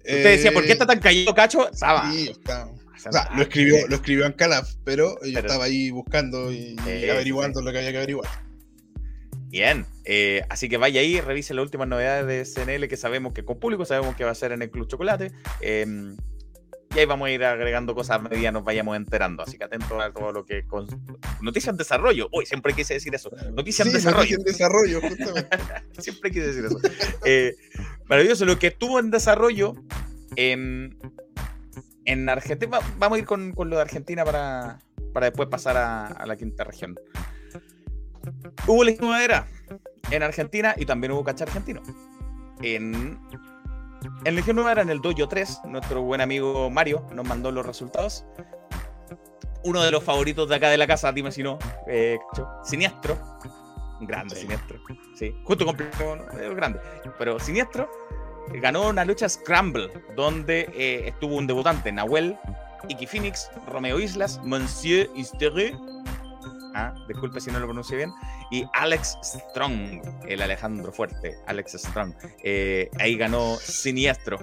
Usted 0.00 0.24
decía, 0.24 0.52
¿por 0.52 0.64
qué 0.66 0.72
está 0.72 0.86
tan 0.86 1.00
callado, 1.00 1.34
Cacho? 1.34 1.70
Estaba. 1.70 2.12
Sí, 2.12 2.28
está- 2.28 2.66
o 2.66 3.12
sea, 3.12 3.30
lo 3.34 3.42
escribió, 3.42 3.88
lo 3.88 3.96
escribió 3.96 4.26
en 4.26 4.32
Calaf, 4.34 4.74
pero 4.84 5.14
yo 5.14 5.32
Pero- 5.34 5.38
estaba 5.40 5.64
ahí 5.64 5.90
buscando 5.90 6.52
y, 6.52 6.76
averiguando 7.10 7.60
sí. 7.60 7.64
lo 7.66 7.72
que 7.72 7.78
había 7.78 7.90
que 7.92 7.96
averiguar. 7.96 8.28
Bien, 9.52 9.84
eh, 10.06 10.42
así 10.48 10.68
que 10.70 10.78
vaya 10.78 11.00
ahí, 11.02 11.20
revise 11.20 11.52
las 11.54 11.62
últimas 11.62 11.86
novedades 11.86 12.26
de 12.26 12.44
CNL 12.64 12.88
que 12.88 12.96
sabemos 12.96 13.34
que 13.34 13.44
con 13.44 13.60
público, 13.60 13.84
sabemos 13.84 14.16
que 14.16 14.24
va 14.24 14.30
a 14.30 14.34
ser 14.34 14.50
en 14.52 14.62
el 14.62 14.70
Club 14.70 14.88
Chocolate. 14.88 15.30
eh, 15.60 15.86
y 16.94 16.98
ahí 16.98 17.06
vamos 17.06 17.26
a 17.26 17.30
ir 17.30 17.42
agregando 17.42 17.94
cosas 17.94 18.16
a 18.16 18.18
medida 18.18 18.52
nos 18.52 18.64
vayamos 18.64 18.96
enterando. 18.96 19.42
Así 19.42 19.56
que 19.56 19.64
atentos 19.64 19.92
a 20.02 20.12
todo 20.12 20.30
lo 20.30 20.44
que. 20.44 20.66
Con... 20.66 20.86
Noticias 21.40 21.72
en 21.72 21.78
desarrollo. 21.78 22.28
Uy, 22.32 22.44
siempre 22.44 22.74
quise 22.74 22.92
decir 22.92 23.14
eso. 23.14 23.30
Noticias 23.54 23.86
en 23.88 23.94
desarrollo. 23.94 24.36
noticia 24.36 24.36
en 24.36 24.44
desarrollo, 24.44 25.00
justamente. 25.00 25.48
Siempre 26.02 26.30
quise 26.30 26.46
decir 26.52 26.64
eso. 26.66 26.78
Eh, 27.24 27.54
maravilloso. 28.10 28.44
Lo 28.44 28.58
que 28.58 28.66
estuvo 28.66 28.98
en 28.98 29.10
desarrollo 29.10 29.72
en, 30.36 30.98
en 32.04 32.28
Argentina. 32.28 32.78
va- 32.78 32.86
Vamos 32.98 33.16
a 33.16 33.18
ir 33.20 33.24
con, 33.26 33.52
con 33.52 33.70
lo 33.70 33.76
de 33.76 33.82
Argentina 33.82 34.22
para, 34.26 34.80
para 35.14 35.26
después 35.30 35.48
pasar 35.48 35.78
a, 35.78 36.06
a 36.08 36.26
la 36.26 36.36
quinta 36.36 36.62
región. 36.64 36.94
Hubo 38.66 38.84
Legión 38.84 39.08
Madera 39.10 39.46
en 40.10 40.22
Argentina 40.22 40.74
y 40.76 40.86
también 40.86 41.12
hubo 41.12 41.24
Cacha 41.24 41.44
Argentino. 41.44 41.82
En, 42.62 43.18
en 44.24 44.34
Legión 44.34 44.56
Nueva 44.56 44.72
era 44.72 44.82
en 44.82 44.90
el 44.90 45.00
Dojo 45.00 45.28
3, 45.28 45.62
nuestro 45.66 46.02
buen 46.02 46.20
amigo 46.20 46.70
Mario 46.70 47.06
nos 47.12 47.26
mandó 47.26 47.50
los 47.50 47.66
resultados. 47.66 48.24
Uno 49.64 49.82
de 49.82 49.90
los 49.90 50.02
favoritos 50.02 50.48
de 50.48 50.56
acá 50.56 50.70
de 50.70 50.76
la 50.76 50.86
casa, 50.86 51.12
dime 51.12 51.30
si 51.30 51.42
no, 51.42 51.58
eh, 51.86 52.18
Siniestro. 52.64 53.16
Grande 54.00 54.34
Sí. 54.34 54.42
Siniestro. 54.42 54.80
Sí, 55.14 55.32
justo 55.44 55.64
con 55.64 55.76
es 55.80 56.54
grande. 56.56 56.80
Pero 57.18 57.38
Siniestro 57.38 57.88
eh, 58.52 58.58
ganó 58.58 58.88
una 58.88 59.04
lucha 59.04 59.28
Scramble, 59.28 59.88
donde 60.16 60.68
eh, 60.74 61.08
estuvo 61.08 61.36
un 61.36 61.46
debutante, 61.46 61.92
Nahuel, 61.92 62.36
Iki 62.88 63.06
Phoenix, 63.06 63.50
Romeo 63.68 64.00
Islas, 64.00 64.40
Monsieur 64.42 65.08
Istere. 65.14 65.76
Ah, 66.74 66.94
disculpe 67.08 67.40
si 67.40 67.50
no 67.50 67.58
lo 67.58 67.66
pronuncio 67.66 67.96
bien. 67.96 68.12
Y 68.50 68.64
Alex 68.74 69.18
Strong, 69.22 70.00
el 70.26 70.42
Alejandro 70.42 70.92
Fuerte, 70.92 71.36
Alex 71.46 71.72
Strong. 71.72 72.14
Eh, 72.42 72.90
ahí 72.98 73.16
ganó 73.16 73.56
Siniestro. 73.56 74.38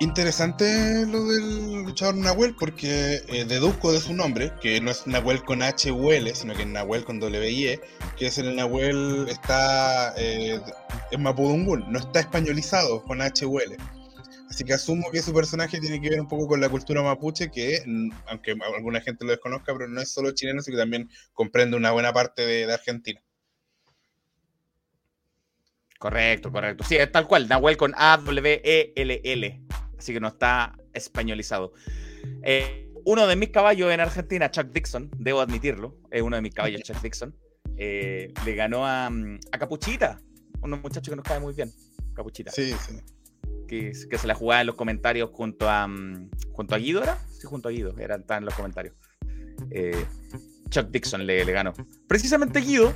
Interesante 0.00 1.06
lo 1.06 1.24
del 1.26 1.84
luchador 1.84 2.16
Nahuel 2.16 2.56
porque 2.58 3.20
eh, 3.28 3.44
deduzco 3.44 3.92
de 3.92 4.00
su 4.00 4.12
nombre 4.12 4.52
que 4.60 4.80
no 4.80 4.90
es 4.90 5.06
Nahuel 5.06 5.44
con 5.44 5.62
H 5.62 5.92
U 5.92 6.10
L, 6.10 6.34
sino 6.34 6.54
que 6.54 6.62
es 6.62 6.68
Nahuel 6.68 7.04
con 7.04 7.20
W 7.20 7.48
I 7.48 7.68
E, 7.68 7.80
que 8.18 8.26
es 8.26 8.36
el 8.38 8.56
Nahuel 8.56 9.26
está 9.28 10.12
eh, 10.16 10.60
en 11.12 11.22
Mapudungún, 11.22 11.84
no 11.88 12.00
está 12.00 12.18
españolizado 12.18 13.04
con 13.04 13.22
H 13.22 13.46
U 13.46 13.60
L. 13.60 13.76
Así 14.52 14.64
que 14.64 14.74
asumo 14.74 15.10
que 15.10 15.22
su 15.22 15.32
personaje 15.32 15.80
tiene 15.80 15.98
que 15.98 16.10
ver 16.10 16.20
un 16.20 16.28
poco 16.28 16.46
con 16.46 16.60
la 16.60 16.68
cultura 16.68 17.00
mapuche, 17.00 17.50
que 17.50 17.82
mm, 17.86 18.10
aunque 18.26 18.54
alguna 18.76 19.00
gente 19.00 19.24
lo 19.24 19.30
desconozca, 19.30 19.72
pero 19.72 19.88
no 19.88 19.98
es 19.98 20.12
solo 20.12 20.32
chileno, 20.32 20.60
sino 20.60 20.76
que 20.76 20.82
también 20.82 21.08
comprende 21.32 21.74
una 21.74 21.90
buena 21.90 22.12
parte 22.12 22.44
de, 22.44 22.66
de 22.66 22.74
Argentina. 22.74 23.18
Correcto, 25.98 26.52
correcto. 26.52 26.84
Sí, 26.84 26.96
es 26.96 27.10
tal 27.10 27.26
cual. 27.26 27.48
Nahuel 27.48 27.78
con 27.78 27.94
A-W-E-L-L. 27.96 29.62
Así 29.96 30.12
que 30.12 30.20
no 30.20 30.28
está 30.28 30.76
españolizado. 30.92 31.72
Eh, 32.42 32.92
uno 33.06 33.26
de 33.26 33.36
mis 33.36 33.48
caballos 33.48 33.90
en 33.90 34.00
Argentina, 34.00 34.50
Chuck 34.50 34.66
Dixon, 34.66 35.10
debo 35.16 35.40
admitirlo, 35.40 35.96
es 36.10 36.20
uno 36.20 36.36
de 36.36 36.42
mis 36.42 36.52
caballos, 36.52 36.82
Chuck 36.82 37.00
Dixon, 37.00 37.34
eh, 37.78 38.34
le 38.44 38.54
ganó 38.54 38.86
a, 38.86 39.06
a 39.06 39.58
Capuchita, 39.58 40.20
un 40.60 40.72
muchacho 40.72 41.10
que 41.10 41.16
nos 41.16 41.24
cae 41.24 41.40
muy 41.40 41.54
bien, 41.54 41.72
Capuchita. 42.14 42.50
Sí, 42.52 42.74
sí. 42.86 43.00
Que, 43.72 43.90
que 44.10 44.18
se 44.18 44.26
la 44.26 44.34
jugaba 44.34 44.60
en 44.60 44.66
los 44.66 44.76
comentarios 44.76 45.30
junto 45.32 45.66
a, 45.66 45.86
mm, 45.88 46.28
junto 46.52 46.74
a 46.74 46.78
Guido, 46.78 47.02
¿era? 47.02 47.16
Sí, 47.30 47.46
junto 47.46 47.68
a 47.68 47.72
Guido, 47.72 47.98
eran 47.98 48.26
tan 48.26 48.40
en 48.40 48.44
los 48.44 48.54
comentarios. 48.54 48.94
Eh, 49.70 50.04
Chuck 50.68 50.90
Dixon 50.90 51.24
le, 51.26 51.42
le 51.42 51.52
ganó. 51.52 51.72
Precisamente 52.06 52.60
Guido 52.60 52.92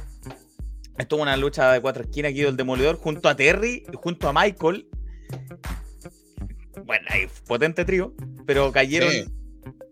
estuvo 0.99 1.23
una 1.23 1.35
lucha 1.39 1.73
de 1.73 1.81
cuatro 1.81 2.03
esquinas, 2.03 2.35
Guido 2.35 2.51
el 2.51 2.59
Demoledor, 2.59 2.97
junto 2.97 3.27
a 3.31 3.35
Terry, 3.35 3.85
junto 3.95 4.29
a 4.29 4.35
Michael. 4.35 4.87
Bueno, 6.85 7.07
ahí 7.09 7.27
potente 7.47 7.87
trío, 7.87 8.13
pero 8.47 8.71
cayeron, 8.71 9.11
Sí. 9.11 9.25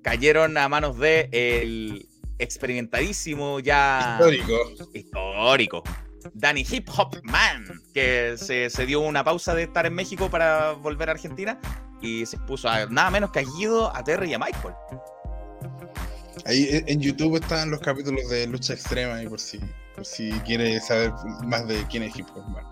cayeron 0.03 0.59
a 0.59 0.69
manos 0.69 0.99
de 0.99 1.31
el 1.33 2.07
experimentadísimo 2.39 3.59
ya 3.61 4.19
Histórico. 4.19 4.71
histórico. 4.93 5.83
Danny 6.33 6.67
Hip 6.71 6.89
Hop 6.97 7.21
Man, 7.25 7.65
que 7.93 8.37
se, 8.37 8.71
se 8.71 8.87
dio 8.87 9.01
una 9.01 9.23
pausa 9.25 9.55
de 9.55 9.65
estar 9.65 9.87
en 9.87 9.95
México 9.95 10.31
para 10.31 10.73
volver 10.73 11.09
a 11.09 11.13
Argentina 11.13 11.61
y 12.01 12.27
se 12.27 12.39
puso 12.39 12.69
a 12.69 12.87
nada 12.87 13.11
menos 13.11 13.31
que 13.31 13.41
a 13.41 13.43
Guido, 13.43 13.95
a 13.95 14.03
Terry 14.03 14.31
y 14.31 14.35
a 14.35 14.39
Michael. 14.39 14.75
Ahí 16.47 16.65
eh, 16.65 16.85
en 16.87 17.01
YouTube 17.01 17.37
están 17.37 17.71
los 17.71 17.81
capítulos 17.81 18.29
de 18.29 18.47
lucha 18.47 18.75
extrema 18.75 19.23
y 19.23 19.29
por 19.29 19.41
si, 19.41 19.59
por 19.95 20.05
si 20.05 20.31
quiere 20.41 20.81
saber 20.81 21.13
más 21.47 21.67
de 21.67 21.85
quién 21.89 22.03
es 22.03 22.17
Hip 22.17 22.27
Hop 22.35 22.47
Man. 22.49 22.65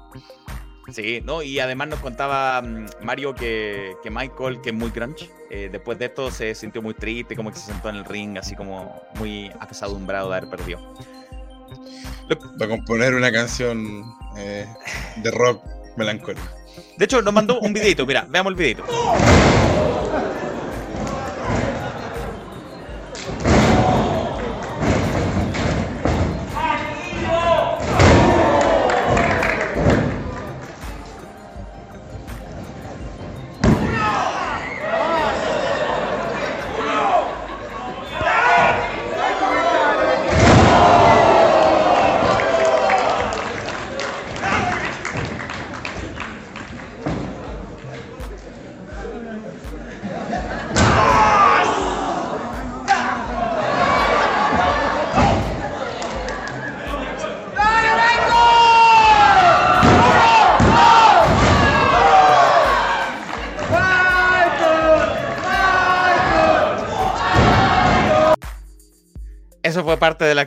Sí, 0.90 1.22
¿no? 1.24 1.42
Y 1.42 1.61
además 1.61 1.88
nos 1.88 2.00
contaba 2.00 2.61
mm, 2.61 2.86
Mario 3.03 3.34
que, 3.34 3.94
que 4.03 4.11
Michael, 4.11 4.61
que 4.61 4.70
es 4.70 4.74
muy 4.74 4.90
grunge, 4.90 5.30
eh, 5.48 5.68
después 5.70 5.98
de 5.98 6.07
esto 6.07 6.30
se 6.30 6.55
sintió 6.55 6.82
muy 6.82 6.94
triste, 6.94 7.36
como 7.36 7.50
que 7.50 7.59
se 7.59 7.66
sentó 7.66 7.88
en 7.88 7.96
el 7.96 8.05
ring, 8.05 8.36
así 8.36 8.57
como 8.57 9.00
muy 9.14 9.50
apesadumbrado 9.61 10.28
de 10.30 10.36
haber 10.36 10.50
perdido. 10.50 10.94
Va 12.61 12.66
a 12.66 12.68
componer 12.68 13.14
una 13.14 13.30
canción 13.30 14.05
eh, 14.36 14.66
de 15.16 15.30
rock 15.30 15.62
melancólico. 15.97 16.47
De 16.97 17.05
hecho, 17.05 17.20
nos 17.22 17.34
mandó 17.34 17.61
un 17.61 17.72
videito, 17.72 18.07
mira, 18.07 18.26
veamos 18.28 18.53
el 18.53 18.57
videito. 18.57 18.84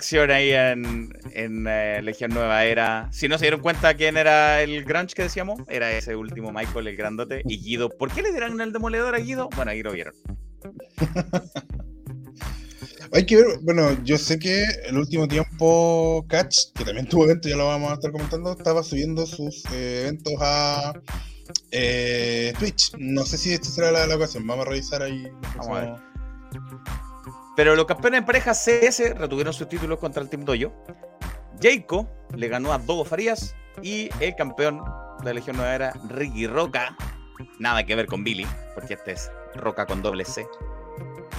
Acción 0.06 0.30
ahí 0.30 0.52
en, 0.52 1.10
en, 1.34 1.66
eh, 1.68 2.00
Legión 2.04 2.32
Nueva 2.32 2.64
Era. 2.64 3.10
Si 3.12 3.28
no 3.28 3.40
se 3.40 3.46
dieron 3.46 3.62
cuenta 3.62 3.96
quién 3.96 4.18
era 4.18 4.62
el 4.62 4.84
grunge 4.86 5.16
que 5.16 5.24
decíamos, 5.24 5.60
era 5.68 5.92
ese 5.92 6.16
último 6.16 6.52
Michael, 6.52 6.88
el 6.88 6.96
grandote, 6.96 7.42
y 7.44 7.58
Guido. 7.58 7.90
¿Por 7.90 8.12
qué 8.12 8.22
le 8.22 8.30
dieron 8.30 8.62
el 8.62 8.72
demoledor 8.72 9.16
a 9.16 9.18
Guido? 9.18 9.50
Bueno, 9.56 9.72
ahí 9.72 9.82
lo 9.82 9.94
vieron. 9.94 10.14
Hay 13.12 13.26
que 13.26 13.38
ver, 13.38 13.46
bueno, 13.62 13.98
yo 14.04 14.18
sé 14.20 14.38
que 14.38 14.64
el 14.86 14.98
último 14.98 15.28
tiempo 15.28 16.24
Catch, 16.28 16.74
que 16.76 16.86
también 16.86 17.08
tuvo 17.08 17.26
evento, 17.26 17.50
ya 17.50 17.56
lo 17.56 17.66
vamos 17.68 17.92
a 17.92 17.96
estar 17.96 18.12
comentando, 18.12 18.52
estaba 18.52 18.84
subiendo 18.84 19.26
sus 19.26 19.64
eh, 19.74 20.02
eventos 20.04 20.34
a 20.40 20.94
eh, 21.72 22.54
Twitch. 22.60 22.94
No 22.98 23.26
sé 23.26 23.40
si 23.40 23.54
esta 23.54 23.70
será 23.70 23.92
la, 23.92 24.06
la 24.06 24.18
ocasión, 24.18 24.46
vamos 24.46 24.68
a 24.68 24.70
revisar 24.70 25.02
ahí. 25.02 25.28
Vamos 25.58 25.78
a 25.78 25.82
ver. 25.82 25.96
Pero 27.56 27.76
los 27.76 27.86
campeones 27.86 28.20
en 28.20 28.26
pareja 28.26 28.54
CS 28.54 29.16
retuvieron 29.18 29.54
sus 29.54 29.70
títulos 29.70 30.00
contra 30.00 30.22
el 30.22 30.30
Team 30.30 30.44
Doyo. 30.44 30.74
Jayco 31.62 32.08
le 32.36 32.48
ganó 32.48 32.74
a 32.74 32.78
Dogo 32.78 33.06
Farías 33.06 33.56
y 33.82 34.10
el 34.20 34.36
campeón 34.36 34.82
de 35.24 35.34
Legión 35.34 35.58
Nueva 35.58 35.76
Era, 35.76 35.94
Ricky 36.10 36.48
Roca. 36.48 36.96
Nada 37.60 37.86
que 37.86 37.96
ver 37.96 38.08
con 38.08 38.24
Billy, 38.24 38.46
porque 38.74 38.96
este 38.96 39.14
es 39.14 39.32
Roca 39.56 39.86
con 39.86 40.02
doble 40.02 40.26
C. 40.26 40.46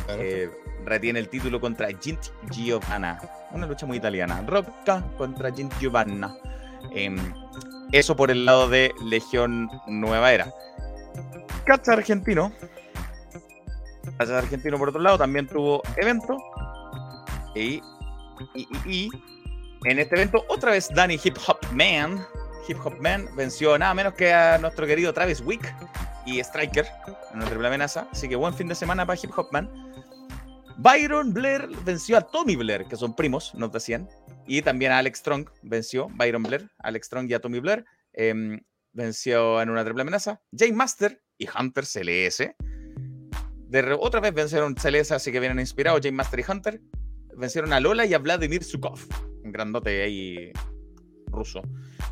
Claro. 0.07 0.23
eh, 0.23 0.51
retiene 0.85 1.19
el 1.19 1.29
título 1.29 1.61
contra 1.61 1.89
Gint 2.01 2.27
Giovanna. 2.51 3.19
Una 3.53 3.67
lucha 3.67 3.87
muy 3.87 3.99
italiana. 3.99 4.43
Rocca 4.47 5.03
contra 5.19 5.53
Gint 5.53 5.73
Giovanna. 5.79 6.35
Em, 6.95 7.17
eso 7.93 8.17
por 8.17 8.31
el 8.31 8.45
lado 8.45 8.69
de 8.69 8.93
Legión 9.05 9.69
Nueva 9.87 10.33
Era. 10.33 10.53
Cacha 11.65 11.93
Argentino. 11.93 12.53
Cacha 14.19 14.39
Argentino 14.39 14.79
por 14.79 14.89
otro 14.91 15.01
lado 15.01 15.19
también 15.19 15.47
tuvo 15.47 15.83
evento. 15.97 16.37
Y, 17.55 17.83
y, 18.55 18.69
y- 18.85 18.91
y 19.05 19.11
en 19.85 19.99
este 19.99 20.15
evento 20.17 20.45
otra 20.49 20.73
vez 20.73 20.89
Danny 20.95 21.19
Hip 21.23 21.37
Hop 21.47 21.59
Man. 21.73 22.25
Hip 22.69 22.79
Hop 22.85 22.99
Man 23.01 23.29
venció 23.37 23.79
nada 23.79 23.95
menos 23.95 24.15
que 24.15 24.33
a 24.33 24.59
nuestro 24.59 24.87
querido 24.87 25.13
Travis 25.15 25.41
Wick 25.41 25.73
y 26.27 26.41
Striker 26.41 26.87
en 27.33 27.37
una 27.37 27.47
triple 27.47 27.69
amenaza. 27.69 28.09
Así 28.11 28.29
que 28.29 28.37
buen 28.37 28.55
fin 28.55 28.69
de 28.69 28.75
semana 28.75 29.07
para 29.07 29.19
Hip 29.23 29.31
Hop 29.37 29.49
Man. 29.53 29.71
Byron 30.79 31.33
Blair 31.33 31.69
venció 31.85 32.19
a 32.19 32.21
Tommy 32.21 32.57
Blair, 32.57 32.85
que 32.87 32.97
son 32.97 33.15
primos, 33.17 33.55
nos 33.55 33.73
decían. 33.73 34.09
Y 34.47 34.61
también 34.63 34.93
a 34.93 34.99
Alex 34.99 35.21
Strong 35.21 35.49
venció. 35.63 36.09
Byron 36.11 36.43
Blair, 36.43 36.69
Alex 36.79 37.07
Strong 37.07 37.31
y 37.31 37.35
a 37.35 37.41
Tommy 37.41 37.61
Blair. 37.61 37.85
em, 38.13 38.61
venció 38.93 39.61
en 39.61 39.69
una 39.71 39.85
triple 39.85 40.03
amenaza. 40.03 40.41
Jay 40.57 40.73
Master 40.73 41.23
y 41.39 41.47
Hunter 41.49 41.85
CLS. 41.85 42.55
Otra 43.99 44.21
vez 44.21 44.33
vencieron 44.33 44.75
CLS, 44.75 45.13
así 45.13 45.33
que 45.33 45.41
vienen 45.41 45.61
inspirados. 45.61 46.01
Jay 46.03 46.13
Master 46.13 46.41
y 46.41 46.45
Hunter. 46.51 46.81
Vencieron 47.37 47.73
a 47.73 47.81
Lola 47.81 48.07
y 48.07 48.15
a 48.15 48.19
Vladimir 48.19 48.65
Sukov. 48.65 48.99
Un 49.43 49.53
grandote 49.53 50.03
ahí 50.03 50.53
ruso. 51.27 51.63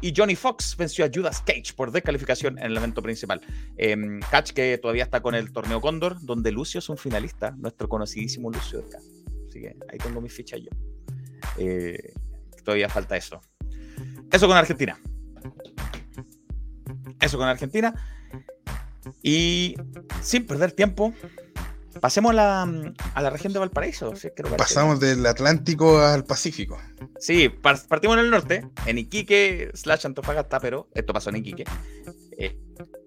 Y 0.00 0.12
Johnny 0.14 0.36
Fox 0.36 0.76
venció 0.76 1.04
a 1.04 1.10
Judas 1.12 1.42
Cage 1.46 1.72
por 1.74 1.90
descalificación 1.90 2.58
en 2.58 2.66
el 2.66 2.76
evento 2.76 3.00
principal. 3.02 3.40
Em, 3.76 4.20
Catch 4.30 4.52
que 4.52 4.78
todavía 4.78 5.04
está 5.04 5.20
con 5.20 5.34
el 5.34 5.52
torneo 5.52 5.80
Cóndor, 5.80 6.20
donde 6.20 6.52
Lucio 6.52 6.78
es 6.78 6.88
un 6.88 6.98
finalista, 6.98 7.52
nuestro 7.52 7.88
conocidísimo 7.88 8.50
Lucio 8.50 8.80
de 8.80 8.86
acá. 8.86 8.98
Así 9.48 9.60
que 9.60 9.76
ahí 9.90 9.98
tengo 9.98 10.20
mis 10.20 10.32
fichas 10.32 10.60
yo. 10.60 10.70
Eh, 11.58 12.12
todavía 12.64 12.88
falta 12.88 13.16
eso. 13.16 13.40
Eso 14.30 14.46
con 14.46 14.56
Argentina. 14.56 14.98
Eso 17.20 17.38
con 17.38 17.48
Argentina. 17.48 17.94
Y 19.22 19.76
sin 20.20 20.46
perder 20.46 20.72
tiempo, 20.72 21.14
pasemos 22.00 22.30
a 22.32 22.34
la, 22.34 22.62
a 23.14 23.22
la 23.22 23.30
región 23.30 23.52
de 23.52 23.58
Valparaíso. 23.58 24.14
si 24.16 24.28
es 24.28 24.32
que. 24.34 24.42
Pasamos 24.42 25.00
del 25.00 25.24
Atlántico 25.26 25.98
al 26.00 26.24
Pacífico. 26.24 26.78
Sí, 27.18 27.48
par- 27.48 27.78
partimos 27.88 28.16
en 28.18 28.24
el 28.24 28.30
norte, 28.30 28.66
en 28.86 28.98
Iquique 28.98 29.70
slash 29.74 30.06
Antofagasta, 30.06 30.60
pero 30.60 30.88
esto 30.94 31.12
pasó 31.12 31.30
en 31.30 31.36
Iquique. 31.36 31.64
Eh, 32.38 32.58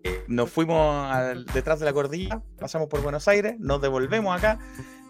eh, 0.03 0.23
nos 0.27 0.49
fuimos 0.49 1.11
al- 1.13 1.45
detrás 1.47 1.79
de 1.79 1.85
la 1.85 1.93
cordillera, 1.93 2.41
pasamos 2.59 2.87
por 2.87 3.01
Buenos 3.01 3.27
Aires, 3.27 3.55
nos 3.59 3.81
devolvemos 3.81 4.35
acá, 4.37 4.57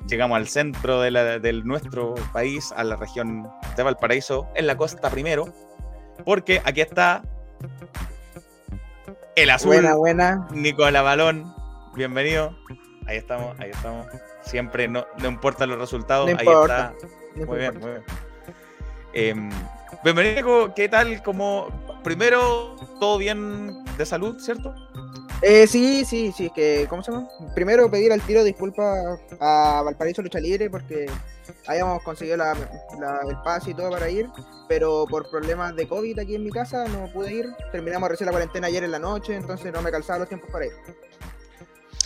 llegamos 0.08 0.36
al 0.38 0.48
centro 0.48 1.02
de, 1.02 1.12
la- 1.12 1.40
del 1.40 1.66
nuestro 1.66 2.16
país, 2.34 2.72
a 2.76 2.84
la 2.84 2.96
región 2.96 3.48
de 3.76 3.84
Valparaíso, 3.84 4.48
en 4.56 4.66
la 4.68 4.76
costa 4.78 5.10
primero, 5.12 5.54
porque 6.26 6.62
aquí 6.66 6.82
está 6.82 7.24
el 9.36 9.50
azul, 9.52 9.68
Buena, 9.76 9.96
buena. 9.96 10.48
Nicolás 10.52 11.04
Balón, 11.04 11.54
bienvenido. 11.96 12.58
Ahí 13.08 13.18
estamos, 13.18 13.58
ahí 13.60 13.72
estamos. 13.72 14.08
Siempre, 14.44 14.88
no, 14.88 15.06
no 15.20 15.28
importan 15.30 15.70
los 15.70 15.80
resultados, 15.80 16.30
No 16.30 16.38
ahí 16.38 16.46
importa. 16.46 16.94
está. 16.96 17.08
No 17.36 17.46
Muy 17.46 17.58
bien, 17.60 17.80
muy 17.80 17.90
bien. 17.92 18.04
Em, 19.14 19.50
bienvenido. 20.04 20.74
¿qué 20.76 20.90
tal? 20.90 21.24
Como 21.24 21.70
primero, 22.04 22.76
todo 23.00 23.18
bien 23.18 23.84
de 23.98 24.06
salud, 24.06 24.38
¿cierto? 24.40 24.76
Eh, 25.42 25.68
sí, 25.68 26.04
sí, 26.04 26.34
sí, 26.36 26.48
es 26.48 26.52
que, 26.52 26.88
¿cómo 26.90 27.04
se 27.04 27.12
llama? 27.12 27.28
Primero 27.54 27.90
pedir 27.92 28.12
al 28.12 28.22
tiro 28.22 28.44
disculpas 28.44 29.20
a 29.40 29.82
Valparaíso 29.86 30.22
Lucha 30.24 30.40
Libre 30.40 30.70
porque 30.70 31.06
habíamos 31.68 32.02
conseguido 32.04 32.38
la, 32.38 32.56
la- 33.00 33.20
el 33.30 33.38
pase 33.44 33.70
y 33.72 33.74
todo 33.76 33.92
para 33.92 34.10
ir, 34.10 34.28
pero 34.68 35.06
por 35.08 35.30
problemas 35.30 35.76
de 35.76 35.88
COVID 35.88 36.18
aquí 36.20 36.36
en 36.36 36.44
mi 36.44 36.50
casa 36.50 36.88
no 36.88 37.08
pude 37.14 37.32
ir. 37.34 37.46
Terminamos 37.72 38.10
recién 38.10 38.26
la 38.26 38.32
cuarentena 38.32 38.68
ayer 38.68 38.84
en 38.84 38.92
la 38.92 39.00
noche, 39.00 39.36
entonces 39.36 39.72
no 39.72 39.82
me 39.84 39.92
calzaba 39.92 40.20
los 40.20 40.28
tiempos 40.28 40.50
para 40.52 40.66
ir. 40.66 40.74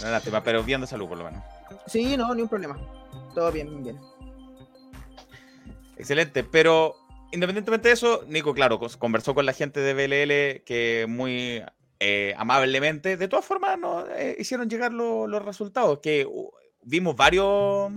Una 0.01 0.11
lástima, 0.11 0.43
pero 0.43 0.63
bien 0.63 0.81
de 0.81 0.87
salud 0.87 1.07
por 1.07 1.17
lo 1.17 1.25
menos. 1.25 1.43
Sí, 1.87 2.17
no, 2.17 2.33
ni 2.35 2.41
un 2.41 2.49
problema. 2.49 2.77
Todo 3.33 3.51
bien, 3.51 3.83
bien. 3.83 3.99
Excelente, 5.97 6.43
pero 6.43 6.95
independientemente 7.31 7.89
de 7.89 7.93
eso, 7.93 8.23
Nico, 8.27 8.53
claro, 8.53 8.79
conversó 8.97 9.35
con 9.35 9.45
la 9.45 9.53
gente 9.53 9.79
de 9.79 9.93
BLL 9.93 10.63
que 10.65 11.05
muy 11.07 11.63
eh, 11.99 12.33
amablemente, 12.37 13.17
de 13.17 13.27
todas 13.27 13.45
formas, 13.45 13.77
nos 13.77 14.05
eh, 14.09 14.35
hicieron 14.39 14.67
llegar 14.69 14.91
lo- 14.91 15.27
los 15.27 15.45
resultados, 15.45 15.99
que 15.99 16.25
uh, 16.25 16.49
vimos 16.81 17.15
varios 17.15 17.91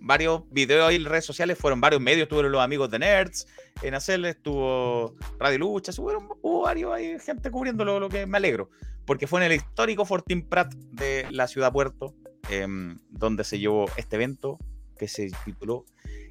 varios 0.00 0.42
videos 0.50 0.88
ahí 0.88 0.96
en 0.96 1.04
redes 1.04 1.24
sociales, 1.24 1.58
fueron 1.58 1.80
varios 1.80 2.00
medios, 2.00 2.22
estuvieron 2.24 2.52
los 2.52 2.60
amigos 2.62 2.90
de 2.90 2.98
Nerds 2.98 3.46
en 3.82 3.94
hacer, 3.94 4.24
estuvo 4.24 5.14
Radio 5.38 5.58
Lucha, 5.58 5.92
hubo, 5.98 6.62
varios 6.62 6.92
ahí, 6.92 7.18
gente 7.20 7.50
cubriéndolo, 7.50 8.00
lo 8.00 8.08
que 8.08 8.26
me 8.26 8.36
alegro, 8.38 8.70
porque 9.04 9.26
fue 9.26 9.40
en 9.44 9.50
el 9.52 9.56
histórico 9.58 10.04
Fortín 10.04 10.48
Prat 10.48 10.72
de 10.74 11.26
la 11.30 11.46
ciudad 11.48 11.72
Puerto, 11.72 12.14
em, 12.50 12.98
donde 13.10 13.44
se 13.44 13.58
llevó 13.58 13.86
este 13.96 14.16
evento 14.16 14.58
que 14.98 15.08
se 15.08 15.30
tituló 15.44 15.84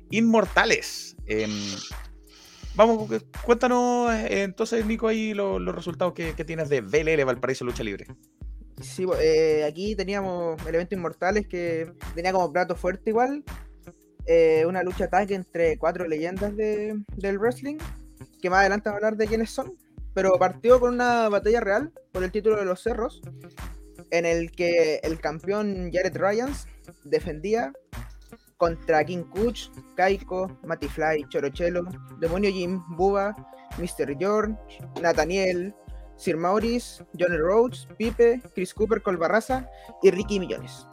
Inmortales. 0.10 1.16
Em, 1.26 1.52
vamos, 2.76 3.08
cu- 3.08 3.20
cuéntanos 3.44 4.12
eh, 4.14 4.44
entonces, 4.44 4.86
Nico, 4.86 5.08
ahí 5.08 5.34
lo- 5.34 5.60
los 5.60 5.76
resultados 5.76 6.14
que, 6.14 6.34
que 6.34 6.46
tienes 6.46 6.70
de 6.70 6.82
BLL 6.82 7.24
Valparaíso 7.26 7.66
Lucha 7.66 7.84
Libre. 7.84 8.08
Sí, 8.82 9.06
eh, 9.20 9.66
aquí 9.68 9.96
teníamos 9.96 10.62
elementos 10.68 10.96
inmortales 10.98 11.48
que 11.48 11.92
tenía 12.14 12.32
como 12.32 12.52
plato 12.52 12.76
fuerte 12.76 13.10
igual. 13.10 13.44
eh, 14.30 14.66
una 14.68 14.84
lucha 14.84 15.08
tag 15.08 15.32
entre 15.32 15.78
cuatro 15.78 16.06
leyendas 16.06 16.54
de- 16.58 17.02
del 17.16 17.40
wrestling, 17.40 17.78
que 18.42 18.50
más 18.50 18.60
adelante 18.60 18.90
vamos 18.90 19.02
a 19.02 19.08
hablar 19.08 19.18
de 19.18 19.26
quiénes 19.26 19.52
son. 19.52 19.74
Pero 20.14 20.38
partió 20.38 20.82
con 20.82 20.96
una 20.96 21.30
batalla 21.30 21.62
real 21.62 21.94
por 22.12 22.26
el 22.26 22.32
título 22.34 22.58
de 22.58 22.66
los 22.66 22.82
cerros, 22.84 23.22
en 24.12 24.26
el 24.26 24.52
que 24.52 25.00
el 25.04 25.22
campeón 25.22 25.92
Jared 25.94 26.18
Ryans 26.18 26.68
defendía 27.06 27.72
contra 28.58 29.06
King 29.06 29.24
Kuch, 29.30 29.70
Kaiko, 29.96 30.60
Matty 30.66 30.90
Fly, 30.90 31.26
Chorochelo, 31.30 31.86
Demonio 32.20 32.52
Jim, 32.52 32.82
Buba, 32.98 33.34
Mr. 33.78 34.18
George, 34.20 34.56
Nathaniel, 35.02 35.74
Sir 36.18 36.36
Maurice, 36.36 37.04
Johnny 37.18 37.38
Rhodes, 37.38 37.88
Pipe, 37.98 38.42
Chris 38.56 38.74
Cooper, 38.74 39.02
Colbarraza 39.02 39.70
y 40.04 40.12
Ricky 40.12 40.40
Millones. 40.40 40.88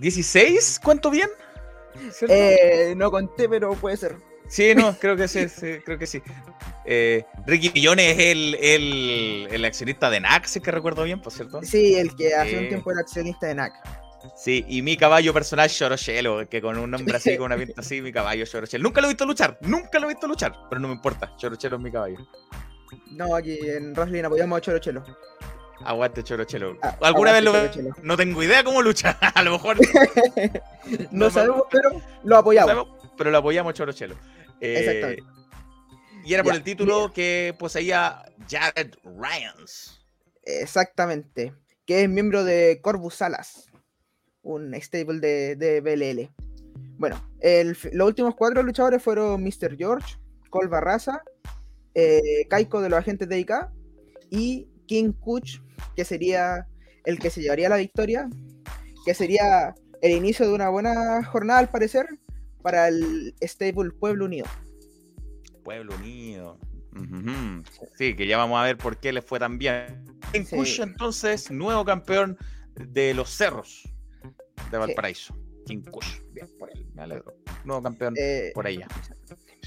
¿16? 0.00 0.80
¿Cuánto 0.82 1.10
bien? 1.10 1.28
Eh, 2.28 2.94
no 2.96 3.10
conté, 3.10 3.48
pero 3.48 3.72
puede 3.74 3.96
ser. 3.96 4.16
Sí, 4.48 4.74
no, 4.74 4.96
creo 4.98 5.16
que 5.16 5.28
sí, 5.28 5.48
sí, 5.48 5.78
creo 5.84 5.98
que 5.98 6.06
sí. 6.06 6.22
Eh, 6.86 7.24
Ricky 7.46 7.70
Millones 7.74 8.16
es 8.16 8.24
el, 8.26 8.54
el, 8.54 9.48
el 9.50 9.64
accionista 9.64 10.08
de 10.08 10.20
NAC, 10.20 10.46
si 10.46 10.58
es 10.60 10.64
que 10.64 10.70
recuerdo 10.70 11.04
bien, 11.04 11.20
por 11.20 11.32
cierto. 11.32 11.60
Sí, 11.62 11.96
el 11.96 12.14
que 12.16 12.34
hace 12.34 12.56
Eh. 12.56 12.60
un 12.60 12.68
tiempo 12.68 12.90
era 12.90 13.00
accionista 13.00 13.46
de 13.46 13.56
NAC. 13.56 13.72
Sí, 14.36 14.64
y 14.68 14.80
mi 14.82 14.96
caballo 14.96 15.32
personal 15.34 15.68
Chorochelo, 15.68 16.48
que 16.48 16.60
con 16.62 16.78
un 16.78 16.90
nombre 16.90 17.16
así, 17.16 17.36
con 17.36 17.46
una 17.46 17.56
pinta 17.56 17.80
así, 17.82 18.00
mi 18.00 18.12
caballo 18.12 18.46
Chorochelo. 18.46 18.82
Nunca 18.84 19.00
lo 19.00 19.08
he 19.08 19.10
visto 19.10 19.26
luchar, 19.26 19.58
nunca 19.62 19.98
lo 19.98 20.06
he 20.06 20.14
visto 20.14 20.26
luchar, 20.26 20.52
pero 20.70 20.80
no 20.80 20.88
me 20.88 20.94
importa, 20.94 21.34
Chorochelo 21.36 21.76
es 21.76 21.82
mi 21.82 21.90
caballo. 21.92 22.16
No, 23.10 23.34
aquí 23.34 23.58
en 23.62 23.92
Wrestling 23.94 24.24
apoyamos 24.24 24.58
a 24.58 24.60
Choro 24.60 24.78
Chelo. 24.78 25.04
Aguante 25.84 26.24
Chorochelo. 26.24 26.76
Ah, 26.82 26.96
¿Alguna 27.02 27.30
vez 27.32 27.44
lo 27.44 27.50
aguante 27.54 27.76
Choro 27.80 27.94
No 28.02 28.16
tengo 28.16 28.42
idea 28.42 28.64
cómo 28.64 28.82
lucha, 28.82 29.10
a 29.34 29.42
lo 29.44 29.52
mejor 29.52 29.76
No, 31.12 31.26
me- 31.26 31.30
sabemos, 31.30 31.62
pero 31.70 31.90
lo 32.24 32.36
apoyamos. 32.36 32.70
sabemos, 32.70 33.12
pero 33.16 33.30
lo 33.30 33.38
apoyamos 33.38 33.74
Chorochelo. 33.74 34.16
Eh, 34.60 34.78
Exactamente. 34.78 35.22
Y 36.24 36.34
era 36.34 36.42
por 36.42 36.52
Ya, 36.52 36.58
el 36.58 36.64
título 36.64 37.12
que 37.12 37.54
poseía 37.58 38.24
Jared 38.50 38.92
Ryans. 39.04 40.00
Exactamente. 40.42 41.54
Que 41.86 42.02
es 42.02 42.08
miembro 42.08 42.42
de 42.44 42.80
Corvus 42.82 43.14
Salas, 43.14 43.70
un 44.42 44.74
stable 44.74 45.20
de, 45.20 45.56
de 45.56 45.80
BLL. 45.80 46.28
Bueno, 46.98 47.22
el 47.40 47.78
los 47.92 48.08
últimos 48.08 48.34
cuatro 48.34 48.62
luchadores 48.62 49.00
fueron 49.02 49.42
Mr. 49.42 49.76
George, 49.78 50.16
Cole 50.50 50.68
Barraza, 50.68 51.22
eh, 51.94 52.46
Kaiko 52.48 52.80
de 52.80 52.88
los 52.88 52.98
agentes 52.98 53.28
de 53.28 53.40
IK 53.40 53.52
y 54.30 54.68
King 54.86 55.12
Kuch, 55.12 55.60
que 55.96 56.04
sería 56.04 56.66
el 57.04 57.18
que 57.18 57.30
se 57.30 57.40
llevaría 57.40 57.68
la 57.68 57.76
victoria, 57.76 58.28
que 59.04 59.14
sería 59.14 59.74
el 60.02 60.12
inicio 60.12 60.46
de 60.46 60.52
una 60.54 60.68
buena 60.68 61.24
jornada 61.24 61.60
al 61.60 61.70
parecer 61.70 62.06
para 62.62 62.88
el 62.88 63.34
stable 63.42 63.90
Pueblo 63.90 64.24
Unido. 64.26 64.46
Pueblo 65.64 65.94
Unido. 65.96 66.58
Sí, 67.96 68.14
que 68.16 68.26
ya 68.26 68.36
vamos 68.36 68.58
a 68.58 68.64
ver 68.64 68.76
por 68.76 68.96
qué 68.98 69.12
les 69.12 69.24
fue 69.24 69.38
tan 69.38 69.58
bien. 69.58 70.04
En 70.32 70.44
Sí. 70.44 70.56
Cuyo, 70.56 70.82
entonces, 70.84 71.50
nuevo 71.50 71.84
campeón 71.84 72.36
de 72.74 73.14
los 73.14 73.30
cerros 73.30 73.88
de 74.70 74.78
Valparaíso. 74.78 75.34
King 75.64 75.82
Kush. 75.82 76.20
Bien, 76.32 76.48
por 76.58 76.70
él, 76.70 76.86
me 76.94 77.02
alegro. 77.02 77.34
Nuevo 77.64 77.82
campeón 77.82 78.14
Eh, 78.18 78.50
por 78.54 78.66
allá. 78.66 78.88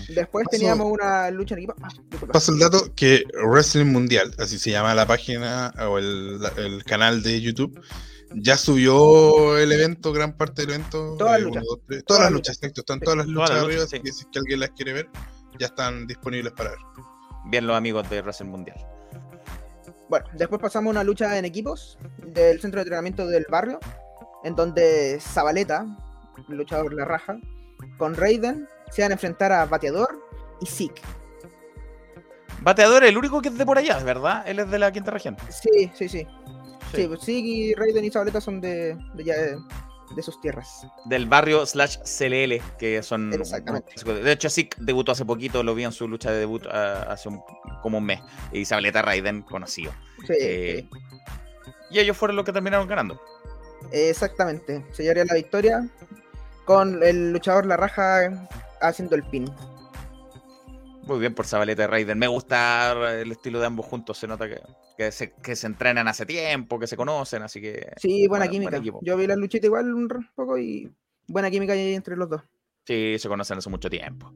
Después 0.10 0.46
Paso- 0.46 0.58
teníamos 0.58 0.92
una 0.92 1.30
lucha 1.32 1.56
en 1.56 1.60
equipo. 1.60 1.76
ah. 1.82 1.90
Paso 2.32 2.52
el 2.54 2.60
dato 2.60 2.94
que 2.96 3.24
Wrestling 3.46 3.86
Mundial, 3.92 4.34
así 4.40 4.58
se 4.60 4.72
llama 4.72 4.94
la 4.96 5.06
página 5.06 5.74
o 5.88 5.98
el, 5.98 6.40
canal 6.86 7.24
de 7.24 7.42
YouTube, 7.42 7.80
ya 8.34 8.58
subió 8.58 9.58
el 9.58 9.72
evento, 9.72 10.12
gran 10.14 10.38
parte 10.38 10.62
del 10.62 10.72
evento. 10.76 11.16
Todas 11.18 11.34
las 11.34 11.42
eh, 11.42 11.44
luchas. 11.44 11.64
uno, 11.64 11.70
dos, 11.76 11.80
tres, 11.88 12.04
Todas 12.06 12.06
todas 12.06 12.22
las 12.24 12.32
luchas, 12.32 12.56
exacto. 12.58 12.82
Están 12.82 13.00
Sí. 13.00 13.04
todas 13.06 13.18
las 13.18 13.26
Todas 13.26 13.36
luchas 13.36 13.56
las 13.56 13.66
arriba, 13.66 13.84
así 13.84 13.96
sí. 13.98 14.02
que 14.04 14.12
si 14.12 14.20
es 14.22 14.28
que 14.32 14.40
alguien 14.40 14.60
las 14.60 14.70
quiere 14.72 14.94
ver, 14.94 15.10
ya 15.60 15.66
están 15.68 16.08
disponibles 16.08 16.54
para 16.54 16.70
ver. 16.72 16.80
Bien 17.46 17.66
los 17.68 17.76
amigos 17.76 18.10
de 18.10 18.22
Wrestling 18.22 18.48
Mundial. 18.50 18.78
Bueno, 20.10 20.26
después 20.34 20.62
pasamos 20.62 20.90
a 20.90 20.92
una 20.92 21.04
lucha 21.04 21.38
en 21.38 21.46
equipos 21.46 21.98
del 22.28 22.60
centro 22.60 22.80
de 22.80 22.84
entrenamiento 22.84 23.26
del 23.28 23.46
barrio, 23.50 23.80
en 24.44 24.56
donde 24.56 25.20
Zabaleta, 25.22 25.86
el 26.50 26.56
luchador 26.58 26.94
La 26.94 27.06
Raja, 27.06 27.38
con 27.98 28.16
Raiden 28.16 28.68
se 28.92 29.02
van 29.02 29.12
a 29.12 29.14
enfrentar 29.16 29.52
a 29.52 29.66
Bateador 29.66 30.24
y 30.60 30.66
Zeke. 30.68 31.02
Bateador, 32.62 33.04
el 33.04 33.18
único 33.18 33.42
que 33.42 33.50
es 33.50 33.58
de 33.58 33.66
por 33.66 33.78
allá, 33.78 33.98
¿verdad? 34.04 34.44
Él 34.48 34.60
es 34.60 34.70
de 34.70 34.78
la 34.78 34.92
quinta 34.92 35.10
región. 35.12 35.36
Sí, 35.50 35.92
sí, 35.96 36.08
sí. 36.08 36.28
Sí. 36.92 36.98
Sí, 36.98 37.08
pues 37.08 37.22
Zeke 37.22 37.40
y 37.48 37.74
Raiden 37.74 38.06
y 38.06 38.12
Zabaleta 38.12 38.40
son 38.42 38.60
de, 38.62 38.96
de, 39.16 39.24
ya 39.24 39.34
de, 39.36 39.58
de 40.16 40.22
sus 40.22 40.40
tierras. 40.42 40.86
Del 41.06 41.26
barrio 41.26 41.66
slash 41.66 41.98
CLL, 42.00 42.62
que 42.78 43.02
son. 43.02 43.34
Exactamente. 43.34 43.94
De 44.14 44.32
hecho, 44.32 44.50
Zik 44.50 44.76
debutó 44.78 45.14
hace 45.14 45.26
poquito, 45.26 45.64
lo 45.64 45.74
vi 45.74 45.86
en 45.86 45.92
su 45.94 46.08
lucha 46.08 46.32
de 46.32 46.40
debut 46.40 46.68
ah, 46.68 47.08
hace 47.10 47.30
un- 47.30 47.42
como 47.82 47.98
un 47.98 48.04
mes. 48.06 48.20
Y 48.52 48.60
Isabeleta 48.60 49.02
Raiden, 49.02 49.42
conocido. 49.42 49.92
Sí, 50.28 50.34
Eh, 50.40 50.88
sí. 50.92 51.00
Y 51.92 52.00
ellos 52.00 52.16
fueron 52.16 52.36
los 52.36 52.46
que 52.46 52.54
terminaron 52.54 52.88
ganando. 52.88 53.20
Exactamente. 53.92 54.86
Se 54.92 55.02
llevaría 55.04 55.26
la 55.26 55.34
victoria 55.36 55.88
con 56.66 57.02
el 57.04 57.32
luchador 57.34 57.66
La 57.66 57.76
Raja 57.78 58.48
haciendo 58.82 59.16
el 59.16 59.24
pin. 59.24 59.46
Muy 61.04 61.20
bien 61.20 61.34
por 61.34 61.48
Zabaleta 61.48 61.84
y 61.84 61.88
Raiden. 61.88 62.20
Me 62.20 62.28
gusta 62.28 63.20
el 63.20 63.32
estilo 63.32 63.60
de 63.60 63.66
ambos 63.66 63.86
juntos. 63.86 64.18
Se 64.18 64.28
nota 64.28 64.48
que, 64.48 64.62
que, 64.98 65.12
se, 65.12 65.34
que 65.34 65.56
se 65.56 65.68
entrenan 65.68 66.08
hace 66.08 66.26
tiempo, 66.26 66.80
que 66.80 66.88
se 66.88 66.96
conocen, 66.96 67.42
así 67.42 67.60
que. 67.60 67.94
Sí, 67.98 68.28
buena 68.28 68.48
química. 68.48 68.80
Yo 69.02 69.18
vi 69.18 69.28
la 69.28 69.36
luchita 69.36 69.66
igual 69.66 69.94
un 69.94 70.08
poco 70.36 70.58
y 70.58 70.92
buena 71.28 71.50
química 71.50 71.74
ahí 71.74 71.96
entre 71.96 72.16
los 72.16 72.30
dos. 72.30 72.42
Sí, 72.86 73.16
se 73.18 73.28
conocen 73.28 73.58
hace 73.58 73.70
mucho 73.70 73.90
tiempo. 73.90 74.34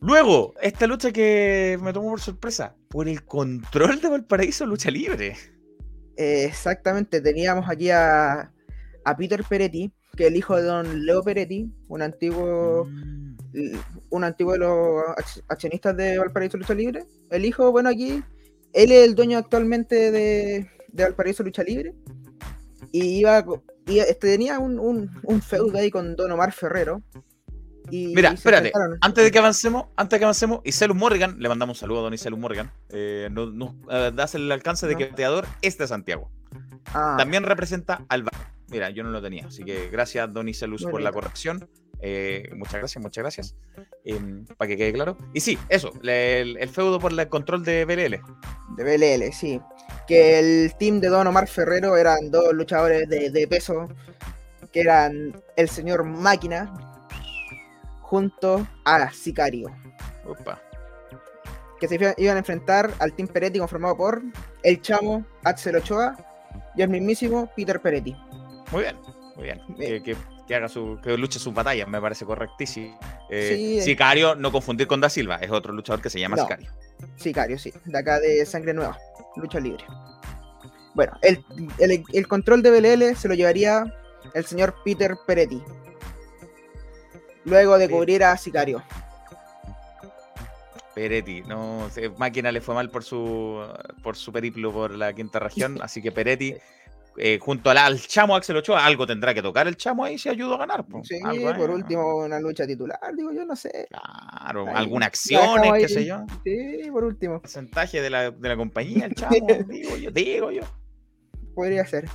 Luego, 0.00 0.54
esta 0.60 0.86
lucha 0.86 1.10
que 1.10 1.78
me 1.82 1.92
tomó 1.92 2.10
por 2.10 2.20
sorpresa, 2.20 2.76
por 2.88 3.08
el 3.08 3.24
control 3.24 4.00
de 4.00 4.08
Valparaíso 4.08 4.64
Lucha 4.64 4.90
Libre. 4.90 5.36
Eh, 6.16 6.44
exactamente, 6.44 7.20
teníamos 7.20 7.68
aquí 7.68 7.90
a, 7.90 8.52
a 9.04 9.16
Peter 9.16 9.42
Peretti, 9.42 9.90
que 10.18 10.26
el 10.26 10.36
hijo 10.36 10.54
de 10.56 10.62
don 10.64 11.06
Leo 11.06 11.22
Peretti, 11.22 11.72
un 11.88 12.02
antiguo, 12.02 12.84
Mm. 12.84 13.78
un 14.10 14.24
antiguo 14.24 14.52
de 14.52 14.58
los 14.58 14.68
ac- 15.16 15.42
accionistas 15.48 15.96
de 15.96 16.18
Valparaíso 16.18 16.58
Lucha 16.58 16.74
Libre. 16.74 17.04
El 17.30 17.46
hijo, 17.46 17.72
bueno, 17.72 17.88
aquí, 17.88 18.22
él 18.74 18.92
es 18.92 19.08
el 19.08 19.14
dueño 19.14 19.38
actualmente 19.38 20.10
de, 20.10 20.68
de 20.88 21.02
Valparaíso 21.04 21.42
Lucha 21.42 21.62
Libre. 21.62 21.94
Y 22.92 23.20
iba 23.20 23.44
y 23.86 24.00
este, 24.00 24.14
tenía 24.32 24.58
un, 24.58 24.78
un, 24.78 25.10
un 25.22 25.40
feudo 25.42 25.78
ahí 25.78 25.90
con 25.90 26.14
Don 26.14 26.30
Omar 26.30 26.52
Ferrero. 26.52 27.00
Y 27.90 28.08
Mira, 28.14 28.32
espérate, 28.32 28.70
antes 29.00 29.24
de 29.24 29.30
que 29.30 29.38
avancemos, 29.38 29.86
antes 29.96 30.16
de 30.16 30.18
que 30.18 30.24
avancemos, 30.24 30.60
Iselus 30.64 30.94
Morgan, 30.96 31.36
le 31.38 31.48
mandamos 31.48 31.78
un 31.78 31.80
saludo 31.80 32.00
a 32.00 32.02
Don 32.02 32.12
Iselus 32.14 32.38
Morgan, 32.38 32.70
eh, 32.90 33.28
nos, 33.32 33.54
nos, 33.54 33.74
eh, 33.90 34.12
das 34.14 34.34
el 34.34 34.52
alcance 34.52 34.86
de 34.86 34.92
No. 34.92 34.98
que 34.98 35.04
el 35.04 35.10
bateador 35.10 35.46
es 35.62 35.78
de 35.78 35.86
Santiago. 35.86 36.30
Ah, 36.92 37.14
También 37.18 37.44
representa 37.44 38.04
al 38.10 38.24
Mira, 38.70 38.90
yo 38.90 39.02
no 39.02 39.10
lo 39.10 39.22
tenía, 39.22 39.46
así 39.46 39.64
que 39.64 39.88
gracias 39.88 40.32
Don 40.32 40.48
Iselus 40.48 40.84
por 40.84 41.00
la 41.00 41.10
corrección. 41.12 41.68
Eh, 42.00 42.50
muchas 42.54 42.74
gracias, 42.74 43.02
muchas 43.02 43.22
gracias. 43.22 43.56
Em, 44.04 44.44
para 44.56 44.68
que 44.68 44.76
quede 44.76 44.92
claro. 44.92 45.16
Y 45.34 45.40
sí, 45.40 45.58
eso, 45.68 45.92
el, 46.02 46.56
el 46.58 46.68
feudo 46.68 47.00
por 47.00 47.12
el 47.18 47.28
control 47.28 47.64
de 47.64 47.84
BLL. 47.84 48.20
De 48.76 48.84
BLL, 48.84 49.32
sí. 49.32 49.60
Que 50.06 50.38
el 50.38 50.74
team 50.78 51.00
de 51.00 51.08
Don 51.08 51.26
Omar 51.26 51.48
Ferrero 51.48 51.96
eran 51.96 52.30
dos 52.30 52.52
luchadores 52.52 53.08
de, 53.08 53.30
de 53.30 53.48
peso, 53.48 53.88
que 54.72 54.80
eran 54.82 55.40
el 55.56 55.68
señor 55.68 56.04
Máquina 56.04 56.72
junto 58.00 58.66
a 58.84 59.10
Sicario, 59.10 59.74
Opa. 60.26 60.60
que 61.80 61.88
se 61.88 61.96
iba- 61.96 62.14
iban 62.16 62.36
a 62.36 62.38
enfrentar 62.40 62.90
al 63.00 63.12
team 63.12 63.28
Peretti 63.28 63.58
conformado 63.58 63.96
por 63.96 64.22
el 64.62 64.80
chamo 64.80 65.24
Axel 65.44 65.76
Ochoa 65.76 66.16
y 66.76 66.82
el 66.82 66.88
mismísimo 66.90 67.50
Peter 67.56 67.80
Peretti. 67.80 68.16
Muy 68.72 68.82
bien, 68.82 68.96
muy 69.36 69.44
bien. 69.44 69.60
Que, 69.76 70.02
que- 70.02 70.16
que 70.46 70.54
haga 70.54 70.68
su, 70.70 70.98
que 71.02 71.14
luche 71.18 71.38
sus 71.38 71.52
batallas, 71.52 71.86
me 71.88 72.00
parece 72.00 72.24
correctísimo. 72.24 72.98
Eh, 73.28 73.52
Sí, 73.54 73.78
eh. 73.78 73.82
Sicario, 73.82 74.34
no 74.34 74.50
confundir 74.50 74.86
con 74.86 74.98
Da 74.98 75.10
Silva, 75.10 75.36
es 75.36 75.50
otro 75.50 75.74
luchador 75.74 76.00
que 76.00 76.08
se 76.08 76.18
llama 76.18 76.36
No. 76.36 76.42
Sicario. 76.44 76.70
Sicario, 77.16 77.58
sí, 77.58 77.70
de 77.84 77.98
acá 77.98 78.18
de 78.18 78.46
Sangre 78.46 78.72
Nueva, 78.72 78.96
lucha 79.36 79.60
libre. 79.60 79.84
Bueno, 80.94 81.12
el, 81.20 81.44
el- 81.78 82.02
el 82.12 82.28
control 82.28 82.62
de 82.62 82.70
BLL 82.70 83.14
se 83.14 83.28
lo 83.28 83.34
llevaría 83.34 83.84
el 84.32 84.44
señor 84.46 84.74
Peter 84.86 85.14
Peretti. 85.26 85.62
Luego 87.44 87.76
de 87.78 87.90
cubrir 87.90 88.24
a 88.24 88.34
Sicario. 88.38 88.82
Peretti, 90.94 91.42
no 91.42 91.88
sé, 91.90 92.08
Máquina 92.16 92.50
le 92.50 92.60
fue 92.60 92.74
mal 92.74 92.90
por 92.90 93.04
su 93.04 93.62
por 94.02 94.16
su 94.16 94.32
periplo 94.32 94.72
por 94.72 94.90
la 94.92 95.12
quinta 95.12 95.38
región, 95.38 95.78
así 95.82 96.02
que 96.02 96.10
Peretti, 96.10 96.54
eh, 97.18 97.38
junto 97.40 97.70
al, 97.70 97.78
al 97.78 98.00
chamo 98.00 98.34
Axel 98.36 98.56
Ochoa, 98.56 98.84
algo 98.84 99.06
tendrá 99.06 99.34
que 99.34 99.42
tocar 99.42 99.66
el 99.68 99.76
chamo 99.76 100.04
ahí 100.04 100.18
si 100.18 100.28
ayudó 100.28 100.54
a 100.54 100.58
ganar. 100.58 100.86
po. 100.86 101.02
Sí, 101.04 101.18
Algo, 101.24 101.54
por 101.56 101.70
último, 101.70 102.16
una 102.24 102.38
lucha 102.40 102.66
titular, 102.66 102.98
digo 103.16 103.32
yo, 103.32 103.44
no 103.44 103.56
sé. 103.56 103.88
Claro, 103.90 104.66
Ahí, 104.68 104.74
alguna 104.76 105.06
acción, 105.06 105.62
qué 105.62 105.70
ahí. 105.70 105.88
sé 105.88 106.04
yo. 106.06 106.24
Sí, 106.44 106.88
por 106.90 107.04
último, 107.04 107.40
Porcentaje 107.40 108.00
de 108.00 108.10
la, 108.10 108.30
de 108.30 108.48
la 108.48 108.56
compañía, 108.56 109.06
el 109.06 109.14
chamo, 109.14 109.34
digo 109.68 109.96
yo, 109.96 110.10
digo 110.10 110.50
yo. 110.50 110.62
podría 111.54 111.84
ser. 111.86 112.08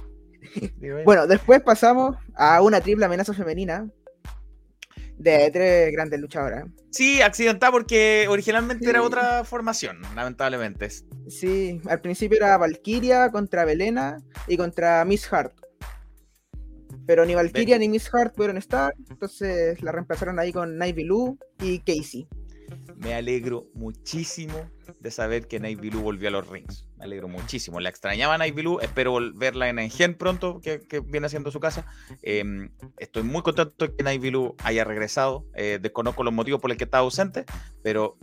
Bueno, 1.06 1.26
después 1.26 1.62
pasamos 1.62 2.16
a 2.36 2.62
una 2.62 2.82
triple 2.82 3.06
amenaza 3.06 3.34
femenina 3.34 3.88
de 5.18 5.50
tres 5.52 5.92
grandes 5.94 6.20
luchadoras. 6.20 6.66
Sí, 6.92 7.22
accidentada 7.22 7.72
porque 7.72 8.26
originalmente 8.30 8.90
era 8.90 9.02
otra 9.02 9.44
formación, 9.46 10.02
lamentablemente. 10.16 10.90
Sí, 11.28 11.82
al 11.88 12.02
principio 12.02 12.38
era 12.38 12.58
Valkyria 12.58 13.32
contra 13.32 13.66
Belena 13.66 14.18
y 14.48 14.58
contra 14.58 15.04
Miss 15.06 15.32
Hart. 15.32 15.54
Pero 17.06 17.26
ni 17.26 17.36
Valkyria 17.36 17.78
ni 17.78 17.90
Miss 17.90 18.10
Hart 18.14 18.36
pudieron 18.36 18.58
estar, 18.58 18.94
entonces 19.10 19.82
la 19.82 19.92
reemplazaron 19.92 20.40
ahí 20.40 20.54
con 20.54 20.78
Navy 20.78 21.04
Lou 21.04 21.38
y 21.62 21.80
Casey. 21.80 22.28
Me 22.96 23.14
alegro 23.14 23.68
muchísimo 23.74 24.70
de 25.00 25.12
saber 25.12 25.48
que 25.48 25.60
Nate 25.60 25.76
Bilou 25.76 26.02
volvió 26.02 26.30
a 26.30 26.32
los 26.32 26.48
rings. 26.48 26.88
Me 26.98 27.06
alegro 27.06 27.28
muchísimo. 27.28 27.80
La 27.80 27.90
extrañaba 27.90 28.38
Nate 28.38 28.52
Bilou. 28.52 28.80
Espero 28.80 29.18
verla 29.36 29.70
en 29.70 29.80
Engen 29.80 30.16
pronto, 30.16 30.60
que, 30.62 30.82
que 30.82 31.00
viene 31.02 31.28
haciendo 31.28 31.52
su 31.52 31.60
casa. 31.60 31.86
Eh, 32.22 32.44
estoy 32.98 33.24
muy 33.24 33.42
contento 33.42 33.88
de 33.88 33.96
que 33.96 34.04
Nate 34.04 34.20
Bilou 34.20 34.56
haya 34.64 34.84
regresado. 34.84 35.46
Eh, 35.56 35.80
desconozco 35.82 36.24
los 36.24 36.34
motivos 36.34 36.62
por 36.62 36.70
los 36.70 36.78
que 36.78 36.86
estaba 36.86 37.04
ausente, 37.04 37.46
pero 37.82 38.18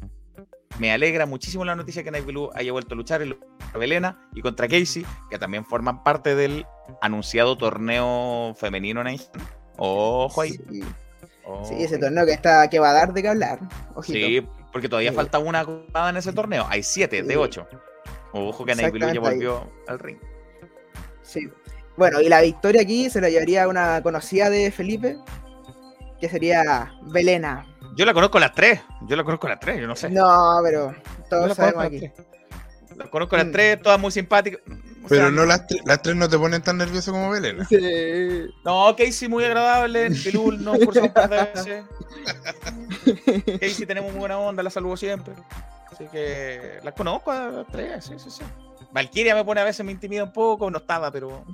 me 0.78 0.92
alegra 0.92 1.26
muchísimo 1.26 1.64
la 1.64 1.74
noticia 1.76 2.02
que 2.02 2.10
Nate 2.10 2.24
Bilou 2.24 2.50
haya 2.54 2.72
vuelto 2.72 2.94
a 2.94 2.96
luchar 2.96 3.22
en 3.22 3.34
contra 3.34 3.78
Belena 3.78 4.28
y 4.34 4.40
contra 4.40 4.68
Casey, 4.68 5.04
que 5.30 5.38
también 5.38 5.64
forman 5.64 6.02
parte 6.02 6.34
del 6.34 6.66
anunciado 7.02 7.56
torneo 7.56 8.54
femenino 8.56 9.00
en 9.02 9.08
Engen. 9.08 9.28
Ojo 9.76 10.40
ahí. 10.40 10.52
Sí, 10.70 10.82
ojo 11.44 11.64
sí, 11.66 11.74
ese 11.82 11.98
torneo 11.98 12.24
que, 12.24 12.32
está, 12.32 12.68
que 12.68 12.78
va 12.78 12.90
a 12.90 12.94
dar 12.94 13.12
de 13.12 13.22
qué 13.22 13.28
hablar. 13.28 13.58
Ojito. 13.94 14.18
Sí, 14.18 14.46
porque 14.72 14.88
todavía 14.88 15.10
Sí. 15.10 15.16
falta 15.16 15.38
una 15.38 15.64
copada 15.64 16.10
en 16.10 16.16
ese 16.16 16.32
torneo. 16.32 16.66
Hay 16.68 16.82
siete 16.82 17.22
de 17.22 17.36
ocho. 17.36 17.66
Ojo 18.32 18.64
que 18.64 18.74
Nate 18.74 18.90
Bilou 18.90 19.08
ya 19.08 19.12
ahí. 19.12 19.18
volvió 19.18 19.70
al 19.88 19.98
ring. 19.98 20.18
Sí. 21.22 21.48
Bueno, 21.96 22.20
y 22.20 22.28
la 22.28 22.40
victoria 22.40 22.82
aquí 22.82 23.10
se 23.10 23.20
la 23.20 23.28
llevaría 23.28 23.68
una 23.68 24.02
conocida 24.02 24.48
de 24.48 24.70
Felipe, 24.70 25.18
que 26.20 26.28
sería 26.28 26.92
Belena. 27.12 27.66
Yo 27.96 28.04
la 28.04 28.14
conozco 28.14 28.38
a 28.38 28.40
las 28.42 28.52
tres. 28.54 28.80
Yo 29.06 29.16
la 29.16 29.24
conozco 29.24 29.46
a 29.46 29.50
las 29.50 29.60
tres, 29.60 29.80
yo 29.80 29.86
no 29.86 29.96
sé. 29.96 30.08
No, 30.10 30.58
pero 30.64 30.94
todos 31.28 31.48
la 31.48 31.54
sabemos 31.54 31.84
aquí. 31.84 32.00
las. 32.00 32.96
La 32.96 33.08
conozco 33.10 33.34
a 33.36 33.38
las 33.38 33.46
Mm. 33.48 33.52
tres, 33.52 33.82
todas 33.82 33.98
muy 34.00 34.10
simpáticas. 34.10 34.60
O 35.02 35.08
Pero 35.08 35.22
sea, 35.22 35.30
no 35.30 35.46
las, 35.46 35.66
tre- 35.66 35.80
las 35.86 36.02
tres 36.02 36.14
no 36.16 36.28
te 36.28 36.38
ponen 36.38 36.60
tan 36.62 36.76
nervioso 36.76 37.12
como 37.12 37.30
Belén. 37.30 37.64
Sí. 37.66 38.46
No, 38.64 38.94
Casey 38.96 39.28
muy 39.28 39.42
agradable. 39.44 40.10
Bilou 40.10 40.52
nos 40.52 40.78
cruzamos 40.78 41.08
un 41.08 41.14
par 41.14 41.30
de 41.30 41.36
veces. 41.54 41.84
Casey 43.60 43.86
tenemos 43.86 44.10
muy 44.12 44.20
buena 44.20 44.38
onda, 44.38 44.62
la 44.62 44.70
saludo 44.70 44.96
siempre. 44.96 45.34
Así 45.90 46.06
que 46.12 46.78
las 46.82 46.94
conozco 46.94 47.30
a 47.30 47.48
las 47.48 47.66
tres, 47.68 48.04
sí, 48.04 48.14
sí, 48.18 48.30
sí. 48.30 48.42
Valkyria 48.92 49.34
me 49.34 49.44
pone 49.44 49.60
a 49.60 49.64
veces, 49.64 49.84
me 49.84 49.92
intimida 49.92 50.24
un 50.24 50.32
poco, 50.32 50.70
no 50.70 50.78
estaba, 50.78 51.10
pero. 51.10 51.44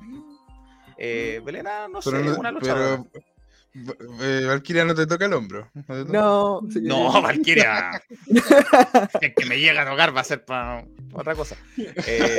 Eh, 0.99 1.41
Belena, 1.45 1.87
no 1.89 2.01
Pero, 2.05 2.19
sé, 2.19 2.25
no- 2.25 2.37
una 2.39 2.51
luchadora. 2.51 3.05
pero 3.13 3.25
eh, 4.21 4.45
Valkyria 4.47 4.85
no 4.85 4.95
te 4.95 5.07
toca 5.07 5.27
el 5.27 5.33
hombro. 5.35 5.71
¿no 5.75 5.83
te 5.83 6.05
toca? 6.05 6.13
No, 6.19 6.61
sí. 6.73 6.81
No, 6.83 7.23
Valkyria. 7.23 8.03
el 9.21 9.35
que 9.35 9.47
me 9.47 9.59
llega 9.59 9.83
a 9.83 9.91
tocar 9.91 10.17
va 10.17 10.21
a 10.21 10.25
ser 10.25 10.45
para 10.45 10.85
otra 11.13 11.35
cosa. 11.35 11.57
Eh, 11.77 12.39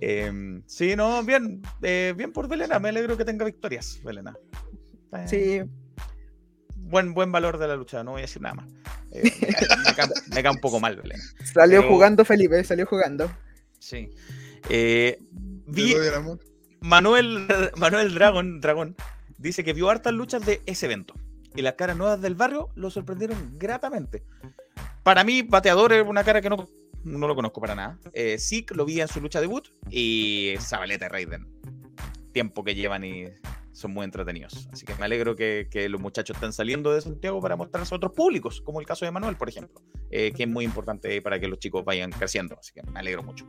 em, 0.00 0.62
sí, 0.66 0.96
no, 0.96 1.22
bien, 1.22 1.62
eh, 1.82 2.14
bien 2.16 2.32
por 2.32 2.48
Belena. 2.48 2.78
Me 2.78 2.88
alegro 2.90 3.16
que 3.16 3.24
tenga 3.24 3.44
victorias, 3.44 4.00
Belena. 4.04 4.34
Eh, 5.12 5.26
Sí, 5.28 5.60
Buen, 6.84 7.14
buen 7.14 7.30
valor 7.32 7.58
de 7.58 7.68
la 7.68 7.76
lucha, 7.76 8.02
no 8.04 8.10
voy 8.10 8.20
a 8.20 8.22
decir 8.22 8.42
nada 8.42 8.54
más. 8.56 8.68
Eh, 9.12 9.22
me, 9.40 9.94
cae, 9.94 10.06
me 10.34 10.42
cae 10.42 10.52
un 10.52 10.58
poco 10.60 10.78
mal, 10.80 10.96
Belena. 10.96 11.22
salió 11.44 11.80
Pero- 11.80 11.92
jugando 11.92 12.24
Felipe, 12.24 12.62
salió 12.64 12.86
jugando. 12.86 13.30
Sí. 13.78 14.10
Eh. 14.68 15.18
Manuel, 16.80 17.46
Manuel 17.76 18.14
Dragon, 18.14 18.60
Dragón 18.60 18.96
dice 19.42 19.64
que 19.64 19.72
vio 19.72 19.90
hartas 19.90 20.12
luchas 20.12 20.44
de 20.46 20.62
ese 20.66 20.86
evento. 20.86 21.14
Y 21.54 21.62
las 21.62 21.74
caras 21.74 21.96
nuevas 21.96 22.20
del 22.22 22.34
barrio 22.34 22.70
lo 22.74 22.90
sorprendieron 22.90 23.58
gratamente. 23.58 24.22
Para 25.02 25.24
mí, 25.24 25.42
Bateador 25.42 25.92
es 25.92 26.06
una 26.06 26.24
cara 26.24 26.40
que 26.40 26.48
no, 26.48 26.68
no 27.04 27.28
lo 27.28 27.34
conozco 27.34 27.60
para 27.60 27.74
nada. 27.74 27.98
Eh, 28.14 28.38
lo 28.74 28.84
vi 28.86 29.00
en 29.00 29.08
su 29.08 29.20
lucha 29.20 29.40
debut. 29.40 29.68
Y 29.90 30.54
Zabaleta 30.60 31.06
y 31.06 31.08
Raiden. 31.08 31.46
Tiempo 32.32 32.64
que 32.64 32.74
llevan 32.74 33.04
y 33.04 33.26
son 33.72 33.92
muy 33.92 34.04
entretenidos. 34.04 34.68
Así 34.72 34.86
que 34.86 34.94
me 34.94 35.04
alegro 35.04 35.34
que, 35.36 35.68
que 35.70 35.88
los 35.88 36.00
muchachos 36.00 36.36
estén 36.36 36.52
saliendo 36.52 36.92
de 36.94 37.00
Santiago 37.00 37.40
para 37.40 37.56
mostrarse 37.56 37.94
a 37.94 37.96
otros 37.96 38.12
públicos, 38.12 38.62
como 38.62 38.80
el 38.80 38.86
caso 38.86 39.04
de 39.04 39.10
Manuel, 39.10 39.36
por 39.36 39.48
ejemplo. 39.48 39.82
eh, 40.10 40.32
que 40.32 40.44
es 40.44 40.48
muy 40.48 40.64
importante 40.64 41.20
para 41.22 41.40
que 41.40 41.48
los 41.48 41.58
chicos 41.58 41.84
vayan 41.84 42.10
creciendo. 42.12 42.56
Así 42.58 42.72
que 42.72 42.82
me 42.82 43.00
alegro 43.00 43.22
mucho. 43.22 43.46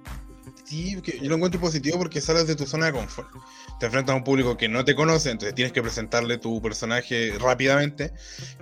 Sí, 0.65 1.01
yo 1.21 1.29
lo 1.29 1.35
encuentro 1.35 1.59
positivo 1.59 1.97
porque 1.97 2.21
sales 2.21 2.47
de 2.47 2.55
tu 2.55 2.65
zona 2.65 2.87
de 2.87 2.93
confort. 2.93 3.29
Te 3.79 3.87
enfrentas 3.87 4.13
a 4.13 4.17
un 4.17 4.23
público 4.23 4.55
que 4.55 4.69
no 4.69 4.85
te 4.85 4.95
conoce, 4.95 5.29
entonces 5.29 5.53
tienes 5.53 5.73
que 5.73 5.81
presentarle 5.81 6.37
tu 6.37 6.61
personaje 6.61 7.33
rápidamente. 7.39 8.13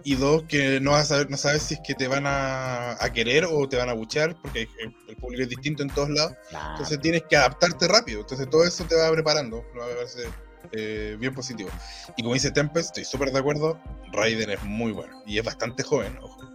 Y 0.03 0.15
dos, 0.15 0.43
que 0.43 0.79
no 0.79 0.91
vas 0.91 1.03
a 1.03 1.15
saber, 1.15 1.29
no 1.29 1.37
sabes 1.37 1.61
si 1.61 1.75
es 1.75 1.79
que 1.85 1.93
te 1.93 2.07
van 2.07 2.25
a, 2.25 2.91
a 3.03 3.13
querer 3.13 3.45
o 3.45 3.69
te 3.69 3.77
van 3.77 3.89
a 3.89 3.93
buchar, 3.93 4.35
porque 4.41 4.67
el, 4.79 5.15
público 5.17 5.43
es 5.43 5.49
distinto 5.49 5.83
en 5.83 5.89
todos 5.89 6.09
lados. 6.09 6.33
Entonces 6.71 6.99
tienes 6.99 7.23
que 7.29 7.37
adaptarte 7.37 7.87
rápido. 7.87 8.21
Entonces 8.21 8.49
todo 8.49 8.63
eso 8.63 8.83
te 8.85 8.95
va 8.95 9.11
preparando. 9.11 9.63
Lo 9.75 9.81
va 9.81 9.85
a 9.87 9.95
parece 9.95 10.27
eh, 10.71 11.17
bien 11.19 11.33
positivo. 11.33 11.69
Y 12.17 12.23
como 12.23 12.33
dice 12.33 12.51
Tempest, 12.51 12.87
estoy 12.87 13.05
súper 13.05 13.31
de 13.31 13.39
acuerdo. 13.39 13.79
Raiden 14.11 14.49
es 14.49 14.63
muy 14.63 14.91
bueno. 14.91 15.21
Y 15.25 15.37
es 15.37 15.45
bastante 15.45 15.83
joven, 15.83 16.17
ojo. 16.21 16.50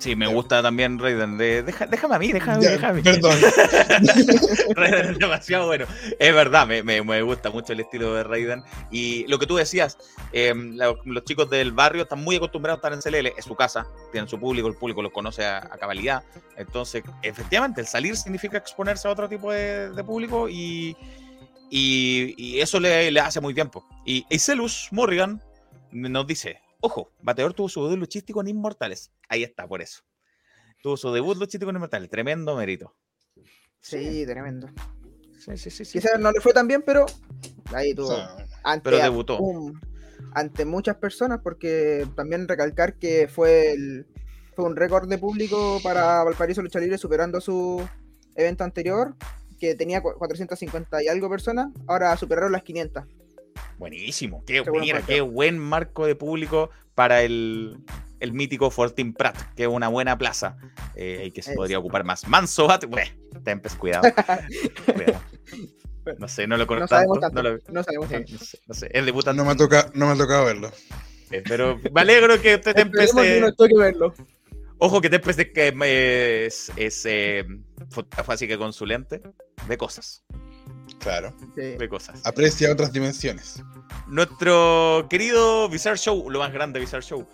Sí, 0.00 0.16
me 0.16 0.26
gusta 0.26 0.62
también 0.62 0.98
Raiden. 0.98 1.36
De, 1.38 1.62
deja- 1.62 1.86
déjame 1.86 2.16
a 2.16 2.18
mí, 2.18 2.32
déjame, 2.32 2.62
Ya, 2.64 2.70
déjame. 2.70 3.02
Perdón. 3.02 3.36
Raiden 4.74 5.10
es 5.10 5.18
demasiado 5.18 5.66
bueno. 5.66 5.86
Es 6.18 6.34
verdad, 6.34 6.66
me, 6.66 6.82
me- 6.82 7.02
me 7.02 7.22
gusta 7.22 7.50
mucho 7.50 7.72
el 7.74 7.80
estilo 7.80 8.14
de 8.14 8.24
Raiden. 8.24 8.62
Y 8.90 9.26
lo 9.28 9.38
que 9.38 9.46
tú 9.46 9.56
decías, 9.56 9.98
eh, 10.32 10.54
lo- 10.54 10.98
los 11.04 11.24
chicos 11.24 11.50
del 11.50 11.72
barrio 11.72 12.04
están 12.04 12.24
muy 12.24 12.36
acostumbrados 12.36 12.78
a 12.82 12.88
estar 12.88 13.14
en 13.14 13.22
CLL, 13.22 13.34
es 13.36 13.44
su 13.44 13.54
casa, 13.54 13.86
tienen 14.10 14.28
su 14.28 14.40
público, 14.40 14.68
el 14.68 14.74
público 14.74 15.02
los 15.02 15.12
conoce 15.12 15.44
a, 15.44 15.58
a 15.58 15.78
cabalidad. 15.78 16.22
Entonces, 16.56 17.02
efectivamente, 17.22 17.80
el 17.82 17.86
salir 17.86 18.16
significa 18.16 18.56
exponerse 18.58 19.06
a 19.06 19.10
otro 19.10 19.28
tipo 19.28 19.52
de, 19.52 19.90
de 19.90 20.04
público 20.04 20.48
y, 20.48 20.96
y, 21.70 22.34
y 22.36 22.60
eso 22.60 22.80
le, 22.80 23.10
le 23.10 23.20
hace 23.20 23.40
muy 23.40 23.52
bien. 23.52 23.68
po. 23.68 23.86
Y 24.04 24.24
Iselus 24.30 24.88
Morrigan 24.92 25.42
nos 25.92 26.26
dice: 26.26 26.60
Ojo, 26.80 27.12
Bateador 27.22 27.52
tuvo 27.54 27.68
su 27.68 27.82
debut 27.84 27.98
luchístico 27.98 28.40
en 28.40 28.48
Inmortales. 28.48 29.10
Ahí 29.28 29.42
está, 29.42 29.66
por 29.68 29.82
eso. 29.82 30.02
Tuvo 30.82 30.96
su 30.96 31.12
debut 31.12 31.36
luchístico 31.36 31.70
en 31.70 31.76
Inmortales. 31.76 32.08
Tremendo 32.10 32.56
mérito. 32.56 32.94
Sí, 33.80 34.24
tremendo. 34.26 34.68
Sí, 35.38 35.56
sí, 35.56 35.70
sí. 35.70 35.84
sí. 35.84 35.98
Quizás 35.98 36.18
no 36.20 36.30
le 36.32 36.40
fue 36.40 36.52
tan 36.52 36.68
bien, 36.68 36.82
pero 36.84 37.06
ahí 37.72 37.94
tuvo. 37.94 38.12
ante, 38.62 38.82
pero 38.84 38.98
debutó. 38.98 39.38
un- 39.38 39.80
ante 40.34 40.64
muchas 40.64 40.96
personas, 40.96 41.40
porque 41.42 42.06
también 42.14 42.46
recalcar 42.46 42.94
que 42.98 43.26
fue, 43.26 43.72
el, 43.72 44.06
fue 44.54 44.64
un 44.66 44.76
récord 44.76 45.08
de 45.08 45.16
público 45.18 45.80
para 45.82 46.22
Valparaíso 46.24 46.60
Lucha 46.62 46.78
Libre, 46.78 46.98
superando 46.98 47.40
su 47.40 47.86
evento 48.34 48.62
anterior, 48.64 49.16
que 49.58 49.74
tenía 49.74 50.02
cu- 50.02 50.12
450 50.18 51.02
y 51.02 51.08
algo 51.08 51.28
personas, 51.30 51.68
ahora 51.86 52.14
superaron 52.18 52.52
las 52.52 52.62
500. 52.62 53.04
Buenísimo. 53.80 54.44
Qué, 54.46 54.62
Qué 54.62 54.70
buen 54.70 54.80
mira, 54.82 54.94
marco. 54.98 55.06
qué 55.08 55.20
buen 55.22 55.58
marco 55.58 56.06
de 56.06 56.14
público 56.14 56.70
para 56.94 57.22
el, 57.22 57.78
el 58.20 58.32
mítico 58.32 58.70
Fortin 58.70 59.14
Prat, 59.14 59.36
que 59.56 59.62
es 59.64 59.68
una 59.68 59.88
buena 59.88 60.16
plaza 60.18 60.56
eh, 60.94 61.24
y 61.26 61.30
que 61.32 61.42
se 61.42 61.52
Eso. 61.52 61.56
podría 61.58 61.78
ocupar 61.78 62.04
más. 62.04 62.28
Manso 62.28 62.68
bueno, 62.88 63.10
Tempest, 63.42 63.78
cuidado. 63.78 64.02
cuidado. 64.94 65.20
No 66.18 66.28
sé, 66.28 66.46
no 66.46 66.56
lo 66.56 66.64
No 66.64 66.66
conozco 66.66 66.88
sabemos 66.88 67.20
tanto. 67.20 67.42
tanto. 67.42 67.50
No, 67.50 67.56
lo- 67.56 67.72
No 67.72 67.82
sabemos 67.82 68.08
sí, 68.08 68.14
tanto. 68.14 68.32
no 68.32 68.38
sé, 68.38 68.58
no 68.66 68.74
sé, 68.74 68.90
es 68.92 69.04
debutante. 69.06 69.36
No 69.38 69.44
me, 69.44 69.52
ha 69.52 69.56
toca, 69.56 69.90
no 69.94 70.06
me 70.06 70.12
ha 70.12 70.16
tocado 70.16 70.44
verlo. 70.44 70.70
Eh, 71.30 71.42
Pero 71.48 71.78
me 71.92 72.00
alegro 72.02 72.40
que 72.40 72.56
usted 72.56 72.74
que 72.74 72.82
eh, 72.82 73.52
toque 73.56 73.76
verlo. 73.76 74.12
Ojo 74.78 75.00
que 75.00 75.10
Tempest 75.10 75.38
es, 75.40 75.52
que 75.52 76.46
es, 76.46 76.72
es 76.76 77.02
eh, 77.06 77.44
fotógrafo, 77.90 78.32
así 78.32 78.48
que 78.48 78.56
consulente 78.58 79.20
de 79.68 79.76
cosas. 79.76 80.24
Claro. 81.00 81.34
Sí. 81.56 81.62
De 81.76 81.88
cosas. 81.88 82.20
Aprecia 82.24 82.70
otras 82.72 82.92
dimensiones. 82.92 83.62
Nuestro 84.06 85.06
querido 85.10 85.68
Bizarre 85.68 85.96
Show, 85.98 86.30
lo 86.30 86.38
más 86.38 86.52
grande 86.52 86.78
de 86.78 86.84
Bizarre 86.84 87.02
Show, 87.02 87.26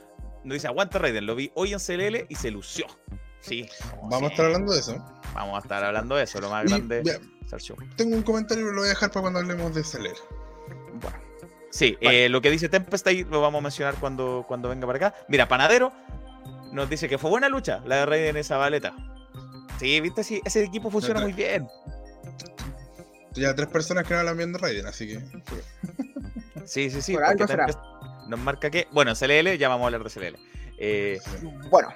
nos 0.44 0.54
dice: 0.54 0.66
Aguanta 0.68 0.98
Raiden, 0.98 1.26
lo 1.26 1.34
vi 1.34 1.50
hoy 1.54 1.72
en 1.72 1.78
CLL 1.78 2.26
y 2.28 2.34
se 2.36 2.50
lució. 2.50 2.86
Sí, 3.40 3.68
Vamos 4.10 4.24
a 4.24 4.26
estar 4.32 4.46
hablando 4.46 4.72
de 4.72 4.80
eso. 4.80 4.96
Vamos 5.34 5.56
a 5.56 5.60
estar 5.60 5.84
hablando 5.84 6.16
de 6.16 6.24
eso, 6.24 6.40
lo 6.40 6.50
más 6.50 6.64
Y, 6.64 6.68
grande 6.68 7.02
vea, 7.02 7.18
Bizarre 7.42 7.62
Show. 7.62 7.76
tengo 7.96 8.16
un 8.16 8.22
comentario 8.22 8.64
que 8.64 8.70
lo 8.72 8.78
voy 8.78 8.86
a 8.86 8.90
dejar 8.90 9.10
para 9.10 9.22
cuando 9.22 9.38
hablemos 9.40 9.74
de 9.74 9.84
Celer. 9.84 10.16
Bueno. 11.00 11.16
Sí, 11.70 11.96
Vale. 12.02 12.24
eh, 12.24 12.28
lo 12.28 12.40
que 12.40 12.50
dice 12.50 12.68
Tempest 12.68 13.06
ahí 13.06 13.24
lo 13.24 13.40
vamos 13.40 13.58
a 13.60 13.62
mencionar 13.62 13.94
cuando, 13.96 14.44
cuando 14.48 14.68
venga 14.68 14.86
para 14.86 15.08
acá. 15.08 15.18
Mira, 15.28 15.46
Panadero 15.46 15.92
nos 16.72 16.88
dice 16.90 17.08
que 17.08 17.18
fue 17.18 17.30
buena 17.30 17.48
lucha 17.48 17.82
la 17.84 17.96
de 17.96 18.06
Raiden 18.06 18.28
en 18.30 18.36
esa 18.38 18.56
baleta. 18.56 18.94
Sí, 19.78 20.00
viste, 20.00 20.24
sí, 20.24 20.40
ese 20.44 20.64
equipo 20.64 20.90
funciona 20.90 21.20
muy 21.20 21.32
bien. 21.32 21.68
Ya 23.36 23.54
tres 23.54 23.68
personas 23.68 24.04
que 24.06 24.14
no 24.14 24.20
hablan 24.20 24.36
bien 24.36 24.52
de 24.52 24.58
Raiden, 24.58 24.86
así 24.86 25.06
que. 25.08 25.20
Sí, 26.64 26.90
sí, 26.90 27.00
sí. 27.00 27.12
Por 27.12 27.22
porque 27.22 27.42
algo 27.44 27.46
será. 27.46 27.66
Tempest 27.66 27.84
Nos 28.28 28.40
marca 28.40 28.70
que. 28.70 28.88
Bueno, 28.90 29.12
CLL, 29.14 29.56
ya 29.56 29.68
vamos 29.68 29.84
a 29.84 29.86
hablar 29.86 30.02
de 30.02 30.10
CLL. 30.10 30.36
Eh, 30.78 31.20
Bueno, 31.70 31.88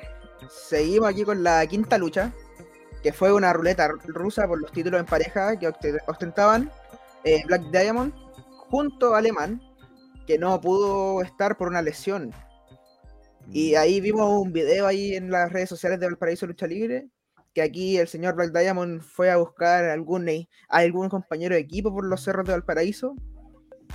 seguimos 0.49 1.09
aquí 1.09 1.25
con 1.25 1.43
la 1.43 1.67
quinta 1.67 1.99
lucha, 1.99 2.33
que 3.03 3.13
fue 3.13 3.33
una 3.33 3.53
ruleta 3.53 3.89
ru- 3.89 4.01
rusa 4.05 4.47
por 4.47 4.61
los 4.61 4.71
títulos 4.71 5.01
en 5.01 5.07
pareja 5.07 5.59
que 5.59 5.67
oste- 5.69 5.99
ostentaban 6.07 6.71
eh, 7.25 7.43
Black 7.47 7.63
Diamond 7.73 8.15
junto 8.71 9.15
a 9.15 9.19
Alemán, 9.19 9.61
que 10.27 10.39
no 10.39 10.61
pudo 10.61 11.21
estar 11.23 11.57
por 11.57 11.67
una 11.67 11.83
lesión. 11.83 12.33
Y 13.53 13.75
ahí 13.75 14.01
vimos 14.01 14.31
un 14.41 14.53
video 14.53 14.87
ahí 14.87 15.15
en 15.17 15.31
las 15.33 15.51
redes 15.53 15.69
sociales 15.69 15.99
de 15.99 16.07
Valparaíso 16.07 16.47
Lucha 16.47 16.69
Libre, 16.69 17.09
que 17.55 17.63
aquí 17.63 17.97
el 17.99 18.07
señor 18.09 18.35
Black 18.37 18.53
Diamond 18.53 19.01
fue 19.01 19.31
a 19.31 19.37
buscar 19.37 19.85
algún, 19.87 20.29
a 20.29 20.47
algún 20.79 21.09
compañero 21.09 21.55
de 21.55 21.61
equipo 21.61 21.93
por 21.93 22.05
los 22.05 22.23
cerros 22.23 22.47
de 22.47 22.53
Valparaíso, 22.53 23.15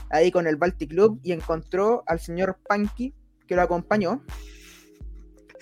ahí 0.10 0.32
con 0.32 0.45
el 0.47 0.58
Baltic 0.58 0.89
Club, 0.89 1.20
y 1.24 1.32
encontró 1.32 2.03
al 2.08 2.20
señor 2.20 2.58
Punky, 2.68 3.14
que 3.47 3.56
lo 3.56 3.62
acompañó. 3.62 4.24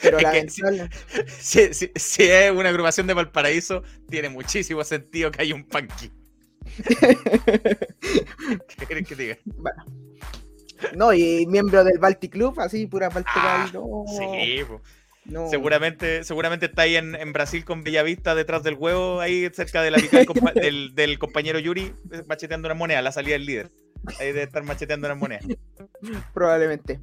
Pero 0.02 0.18
Es 0.20 0.26
que 0.26 0.50
sí. 0.50 0.62
lamentable- 0.62 0.90
si, 1.28 1.74
si- 1.74 1.92
si 1.96 2.24
es 2.24 2.52
una 2.52 2.70
agrupación 2.70 3.06
de 3.08 3.14
Valparaíso, 3.14 3.84
tiene 4.10 4.30
muchísimo 4.30 4.84
sentido 4.84 5.30
que 5.32 5.42
haya 5.44 5.54
un 5.56 5.66
punky. 5.66 6.12
¿Qué 8.78 8.86
querés 8.88 9.08
que 9.08 9.16
diga? 9.16 9.38
No, 10.96 11.14
y 11.14 11.46
miembro 11.48 11.84
del 11.84 11.98
Baltic 12.00 12.32
Club, 12.32 12.60
así, 12.60 12.88
pura 12.88 13.10
Baltic 13.10 13.32
Ah, 13.36 13.70
no, 13.74 14.04
Sí, 14.08 14.64
po. 14.68 14.82
No. 15.26 15.50
seguramente, 15.50 16.24
seguramente 16.24 16.66
está 16.68 16.84
ahí 16.84 16.96
en, 16.96 17.16
en 17.16 17.34
Brasil 17.34 17.64
con 17.66 17.84
Bellavista 17.84 18.36
detrás 18.36 18.64
del 18.64 18.76
huevo, 18.76 19.20
ahí 19.22 19.50
cerca 19.54 19.82
de 19.82 19.92
la 19.92 19.98
del, 20.56 20.94
del- 20.96 21.20
compañero 21.20 21.60
Yuri, 21.60 21.94
eh, 22.12 22.24
macheteando 22.28 22.68
una 22.68 22.76
moneda, 22.76 23.02
la 23.02 23.12
salida 23.12 23.34
del 23.34 23.46
líder. 23.46 23.72
Ahí 24.20 24.28
debe 24.28 24.44
estar 24.44 24.64
macheteando 24.64 25.08
una 25.08 25.16
moneda. 25.16 25.42
Probablemente. 26.34 27.00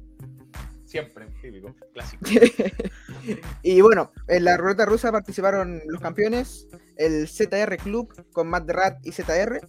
Siempre, 0.85 1.25
típico, 1.41 1.73
clásico. 1.93 2.23
y 3.63 3.79
bueno, 3.81 4.11
en 4.27 4.43
la 4.43 4.57
ruleta 4.57 4.85
rusa 4.85 5.11
participaron 5.11 5.81
los 5.87 6.01
campeones, 6.01 6.67
el 6.97 7.27
ZR 7.29 7.77
Club 7.77 8.13
con 8.33 8.49
Matt 8.49 8.69
Rat 8.69 8.97
y 9.05 9.13
ZR, 9.13 9.61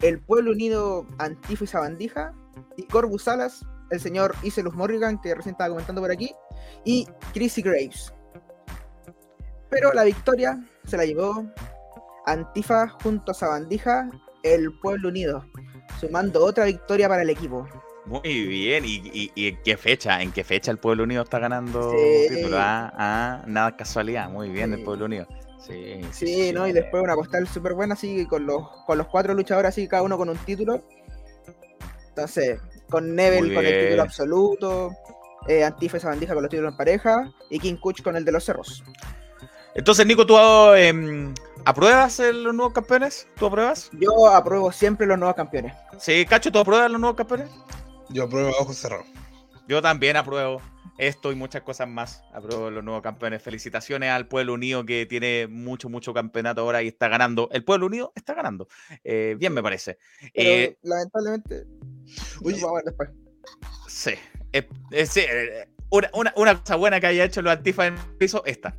el 0.00 0.18
Pueblo 0.20 0.52
Unido 0.52 1.06
Antifa 1.18 1.64
y 1.64 1.66
Sabandija, 1.66 2.32
y 2.76 2.84
Corbus 2.84 3.24
Salas, 3.24 3.66
el 3.90 4.00
señor 4.00 4.34
Iselus 4.42 4.74
Morrigan, 4.74 5.20
que 5.20 5.34
recién 5.34 5.54
estaba 5.54 5.70
comentando 5.70 6.00
por 6.00 6.10
aquí, 6.10 6.34
y 6.84 7.06
Chrissy 7.32 7.62
Graves. 7.62 8.12
Pero 9.70 9.92
la 9.92 10.04
victoria 10.04 10.58
se 10.84 10.96
la 10.96 11.04
llevó 11.04 11.44
Antifa 12.26 12.88
junto 13.02 13.32
a 13.32 13.34
Sabandija, 13.34 14.08
el 14.42 14.68
Pueblo 14.80 15.08
Unido, 15.08 15.44
sumando 16.00 16.44
otra 16.44 16.64
victoria 16.66 17.08
para 17.08 17.22
el 17.22 17.30
equipo. 17.30 17.66
Muy 18.06 18.46
bien, 18.46 18.84
¿Y, 18.84 18.96
y, 19.14 19.32
y 19.34 19.48
en 19.48 19.62
qué 19.62 19.76
fecha? 19.78 20.20
¿En 20.20 20.30
qué 20.30 20.44
fecha 20.44 20.70
el 20.70 20.76
Pueblo 20.78 21.04
Unido 21.04 21.22
está 21.22 21.38
ganando 21.38 21.90
Sí. 21.90 22.34
título? 22.34 22.56
Ah, 22.58 22.92
ah, 22.96 23.44
nada 23.46 23.74
casualidad, 23.76 24.28
muy 24.28 24.50
bien 24.50 24.72
el 24.74 24.80
Sí. 24.80 24.84
Pueblo 24.84 25.06
Unido. 25.06 25.26
Sí, 25.66 26.00
Sí, 26.12 26.52
¿no? 26.52 26.68
Y 26.68 26.72
después 26.72 27.02
una 27.02 27.14
postal 27.14 27.48
súper 27.48 27.72
buena, 27.72 27.94
así, 27.94 28.26
con 28.26 28.44
los, 28.44 28.62
con 28.86 28.98
los 28.98 29.06
cuatro 29.08 29.32
luchadores, 29.32 29.70
así, 29.70 29.88
cada 29.88 30.02
uno 30.02 30.18
con 30.18 30.28
un 30.28 30.36
título. 30.36 30.82
Entonces, 32.10 32.60
con 32.94 33.14
Neville 33.16 33.42
Muy 33.42 33.54
con 33.54 33.66
el 33.66 33.80
título 33.84 34.02
absoluto, 34.02 34.92
eh, 35.48 35.64
Antifa 35.64 35.96
y 35.96 36.00
Sabandija 36.00 36.32
con 36.34 36.42
los 36.44 36.50
títulos 36.50 36.72
en 36.72 36.76
pareja, 36.76 37.32
y 37.50 37.58
King 37.58 37.74
Kuch 37.76 38.02
con 38.02 38.14
el 38.14 38.24
de 38.24 38.30
los 38.30 38.44
cerros. 38.44 38.84
Entonces, 39.74 40.06
Nico, 40.06 40.24
¿tú 40.24 40.38
em, 40.76 41.34
apruebas 41.64 42.20
el- 42.20 42.44
los 42.44 42.54
nuevos 42.54 42.72
campeones? 42.72 43.26
¿Tú 43.36 43.46
apruebas? 43.46 43.90
Yo 43.98 44.28
apruebo 44.28 44.70
siempre 44.70 45.06
los 45.08 45.18
nuevos 45.18 45.34
campeones. 45.34 45.74
Sí, 45.98 46.24
Cacho, 46.24 46.52
¿tú 46.52 46.60
apruebas 46.60 46.88
los 46.88 47.00
nuevos 47.00 47.16
campeones? 47.16 47.50
Yo 48.10 48.22
apruebo 48.24 48.50
a 48.50 48.62
ojos 48.62 48.76
cerrados. 48.76 49.06
Yo 49.66 49.82
también 49.82 50.16
apruebo 50.16 50.60
esto 50.98 51.32
y 51.32 51.34
muchas 51.34 51.62
cosas 51.62 51.88
más. 51.88 52.22
Apruebo 52.32 52.70
los 52.70 52.84
nuevos 52.84 53.02
campeones. 53.02 53.42
Felicitaciones 53.42 54.10
al 54.10 54.28
Pueblo 54.28 54.52
Unido 54.52 54.84
que 54.84 55.06
tiene 55.06 55.48
mucho, 55.48 55.88
mucho 55.88 56.12
campeonato 56.14 56.60
ahora 56.60 56.82
y 56.82 56.88
está 56.88 57.08
ganando. 57.08 57.48
El 57.50 57.64
Pueblo 57.64 57.86
Unido 57.86 58.12
está 58.14 58.34
ganando. 58.34 58.68
Eh, 59.02 59.34
bien, 59.38 59.52
me 59.54 59.62
parece. 59.62 59.98
Pero 60.34 60.50
Eh, 60.50 60.76
lamentablemente, 60.82 61.64
Oye, 62.42 62.60
vamos 62.62 62.70
a 62.70 62.74
ver 62.76 62.84
después. 62.84 63.10
sí. 63.88 64.10
Eh, 64.52 64.68
eh, 64.92 65.06
sí, 65.06 65.20
eh, 65.20 65.68
una, 65.90 66.10
una- 66.14 66.32
una 66.36 66.60
cosa 66.60 66.76
buena 66.76 67.00
que 67.00 67.06
haya 67.08 67.24
hecho 67.24 67.42
los 67.42 67.52
Antifa 67.52 67.86
en 67.86 67.94
el 67.94 68.00
piso, 68.18 68.44
esta. 68.46 68.76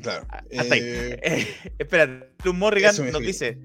claro. 0.00 0.26
Hasta 0.58 0.74
ahí. 0.74 0.80
eh, 0.82 1.46
espera, 1.78 2.26
Luz 2.44 2.54
Morrigan 2.54 2.94
nos 3.12 3.20
dice 3.20 3.58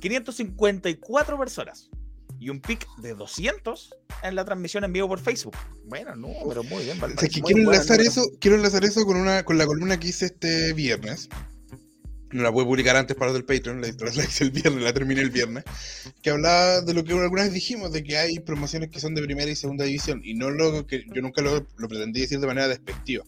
554 0.00 1.38
personas 1.38 1.90
y 2.38 2.50
un 2.50 2.60
pic 2.60 2.86
de 2.98 3.14
200 3.14 3.94
en 4.22 4.34
la 4.34 4.44
transmisión 4.44 4.84
en 4.84 4.92
vivo 4.92 5.08
por 5.08 5.20
Facebook. 5.20 5.56
Bueno, 5.84 6.14
no, 6.16 6.28
pero 6.48 6.62
muy 6.64 6.84
bien. 6.84 6.98
o 6.98 7.00
Valparaíso, 7.02 7.20
sea, 7.20 7.28
que 7.30 7.40
muy 7.42 7.52
quiero 7.54 7.70
enlazar 7.70 8.00
eso, 8.00 8.22
quiero 8.40 8.56
enlazar 8.56 8.84
eso 8.84 9.04
con 9.06 9.16
una 9.16 9.42
con 9.44 9.56
la 9.58 9.66
columna 9.66 9.98
que 9.98 10.08
hice 10.08 10.26
este 10.26 10.72
viernes. 10.74 11.28
No 12.36 12.42
la 12.42 12.50
a 12.50 12.52
publicar 12.52 12.96
antes 12.96 13.16
para 13.16 13.32
los 13.32 13.34
del 13.34 13.46
Patreon, 13.46 13.80
la, 13.80 13.88
la 13.88 14.24
hice 14.24 14.44
el 14.44 14.50
viernes, 14.50 14.84
la 14.84 14.92
terminé 14.92 15.22
el 15.22 15.30
viernes. 15.30 15.64
Que 16.22 16.30
hablaba 16.30 16.82
de 16.82 16.92
lo 16.92 17.02
que 17.02 17.14
alguna 17.14 17.44
vez 17.44 17.52
dijimos, 17.54 17.92
de 17.92 18.04
que 18.04 18.18
hay 18.18 18.40
promociones 18.40 18.90
que 18.90 19.00
son 19.00 19.14
de 19.14 19.22
primera 19.22 19.50
y 19.50 19.56
segunda 19.56 19.86
división. 19.86 20.20
Y 20.22 20.34
no 20.34 20.50
lo 20.50 20.86
que 20.86 21.06
yo 21.14 21.22
nunca 21.22 21.40
lo, 21.40 21.66
lo 21.76 21.88
pretendí 21.88 22.20
decir 22.20 22.38
de 22.38 22.46
manera 22.46 22.68
despectiva. 22.68 23.24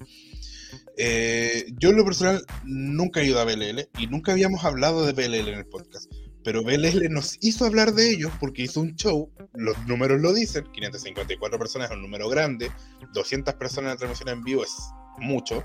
Eh, 0.99 1.65
yo 1.79 1.89
en 1.89 1.97
lo 1.97 2.05
personal 2.05 2.45
nunca 2.65 3.21
he 3.21 3.27
ido 3.27 3.41
a 3.41 3.45
BLL 3.45 3.89
y 3.99 4.09
nunca 4.09 4.33
habíamos 4.33 4.65
hablado 4.65 5.07
de 5.07 5.13
BLL 5.13 5.49
en 5.49 5.59
el 5.59 5.67
podcast. 5.67 6.13
Pero 6.45 6.63
BLL 6.63 7.11
nos 7.11 7.39
hizo 7.41 7.65
hablar 7.65 7.95
de 7.95 8.11
ellos 8.11 8.31
porque 8.39 8.63
hizo 8.63 8.81
un 8.81 8.95
show, 8.95 9.31
los 9.55 9.87
números 9.87 10.21
lo 10.21 10.35
dicen, 10.35 10.65
554 10.71 11.59
personas 11.59 11.91
es 11.91 11.97
un 11.97 12.03
número 12.03 12.29
grande, 12.29 12.71
200 13.15 13.55
personas 13.55 13.93
en 13.93 13.99
transmisión 13.99 14.29
en 14.29 14.45
vivo 14.45 14.65
es 14.65 14.75
mucho 15.19 15.65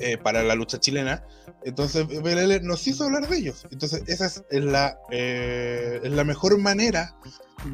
eh, 0.00 0.18
para 0.18 0.42
la 0.42 0.54
lucha 0.54 0.78
chilena. 0.78 1.24
Entonces 1.64 2.06
BLL 2.06 2.62
nos 2.62 2.86
hizo 2.86 3.04
hablar 3.04 3.28
de 3.28 3.36
ellos. 3.36 3.66
Entonces 3.70 4.02
esa 4.06 4.26
es, 4.26 4.42
la, 4.50 4.98
eh, 5.10 6.00
es 6.02 6.12
la 6.12 6.24
mejor 6.24 6.58
manera 6.58 7.16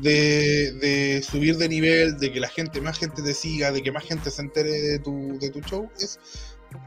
de, 0.00 0.72
de 0.80 1.22
subir 1.22 1.56
de 1.56 1.68
nivel, 1.68 2.18
de 2.18 2.32
que 2.32 2.40
la 2.40 2.48
gente, 2.48 2.80
más 2.80 2.98
gente 2.98 3.22
te 3.22 3.34
siga, 3.34 3.72
de 3.72 3.82
que 3.82 3.92
más 3.92 4.04
gente 4.04 4.30
se 4.30 4.42
entere 4.42 4.70
de 4.70 4.98
tu, 4.98 5.38
de 5.38 5.50
tu 5.50 5.60
show, 5.60 5.90
es 5.98 6.18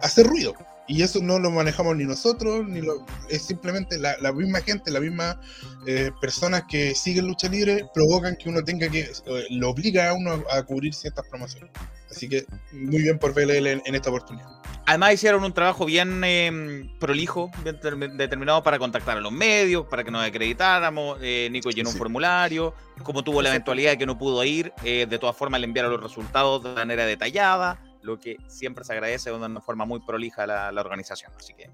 hacer 0.01 0.27
ruido. 0.27 0.53
Y 0.89 1.01
eso 1.01 1.19
no 1.21 1.38
lo 1.38 1.51
manejamos 1.51 1.97
ni 1.97 2.05
nosotros, 2.05 2.65
ni 2.65 2.81
lo, 2.81 3.05
es 3.29 3.41
simplemente 3.41 3.99
la, 3.99 4.15
la 4.21 4.31
misma 4.31 4.61
gente, 4.61 4.89
la 4.89 5.01
misma 5.01 5.39
eh, 5.85 6.11
personas 6.21 6.63
que 6.69 6.95
siguen 6.95 7.27
lucha 7.27 7.49
libre 7.49 7.85
provocan 7.93 8.38
que 8.38 8.47
uno 8.47 8.63
tenga 8.63 8.88
que, 8.88 9.01
eh, 9.01 9.45
lo 9.49 9.69
obliga 9.69 10.09
a 10.09 10.13
uno 10.13 10.43
a 10.49 10.63
cubrir 10.63 10.93
ciertas 10.93 11.25
promociones. 11.27 11.71
Así 12.09 12.29
que 12.29 12.45
muy 12.71 13.01
bien 13.01 13.19
por 13.19 13.33
BLL 13.33 13.67
en, 13.67 13.81
en 13.85 13.95
esta 13.95 14.09
oportunidad. 14.09 14.47
Además 14.88 15.13
hicieron 15.15 15.43
un 15.43 15.51
trabajo 15.53 15.85
bien 15.85 16.21
eh, 16.23 16.89
prolijo, 16.97 17.51
bien 17.61 17.77
termi- 17.79 18.15
determinado 18.15 18.63
para 18.63 18.79
contactar 18.79 19.17
a 19.17 19.21
los 19.21 19.33
medios, 19.33 19.85
para 19.88 20.01
que 20.05 20.11
nos 20.11 20.25
acreditáramos. 20.25 21.19
Eh, 21.21 21.49
Nico 21.51 21.69
llenó 21.71 21.89
un 21.89 21.95
formulario, 21.97 22.73
como 23.03 23.21
tuvo 23.21 23.41
la 23.41 23.49
eventualidad 23.49 23.91
de 23.91 23.97
que 23.97 24.05
no 24.05 24.17
pudo 24.17 24.41
ir, 24.45 24.71
eh, 24.85 25.05
de 25.05 25.19
todas 25.19 25.35
formas 25.35 25.59
le 25.59 25.65
enviaron 25.67 25.91
los 25.91 26.01
resultados 26.01 26.63
de 26.63 26.73
manera 26.73 27.05
detallada, 27.05 27.83
lo 28.01 28.17
que 28.17 28.38
siempre 28.47 28.85
se 28.85 28.93
agradece 28.93 29.29
de 29.29 29.35
una 29.35 29.59
forma 29.59 29.83
muy 29.83 29.99
prolija 29.99 30.43
a 30.43 30.47
la, 30.47 30.71
la 30.71 30.79
organización. 30.79 31.33
Así 31.38 31.53
que 31.53 31.69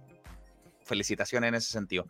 felicitaciones 0.84 1.50
en 1.50 1.56
ese 1.56 1.72
sentido. 1.72 2.08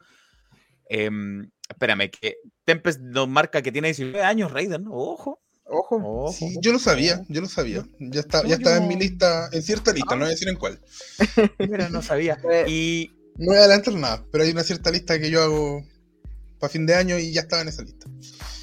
Em, 0.87 1.49
espérame, 1.67 2.09
que 2.09 2.37
Tempest 2.63 3.01
nos 3.01 3.27
marca 3.27 3.61
que 3.61 3.73
tiene 3.73 3.89
19 3.89 4.23
años, 4.23 4.51
Raiden. 4.51 4.85
Ojo, 4.89 5.41
Ojo. 5.73 5.95
ojo. 5.97 6.31
Sí, 6.33 6.57
yo 6.61 6.71
lo 6.71 6.79
sabía, 6.79 7.23
yo 7.27 7.41
lo 7.41 7.47
sabía. 7.47 7.85
Ya, 7.99 8.21
está, 8.21 8.45
ya 8.45 8.55
estaba 8.55 8.77
en 8.77 8.87
mi 8.87 8.95
lista, 8.95 9.49
en 9.51 9.61
cierta 9.63 9.91
lista, 9.93 10.15
no 10.15 10.21
voy 10.21 10.27
a 10.27 10.31
decir 10.31 10.47
en 10.49 10.55
cuál. 10.55 10.79
Mira, 11.59 11.89
no 11.89 12.01
sabía. 12.01 12.37
Eh, 12.51 12.65
Y 12.67 13.11
No 13.37 13.47
voy 13.47 13.57
a 13.57 13.59
adelantar 13.61 13.93
nada, 13.95 14.23
pero 14.31 14.43
hay 14.43 14.51
una 14.51 14.63
cierta 14.63 14.91
lista 14.91 15.19
que 15.19 15.29
yo 15.29 15.41
hago 15.41 15.83
para 16.59 16.71
fin 16.71 16.85
de 16.85 16.95
año 16.95 17.17
y 17.17 17.31
ya 17.33 17.41
estaba 17.41 17.61
en 17.61 17.67
esa 17.69 17.81
lista. 17.83 18.07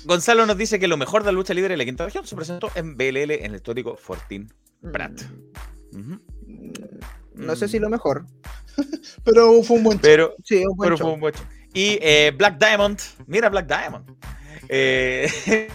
Gonzalo 0.05 0.47
nos 0.47 0.57
dice 0.57 0.79
que 0.79 0.89
lo 0.89 0.97
mejor 0.97 1.23
de 1.23 1.27
la 1.27 1.33
lucha 1.33 1.53
libre 1.53 1.75
de 1.75 1.77
la 1.77 1.85
quinta 1.85 2.05
región 2.07 2.27
se 2.27 2.35
presentó 2.37 2.71
en 2.75 2.97
BLL 2.97 3.31
en 3.33 3.45
el 3.47 3.57
histórico 3.57 3.97
Fortín 3.97 4.51
Prat. 4.93 5.21
Mm. 5.93 6.15
No 7.35 7.57
sé 7.57 7.69
si 7.69 7.79
lo 7.79 7.89
mejor. 7.91 8.27
Pero 9.25 9.63
fue 9.63 9.77
un 9.77 9.83
buen 9.85 9.99
Pero, 9.99 10.35
Sí, 10.45 10.65
un 10.65 10.77
buen 10.77 10.87
pero 10.89 10.97
show. 10.97 11.07
fue 11.07 11.15
un 11.15 11.21
buen 11.21 11.35
show. 11.35 11.45
Y 11.75 11.99
eh, 12.01 12.33
Black 12.37 12.59
Diamond, 12.59 12.99
mira 13.27 13.49
Black 13.49 13.67
Diamond. 13.67 14.11
Eh, 14.69 15.69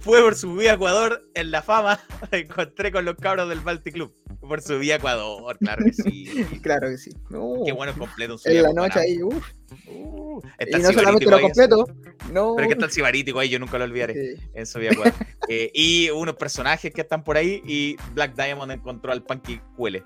fue 0.00 0.20
por 0.20 0.34
su 0.34 0.54
vía 0.54 0.72
a 0.72 0.74
Ecuador 0.74 1.28
en 1.34 1.50
la 1.50 1.62
fama. 1.62 2.00
Me 2.32 2.40
encontré 2.40 2.92
con 2.92 3.04
los 3.04 3.16
cabros 3.16 3.48
del 3.48 3.60
Balti 3.60 3.92
Club. 3.92 4.14
Por 4.40 4.60
su 4.60 4.78
vía 4.78 4.94
a 4.94 4.96
Ecuador, 4.98 5.56
claro 5.58 5.84
que 5.84 5.92
sí. 5.92 6.46
Claro 6.62 6.88
que 6.88 6.98
sí. 6.98 7.10
No. 7.30 7.62
Qué 7.64 7.72
bueno 7.72 7.94
completo. 7.96 8.36
En 8.44 8.62
la 8.62 8.68
a 8.68 8.72
noche 8.72 8.98
ahí, 8.98 9.22
uff. 9.22 9.50
Uh, 9.86 10.40
Y 10.60 10.78
no 10.78 10.92
solamente 10.92 11.26
lo 11.26 11.36
ahí 11.36 11.42
completo. 11.42 11.86
No. 12.30 12.54
Pero 12.56 12.62
es 12.62 12.68
que 12.68 12.74
está 12.74 12.86
el 12.86 12.92
cibarítico 12.92 13.38
ahí, 13.38 13.48
yo 13.48 13.58
nunca 13.58 13.78
lo 13.78 13.84
olvidaré. 13.84 14.14
Sí. 14.14 14.42
en 14.54 14.66
su 14.66 14.78
vía 14.78 14.90
a 14.90 14.92
Ecuador. 14.92 15.14
Eh, 15.48 15.70
y 15.74 16.10
unos 16.10 16.36
personajes 16.36 16.92
que 16.92 17.00
están 17.00 17.24
por 17.24 17.36
ahí 17.36 17.62
y 17.66 17.96
Black 18.14 18.34
Diamond 18.34 18.72
encontró 18.72 19.12
al 19.12 19.22
Punky 19.22 19.60
Cuele. 19.76 20.04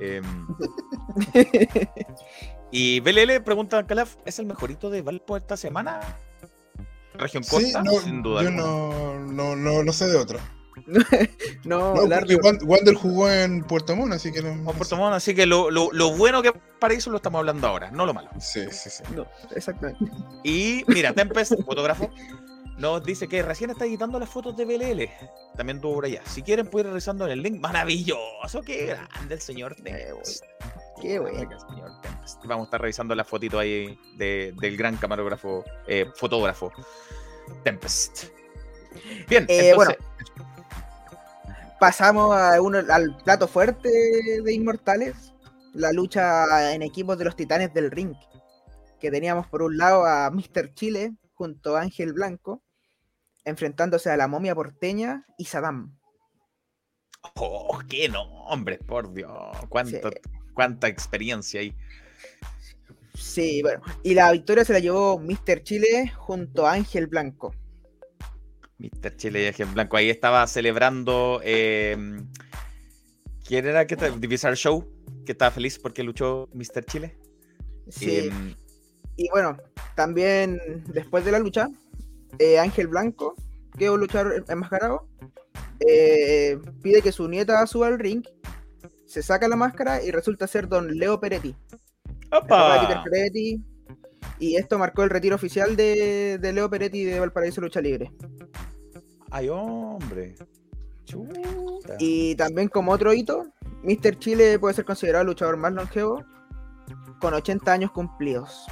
Em, 0.00 0.24
y 2.70 3.00
BLL 3.00 3.42
pregunta 3.42 3.86
Calaf, 3.86 4.16
¿es 4.24 4.38
el 4.38 4.46
mejorito 4.46 4.90
de 4.90 5.02
Valpo 5.02 5.36
esta 5.36 5.56
semana? 5.56 6.00
Región 7.18 7.44
Sí, 7.44 7.50
Costa, 7.50 7.82
no, 7.82 7.92
sin 8.00 8.22
duda. 8.22 8.42
yo 8.42 8.48
alguna. 8.48 8.64
no, 8.66 9.18
no, 9.32 9.56
no, 9.56 9.82
no 9.82 9.92
sé 9.92 10.06
de 10.06 10.16
otro. 10.16 10.38
No, 11.64 11.92
Wander 11.94 12.94
jugó 12.94 13.28
en 13.30 13.62
Puerto 13.64 13.96
Montt, 13.96 14.14
así 14.14 14.30
que 14.32 14.42
no. 14.42 14.72
Sé. 14.84 14.90
Tomón, 14.90 15.12
así 15.12 15.34
que 15.34 15.44
lo, 15.44 15.70
lo- 15.70 15.90
lo 15.92 16.16
bueno 16.16 16.40
que 16.40 16.52
para 16.78 16.94
eso 16.94 17.10
lo 17.10 17.16
estamos 17.16 17.40
hablando 17.40 17.66
ahora, 17.66 17.90
no 17.90 18.06
lo 18.06 18.14
malo. 18.14 18.30
Sí, 18.40 18.62
sí, 18.70 18.88
sí. 18.88 19.02
No, 19.14 19.26
exactamente. 19.54 20.04
Y 20.44 20.84
mira, 20.86 21.12
Tempest, 21.12 21.52
fotógrafo, 21.66 22.08
nos 22.78 23.02
dice 23.04 23.28
que 23.28 23.42
recién 23.42 23.70
está 23.70 23.84
editando 23.86 24.18
las 24.18 24.28
fotos 24.28 24.56
de 24.56 24.64
BLL. 24.64 25.10
También 25.56 25.80
tuvo 25.80 25.94
por 25.96 26.04
allá. 26.06 26.22
Si 26.26 26.42
quieren, 26.42 26.68
pueden 26.68 26.86
ir 26.88 26.92
revisando 26.92 27.26
en 27.26 27.32
el 27.32 27.42
link. 27.42 27.60
Maravilloso, 27.60 28.62
qué 28.64 28.86
grande 28.86 29.34
el 29.34 29.40
señor 29.40 29.74
Tempest. 29.76 30.44
Qué 31.00 31.18
bueno. 31.18 31.48
Vamos 32.44 32.64
a 32.64 32.66
estar 32.66 32.80
revisando 32.80 33.14
la 33.14 33.24
fotito 33.24 33.58
ahí 33.58 33.98
de- 34.16 34.54
del 34.60 34.76
gran 34.76 34.96
camarógrafo, 34.96 35.64
eh, 35.86 36.06
fotógrafo 36.14 36.72
Tempest. 37.64 38.24
Bien, 39.28 39.44
Eh, 39.48 39.70
entonces, 39.70 39.96
Pasamos 41.80 42.34
a 42.36 42.60
uno, 42.60 42.78
al 42.90 43.16
plato 43.22 43.46
fuerte 43.46 43.88
de 44.42 44.52
Inmortales, 44.52 45.32
la 45.74 45.92
lucha 45.92 46.74
en 46.74 46.82
equipos 46.82 47.16
de 47.16 47.24
los 47.24 47.36
titanes 47.36 47.72
del 47.72 47.92
ring, 47.92 48.14
que 48.98 49.12
teníamos 49.12 49.46
por 49.46 49.62
un 49.62 49.76
lado 49.78 50.04
a 50.04 50.28
Mr. 50.30 50.74
Chile 50.74 51.12
junto 51.34 51.76
a 51.76 51.82
Ángel 51.82 52.12
Blanco, 52.12 52.64
enfrentándose 53.48 54.10
a 54.10 54.16
la 54.16 54.28
momia 54.28 54.54
porteña 54.54 55.24
y 55.36 55.44
Saddam. 55.46 55.98
oh, 57.36 57.80
qué 57.88 58.08
nombre, 58.08 58.78
por 58.78 59.12
Dios. 59.12 59.32
Cuánto, 59.68 60.10
Sí. 60.10 60.16
Cuánta 60.54 60.88
experiencia 60.88 61.60
ahí. 61.60 61.74
Sí, 63.14 63.62
bueno, 63.62 63.80
y 64.02 64.14
la 64.14 64.30
victoria 64.32 64.64
se 64.64 64.72
la 64.72 64.78
llevó 64.78 65.18
Mr. 65.18 65.62
Chile 65.62 66.12
junto 66.16 66.66
a 66.66 66.72
Ángel 66.72 67.06
Blanco. 67.08 67.54
Mr. 68.78 69.16
Chile 69.16 69.42
y 69.42 69.46
Ángel 69.46 69.66
Blanco. 69.66 69.96
Ahí 69.96 70.08
estaba 70.10 70.46
celebrando. 70.46 71.40
eh, 71.42 71.96
¿Quién 73.44 73.66
era? 73.66 73.86
¿Qué 73.86 73.96
tal? 73.96 74.20
Divisar 74.20 74.54
Show. 74.56 74.86
Que 75.26 75.32
estaba 75.32 75.50
feliz 75.50 75.78
porque 75.78 76.02
luchó 76.02 76.48
Mr. 76.54 76.84
Chile. 76.84 77.18
Sí, 77.88 78.28
Em, 78.28 78.54
y 79.16 79.28
bueno, 79.30 79.56
también 79.96 80.60
después 80.86 81.24
de 81.24 81.32
la 81.32 81.38
lucha, 81.38 81.68
eh, 82.38 82.58
Ángel 82.58 82.88
Blanco, 82.88 83.34
que 83.76 83.86
es 83.86 83.90
un 83.90 84.00
luchador 84.00 84.44
enmascarado, 84.48 85.08
eh, 85.86 86.58
pide 86.82 87.02
que 87.02 87.12
su 87.12 87.28
nieta 87.28 87.66
suba 87.66 87.86
al 87.86 87.98
ring, 87.98 88.22
se 89.06 89.22
saca 89.22 89.48
la 89.48 89.56
máscara 89.56 90.02
y 90.02 90.10
resulta 90.10 90.46
ser 90.46 90.68
don 90.68 90.88
Leo 90.98 91.18
Peretti. 91.20 91.54
Peretti, 93.04 93.62
y 94.38 94.56
esto 94.56 94.78
marcó 94.78 95.02
el 95.02 95.10
retiro 95.10 95.36
oficial 95.36 95.76
de, 95.76 96.38
de 96.38 96.52
Leo 96.52 96.68
Peretti 96.68 97.04
de 97.04 97.18
Valparaíso 97.18 97.60
Lucha 97.60 97.80
Libre. 97.80 98.12
¡Ay, 99.30 99.48
hombre! 99.48 100.34
Chuta. 101.04 101.96
Y 101.98 102.34
también 102.36 102.68
como 102.68 102.92
otro 102.92 103.14
hito, 103.14 103.46
Mr. 103.82 104.18
Chile 104.18 104.58
puede 104.58 104.74
ser 104.74 104.84
considerado 104.84 105.22
el 105.22 105.28
luchador 105.28 105.56
más 105.56 105.72
longevo 105.72 106.24
con 107.20 107.34
80 107.34 107.72
años 107.72 107.90
cumplidos. 107.92 108.66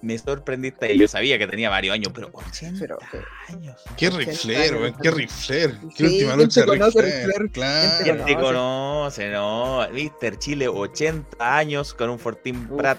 Me 0.00 0.16
sorprendiste. 0.16 0.96
Yo 0.96 1.08
sabía 1.08 1.38
que 1.38 1.46
tenía 1.48 1.70
varios 1.70 1.94
años, 1.94 2.12
pero 2.14 2.30
80 2.32 2.78
Pero, 2.78 2.98
sí. 3.10 3.52
años. 3.52 3.82
Qué 3.96 4.08
80 4.08 4.30
Rifler, 4.30 4.74
años. 4.74 4.96
qué 5.02 5.10
Rifler. 5.10 5.74
Qué 5.96 5.96
Sí, 5.96 6.04
última 6.04 6.28
¿quién 6.34 6.38
lucha 6.38 6.64
te 6.64 6.70
de 6.70 6.78
conoce, 6.78 7.02
Ric 7.02 7.12
Flair, 7.24 7.42
Ric 7.42 7.54
Flair? 7.54 7.90
¿Quién 7.90 7.98
Claro. 7.98 7.98
te 7.98 8.04
¿Quién 8.04 8.24
te 8.24 8.34
conoce? 8.42 9.30
No, 9.30 9.88
Mr. 9.92 10.38
Chile, 10.38 10.68
80 10.68 11.56
años 11.58 11.94
con 11.94 12.10
un 12.10 12.18
Fortín. 12.18 12.68
Prat 12.68 12.98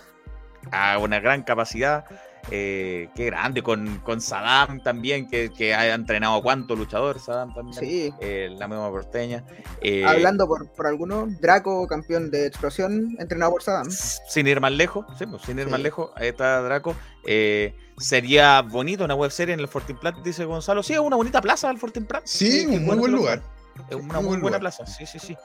a 0.72 0.98
una 0.98 1.20
gran 1.22 1.44
capacidad. 1.44 2.04
Eh, 2.52 3.10
qué 3.16 3.26
grande, 3.26 3.62
con, 3.62 4.00
con 4.00 4.22
Saddam 4.22 4.82
también, 4.82 5.28
que, 5.28 5.50
que 5.52 5.76
ha 5.76 5.94
entrenado 5.94 6.42
cuánto 6.42 6.76
luchador, 6.76 7.20
Saddam 7.20 7.54
también. 7.54 7.80
Sí. 7.80 8.14
eh, 8.20 8.50
la 8.58 8.68
misma 8.68 8.90
porteña. 8.90 9.44
Eh, 9.82 10.04
Hablando 10.06 10.48
por, 10.48 10.68
por 10.72 10.88
algunos, 10.88 11.40
Draco, 11.40 11.88
campeón 11.88 12.32
de 12.32 12.48
explosión, 12.48 13.16
entrenado 13.20 13.52
por 13.52 13.62
Saddam. 13.64 13.90
Sin 13.92 14.48
ir 14.48 14.60
más 14.62 14.72
lejos, 14.72 15.06
sí, 15.18 15.26
pues, 15.28 15.42
sin 15.44 15.60
ir 15.60 15.66
Sí. 15.66 15.72
más 15.72 15.80
lejos, 15.80 16.12
ahí 16.16 16.30
está 16.30 16.62
Draco. 16.62 16.96
Eh, 17.26 17.76
sería 17.98 18.62
bonito 18.62 19.04
una 19.04 19.14
web 19.16 19.30
serie 19.32 19.54
en 19.54 19.60
el 19.60 19.68
Fortín 19.68 19.98
Prat, 19.98 20.16
dice 20.24 20.46
Gonzalo. 20.46 20.82
Sí, 20.82 20.94
es 20.94 21.00
una 21.00 21.18
bonita 21.18 21.42
plaza 21.42 21.70
el 21.70 21.78
Fortín 21.78 22.06
Prat. 22.06 22.24
Sí, 22.26 22.66
qué 22.70 22.78
un 22.78 22.86
muy 22.86 22.96
buen 22.98 23.12
lugar. 23.12 23.42
Es 23.90 23.96
una 23.96 24.06
Muy 24.06 24.08
muy 24.14 24.24
buen 24.28 24.42
buena 24.42 24.58
lugar. 24.58 24.60
plaza, 24.76 24.86
sí, 24.86 25.06
sí, 25.06 25.20
sí. 25.20 25.38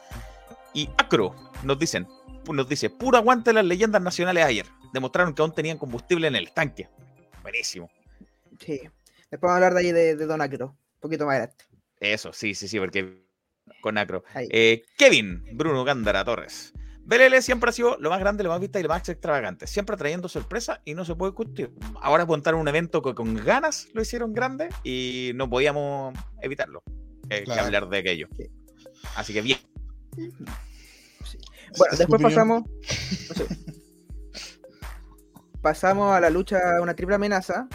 Y 0.72 0.88
Acro, 0.98 1.34
nos 1.62 1.78
dicen, 1.78 2.08
nos 2.50 2.68
dice, 2.68 2.90
puro 2.90 3.16
aguante 3.18 3.52
las 3.52 3.64
leyendas 3.64 4.00
nacionales 4.02 4.44
ayer. 4.44 4.66
Demostraron 4.94 5.34
que 5.34 5.42
aún 5.42 5.52
tenían 5.52 5.76
combustible 5.76 6.28
en 6.28 6.36
el 6.36 6.52
tanque. 6.52 6.88
Buenísimo. 7.42 7.90
Sí. 8.60 8.80
Después 9.28 9.40
vamos 9.40 9.52
a 9.52 9.56
hablar 9.56 9.74
de 9.74 9.80
ahí 9.80 9.90
de, 9.92 10.14
de 10.14 10.26
Don 10.26 10.40
Acro, 10.40 10.66
un 10.68 11.00
poquito 11.00 11.26
más 11.26 11.32
adelante. 11.34 11.64
Eso, 11.98 12.32
sí, 12.32 12.54
sí, 12.54 12.68
sí, 12.68 12.78
porque 12.78 13.24
con 13.80 13.98
Acro. 13.98 14.22
Eh, 14.36 14.84
Kevin, 14.96 15.44
Bruno 15.52 15.82
Gándara 15.82 16.24
Torres. 16.24 16.72
BLL 17.06 17.42
siempre 17.42 17.70
ha 17.70 17.72
sido 17.72 17.96
lo 17.98 18.08
más 18.08 18.20
grande, 18.20 18.44
lo 18.44 18.50
más 18.50 18.60
vista 18.60 18.78
y 18.78 18.84
lo 18.84 18.88
más 18.88 19.08
extravagante. 19.08 19.66
Siempre 19.66 19.96
trayendo 19.96 20.28
sorpresa 20.28 20.80
y 20.84 20.94
no 20.94 21.04
se 21.04 21.16
puede 21.16 21.32
discutir. 21.32 21.72
Ahora 22.00 22.24
montaron 22.24 22.60
un 22.60 22.68
evento 22.68 23.02
que 23.02 23.14
con 23.14 23.34
ganas 23.34 23.88
lo 23.94 24.00
hicieron 24.00 24.32
grande 24.32 24.68
y 24.84 25.32
no 25.34 25.50
podíamos 25.50 26.16
evitarlo. 26.40 26.84
eh, 27.30 27.42
que 27.44 27.52
hablar 27.52 27.88
de 27.88 27.98
aquello. 27.98 28.28
Sí. 28.36 28.44
Así 29.16 29.32
que 29.32 29.42
bien. 29.42 29.58
Bueno, 31.76 31.96
después 31.98 32.22
opinión. 32.22 32.22
pasamos. 32.22 32.62
no 33.28 33.34
sé. 33.34 33.74
Pasamos 35.64 36.14
a 36.14 36.20
la 36.20 36.28
lucha, 36.28 36.60
una 36.82 36.94
triple 36.94 37.14
amenaza, 37.14 37.66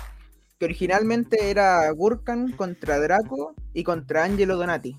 que 0.59 0.65
originalmente 0.65 1.49
era 1.49 1.89
Gurkan 1.89 2.51
contra 2.51 2.99
Draco 2.99 3.55
y 3.73 3.83
contra 3.83 4.25
Angelo 4.25 4.57
Donati, 4.57 4.95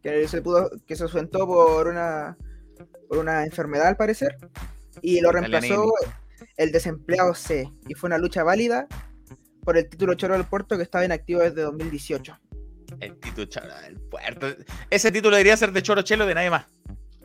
que 0.00 0.28
se 0.28 0.40
pudo, 0.40 0.70
que 0.86 0.94
se 0.94 1.02
ausentó 1.02 1.48
por 1.48 1.88
una 1.88 2.38
por 3.08 3.18
una 3.18 3.44
enfermedad 3.44 3.88
al 3.88 3.96
parecer, 3.96 4.36
y 5.02 5.20
lo 5.20 5.32
reemplazó 5.32 5.92
el 6.56 6.70
desempleado 6.70 7.34
C, 7.34 7.72
y 7.88 7.94
fue 7.94 8.06
una 8.06 8.18
lucha 8.18 8.44
válida 8.44 8.86
por 9.64 9.76
el 9.76 9.88
título 9.88 10.14
Choro 10.14 10.34
del 10.34 10.44
Puerto 10.44 10.76
que 10.76 10.84
estaba 10.84 11.04
inactivo 11.04 11.40
desde 11.40 11.62
2018. 11.62 12.38
El 13.00 13.18
título 13.18 13.46
Choro 13.46 13.80
del 13.82 13.98
Puerto. 13.98 14.46
Ese 14.90 15.10
título 15.10 15.34
debería 15.34 15.56
ser 15.56 15.72
de 15.72 15.82
Choro 15.82 16.02
Chelo 16.02 16.24
de 16.24 16.36
nadie 16.36 16.50
más. 16.50 16.66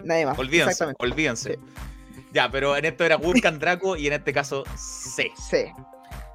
Nadie 0.04 0.26
más. 0.26 0.40
Olvídense, 0.40 0.86
olvídense. 0.98 1.54
Sí. 1.54 1.93
Ya, 2.34 2.50
pero 2.50 2.76
en 2.76 2.86
esto 2.86 3.04
era 3.06 3.16
Gurkan 3.16 3.60
Draco 3.60 3.96
y 3.96 4.08
en 4.08 4.14
este 4.14 4.34
caso 4.34 4.64
C. 4.76 5.30
Sí. 5.36 5.66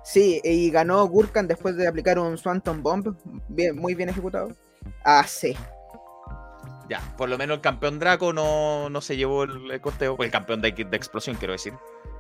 Sí, 0.05 0.41
y 0.43 0.71
ganó 0.71 1.05
Gurkan 1.07 1.47
después 1.49 1.77
de 1.77 1.87
aplicar 1.87 2.19
un 2.19 2.39
Swanton 2.39 2.83
Bomb, 2.83 3.15
bien, 3.49 3.77
muy 3.77 3.95
bien 3.95 4.09
ejecutado, 4.09 4.49
a 5.05 5.23
C. 5.25 5.55
Ya, 6.89 7.01
por 7.19 7.29
lo 7.29 7.37
menos 7.37 7.57
el 7.57 7.61
campeón 7.61 7.99
Draco 7.99 8.33
no, 8.33 8.89
no 8.89 9.01
se 9.03 9.17
llevó 9.17 9.43
el, 9.45 9.71
el 9.71 9.81
conteo. 9.83 10.17
El 10.19 10.31
campeón 10.31 10.63
de, 10.63 10.73
de 10.73 10.97
explosión, 10.97 11.37
quiero 11.37 11.53
decir. 11.53 11.75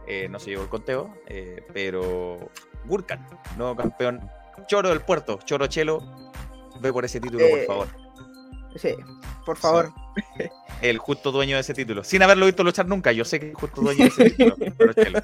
eh, 0.06 0.28
no 0.28 0.38
se 0.38 0.50
llevó 0.50 0.64
el 0.64 0.68
conteo. 0.68 1.14
eh, 1.26 1.64
pero 1.72 2.50
Gurkan, 2.84 3.26
nuevo 3.56 3.74
campeón. 3.76 4.28
Choro 4.66 4.90
del 4.90 5.00
puerto, 5.00 5.38
Choro 5.44 5.66
Chelo. 5.68 6.02
Ve 6.80 6.92
por 6.92 7.04
ese 7.06 7.20
título, 7.20 7.48
por 7.48 7.58
Eh, 7.58 7.64
favor. 7.66 7.88
Sí, 8.76 8.94
por 9.44 9.56
favor. 9.56 9.92
El 10.82 10.98
justo 10.98 11.32
dueño 11.32 11.56
de 11.56 11.60
ese 11.60 11.74
título. 11.74 12.04
Sin 12.04 12.22
haberlo 12.22 12.46
visto 12.46 12.62
luchar 12.62 12.86
nunca. 12.86 13.12
Yo 13.12 13.24
sé 13.24 13.40
que 13.40 13.46
es 13.46 13.50
el 13.50 13.56
justo 13.56 13.80
dueño 13.80 14.04
de 14.04 14.06
ese 14.06 14.30
título. 14.30 14.92
Chelo. 14.94 15.22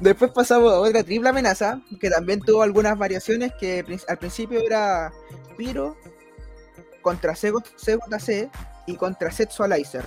Después 0.00 0.32
pasamos 0.32 0.72
a 0.72 0.80
otra 0.80 1.02
triple 1.02 1.28
amenaza, 1.28 1.80
que 2.00 2.10
también 2.10 2.40
tuvo 2.40 2.62
algunas 2.62 2.98
variaciones, 2.98 3.52
que 3.58 3.84
al 4.08 4.18
principio 4.18 4.60
era 4.60 5.12
Piro 5.56 5.96
contra 7.00 7.34
CJC 7.34 8.50
y 8.86 8.96
contra 8.96 9.30
Sexualizer. 9.30 10.04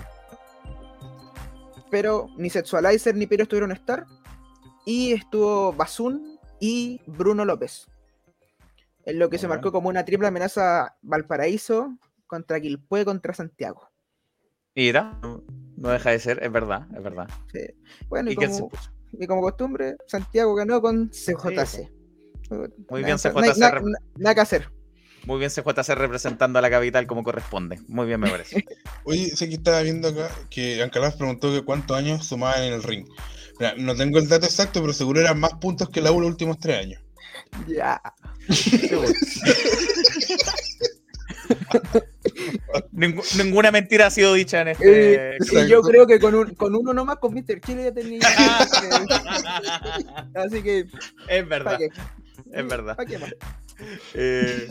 Pero 1.89 2.29
ni 2.37 2.49
Sexualizer 2.49 3.15
ni 3.15 3.27
Piro 3.27 3.43
estuvieron 3.43 3.71
estar. 3.71 4.05
Y 4.85 5.13
estuvo 5.13 5.73
Basun 5.73 6.37
y 6.59 7.01
Bruno 7.07 7.45
López. 7.45 7.87
En 9.07 9.19
lo 9.19 9.29
que 9.29 9.37
se 9.37 9.47
Muy 9.47 9.55
marcó 9.55 9.71
como 9.71 9.87
una 9.89 10.03
triple 10.03 10.27
amenaza 10.27 10.97
Valparaíso 11.01 11.97
contra 12.27 12.59
Quilpue 12.59 13.05
contra 13.05 13.33
Santiago. 13.33 13.89
Mira, 14.75 15.17
no, 15.23 15.43
no 15.77 15.89
deja 15.89 16.11
de 16.11 16.19
ser, 16.19 16.43
es 16.43 16.51
verdad, 16.51 16.87
es 16.95 17.01
verdad. 17.01 17.27
Sí. 17.53 17.61
Bueno, 18.09 18.29
y, 18.29 18.33
¿Y 18.33 18.35
como, 18.35 18.69
y 19.13 19.25
como 19.25 19.41
costumbre, 19.41 19.95
Santiago 20.07 20.53
ganó 20.55 20.81
con 20.81 21.09
CJC. 21.09 21.89
Muy 22.89 23.01
Nada 23.01 23.05
bien, 23.05 23.17
CJC. 23.17 23.57
na- 23.59 23.71
rep- 23.71 23.83
na- 23.83 23.99
Nada 24.17 24.35
que 24.35 24.41
hacer. 24.41 24.71
Muy 25.25 25.39
bien, 25.39 25.51
CJC 25.51 25.95
representando 25.95 26.59
a 26.59 26.61
la 26.61 26.69
capital 26.69 27.07
como 27.07 27.23
corresponde. 27.23 27.79
Muy 27.87 28.07
bien, 28.07 28.19
me 28.19 28.29
parece. 28.29 28.63
Oye, 29.05 29.29
sé 29.35 29.47
que 29.47 29.55
estaba 29.55 29.81
viendo 29.83 30.09
acá 30.09 30.29
que 30.49 30.83
Ancalás 30.83 31.15
preguntó 31.15 31.51
que 31.53 31.63
cuántos 31.63 31.95
años 31.97 32.25
sumaban 32.25 32.63
en 32.63 32.73
el 32.73 32.83
ring. 32.83 33.07
Mira, 33.59 33.73
no 33.77 33.95
tengo 33.95 34.19
el 34.19 34.27
dato 34.27 34.45
exacto, 34.45 34.81
pero 34.81 34.91
seguro 34.93 35.21
eran 35.21 35.39
más 35.39 35.53
puntos 35.55 35.89
que 35.89 36.01
la 36.01 36.11
U 36.11 36.19
los 36.19 36.29
últimos 36.29 36.59
tres 36.59 36.77
años. 36.79 37.01
Ya. 37.67 38.01
Ningú- 42.91 43.23
ninguna 43.37 43.71
mentira 43.71 44.07
ha 44.07 44.11
sido 44.11 44.33
dicha 44.33 44.61
en 44.61 44.69
este. 44.69 45.35
Eh, 45.35 45.37
yo 45.67 45.81
creo 45.81 46.05
que 46.07 46.19
con, 46.19 46.35
un, 46.35 46.55
con 46.55 46.75
uno 46.75 46.93
nomás, 46.93 47.17
con 47.17 47.33
Mr. 47.33 47.59
Chile 47.61 47.85
ya 47.85 47.93
tenía. 47.93 48.19
Así 50.33 50.61
que, 50.61 50.79
es 51.27 51.43
¿para 51.47 51.77
verdad, 51.77 51.79
es 52.51 52.67
verdad. 52.67 52.97
Eh. 54.15 54.67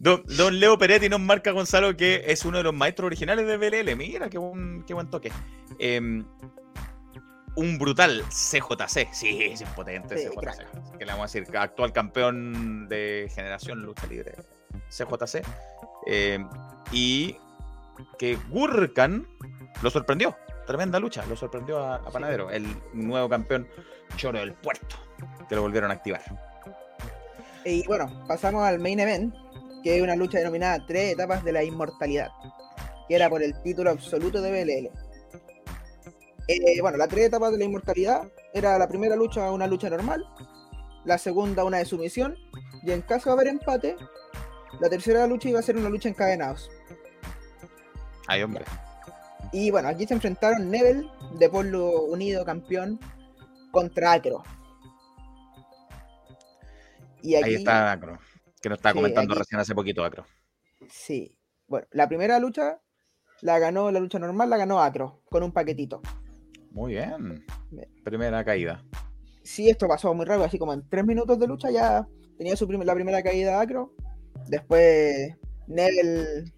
Don, 0.00 0.22
don 0.36 0.58
Leo 0.58 0.78
Peretti 0.78 1.08
nos 1.08 1.20
marca 1.20 1.50
Gonzalo 1.52 1.96
que 1.96 2.24
es 2.26 2.44
uno 2.44 2.58
de 2.58 2.64
los 2.64 2.74
maestros 2.74 3.06
originales 3.06 3.46
de 3.46 3.56
BLL. 3.56 3.96
Mira, 3.96 4.28
qué 4.28 4.38
buen, 4.38 4.82
qué 4.84 4.94
buen 4.94 5.08
toque. 5.08 5.30
Em, 5.78 6.24
un 7.56 7.78
brutal 7.78 8.22
CJC. 8.28 9.08
Sí, 9.12 9.42
es 9.42 9.60
impotente 9.60 10.18
Sí, 10.18 10.26
CJC. 10.28 10.40
crack. 10.40 10.98
Que 10.98 11.04
le 11.04 11.12
vamos 11.12 11.34
a 11.34 11.38
decir, 11.38 11.56
actual 11.56 11.92
campeón 11.92 12.88
de 12.88 13.30
generación 13.34 13.82
lucha 13.82 14.06
libre. 14.06 14.34
CJC. 14.90 15.42
Em, 16.06 16.48
y 16.92 17.36
que 18.18 18.36
Gurkan 18.48 19.26
lo 19.82 19.90
sorprendió. 19.90 20.36
Tremenda 20.66 20.98
lucha, 21.00 21.24
lo 21.26 21.36
sorprendió 21.36 21.78
a, 21.78 21.96
a 21.96 22.10
Panadero, 22.10 22.50
el 22.50 22.66
nuevo 22.92 23.28
campeón 23.28 23.66
choro 24.16 24.38
del 24.38 24.52
puerto, 24.52 24.96
que 25.48 25.54
lo 25.54 25.62
volvieron 25.62 25.90
a 25.90 25.94
activar. 25.94 26.22
Y 27.64 27.86
bueno, 27.86 28.24
pasamos 28.26 28.62
al 28.64 28.78
main 28.78 29.00
event, 29.00 29.34
que 29.82 29.96
es 29.96 30.02
una 30.02 30.14
lucha 30.14 30.38
denominada 30.38 30.84
Tres 30.86 31.14
Etapas 31.14 31.42
de 31.44 31.52
la 31.52 31.64
Inmortalidad, 31.64 32.28
que 33.08 33.14
era 33.14 33.28
por 33.30 33.42
el 33.42 33.60
título 33.62 33.90
absoluto 33.90 34.40
de 34.42 34.50
BLL. 34.64 34.90
Eh, 36.48 36.80
bueno, 36.80 36.96
la 36.96 37.06
Tres 37.08 37.26
Etapas 37.26 37.52
de 37.52 37.58
la 37.58 37.64
Inmortalidad 37.64 38.30
era 38.54 38.78
la 38.78 38.88
primera 38.88 39.14
lucha 39.16 39.50
una 39.52 39.66
lucha 39.66 39.90
normal, 39.90 40.24
la 41.04 41.18
segunda 41.18 41.64
una 41.64 41.78
de 41.78 41.84
sumisión, 41.84 42.36
y 42.82 42.90
en 42.90 43.02
caso 43.02 43.28
de 43.30 43.34
haber 43.34 43.48
empate, 43.48 43.96
la 44.80 44.88
tercera 44.88 45.26
lucha 45.26 45.48
iba 45.50 45.60
a 45.60 45.62
ser 45.62 45.76
una 45.76 45.90
lucha 45.90 46.08
encadenados. 46.08 46.70
Ay, 48.26 48.42
hombre. 48.42 48.64
Y 49.52 49.70
bueno, 49.70 49.88
aquí 49.88 50.06
se 50.06 50.14
enfrentaron 50.14 50.70
Nebel, 50.70 51.10
de 51.38 51.48
Pueblo 51.50 52.02
Unido, 52.04 52.44
campeón, 52.44 52.98
contra 53.70 54.12
Acro. 54.12 54.42
Y 57.22 57.34
aquí, 57.34 57.44
Ahí 57.50 57.54
está 57.56 57.92
Acro, 57.92 58.18
que 58.62 58.68
nos 58.68 58.78
estaba 58.78 58.92
Sí, 58.92 58.98
comentando 58.98 59.32
aquí- 59.34 59.38
recién 59.40 59.60
hace 59.60 59.74
poquito 59.74 60.04
Acro. 60.04 60.24
Sí. 60.90 61.38
Bueno, 61.66 61.86
la 61.90 62.08
primera 62.08 62.38
lucha 62.38 62.80
la 63.42 63.58
ganó, 63.58 63.90
la 63.90 64.00
lucha 64.00 64.18
normal 64.18 64.48
la 64.48 64.56
ganó 64.56 64.80
Acro, 64.80 65.20
con 65.30 65.42
un 65.42 65.52
paquetito. 65.52 66.00
Muy 66.78 66.92
bien. 66.92 67.44
Primera 68.04 68.44
caída. 68.44 68.84
Sí, 69.42 69.68
esto 69.68 69.88
pasó 69.88 70.14
muy 70.14 70.24
rápido, 70.26 70.44
así 70.44 70.58
como 70.60 70.72
en 70.72 70.88
tres 70.88 71.04
minutos 71.04 71.36
de 71.40 71.48
lucha 71.48 71.72
ya 71.72 72.06
tenía 72.36 72.54
su 72.54 72.68
prim- 72.68 72.82
la 72.84 72.94
primera 72.94 73.20
caída 73.20 73.60
Acro. 73.60 73.92
Después 74.46 75.34
Nebel 75.66 76.52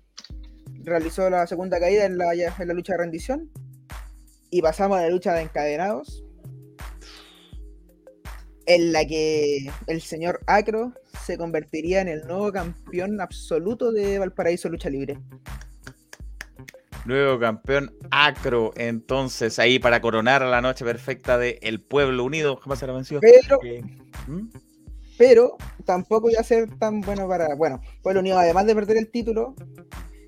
realizó 0.84 1.30
la 1.30 1.46
segunda 1.46 1.80
caída 1.80 2.04
en 2.04 2.18
la, 2.18 2.34
en 2.34 2.68
la 2.68 2.74
lucha 2.74 2.92
de 2.92 2.98
rendición. 2.98 3.50
Y 4.50 4.60
pasamos 4.60 4.98
a 4.98 5.02
la 5.02 5.08
lucha 5.08 5.32
de 5.32 5.40
encadenados. 5.40 6.22
En 8.66 8.92
la 8.92 9.06
que 9.06 9.70
el 9.86 10.02
señor 10.02 10.40
Acro 10.46 10.92
se 11.24 11.38
convertiría 11.38 12.02
en 12.02 12.08
el 12.08 12.26
nuevo 12.26 12.52
campeón 12.52 13.22
absoluto 13.22 13.90
de 13.90 14.18
Valparaíso 14.18 14.68
Lucha 14.68 14.90
Libre. 14.90 15.18
Nuevo 17.06 17.38
campeón 17.38 17.94
Acro, 18.10 18.72
entonces, 18.76 19.58
ahí 19.58 19.78
para 19.78 20.00
coronar 20.00 20.42
la 20.42 20.60
noche 20.60 20.84
perfecta 20.84 21.38
de 21.38 21.58
El 21.62 21.80
Pueblo 21.80 22.24
Unido. 22.24 22.56
Jamás 22.56 22.78
será 22.78 22.92
vencido. 22.92 23.20
Pero, 23.20 23.58
¿hmm? 24.26 24.48
pero 25.16 25.56
tampoco 25.84 26.30
iba 26.30 26.40
a 26.40 26.44
ser 26.44 26.68
tan 26.78 27.00
bueno 27.00 27.26
para. 27.28 27.54
Bueno, 27.54 27.80
Pueblo 28.02 28.20
Unido, 28.20 28.38
además 28.38 28.66
de 28.66 28.74
perder 28.74 28.98
el 28.98 29.10
título, 29.10 29.54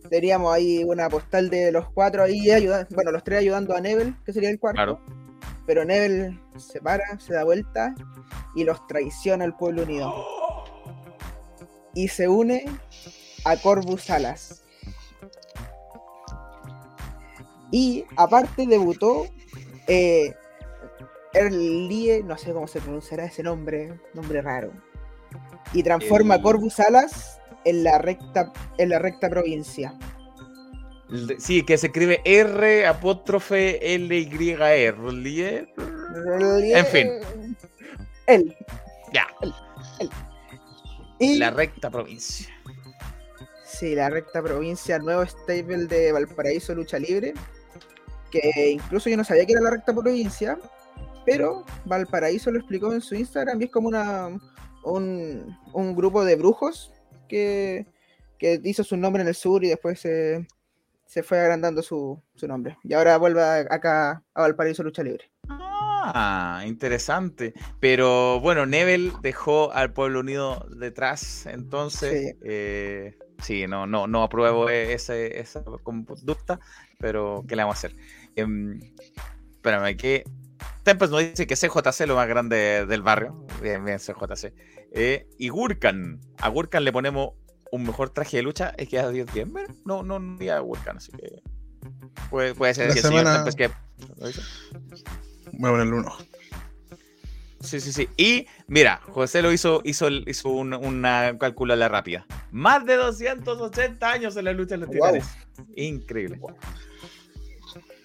teníamos 0.09 0.53
ahí 0.53 0.83
una 0.85 1.09
postal 1.09 1.51
de 1.51 1.73
los 1.73 1.91
cuatro 1.91 2.23
ahí 2.23 2.51
ayudando, 2.51 2.95
bueno, 2.95 3.13
los 3.13 3.25
tres 3.25 3.39
ayudando 3.41 3.75
a 3.75 3.81
Nebel, 3.81 4.15
que 4.25 4.33
sería 4.33 4.51
el 4.51 4.59
cuarto. 4.59 4.77
Claro. 4.77 5.01
Pero 5.67 5.85
Nebel 5.85 6.41
se 6.57 6.81
para, 6.81 7.19
se 7.21 7.35
da 7.35 7.45
vuelta 7.45 7.95
y 8.55 8.65
los 8.65 8.87
traiciona 8.87 9.45
al 9.45 9.57
Pueblo 9.57 9.83
Unido. 9.83 10.13
Y 11.95 12.09
se 12.09 12.29
une 12.29 12.65
a 13.45 13.57
Corvus 13.57 14.03
Salas. 14.05 14.62
Y 17.73 18.05
aparte 18.17 18.67
debutó 18.67 19.27
eh, 19.89 20.33
Erlie, 21.35 22.23
no 22.23 22.39
sé 22.39 22.53
cómo 22.53 22.69
se 22.69 22.81
pronunciará 22.81 23.25
ese 23.25 23.43
nombre, 23.43 23.99
nombre 24.15 24.41
raro. 24.43 24.71
Y 25.73 25.83
transforma 25.83 26.35
a 26.35 26.37
El- 26.37 26.43
Corvus 26.45 26.75
Salas 26.75 27.41
en 27.65 27.83
la 27.83 27.99
recta, 27.99 28.53
en 28.79 28.91
la 28.91 28.99
recta 29.01 29.29
provincia. 29.31 29.95
Sí, 31.39 31.63
que 31.65 31.77
se 31.77 31.89
escribe 31.89 32.21
R 32.25 32.87
apóstrofe 32.87 33.95
L 33.95 34.17
Y 34.17 34.51
R. 34.51 35.69
En 36.75 36.87
fin. 36.87 37.09
Él. 38.27 38.57
Ya, 39.13 39.27
Y 41.19 41.37
la 41.39 41.51
recta 41.51 41.91
provincia. 41.91 42.49
Sí, 43.67 43.95
la 43.95 44.09
recta 44.11 44.43
provincia, 44.43 44.99
nuevo 44.99 45.25
stable 45.27 45.87
de 45.87 46.13
Valparaíso 46.13 46.75
Lucha 46.75 46.99
Libre. 46.99 47.35
Que 48.33 48.71
incluso 48.71 49.09
yo 49.11 49.17
no 49.17 49.25
sabía 49.25 49.47
que 49.47 49.53
era 49.53 49.61
la 49.61 49.71
recta 49.71 49.93
provincia, 49.93 50.59
pero 51.25 51.65
Valparaíso 51.85 52.51
lo 52.51 52.59
explicó 52.59 52.93
en 52.93 53.01
su 53.03 53.15
Instagram 53.15 53.61
y 53.61 53.67
es 53.67 53.71
como 53.71 53.89
una, 53.89 54.29
un, 54.85 55.57
un 55.73 55.95
grupo 55.95 56.25
de 56.25 56.37
brujos 56.37 56.93
que, 57.29 57.87
que 58.39 58.61
hizo 58.65 58.83
su 58.83 58.97
nombre 58.97 59.23
en 59.23 59.29
el 59.29 59.35
sur 59.35 59.63
y 59.65 59.69
después 59.69 60.01
se, 60.01 60.47
se 61.07 61.23
fue 61.23 61.39
agrandando 61.39 61.83
su, 61.83 62.21
su 62.35 62.49
nombre. 62.49 62.79
Y 62.83 62.95
ahora 62.95 63.19
vuelve 63.19 63.43
acá 63.43 64.25
a 64.35 64.41
Valparaíso 64.41 64.83
Lucha 64.83 65.03
Libre. 65.03 65.31
Ah, 65.49 66.65
interesante. 66.67 67.55
Pero 67.79 68.41
bueno, 68.41 68.67
Nebel 68.67 69.13
dejó 69.21 69.73
al 69.73 69.93
Pueblo 69.93 70.21
Unido 70.21 70.67
detrás, 70.75 71.47
entonces. 71.47 72.31
Sí. 72.33 72.39
eh, 72.43 73.19
Sí, 73.43 73.67
no, 73.67 73.89
no, 73.89 74.07
no 74.07 74.23
apruebo 74.23 74.71
e- 74.71 74.93
ese, 74.93 75.41
esa 75.41 75.65
conducta, 75.83 76.61
pero 77.01 77.45
¿qué 77.49 77.57
le 77.57 77.63
vamos 77.65 77.75
a 77.75 77.79
hacer? 77.79 77.97
Em, 78.37 78.81
espérame, 79.57 79.97
que 79.97 80.25
Tempest 80.83 81.13
nos 81.13 81.21
dice 81.21 81.47
que 81.47 81.55
CJC 81.57 82.01
es 82.03 82.09
lo 82.09 82.17
más 82.17 82.29
grande 82.29 82.87
del 82.87 83.03
barrio. 83.03 83.47
Bien, 83.63 83.85
bien, 83.85 83.99
CJC. 83.99 84.53
Eh, 84.93 85.27
y 85.39 85.49
Gurkan. 85.49 86.21
A 86.39 86.49
Gurkan 86.49 86.85
le 86.85 86.93
ponemos 86.93 87.31
un 87.71 87.85
mejor 87.85 88.11
traje 88.11 88.39
de 88.39 88.43
lucha. 88.43 88.75
Es 88.77 88.89
que 88.89 88.99
a 88.99 89.09
10 89.09 89.33
bien. 89.33 89.53
Bueno, 89.53 89.75
No, 89.85 90.03
no, 90.03 90.19
no 90.19 90.39
diría 90.39 90.59
Gurkan, 90.61 90.97
así 90.99 91.13
que. 91.13 91.43
Puede, 92.31 92.55
puede 92.55 92.75
ser 92.75 92.89
La 92.89 92.95
que 92.95 93.01
el 93.01 93.05
señor 93.07 93.21
semana- 93.21 93.45
Tempest 93.45 93.59
que. 93.59 93.71
Voy 95.53 95.69
a 95.69 95.73
ponerle 95.73 95.93
uno. 95.95 96.17
Sí, 97.61 97.81
sí, 97.81 97.93
sí. 97.93 98.09
Y 98.17 98.47
mira, 98.67 99.01
José 99.05 99.41
lo 99.41 99.53
hizo, 99.53 99.83
hizo, 99.85 100.09
el- 100.09 100.25
hizo 100.27 100.49
un- 100.49 100.75
una 100.75 101.37
cálculo 101.39 101.75
a 101.75 101.77
la 101.77 101.89
rápida. 101.89 102.27
Más 102.51 102.85
de 102.85 102.97
280 102.97 104.11
años 104.11 104.37
en 104.37 104.47
la 104.47 104.53
lucha 104.53 104.71
de 104.75 104.79
los 104.79 104.89
Wow. 104.89 104.97
titanes. 104.97 105.27
Increíble. 105.77 106.41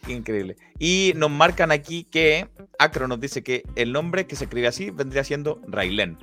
Increíble. 0.07 0.57
Y 0.79 1.13
nos 1.15 1.29
marcan 1.29 1.71
aquí 1.71 2.03
que 2.05 2.47
Acro 2.79 3.07
nos 3.07 3.19
dice 3.19 3.43
que 3.43 3.63
el 3.75 3.91
nombre 3.91 4.27
que 4.27 4.35
se 4.35 4.45
escribe 4.45 4.67
así 4.67 4.89
vendría 4.89 5.23
siendo 5.23 5.61
Railen. 5.67 6.17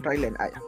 Raylen, 0.00 0.34
ah, 0.38 0.48
ya. 0.52 0.60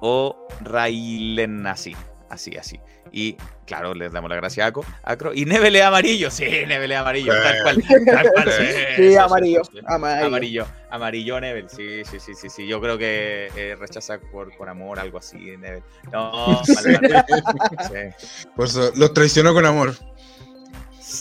O 0.00 0.48
Railen 0.60 1.66
así. 1.66 1.94
Así, 2.28 2.56
así. 2.56 2.80
Y 3.12 3.36
claro, 3.66 3.94
les 3.94 4.12
damos 4.12 4.28
la 4.28 4.36
gracia 4.36 4.64
a 4.64 4.68
Aco, 4.68 4.84
Acro. 5.04 5.32
Y 5.32 5.44
Nebel 5.44 5.76
es 5.76 5.82
amarillo, 5.82 6.30
sí, 6.30 6.44
Nebel 6.66 6.90
es 6.90 6.98
amarillo, 6.98 7.32
tal 7.32 7.62
cual. 7.62 7.84
Tal 8.04 8.32
cual 8.32 8.52
sí, 8.52 8.66
Sí, 8.96 9.10
sí, 9.10 9.16
amarillo, 9.16 9.64
sí, 9.64 9.70
sí. 9.74 9.84
amarillo. 9.86 10.26
Amarillo, 10.26 10.66
amarillo 10.90 11.40
Nebel, 11.40 11.70
sí, 11.70 12.04
sí, 12.04 12.18
sí, 12.18 12.34
sí, 12.34 12.50
sí. 12.50 12.66
Yo 12.66 12.80
creo 12.80 12.98
que 12.98 13.48
eh, 13.56 13.76
rechaza 13.78 14.18
por, 14.18 14.54
por 14.56 14.68
amor, 14.68 14.98
algo 14.98 15.18
así, 15.18 15.56
Nebel. 15.56 15.84
No, 16.12 16.32
mal, 16.32 16.64
mal. 17.12 18.16
Sí. 18.18 18.48
Por 18.56 18.66
eso 18.66 18.90
los 18.96 19.14
traicionó 19.14 19.54
con 19.54 19.64
amor. 19.64 19.94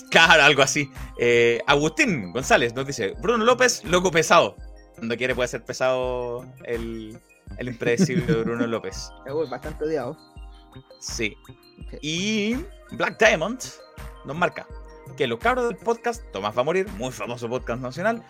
Claro, 0.11 0.43
algo 0.43 0.61
así. 0.61 0.89
Eh, 1.19 1.59
Agustín 1.67 2.31
González 2.31 2.73
nos 2.73 2.85
dice: 2.85 3.13
Bruno 3.21 3.45
López, 3.45 3.83
loco 3.83 4.11
pesado. 4.11 4.55
Cuando 4.95 5.17
quiere 5.17 5.35
puede 5.35 5.47
ser 5.47 5.63
pesado 5.63 6.45
el, 6.63 7.19
el 7.57 7.67
impredecible 7.67 8.33
Bruno 8.43 8.65
López. 8.67 9.11
Uy, 9.31 9.47
bastante 9.49 9.85
odiado. 9.85 10.17
Sí. 10.99 11.35
Y 12.01 12.55
Black 12.91 13.17
Diamond 13.19 13.59
nos 14.25 14.35
marca 14.35 14.65
que 15.17 15.27
los 15.27 15.39
cabros 15.39 15.67
del 15.67 15.77
podcast 15.77 16.23
Tomás 16.31 16.55
va 16.57 16.61
a 16.61 16.63
morir, 16.63 16.87
muy 16.97 17.11
famoso 17.11 17.47
podcast 17.47 17.81
nacional, 17.81 18.23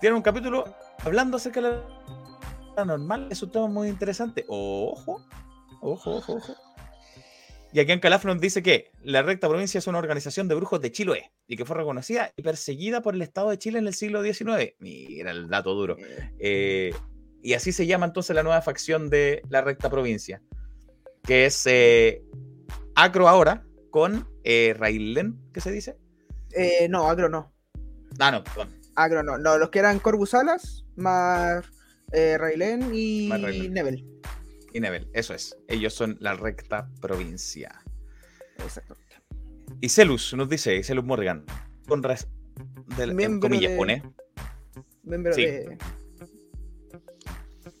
tienen 0.00 0.16
un 0.16 0.22
capítulo 0.22 0.64
hablando 1.04 1.36
acerca 1.36 1.60
de 1.60 1.80
la 2.76 2.84
normal. 2.84 3.28
Es 3.30 3.42
un 3.42 3.50
tema 3.50 3.66
muy 3.66 3.88
interesante. 3.88 4.44
Ojo, 4.48 5.24
ojo, 5.80 6.16
ojo, 6.16 6.34
ojo. 6.34 6.54
Y 7.72 7.80
aquí 7.80 7.92
en 7.92 8.00
Calaf 8.00 8.24
nos 8.24 8.40
dice 8.40 8.62
que 8.62 8.90
la 9.02 9.22
recta 9.22 9.48
provincia 9.48 9.78
es 9.78 9.86
una 9.86 9.98
organización 9.98 10.48
de 10.48 10.54
brujos 10.54 10.80
de 10.80 10.90
Chiloé 10.90 11.32
y 11.46 11.56
que 11.56 11.64
fue 11.66 11.76
reconocida 11.76 12.32
y 12.36 12.42
perseguida 12.42 13.02
por 13.02 13.14
el 13.14 13.22
Estado 13.22 13.50
de 13.50 13.58
Chile 13.58 13.78
en 13.78 13.86
el 13.86 13.94
siglo 13.94 14.22
XIX. 14.22 14.74
Mira 14.78 15.30
el 15.30 15.48
dato 15.48 15.74
duro. 15.74 15.96
Eh, 16.38 16.92
y 17.42 17.52
así 17.52 17.72
se 17.72 17.86
llama 17.86 18.06
entonces 18.06 18.34
la 18.34 18.42
nueva 18.42 18.62
facción 18.62 19.10
de 19.10 19.42
la 19.50 19.60
recta 19.60 19.90
provincia, 19.90 20.40
que 21.22 21.46
es 21.46 21.66
eh, 21.66 22.22
Acro 22.94 23.28
ahora 23.28 23.64
con 23.90 24.26
eh, 24.44 24.74
Railen, 24.76 25.38
¿qué 25.52 25.60
se 25.60 25.70
dice? 25.70 25.96
eh, 26.52 26.88
no, 26.88 27.08
agro 27.08 27.28
no. 27.28 27.52
Ah, 28.18 28.30
no, 28.30 28.42
con 28.54 28.68
Agro 28.96 29.22
no. 29.22 29.38
No, 29.38 29.58
los 29.58 29.70
que 29.70 29.78
eran 29.78 30.00
Corvus 30.00 30.34
Alas, 30.34 30.84
más 30.96 31.64
eh, 32.12 32.36
Raylen 32.38 32.90
y. 32.92 33.28
Nebel. 33.70 34.04
Y 34.78 34.80
Nebel, 34.80 35.08
eso 35.12 35.34
es. 35.34 35.56
Ellos 35.68 35.92
son 35.94 36.16
la 36.20 36.34
recta 36.34 36.88
provincia. 37.00 37.82
Exacto. 38.58 38.96
Y 39.80 39.88
Celus 39.90 40.34
nos 40.34 40.48
dice, 40.48 40.82
Celus 40.82 41.04
Morgan, 41.04 41.44
con 41.86 42.02
res- 42.02 42.26
del- 42.96 43.14
comillas 43.40 43.72
de- 43.72 43.76
pone, 43.76 44.02
Miembro 45.04 45.32
Sí. 45.34 45.42
de. 45.46 45.78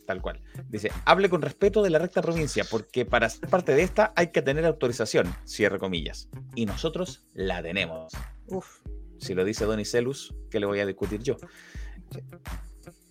tal 0.06 0.22
cual. 0.22 0.40
Dice, 0.70 0.90
hable 1.04 1.28
con 1.28 1.42
respeto 1.42 1.82
de 1.82 1.90
la 1.90 1.98
recta 1.98 2.22
provincia, 2.22 2.64
porque 2.70 3.04
para 3.04 3.28
ser 3.28 3.48
parte 3.50 3.74
de 3.74 3.82
esta 3.82 4.12
hay 4.16 4.28
que 4.32 4.40
tener 4.40 4.64
autorización, 4.64 5.34
cierre 5.44 5.78
comillas. 5.78 6.30
Y 6.54 6.64
nosotros 6.64 7.26
la 7.34 7.62
tenemos. 7.62 8.12
Uf. 8.46 8.80
Si 9.18 9.34
lo 9.34 9.44
dice 9.44 9.66
Don 9.66 9.84
Celus, 9.84 10.34
¿qué 10.50 10.60
le 10.60 10.66
voy 10.66 10.80
a 10.80 10.86
discutir 10.86 11.22
yo? 11.22 11.36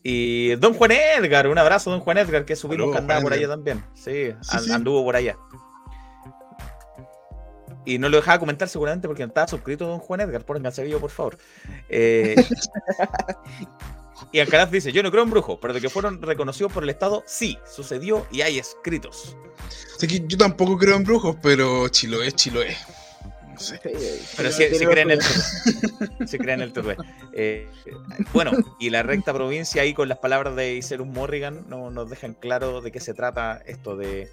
Y 0.09 0.55
Don 0.55 0.73
Juan 0.73 0.91
Edgar, 0.93 1.49
un 1.49 1.57
abrazo, 1.57 1.91
Don 1.91 1.99
Juan 1.99 2.17
Edgar, 2.17 2.45
que 2.45 2.55
subimos 2.55 2.83
Saludos, 2.85 2.95
que 2.95 3.01
andaba 3.01 3.21
por 3.21 3.33
allá 3.33 3.47
también. 3.49 3.83
Sí, 3.93 4.31
Sí, 4.41 4.55
an- 4.55 4.63
sí. 4.63 4.71
anduvo 4.71 5.03
por 5.03 5.17
allá. 5.17 5.35
Y 7.85 7.97
no 7.99 8.07
lo 8.07 8.15
dejaba 8.15 8.39
comentar 8.39 8.69
seguramente 8.69 9.05
porque 9.09 9.23
no 9.23 9.27
estaba 9.27 9.49
suscrito 9.49 9.85
Don 9.85 9.99
Juan 9.99 10.21
Edgar. 10.21 10.45
Pónganse 10.45 10.83
vivo, 10.85 10.99
por 11.01 11.09
favor. 11.09 11.37
Eh, 11.89 12.35
y 14.31 14.39
Alcaraz 14.39 14.71
dice: 14.71 14.93
Yo 14.93 15.03
no 15.03 15.11
creo 15.11 15.23
en 15.23 15.29
brujos, 15.29 15.57
pero 15.61 15.73
de 15.73 15.81
que 15.81 15.89
fueron 15.89 16.21
reconocidos 16.21 16.71
por 16.71 16.83
el 16.83 16.89
Estado, 16.89 17.23
sí, 17.27 17.57
sucedió 17.69 18.25
y 18.31 18.41
hay 18.41 18.59
escritos. 18.59 19.35
Sé 19.97 20.07
que 20.07 20.21
yo 20.25 20.37
tampoco 20.37 20.77
creo 20.77 20.95
en 20.95 21.03
brujos, 21.03 21.35
pero 21.41 21.87
Chiloé 21.89 22.27
es 22.27 22.35
Chiloé. 22.35 22.77
No 23.57 23.63
sé. 23.63 23.79
Pero 23.83 24.49
Eh, 24.49 24.51
sí, 24.51 24.65
tiene 24.69 24.85
creen 24.85 25.11
en 25.11 25.19
el 25.19 25.19
turbé. 25.19 26.27
Sí 26.27 26.37
creen 26.37 26.59
en 26.59 26.67
el 26.67 26.73
turbé. 26.73 26.97
Eh, 27.33 27.67
bueno, 28.33 28.51
y 28.79 28.89
la 28.91 29.01
recta 29.01 29.33
provincia 29.33 29.81
ahí 29.81 29.93
con 29.95 30.07
las 30.09 30.19
palabras 30.19 30.55
de 30.55 30.75
Iserus 30.75 31.07
Morrigan 31.07 31.65
no, 31.67 31.89
nos 31.89 32.09
dejan 32.09 32.33
claro 32.35 32.81
de 32.81 32.91
qué 32.91 32.99
se 32.99 33.13
trata 33.15 33.61
esto 33.65 33.95
de, 33.95 34.29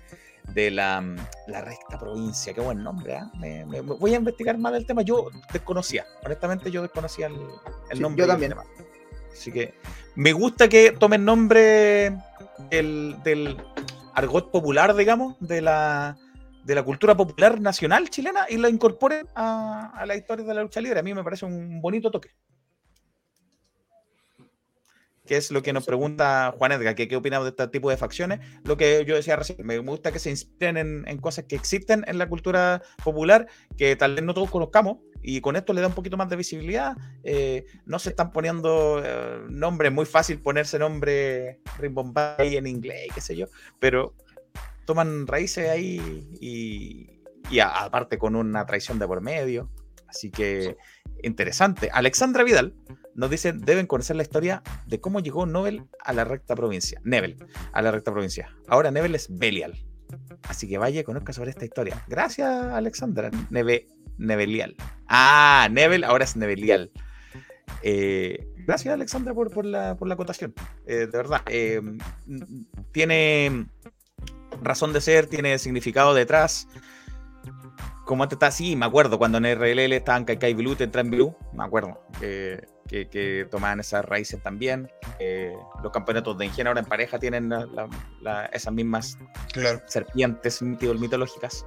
de 0.52 0.70
la, 0.70 1.00
mm, 1.00 1.16
la 1.46 1.62
recta 1.62 1.98
provincia. 1.98 2.52
Qué 2.52 2.60
buen 2.60 2.82
nombre. 2.82 3.18
Me- 3.38 3.64
me- 3.64 3.80
me- 3.82 3.94
voy 3.96 4.12
a 4.12 4.16
investigar 4.16 4.58
más 4.58 4.72
del 4.74 4.84
tema. 4.86 5.00
Yo 5.02 5.30
desconocía, 5.52 6.04
honestamente 6.24 6.70
yo 6.70 6.82
desconocía 6.82 7.28
el, 7.28 7.34
el 7.90 7.96
Sí, 7.96 8.02
nombre. 8.02 8.24
yo 8.24 8.28
también. 8.28 8.54
Así 9.32 9.50
que 9.50 9.74
me 10.16 10.32
gusta 10.32 10.68
que 10.68 10.92
tomen 10.92 11.24
nombre 11.24 12.14
del, 12.70 13.16
del 13.24 13.56
argot 14.14 14.50
popular, 14.50 14.94
digamos, 14.94 15.34
de 15.40 15.60
la, 15.62 16.16
de 16.64 16.74
la 16.74 16.82
cultura 16.82 17.16
popular 17.16 17.60
nacional 17.60 18.10
chilena 18.10 18.46
y 18.48 18.56
la 18.56 18.68
incorporen 18.68 19.26
a, 19.34 19.92
a 19.94 20.06
la 20.06 20.16
historia 20.16 20.44
de 20.44 20.54
la 20.54 20.62
lucha 20.62 20.80
libre. 20.80 21.00
A 21.00 21.02
mí 21.02 21.12
me 21.12 21.22
parece 21.22 21.44
un 21.44 21.80
bonito 21.80 22.10
toque. 22.10 22.30
Que 25.26 25.38
es 25.38 25.50
lo 25.50 25.62
que 25.62 25.72
nos 25.72 25.86
pregunta 25.86 26.54
Juan 26.58 26.72
Edgar, 26.72 26.94
que 26.94 27.08
qué 27.08 27.16
opinamos 27.16 27.46
de 27.46 27.50
este 27.50 27.68
tipo 27.68 27.88
de 27.88 27.96
facciones. 27.96 28.40
Lo 28.64 28.76
que 28.76 29.06
yo 29.06 29.14
decía 29.14 29.36
recién, 29.36 29.58
me 29.66 29.78
gusta 29.78 30.12
que 30.12 30.18
se 30.18 30.28
inspiren 30.28 30.76
en, 30.76 31.08
en 31.08 31.18
cosas 31.18 31.46
que 31.46 31.56
existen 31.56 32.04
en 32.06 32.18
la 32.18 32.28
cultura 32.28 32.82
popular, 33.02 33.46
que 33.78 33.96
tal 33.96 34.14
vez 34.14 34.22
no 34.22 34.34
todos 34.34 34.50
conozcamos, 34.50 34.98
y 35.22 35.40
con 35.40 35.56
esto 35.56 35.72
le 35.72 35.80
da 35.80 35.86
un 35.86 35.94
poquito 35.94 36.18
más 36.18 36.28
de 36.28 36.36
visibilidad. 36.36 36.94
Eh, 37.22 37.64
no 37.86 37.98
se 37.98 38.10
están 38.10 38.32
poniendo 38.32 39.00
eh, 39.02 39.40
nombres, 39.48 39.90
muy 39.90 40.04
fácil 40.04 40.42
ponerse 40.42 40.78
nombre 40.78 41.60
Rimbombay 41.78 42.58
en 42.58 42.66
inglés, 42.66 43.08
qué 43.14 43.22
sé 43.22 43.34
yo, 43.34 43.46
pero 43.78 44.14
toman 44.84 45.26
raíces 45.26 45.68
ahí 45.70 46.26
y, 46.40 47.20
y 47.50 47.58
a- 47.60 47.84
aparte 47.84 48.18
con 48.18 48.36
una 48.36 48.66
traición 48.66 48.98
de 48.98 49.06
por 49.06 49.20
medio. 49.20 49.70
Así 50.06 50.30
que 50.30 50.76
interesante. 51.22 51.90
Alexandra 51.92 52.44
Vidal 52.44 52.74
nos 53.14 53.30
dice, 53.30 53.52
deben 53.52 53.86
conocer 53.86 54.14
la 54.16 54.22
historia 54.22 54.62
de 54.86 55.00
cómo 55.00 55.20
llegó 55.20 55.44
Nobel 55.46 55.84
a 56.04 56.12
la 56.12 56.24
recta 56.24 56.54
provincia. 56.54 57.00
Nebel, 57.04 57.36
a 57.72 57.82
la 57.82 57.90
recta 57.90 58.12
provincia. 58.12 58.54
Ahora 58.68 58.90
Nebel 58.90 59.14
es 59.14 59.26
Belial. 59.36 59.74
Así 60.48 60.68
que 60.68 60.78
vaya 60.78 61.00
y 61.00 61.04
conozca 61.04 61.32
sobre 61.32 61.50
esta 61.50 61.64
historia. 61.64 62.04
Gracias, 62.06 62.48
Alexandra. 62.48 63.30
Neve, 63.50 63.88
Nevelial. 64.18 64.76
Ah, 65.08 65.68
Nebel 65.70 66.04
ahora 66.04 66.24
es 66.24 66.36
Nevelial. 66.36 66.92
Eh, 67.82 68.46
gracias, 68.66 68.94
Alexandra, 68.94 69.34
por, 69.34 69.50
por 69.50 69.64
la, 69.64 69.96
por 69.96 70.06
la 70.06 70.14
acotación. 70.14 70.54
Eh, 70.86 70.94
de 70.94 71.06
verdad. 71.06 71.42
eh, 71.48 71.80
tiene 72.92 73.66
razón 74.62 74.92
de 74.92 75.00
ser, 75.00 75.26
tiene 75.26 75.58
significado 75.58 76.14
detrás. 76.14 76.68
Como 78.04 78.22
antes 78.22 78.36
está 78.36 78.48
así, 78.48 78.76
me 78.76 78.84
acuerdo 78.84 79.18
cuando 79.18 79.38
en 79.38 79.44
RLL 79.58 79.92
estaban 79.94 80.24
Kaikai 80.26 80.52
Blue, 80.52 80.76
Tentran 80.76 81.10
Blue, 81.10 81.34
me 81.54 81.64
acuerdo 81.64 82.02
que, 82.20 82.62
que, 82.86 83.08
que 83.08 83.48
tomaban 83.50 83.80
esas 83.80 84.04
raíces 84.04 84.42
también. 84.42 84.90
Eh, 85.18 85.54
los 85.82 85.90
campeonatos 85.90 86.36
de 86.36 86.44
Ingenio 86.44 86.68
ahora 86.70 86.80
en 86.80 86.86
pareja 86.86 87.18
tienen 87.18 87.48
la- 87.48 87.64
la- 87.64 87.88
la- 88.20 88.46
esas 88.46 88.74
mismas 88.74 89.16
Claro. 89.54 89.80
serpientes 89.86 90.60
mito- 90.60 90.94
mitológicas. 90.98 91.64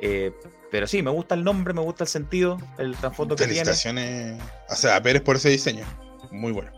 Eh, 0.00 0.32
pero 0.70 0.86
sí, 0.86 1.02
me 1.02 1.10
gusta 1.10 1.34
el 1.34 1.44
nombre, 1.44 1.74
me 1.74 1.82
gusta 1.82 2.04
el 2.04 2.08
sentido, 2.08 2.56
el 2.78 2.96
trasfondo 2.96 3.36
que 3.36 3.44
tiene. 3.44 3.54
Felicitaciones 3.64 4.42
a 4.70 4.74
Seba 4.76 5.00
Pérez 5.02 5.20
por 5.22 5.36
ese 5.36 5.50
diseño. 5.50 5.84
Muy 6.30 6.52
bueno. 6.52 6.72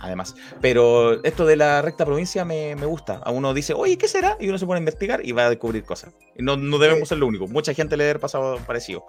Además. 0.00 0.34
Pero 0.60 1.22
esto 1.24 1.46
de 1.46 1.56
la 1.56 1.82
recta 1.82 2.04
provincia 2.04 2.44
me, 2.44 2.76
me 2.76 2.86
gusta. 2.86 3.20
A 3.24 3.30
uno 3.30 3.54
dice, 3.54 3.74
oye, 3.74 3.96
¿qué 3.98 4.08
será? 4.08 4.36
Y 4.40 4.48
uno 4.48 4.58
se 4.58 4.66
pone 4.66 4.78
a 4.78 4.80
investigar 4.80 5.24
y 5.24 5.32
va 5.32 5.46
a 5.46 5.50
descubrir 5.50 5.84
cosas. 5.84 6.14
No, 6.36 6.56
no 6.56 6.78
debemos 6.78 7.08
ser 7.08 7.18
lo 7.18 7.26
único. 7.26 7.46
Mucha 7.48 7.74
gente 7.74 7.96
le 7.96 8.04
debe 8.04 8.10
haber 8.12 8.20
pasado 8.20 8.58
parecido. 8.66 9.04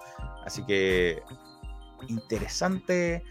Así 0.45 0.65
que 0.65 1.21
interesante 2.07 3.23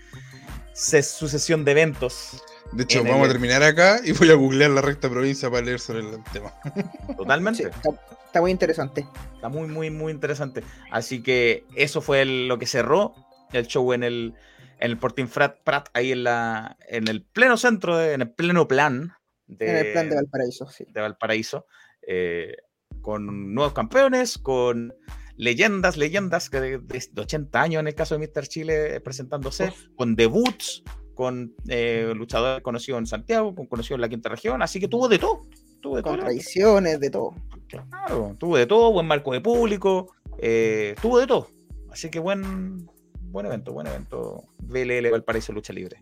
sucesión 0.75 1.65
de 1.65 1.73
eventos. 1.73 2.43
De 2.73 2.83
hecho, 2.85 3.05
vamos 3.05 3.25
el- 3.25 3.31
a 3.31 3.33
terminar 3.33 3.63
acá 3.63 4.01
y 4.05 4.13
voy 4.13 4.31
a 4.31 4.35
googlear 4.35 4.71
la 4.71 4.81
recta 4.81 5.09
provincia 5.09 5.51
para 5.51 5.63
leer 5.65 5.79
sobre 5.81 6.01
el 6.01 6.23
tema. 6.33 6.53
Totalmente. 7.17 7.63
Sí, 7.63 7.69
está, 7.73 7.91
está 8.27 8.41
muy 8.41 8.51
interesante. 8.51 9.07
Está 9.35 9.49
muy, 9.49 9.69
muy, 9.69 9.91
muy 9.91 10.13
interesante. 10.13 10.65
Así 10.91 11.23
que 11.23 11.65
eso 11.77 12.01
fue 12.01 12.23
el- 12.23 12.49
lo 12.49 12.59
que 12.59 12.67
cerró 12.67 13.15
el 13.53 13.67
show 13.69 13.93
en 13.93 14.03
el, 14.03 14.35
en 14.81 14.91
el 14.91 14.99
Portín 14.99 15.29
Frat 15.29 15.59
Prat, 15.65 15.89
ahí 15.95 16.13
en, 16.13 16.25
la, 16.25 16.77
en 16.89 17.09
el 17.09 17.23
pleno 17.25 17.57
centro, 17.57 17.97
de- 17.97 18.13
en 18.15 18.23
el 18.23 18.31
pleno 18.33 18.67
plan 18.69 19.13
de, 19.47 19.71
en 19.71 19.77
el 19.87 19.93
plan 19.93 20.09
de 20.11 20.17
Valparaíso, 20.17 20.67
sí. 20.69 20.85
de 20.89 21.01
Valparaíso, 21.01 21.67
eh, 22.07 22.57
con 23.01 23.55
nuevos 23.55 23.73
campeones, 23.75 24.39
con 24.39 24.95
leyendas, 25.37 25.97
leyendas 25.97 26.49
que 26.49 26.61
de, 26.61 26.79
de 26.79 27.21
80 27.21 27.61
años 27.61 27.81
en 27.81 27.89
el 27.89 27.95
caso 27.95 28.17
de 28.17 28.27
Mr. 28.27 28.47
Chile 28.47 29.01
presentándose, 29.01 29.73
con 29.97 30.15
debuts, 30.17 30.83
con 31.15 31.55
eh, 31.69 32.13
luchadores 32.15 32.63
conocidos 32.63 32.99
en 33.01 33.07
Santiago, 33.07 33.55
con 33.55 33.67
conocidos 33.67 33.97
en 33.99 34.01
la 34.03 34.09
quinta 34.09 34.29
región, 34.29 34.63
así 34.63 34.81
que 34.81 34.89
tuvo 34.89 35.09
de 35.09 35.19
todo. 35.19 35.43
Tuvo 35.81 35.97
de 35.97 36.03
todo. 36.03 36.13
Con 36.15 36.21
traiciones, 36.21 36.99
de 37.01 37.11
todo. 37.11 37.35
Claro, 37.69 38.37
tuvo 38.39 38.57
de 38.57 38.67
todo, 38.67 38.93
buen 38.93 39.07
marco 39.07 39.33
de 39.33 39.41
público, 39.41 40.15
eh, 40.39 40.95
tuvo 41.03 41.19
de 41.19 41.27
todo. 41.27 41.49
Así 41.91 42.11
que 42.11 42.19
buen, 42.19 42.89
buen 43.35 43.47
evento, 43.47 43.73
buen 43.73 43.87
evento. 43.89 44.45
VLL 44.61 45.11
Valparaíso 45.11 45.53
Lucha 45.53 45.73
Libre. 45.73 46.01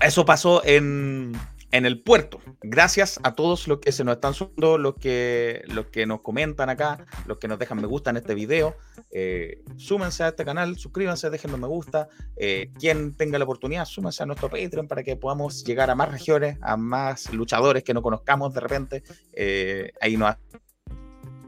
Eso 0.00 0.24
pasó 0.24 0.64
en, 0.64 1.32
en 1.70 1.84
el 1.84 2.00
puerto. 2.02 2.40
Gracias 2.62 3.20
a 3.22 3.34
todos 3.34 3.68
los 3.68 3.80
que 3.80 3.92
se 3.92 4.02
nos 4.02 4.14
están 4.14 4.32
sumando, 4.32 4.78
los 4.78 4.94
que, 4.94 5.62
los 5.66 5.86
que 5.86 6.06
nos 6.06 6.22
comentan 6.22 6.70
acá, 6.70 7.06
los 7.26 7.36
que 7.36 7.48
nos 7.48 7.58
dejan 7.58 7.80
me 7.80 7.86
gusta 7.86 8.10
en 8.10 8.16
este 8.16 8.34
video. 8.34 8.76
Eh, 9.10 9.62
súmense 9.76 10.24
a 10.24 10.28
este 10.28 10.44
canal, 10.44 10.76
suscríbanse, 10.78 11.28
déjenme 11.28 11.58
me 11.58 11.68
gusta. 11.68 12.08
Eh, 12.36 12.70
quien 12.80 13.14
tenga 13.14 13.38
la 13.38 13.44
oportunidad, 13.44 13.84
súmense 13.84 14.22
a 14.22 14.26
nuestro 14.26 14.48
Patreon 14.48 14.88
para 14.88 15.02
que 15.02 15.16
podamos 15.16 15.64
llegar 15.64 15.90
a 15.90 15.94
más 15.94 16.10
regiones, 16.10 16.56
a 16.62 16.78
más 16.78 17.30
luchadores 17.32 17.84
que 17.84 17.92
no 17.92 18.00
conozcamos 18.00 18.54
de 18.54 18.60
repente. 18.60 19.02
Eh, 19.34 19.92
ahí 20.00 20.16
nos 20.16 20.34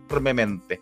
enormemente. 0.09 0.81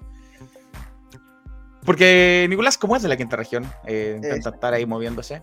Porque 1.85 2.47
Nicolás, 2.48 2.78
¿cómo 2.78 2.97
es 2.97 3.02
de 3.02 3.09
la 3.09 3.16
quinta 3.16 3.36
región? 3.36 3.70
Eh, 3.86 4.15
intenta 4.16 4.51
estar 4.51 4.74
ahí 4.74 4.86
moviéndose. 4.86 5.43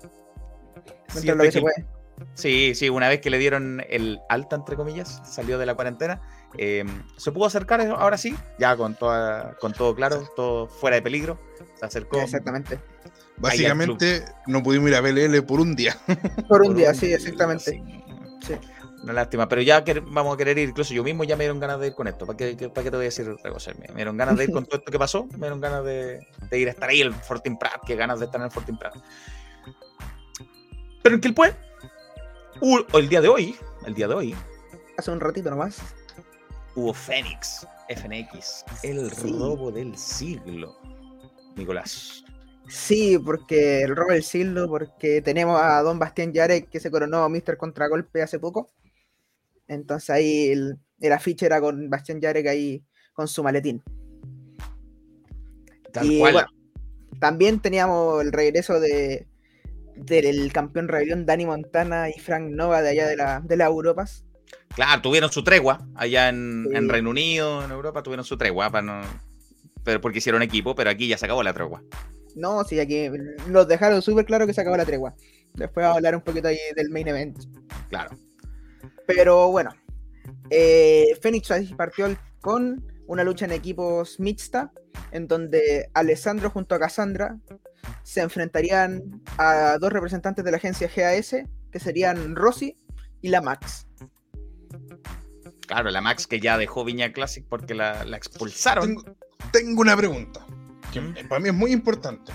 Dentro 1.14 1.32
de 1.32 1.36
lo 1.36 1.44
que 1.44 1.52
se 1.52 1.62
puede. 1.62 1.86
Sí, 2.34 2.74
sí, 2.76 2.90
una 2.90 3.10
vez 3.10 3.20
que 3.20 3.30
le 3.30 3.40
dieron 3.40 3.84
el 3.90 4.20
alta, 4.30 4.56
entre 4.56 4.76
comillas, 4.76 5.22
salió 5.26 5.58
de 5.58 5.66
la 5.66 5.76
cuarentena, 5.76 6.22
eh, 6.58 6.86
se 7.18 7.32
pudo 7.32 7.46
acercar 7.46 7.82
ahora 7.82 8.18
sí, 8.18 8.36
ya 8.60 8.76
con, 8.76 8.96
toda, 8.96 9.56
con 9.60 9.74
todo 9.74 9.96
claro, 9.96 10.30
todo 10.36 10.68
fuera 10.68 10.96
de 10.96 11.02
peligro. 11.02 11.40
Se 11.80 11.86
acercó. 11.86 12.20
Exactamente. 12.20 12.80
Básicamente 13.38 14.24
no 14.46 14.62
pudimos 14.62 14.90
ir 14.90 14.96
a 14.96 15.02
BLL 15.02 15.44
por 15.44 15.60
un 15.60 15.76
día. 15.76 15.98
Por 16.48 16.62
un 16.62 16.76
día, 16.76 16.94
sí, 16.94 17.12
exactamente. 17.12 17.72
Sí. 17.72 17.84
Sí. 18.46 18.54
Una 19.04 19.14
lástima, 19.14 19.48
pero 19.50 19.62
ya 19.64 19.84
que 19.84 20.00
vamos 20.00 20.34
a 20.36 20.38
querer 20.38 20.58
ir, 20.60 20.70
incluso 20.70 20.94
yo 20.94 21.04
mismo 21.04 21.24
ya 21.24 21.36
me 21.36 21.44
dieron 21.46 21.60
ganas 21.60 21.80
de 21.80 21.88
ir 21.88 21.94
con 21.96 22.08
esto. 22.08 22.26
¿Para 22.28 22.38
qué, 22.38 22.56
qué- 22.56 22.70
para 22.70 22.84
qué 22.84 22.92
te 22.92 22.98
voy 22.98 23.06
a 23.06 23.10
decir 23.10 23.28
otra 23.28 23.52
cosa? 23.52 23.72
Me, 23.80 23.88
dieron 23.96 24.16
ganas 24.16 24.38
de 24.38 24.44
ir 24.44 24.52
con 24.52 24.64
todo 24.68 24.78
esto 24.78 24.92
que 24.92 25.00
pasó, 25.00 25.26
me 25.26 25.38
dieron 25.40 25.60
ganas 25.60 25.84
de, 25.84 26.28
de 26.50 26.60
ir 26.60 26.68
a 26.68 26.72
estar 26.72 26.90
ahí 26.90 27.02
en 27.02 27.08
el 27.08 27.14
Fortin 27.16 27.58
Prat, 27.58 27.82
que 27.86 27.96
ganas 27.96 28.20
de 28.20 28.26
estar 28.26 28.40
en 28.40 28.46
el 28.46 28.52
Fortin 28.52 28.78
Prat. 28.78 28.96
Pero 31.02 31.16
en 31.16 31.22
Quilpue, 31.22 31.54
hubo- 32.62 32.86
el 33.00 33.10
día 33.10 33.22
de 33.22 33.28
hoy, 33.28 33.56
el 33.86 33.94
día 33.94 34.08
de 34.08 34.14
hoy, 34.14 34.36
Hace 34.98 35.10
un 35.12 35.20
ratito 35.20 35.50
nomás. 35.50 35.80
hubo 36.76 36.94
Fénix, 36.94 37.66
FNX, 37.90 38.64
el 38.84 39.12
Sí. 39.12 39.32
robo 39.32 39.72
del 39.72 39.98
siglo. 39.98 40.78
Nicolás. 41.56 42.24
Sí, 42.70 43.18
porque 43.18 43.82
el 43.82 43.96
robo 43.96 44.12
del 44.12 44.24
siglo, 44.24 44.68
porque 44.70 45.22
tenemos 45.22 45.60
a 45.60 45.82
Don 45.82 45.98
Bastián 46.00 46.32
Yarek 46.32 46.70
que 46.70 46.80
se 46.80 46.92
coronó 46.92 47.28
Mr. 47.28 47.58
Contragolpe 47.58 48.22
hace 48.22 48.40
poco. 48.40 48.70
Entonces 49.72 50.10
ahí 50.10 50.50
el, 50.50 50.78
el 51.00 51.14
afiche 51.14 51.46
era 51.46 51.62
con 51.62 51.90
Bastián 51.90 52.20
Yarek 52.20 52.46
ahí 52.48 52.84
con 53.14 53.28
su 53.30 53.42
maletín. 53.42 53.82
Tal 55.94 56.12
y 56.12 56.20
cual. 56.20 56.34
bueno, 56.34 56.48
también 57.20 57.60
teníamos 57.62 58.22
el 58.22 58.32
regreso 58.32 58.80
de 58.80 59.28
del 59.96 60.52
campeón 60.52 60.88
rebelión 60.88 61.26
Dani 61.26 61.46
Montana 61.46 62.10
y 62.10 62.20
Frank 62.20 62.50
Nova 62.50 62.82
de 62.82 62.90
allá 62.90 63.08
de 63.08 63.16
la, 63.16 63.40
de 63.42 63.56
las 63.56 63.68
Europas. 63.68 64.26
Claro, 64.74 65.02
tuvieron 65.02 65.32
su 65.32 65.44
tregua 65.44 65.86
allá 65.96 66.30
en, 66.30 66.68
Sí. 66.70 66.76
en 66.76 66.90
Reino 66.90 67.10
Unido, 67.10 67.64
en 67.64 67.72
Europa, 67.72 68.04
tuvieron 68.04 68.26
su 68.26 68.38
tregua, 68.38 68.70
para 68.72 68.82
no, 68.82 69.02
pero 69.84 70.02
porque 70.02 70.18
hicieron 70.18 70.42
equipo, 70.42 70.76
pero 70.76 70.90
aquí 70.90 71.08
ya 71.08 71.18
se 71.18 71.26
acabó 71.26 71.44
la 71.44 71.54
tregua. 71.54 71.84
No, 72.36 72.64
sí, 72.64 72.80
aquí 72.80 73.10
los 73.48 73.68
dejaron 73.68 74.02
súper 74.02 74.26
claro 74.26 74.48
que 74.48 74.54
se 74.54 74.62
acabó 74.62 74.76
la 74.78 74.86
tregua. 74.86 75.14
Después 75.54 75.84
vamos 75.84 75.96
a 75.96 75.98
hablar 75.98 76.16
un 76.16 76.22
poquito 76.22 76.48
ahí 76.48 76.58
del 76.76 76.90
main 76.90 77.08
event. 77.10 77.38
Claro. 77.90 78.12
Pero 79.16 79.50
bueno, 79.52 79.72
eh, 80.50 81.18
Phoenix 81.22 81.50
partió 81.78 82.06
el- 82.08 82.18
con 82.42 82.86
una 83.08 83.24
lucha 83.24 83.46
en 83.46 83.52
equipos 83.52 84.20
mixta, 84.20 84.72
en 85.12 85.28
donde 85.28 85.90
Alessandro 85.94 86.50
junto 86.50 86.76
a 86.76 86.80
Cassandra 86.80 87.38
se 88.04 88.22
enfrentarían 88.22 89.22
a 89.38 89.78
dos 89.80 89.92
representantes 89.92 90.44
de 90.46 90.52
la 90.52 90.58
agencia 90.58 90.90
GAS, 90.94 91.36
que 91.72 91.80
serían 91.80 92.36
Rossi 92.36 92.76
y 93.22 93.30
la 93.30 93.42
Max. 93.42 93.88
Claro, 95.68 95.90
la 95.90 96.02
Max 96.02 96.28
que 96.28 96.40
ya 96.40 96.58
dejó 96.58 96.84
Viña 96.84 97.14
Classic 97.14 97.46
porque 97.48 97.74
la, 97.74 98.04
la 98.06 98.18
expulsaron. 98.18 98.88
Tengo, 98.88 99.04
tengo 99.52 99.82
una 99.82 99.96
pregunta, 99.96 100.46
que 100.92 101.00
¿Mm? 101.02 101.28
para 101.30 101.40
mí 101.40 101.50
es 101.50 101.56
muy 101.56 101.72
importante. 101.72 102.32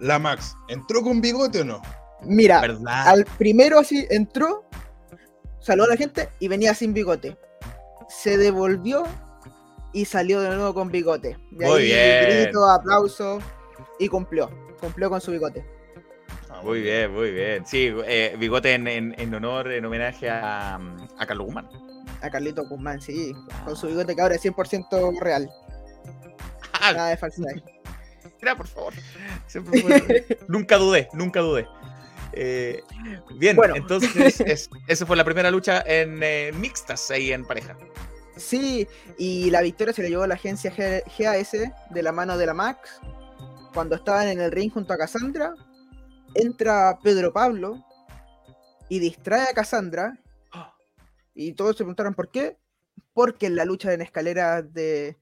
¿La 0.00 0.18
Max 0.18 0.54
entró 0.68 1.02
con 1.02 1.20
bigote 1.20 1.60
o 1.62 1.64
no? 1.64 1.82
Mira, 2.22 2.60
¿Verdad? 2.60 3.08
al 3.08 3.24
primero 3.38 3.78
así 3.78 4.06
entró, 4.10 4.64
saludó 5.66 5.86
a 5.86 5.90
la 5.90 5.96
gente 5.96 6.28
y 6.38 6.48
venía 6.48 6.74
sin 6.74 6.94
bigote. 6.94 7.36
Se 8.08 8.38
devolvió 8.38 9.04
y 9.92 10.04
salió 10.04 10.40
de 10.40 10.48
nuevo 10.50 10.72
con 10.74 10.90
bigote. 10.90 11.36
De 11.50 11.66
Muy 11.66 11.80
ahí 11.92 12.26
bien. 12.26 12.42
grito, 12.44 12.68
aplauso 12.68 13.38
y 13.98 14.08
cumplió. 14.08 14.50
Cumplió 14.80 15.10
con 15.10 15.20
su 15.20 15.32
bigote. 15.32 15.64
Muy 16.62 16.80
bien, 16.80 17.12
muy 17.12 17.30
bien. 17.32 17.66
Sí, 17.66 17.92
eh, 18.06 18.34
bigote 18.38 18.72
en, 18.74 18.86
en- 18.88 19.14
en 19.18 19.34
honor, 19.34 19.70
en 19.72 19.84
homenaje 19.84 20.30
a, 20.30 20.76
a 20.76 21.26
Carlos 21.26 21.46
Guzmán. 21.46 21.68
A 22.22 22.30
Carlito 22.30 22.66
Guzmán, 22.66 23.00
sí. 23.00 23.32
Con 23.64 23.76
su 23.76 23.88
bigote 23.88 24.14
que 24.16 24.22
ahora 24.22 24.36
es 24.36 24.44
100% 24.44 25.20
real. 25.20 25.50
Ah, 26.80 26.92
Nada 26.92 27.08
de 27.10 27.16
falsedad. 27.16 27.52
mira, 28.40 28.56
por 28.56 28.66
favor. 28.66 28.94
Siempre 29.46 29.80
fue- 29.82 30.38
nunca 30.48 30.76
dudé, 30.78 31.08
nunca 31.12 31.40
dudé. 31.40 31.66
Eh, 32.32 32.82
bien, 33.38 33.56
Bueno. 33.56 33.76
entonces 33.76 34.40
es- 34.40 34.70
esa 34.88 35.06
fue 35.06 35.16
la 35.16 35.24
primera 35.24 35.50
lucha 35.50 35.82
en 35.86 36.20
eh, 36.22 36.52
mixtas 36.54 37.10
ahí 37.10 37.32
en 37.32 37.44
pareja. 37.44 37.76
Sí, 38.36 38.86
y 39.16 39.50
la 39.50 39.62
victoria 39.62 39.94
se 39.94 40.02
le 40.02 40.10
llevó 40.10 40.24
a 40.24 40.26
la 40.26 40.34
agencia 40.34 40.70
G- 40.74 41.02
GAS 41.18 41.52
de 41.90 42.02
la 42.02 42.12
mano 42.12 42.36
de 42.36 42.44
la 42.46 42.52
Max. 42.54 43.00
Cuando 43.72 43.96
estaban 43.96 44.28
en 44.28 44.40
el 44.40 44.50
ring 44.52 44.70
junto 44.72 44.92
a 44.92 44.98
Cassandra, 44.98 45.54
entra 46.34 46.98
Pedro 47.02 47.32
Pablo 47.32 47.82
y 48.88 48.98
distrae 48.98 49.48
a 49.50 49.54
Cassandra. 49.54 50.18
Y 51.34 51.52
todos 51.52 51.72
se 51.76 51.84
preguntaron 51.84 52.14
por 52.14 52.30
qué. 52.30 52.56
Porque 53.12 53.46
en 53.46 53.56
la 53.56 53.64
lucha 53.66 53.92
en 53.92 54.00
escalera 54.02 54.60
de, 54.62 55.16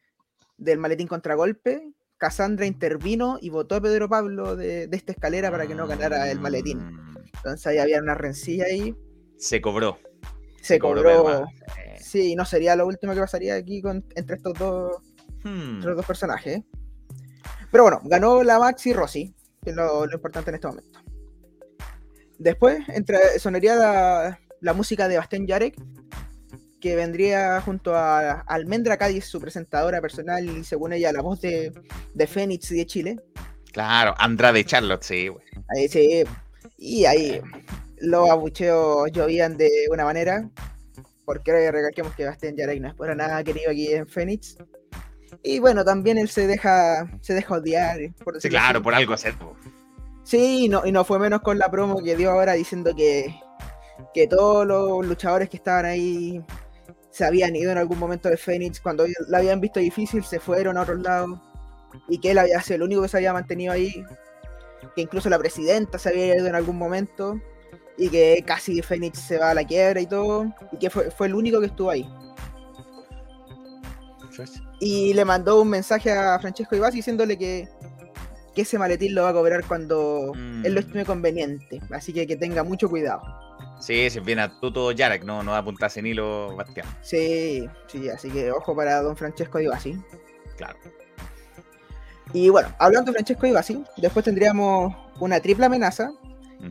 del 0.56 0.78
maletín 0.78 1.06
contragolpe, 1.09 1.93
Cassandra 2.24 2.64
intervino 2.64 3.36
y 3.38 3.51
votó 3.51 3.74
a 3.74 3.80
Pedro 3.82 4.09
Pablo 4.09 4.56
de, 4.56 4.86
de 4.86 4.96
esta 4.96 5.12
escalera 5.12 5.51
para 5.51 5.66
que 5.66 5.74
no 5.74 5.86
ganara 5.86 6.30
el 6.30 6.40
maletín. 6.40 6.78
Mm, 6.78 7.16
Entonces 7.36 7.66
ahí 7.66 7.76
había 7.76 8.01
una 8.01 8.14
rencilla 8.14 8.64
ahí. 8.64 8.96
Se 9.36 9.60
cobró. 9.60 9.98
Se 10.62 10.78
cobró 10.78 11.46
Sí, 12.01 12.34
no 12.34 12.46
sería 12.46 12.76
lo 12.76 12.86
último 12.86 13.12
que 13.12 13.20
pasaría 13.20 13.56
aquí 13.56 13.82
con, 13.82 14.02
entre 14.14 14.36
estos 14.36 14.55
dos 14.59 14.96
hmm. 15.44 15.74
entre 15.74 15.88
los 15.90 15.96
dos 15.98 16.06
personajes. 16.06 16.62
Pero 17.70 17.82
bueno, 17.84 18.01
ganó 18.05 18.42
la 18.42 18.59
Maxi 18.59 18.94
Rossi, 18.94 19.34
que 19.62 19.70
es 19.70 19.76
lo, 19.76 20.06
lo 20.06 20.14
importante 20.14 20.48
en 20.51 20.55
este 20.55 20.66
momento. 20.68 21.01
Después 22.38 22.88
entra- 22.88 23.38
sonaría 23.38 23.76
la, 23.76 24.38
la 24.62 24.72
música 24.72 25.09
de 25.09 25.18
Bastián 25.18 25.46
Yarek, 25.46 25.76
que 26.85 26.97
vendría 26.97 27.62
junto 27.62 27.97
a 27.97 28.40
Almendra 28.43 28.98
Cádiz, 28.98 29.24
su 29.24 29.40
presentadora 29.40 30.02
personal 30.02 30.44
y 30.44 30.65
según 30.65 30.93
ella 30.93 31.12
la 31.12 31.23
voz 31.23 31.40
de, 31.40 31.73
de 32.12 32.27
Fénix 32.27 32.70
y 32.73 32.77
de 32.77 32.85
Chile. 32.85 33.20
Claro, 33.73 34.15
Andrade 34.19 34.62
Charlotte, 34.66 35.02
sí, 35.02 35.28
güey. 35.28 35.43
Ahí 35.74 35.89
sí, 35.89 36.24
y 36.77 37.06
ahí 37.06 37.40
los 38.01 38.28
abucheos 38.28 39.11
llovían 39.12 39.56
de 39.56 39.70
una 39.90 40.05
manera, 40.05 40.47
porque 41.24 41.73
recalquemos 41.73 42.15
que 42.15 42.27
Bastián 42.27 42.55
Yarek 42.55 42.82
no 42.82 42.89
es 42.89 42.94
por 42.94 43.16
nada 43.16 43.43
querido 43.43 43.70
aquí 43.70 43.90
en 43.94 44.06
Fénix. 44.06 44.59
Y 45.43 45.61
bueno, 45.61 45.86
también 45.86 46.19
él 46.19 46.28
se 46.28 46.47
deja, 46.47 47.11
se 47.23 47.32
deja 47.32 47.55
odiar. 47.55 47.98
Por 48.23 48.39
Sí, 48.43 48.51
claro, 48.51 48.81
así. 48.81 48.85
por 48.85 48.94
algo 48.94 49.15
hacer. 49.15 49.32
Sí, 50.23 50.66
y 50.66 50.69
no, 50.69 50.85
y 50.85 50.93
no 50.93 51.02
fue 51.02 51.19
menos 51.19 51.40
con 51.40 51.59
la 51.59 51.70
promo 51.70 52.02
que 52.02 52.15
dio 52.15 52.31
ahora 52.31 52.52
diciendo 52.52 52.94
que, 52.94 53.35
que 54.12 54.27
todos 54.27 54.66
los 54.66 55.06
luchadores 55.06 55.48
que 55.48 55.56
estaban 55.56 55.86
ahí 55.86 56.44
se 57.14 57.24
habían 57.24 57.54
ido 57.54 57.70
en 57.70 57.78
algún 57.78 58.00
momento 58.00 58.28
de 58.28 58.36
Fénix, 58.36 58.80
cuando 58.80 59.06
la 59.28 59.38
habían 59.38 59.60
visto 59.60 59.78
difícil, 59.78 60.24
se 60.24 60.40
fueron 60.40 60.76
a 60.76 60.82
otros 60.82 61.00
lados, 61.00 61.38
y 62.08 62.18
que 62.18 62.32
él 62.32 62.38
había 62.38 62.60
sido 62.60 62.74
el 62.76 62.82
único 62.82 63.02
que 63.02 63.08
se 63.08 63.18
había 63.18 63.32
mantenido 63.32 63.72
ahí, 63.72 64.04
que 64.96 65.02
incluso 65.02 65.28
la 65.28 65.38
presidenta 65.38 65.96
se 65.96 66.08
había 66.08 66.36
ido 66.36 66.48
en 66.48 66.56
algún 66.56 66.76
momento, 66.76 67.40
y 67.96 68.08
que 68.08 68.42
casi 68.44 68.82
Fénix 68.82 69.20
se 69.20 69.38
va 69.38 69.50
a 69.50 69.54
la 69.54 69.62
quiebra 69.62 70.00
y 70.00 70.06
todo, 70.06 70.52
y 70.72 70.78
que 70.78 70.90
fue, 70.90 71.12
fue 71.12 71.28
el 71.28 71.36
único 71.36 71.60
que 71.60 71.66
estuvo 71.66 71.90
ahí. 71.90 72.04
Y 74.80 75.14
le 75.14 75.24
mandó 75.24 75.62
un 75.62 75.68
mensaje 75.70 76.10
a 76.10 76.36
Francesco 76.40 76.74
Ibas 76.74 76.94
diciéndole 76.94 77.38
que, 77.38 77.68
que 78.56 78.62
ese 78.62 78.76
maletín 78.76 79.14
lo 79.14 79.22
va 79.22 79.28
a 79.28 79.32
cobrar 79.32 79.64
cuando 79.68 80.32
Mm. 80.34 80.66
él 80.66 80.74
lo 80.74 80.80
estime 80.80 81.04
conveniente. 81.04 81.80
Así 81.92 82.12
que 82.12 82.26
que 82.26 82.36
tenga 82.36 82.64
mucho 82.64 82.88
cuidado. 82.88 83.22
Sí, 83.78 84.09
si 84.09 84.20
viene 84.20 84.42
a 84.42 84.60
Tuto 84.60 84.92
Yarek, 84.92 85.24
no, 85.24 85.42
no 85.42 85.51
va 85.51 85.59
a 85.59 85.60
apuntar 85.60 85.90
sin 85.90 86.06
hilo 86.06 86.55
Bastián. 86.56 86.86
Sí, 87.02 87.68
sí, 87.86 88.09
así 88.09 88.30
que 88.30 88.51
ojo 88.51 88.74
para 88.74 89.02
don 89.02 89.16
Francesco 89.16 89.60
Ibasi. 89.60 89.98
Claro. 90.56 90.78
Y 92.32 92.48
bueno, 92.48 92.68
hablando 92.78 93.10
de 93.10 93.16
Francesco 93.16 93.46
Ibasi, 93.46 93.84
después 93.96 94.24
tendríamos 94.24 94.94
una 95.20 95.40
triple 95.40 95.66
amenaza, 95.66 96.10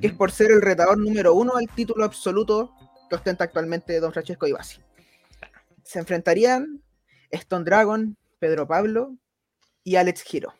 que 0.01 0.07
es 0.07 0.13
por 0.13 0.31
ser 0.31 0.51
el 0.51 0.61
retador 0.61 0.97
número 0.97 1.33
uno 1.33 1.55
al 1.55 1.67
título 1.67 2.03
absoluto 2.03 2.73
que 3.09 3.15
ostenta 3.15 3.43
actualmente 3.43 3.99
don 3.99 4.11
Francesco 4.11 4.47
Ibasi. 4.47 4.81
Se 5.83 5.99
enfrentarían 5.99 6.81
Stone 7.29 7.65
Dragon, 7.65 8.17
Pedro 8.39 8.67
Pablo 8.67 9.15
y 9.83 9.97
Alex 9.97 10.23
Giro. 10.23 10.53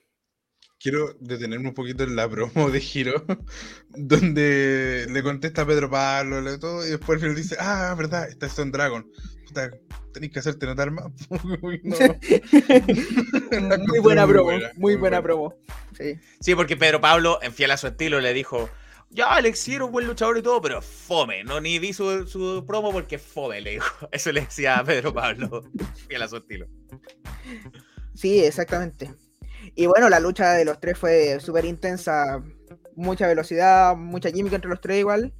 Quiero 0.83 1.15
detenerme 1.21 1.69
un 1.69 1.73
poquito 1.73 2.03
en 2.03 2.15
la 2.15 2.29
promo 2.29 2.69
de 2.69 2.79
Giro, 2.81 3.25
donde 3.89 5.07
le 5.09 5.23
contesta 5.23 5.61
a 5.63 5.65
Pedro 5.65 5.89
Pablo 5.89 6.41
le- 6.41 6.57
todo, 6.59 6.85
y 6.85 6.89
después 6.91 7.15
al 7.17 7.21
final 7.21 7.35
dice, 7.37 7.55
ah, 7.59 7.95
verdad, 7.97 8.27
esta 8.29 8.45
es 8.47 8.51
Son 8.53 8.71
Dragon. 8.71 9.09
Puta, 9.47 9.71
tenés 10.13 10.31
que 10.31 10.39
hacerte 10.39 10.65
notar 10.65 10.91
más. 10.91 11.05
Uy, 11.61 11.81
muy 13.87 13.99
buena 13.99 14.25
muy 14.25 14.33
promo, 14.33 14.43
buena, 14.43 14.71
muy 14.75 14.77
muy 14.77 14.95
buena 14.95 15.19
buena. 15.19 15.21
promo. 15.21 15.55
Sí. 15.97 16.15
Sí, 16.41 16.55
porque 16.55 16.77
Pedro 16.77 17.01
Pablo, 17.01 17.39
en 17.41 17.53
fiel 17.53 17.71
a 17.71 17.77
su 17.77 17.87
estilo, 17.87 18.19
le 18.19 18.33
dijo: 18.33 18.69
Ya, 19.09 19.27
Alex 19.35 19.67
Hero, 19.67 19.89
buen 19.89 20.07
luchador 20.07 20.37
y 20.37 20.41
todo, 20.41 20.61
pero 20.61 20.81
fome. 20.81 21.43
No 21.43 21.61
ni 21.61 21.79
vi 21.79 21.93
su, 21.93 22.27
su 22.27 22.63
promo 22.67 22.91
porque 22.91 23.17
fome, 23.19 23.61
le 23.61 23.71
dijo. 23.71 24.09
Eso 24.11 24.31
le 24.31 24.41
decía 24.41 24.79
a 24.79 24.83
Pedro 24.83 25.13
Pablo, 25.13 25.63
fiel 26.07 26.21
a 26.21 26.27
su 26.27 26.37
estilo. 26.37 26.67
Sí, 28.15 28.43
exactamente. 28.43 29.11
Y 29.75 29.87
bueno, 29.87 30.09
la 30.09 30.19
lucha 30.19 30.53
de 30.53 30.65
los 30.65 30.79
tres 30.79 30.97
fue 30.97 31.39
súper 31.39 31.65
intensa, 31.65 32.43
mucha 32.95 33.27
velocidad, 33.27 33.95
mucha 33.95 34.31
química 34.31 34.55
entre 34.55 34.69
los 34.69 34.81
tres 34.81 34.99
igual. 34.99 35.33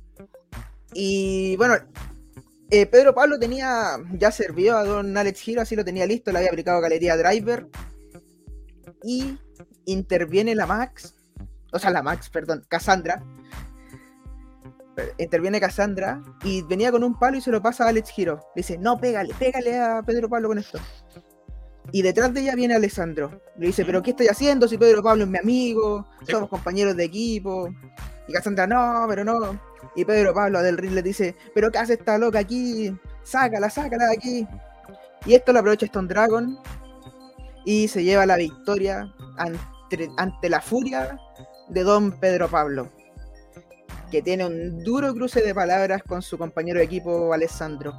Y 0.93 1.55
bueno, 1.57 1.76
eh, 2.69 2.85
Pedro 2.88 3.14
Pablo 3.14 3.38
tenía 3.38 3.97
ya 4.14 4.31
servido 4.31 4.77
a 4.77 4.84
Don 4.84 5.15
Alex 5.15 5.47
Hero, 5.47 5.61
así 5.61 5.76
lo 5.76 5.85
tenía 5.85 6.05
listo, 6.05 6.31
le 6.31 6.39
había 6.39 6.49
aplicado 6.49 6.81
Galería 6.81 7.18
Driver. 7.18 7.68
Y 9.03 9.38
interviene 9.85 10.55
la 10.55 10.65
Max, 10.65 11.15
o 11.72 11.80
sea, 11.80 11.91
la 11.91 12.01
Max, 12.01 12.30
perdón, 12.30 12.64
Cassandra. 12.68 13.23
Interviene 15.18 15.60
Cassandra 15.60 16.22
y 16.43 16.61
venía 16.61 16.91
con 16.91 17.03
un 17.03 17.18
palo 17.18 17.38
y 17.38 17.41
se 17.41 17.49
lo 17.51 17.61
pasa 17.61 17.85
a 17.85 17.89
Alex 17.89 18.11
Hero. 18.15 18.39
Le 18.55 18.61
dice, 18.61 18.77
no, 18.77 18.99
pégale, 18.99 19.34
pégale 19.34 19.80
a 19.80 20.03
Pedro 20.03 20.30
Pablo 20.30 20.49
con 20.49 20.60
esto. 20.60 20.80
Y 21.93 22.01
detrás 22.01 22.33
de 22.33 22.41
ella 22.41 22.55
viene 22.55 22.73
Alessandro. 22.73 23.39
Le 23.55 23.67
dice, 23.67 23.85
¿pero 23.85 24.01
qué 24.01 24.09
estoy 24.09 24.27
haciendo 24.27 24.67
si 24.67 24.79
Pedro 24.79 25.03
Pablo 25.03 25.25
es 25.25 25.29
mi 25.29 25.37
amigo? 25.37 26.07
Somos 26.27 26.49
compañeros 26.49 26.97
de 26.97 27.03
equipo. 27.03 27.69
Y 28.27 28.33
Cassandra, 28.33 28.65
no, 28.65 29.05
pero 29.07 29.23
no. 29.23 29.59
Y 29.95 30.03
Pedro 30.03 30.33
Pablo 30.33 30.63
del 30.63 30.75
ring 30.75 30.93
le 30.93 31.03
dice, 31.03 31.35
¿pero 31.53 31.71
qué 31.71 31.77
hace 31.77 31.93
esta 31.93 32.17
loca 32.17 32.39
aquí? 32.39 32.91
Sácala, 33.21 33.69
sácala 33.69 34.07
de 34.07 34.13
aquí. 34.13 34.47
Y 35.27 35.35
esto 35.35 35.53
lo 35.53 35.59
aprovecha 35.59 35.85
Stone 35.85 36.07
Dragon. 36.07 36.57
Y 37.63 37.87
se 37.87 38.03
lleva 38.03 38.25
la 38.25 38.37
victoria 38.37 39.13
ante, 39.37 40.09
ante 40.17 40.49
la 40.49 40.61
furia 40.61 41.19
de 41.69 41.83
Don 41.83 42.19
Pedro 42.19 42.49
Pablo. 42.49 42.89
Que 44.09 44.23
tiene 44.23 44.47
un 44.47 44.83
duro 44.83 45.13
cruce 45.13 45.43
de 45.43 45.53
palabras 45.53 46.01
con 46.01 46.23
su 46.23 46.39
compañero 46.39 46.79
de 46.79 46.85
equipo 46.85 47.31
Alessandro. 47.35 47.93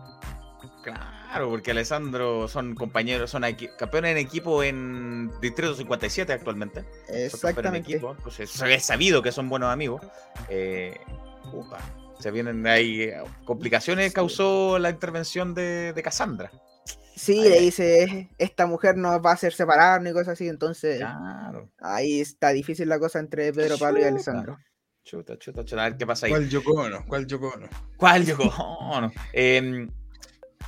Claro, 0.83 1.24
porque 1.43 1.71
Alessandro 1.73 2.49
son 2.49 2.75
compañeros, 2.75 3.31
son 3.31 3.43
campeones 3.79 4.13
en 4.13 4.19
equipo 4.19 4.63
en 4.63 5.31
Distrito 5.41 5.75
57 5.75 6.33
actualmente. 6.33 6.81
Son 6.83 6.89
campeones 6.89 7.11
en 7.11 7.25
Exactamente. 7.25 7.91
equipo, 7.93 8.15
entonces 8.17 8.51
se 8.51 8.75
es 8.75 8.85
sabido 8.85 9.23
que 9.23 9.33
son 9.33 9.49
buenos 9.49 9.71
amigos. 9.73 10.01
Eh, 10.49 10.97
upa, 11.53 11.79
se 12.19 12.31
vienen 12.31 12.67
ahí 12.67 13.03
eh, 13.03 13.23
complicaciones 13.45 14.13
causó 14.13 14.79
la 14.79 14.91
intervención 14.91 15.55
de, 15.55 15.93
de 15.93 16.03
Cassandra. 16.03 16.51
Sí, 17.17 17.39
Ay, 17.41 17.49
le 17.51 17.61
dice, 17.61 18.29
esta 18.39 18.67
mujer 18.67 18.97
nos 18.97 19.25
va 19.25 19.31
a 19.31 19.35
hacer 19.35 19.53
separarnos 19.53 20.11
y 20.11 20.15
cosas 20.15 20.33
así, 20.33 20.49
entonces 20.49 20.99
Claro. 20.99 21.71
ahí 21.81 22.21
está 22.21 22.51
difícil 22.51 22.89
la 22.89 22.99
cosa 22.99 23.21
entre 23.21 23.53
Pedro 23.53 23.79
Pablo 23.79 24.01
y. 24.01 24.05
Alessandro. 24.05 24.59
Chuta, 25.05 25.39
chuta, 25.39 25.65
chuta. 25.65 25.83
A 25.85 25.89
ver 25.91 25.99
qué 25.99 26.07
pasa 26.07 26.27
ahí. 26.27 26.33
¿Cuál 26.33 26.49
Yoko 26.49 26.73
Ono? 26.73 27.05
¿Cuál 27.07 27.27
Yoko 27.27 27.49
Ono? 27.49 27.69
¿Cuál 27.97 28.25
Yoko 28.25 28.45
Ono? 28.49 29.13
Eh, 29.33 29.87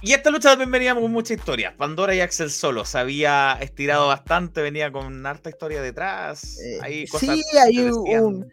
y 0.03 0.13
esta 0.13 0.31
lucha 0.31 0.51
también 0.51 0.71
venía 0.71 0.95
con 0.95 1.11
mucha 1.11 1.35
historia. 1.35 1.75
Pandora 1.77 2.15
y 2.15 2.21
Axel 2.21 2.51
solo. 2.51 2.85
Se 2.85 2.99
había 2.99 3.59
estirado 3.61 4.09
bastante, 4.09 4.63
venía 4.63 4.93
con 4.93 5.25
harta 5.27 5.51
historia 5.51 5.81
detrás. 5.83 6.59
Eh, 6.61 6.79
Hay 6.83 7.07
cosas 7.07 7.31
sí, 7.31 7.43
hay 7.59 7.79
un, 7.81 8.47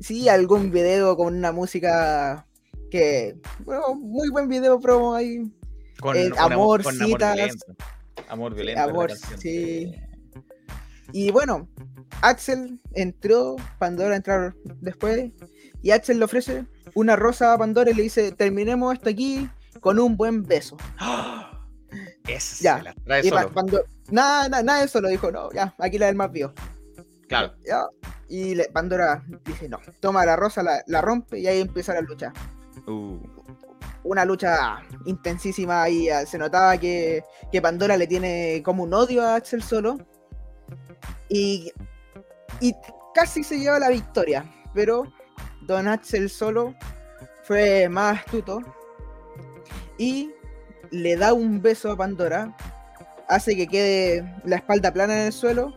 sí, 0.00 0.28
algún 0.28 0.70
video 0.70 1.16
con 1.16 1.36
una 1.36 1.52
música 1.52 2.46
que, 2.90 3.36
bueno, 3.60 3.94
muy 3.94 4.30
buen 4.30 4.48
video 4.48 4.80
promo 4.80 5.14
ahí. 5.14 5.42
Con, 6.00 6.16
eh, 6.16 6.30
amor, 6.38 6.82
con 6.82 6.94
amor 6.94 7.18
violento. 7.18 7.66
Amor 8.28 8.54
violento. 8.54 8.82
amor, 8.82 9.12
sí. 9.38 9.92
Y 11.12 11.30
bueno, 11.30 11.68
Axel 12.22 12.80
entró, 12.94 13.56
Pandora 13.78 14.16
entrar 14.16 14.54
después, 14.80 15.30
y 15.82 15.90
Axel 15.90 16.18
le 16.18 16.24
ofrece 16.24 16.66
una 16.94 17.16
rosa 17.16 17.52
a 17.52 17.58
Pandora 17.58 17.90
y 17.90 17.94
le 17.94 18.02
dice, 18.02 18.32
terminemos 18.32 18.94
esto 18.94 19.10
aquí 19.10 19.48
con 19.80 19.98
un 19.98 20.16
buen 20.16 20.42
beso. 20.42 20.76
Esa 22.26 22.62
Ya. 22.62 22.82
la 22.82 22.94
trae 22.94 23.26
Y 23.26 23.28
solo. 23.30 23.50
Pando- 23.52 23.84
nada, 24.10 24.48
nada, 24.48 24.62
nada 24.62 24.78
de 24.80 24.84
eso 24.86 25.00
lo 25.00 25.08
dijo, 25.08 25.30
no, 25.30 25.50
ya, 25.52 25.74
aquí 25.78 25.98
la 25.98 26.06
del 26.06 26.16
más 26.16 26.30
vio. 26.30 26.52
Claro. 27.28 27.54
Ya. 27.66 27.86
Y 28.28 28.54
le- 28.54 28.68
Pandora 28.68 29.22
dice, 29.44 29.68
no, 29.68 29.78
toma 30.00 30.24
la 30.26 30.36
rosa, 30.36 30.62
la, 30.62 30.82
la 30.86 31.00
rompe 31.00 31.38
y 31.38 31.46
ahí 31.46 31.60
empieza 31.60 31.94
la 31.94 32.00
lucha. 32.02 32.32
Uh, 32.86 33.18
Una 34.04 34.24
lucha 34.24 34.82
intensísima 35.06 35.82
ahí, 35.82 36.08
ah, 36.10 36.24
se 36.26 36.38
notaba 36.38 36.76
que, 36.78 37.24
que 37.50 37.60
Pandora 37.62 37.96
le 37.96 38.06
tiene 38.06 38.62
como 38.64 38.82
un 38.84 38.92
odio 38.94 39.22
a 39.22 39.34
Axel 39.36 39.62
solo. 39.62 39.96
Y, 41.30 41.72
y 42.60 42.74
casi 43.14 43.42
se 43.44 43.58
lleva 43.58 43.78
la 43.78 43.88
victoria, 43.90 44.44
pero 44.74 45.04
Don 45.62 45.88
Axel 45.88 46.28
solo 46.30 46.74
fue 47.44 47.88
más 47.88 48.18
astuto 48.20 48.60
y 49.98 50.30
le 50.90 51.16
da 51.16 51.32
un 51.34 51.60
beso 51.60 51.90
a 51.92 51.96
Pandora, 51.96 52.56
hace 53.28 53.56
que 53.56 53.66
quede 53.66 54.24
la 54.44 54.56
espalda 54.56 54.92
plana 54.92 55.20
en 55.20 55.26
el 55.26 55.32
suelo 55.32 55.74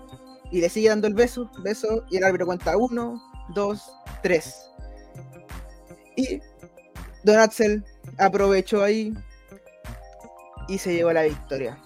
y 0.52 0.62
le 0.62 0.70
sigue 0.70 0.90
dando 0.90 1.08
el 1.08 1.14
beso, 1.14 1.50
beso, 1.64 2.06
y 2.10 2.18
el 2.18 2.24
árbitro 2.24 2.46
cuenta 2.46 2.78
uno, 2.78 3.22
dos, 3.54 3.92
tres. 4.24 4.70
Y 6.16 6.40
Don 7.24 7.40
Axel 7.40 7.84
aprovechó 8.18 8.84
ahí 8.84 9.14
y 10.68 10.78
se 10.78 10.94
llevó 10.94 11.12
la 11.14 11.24
victoria. 11.24 11.78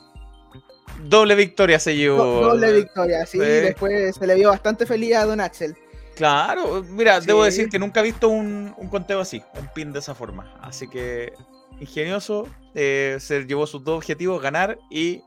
doble 1.04 1.36
victoria 1.36 1.80
se 1.80 1.96
llevó. 1.96 2.18
Do- 2.24 2.42
doble 2.50 2.72
victoria, 2.74 3.26
sí, 3.26 3.38
Sí. 3.40 3.44
después 3.46 4.16
se 4.16 4.28
le 4.28 4.36
vio 4.36 4.50
bastante 4.50 4.86
feliz 4.86 5.16
a 5.16 5.26
Don 5.26 5.40
Axel. 5.42 5.76
Claro, 6.16 6.82
mira, 6.84 7.20
debo 7.20 7.44
decir 7.44 7.68
que 7.70 7.78
nunca 7.78 8.00
he 8.00 8.04
visto 8.04 8.30
un, 8.30 8.74
un 8.78 8.88
conteo 8.88 9.20
así, 9.20 9.44
un 9.60 9.68
pin 9.74 9.92
de 9.92 10.00
esa 10.00 10.16
forma. 10.16 10.58
Así 10.62 10.88
que 10.88 11.34
ingenioso, 11.80 12.48
eh, 12.74 13.18
se 13.20 13.46
llevó 13.46 13.68
sus 13.68 13.84
dos 13.84 13.98
objetivos, 13.98 14.42
ganar 14.42 14.78
y 14.90 15.22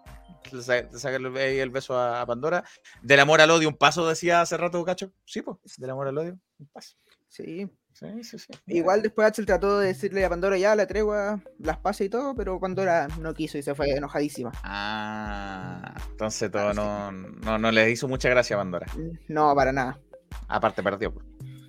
sa- 0.62 0.90
sacarle 0.98 1.60
el 1.62 1.70
beso 1.70 1.98
a, 1.98 2.24
Pandora. 2.26 2.64
Del 3.02 3.20
amor 3.20 3.40
al 3.40 3.50
odio, 3.50 3.68
un 3.68 3.76
paso, 3.76 4.08
decía 4.08 4.40
hace 4.40 4.56
rato 4.56 4.84
Cacho. 4.84 5.12
Sí, 5.24 5.42
pues, 5.42 5.58
del 5.76 5.90
amor 5.90 6.08
al 6.08 6.18
odio, 6.18 6.38
un 6.58 6.66
paso. 6.68 6.96
Sí. 7.28 7.68
Sí, 7.92 8.22
sí, 8.22 8.38
sí. 8.38 8.46
Igual 8.68 9.02
después 9.02 9.26
Axel 9.26 9.44
trató 9.44 9.80
de 9.80 9.88
decirle 9.88 10.24
a 10.24 10.28
Pandora 10.28 10.56
ya 10.56 10.76
la 10.76 10.86
tregua, 10.86 11.42
las 11.58 11.78
pasa 11.78 12.04
y 12.04 12.08
todo, 12.08 12.32
pero 12.36 12.60
Pandora 12.60 13.08
no 13.20 13.34
quiso 13.34 13.58
y 13.58 13.62
se 13.62 13.74
fue 13.74 13.90
enojadísima. 13.90 14.52
Ah, 14.62 15.94
entonces 16.12 16.48
todo 16.48 16.72
no, 16.74 17.10
no, 17.10 17.58
no 17.58 17.72
le 17.72 17.90
hizo 17.90 18.06
mucha 18.06 18.28
gracia 18.28 18.54
a 18.54 18.60
Pandora. 18.60 18.86
No, 19.26 19.52
para 19.52 19.72
nada. 19.72 19.98
Aparte 20.46 20.80
perdió. 20.80 21.12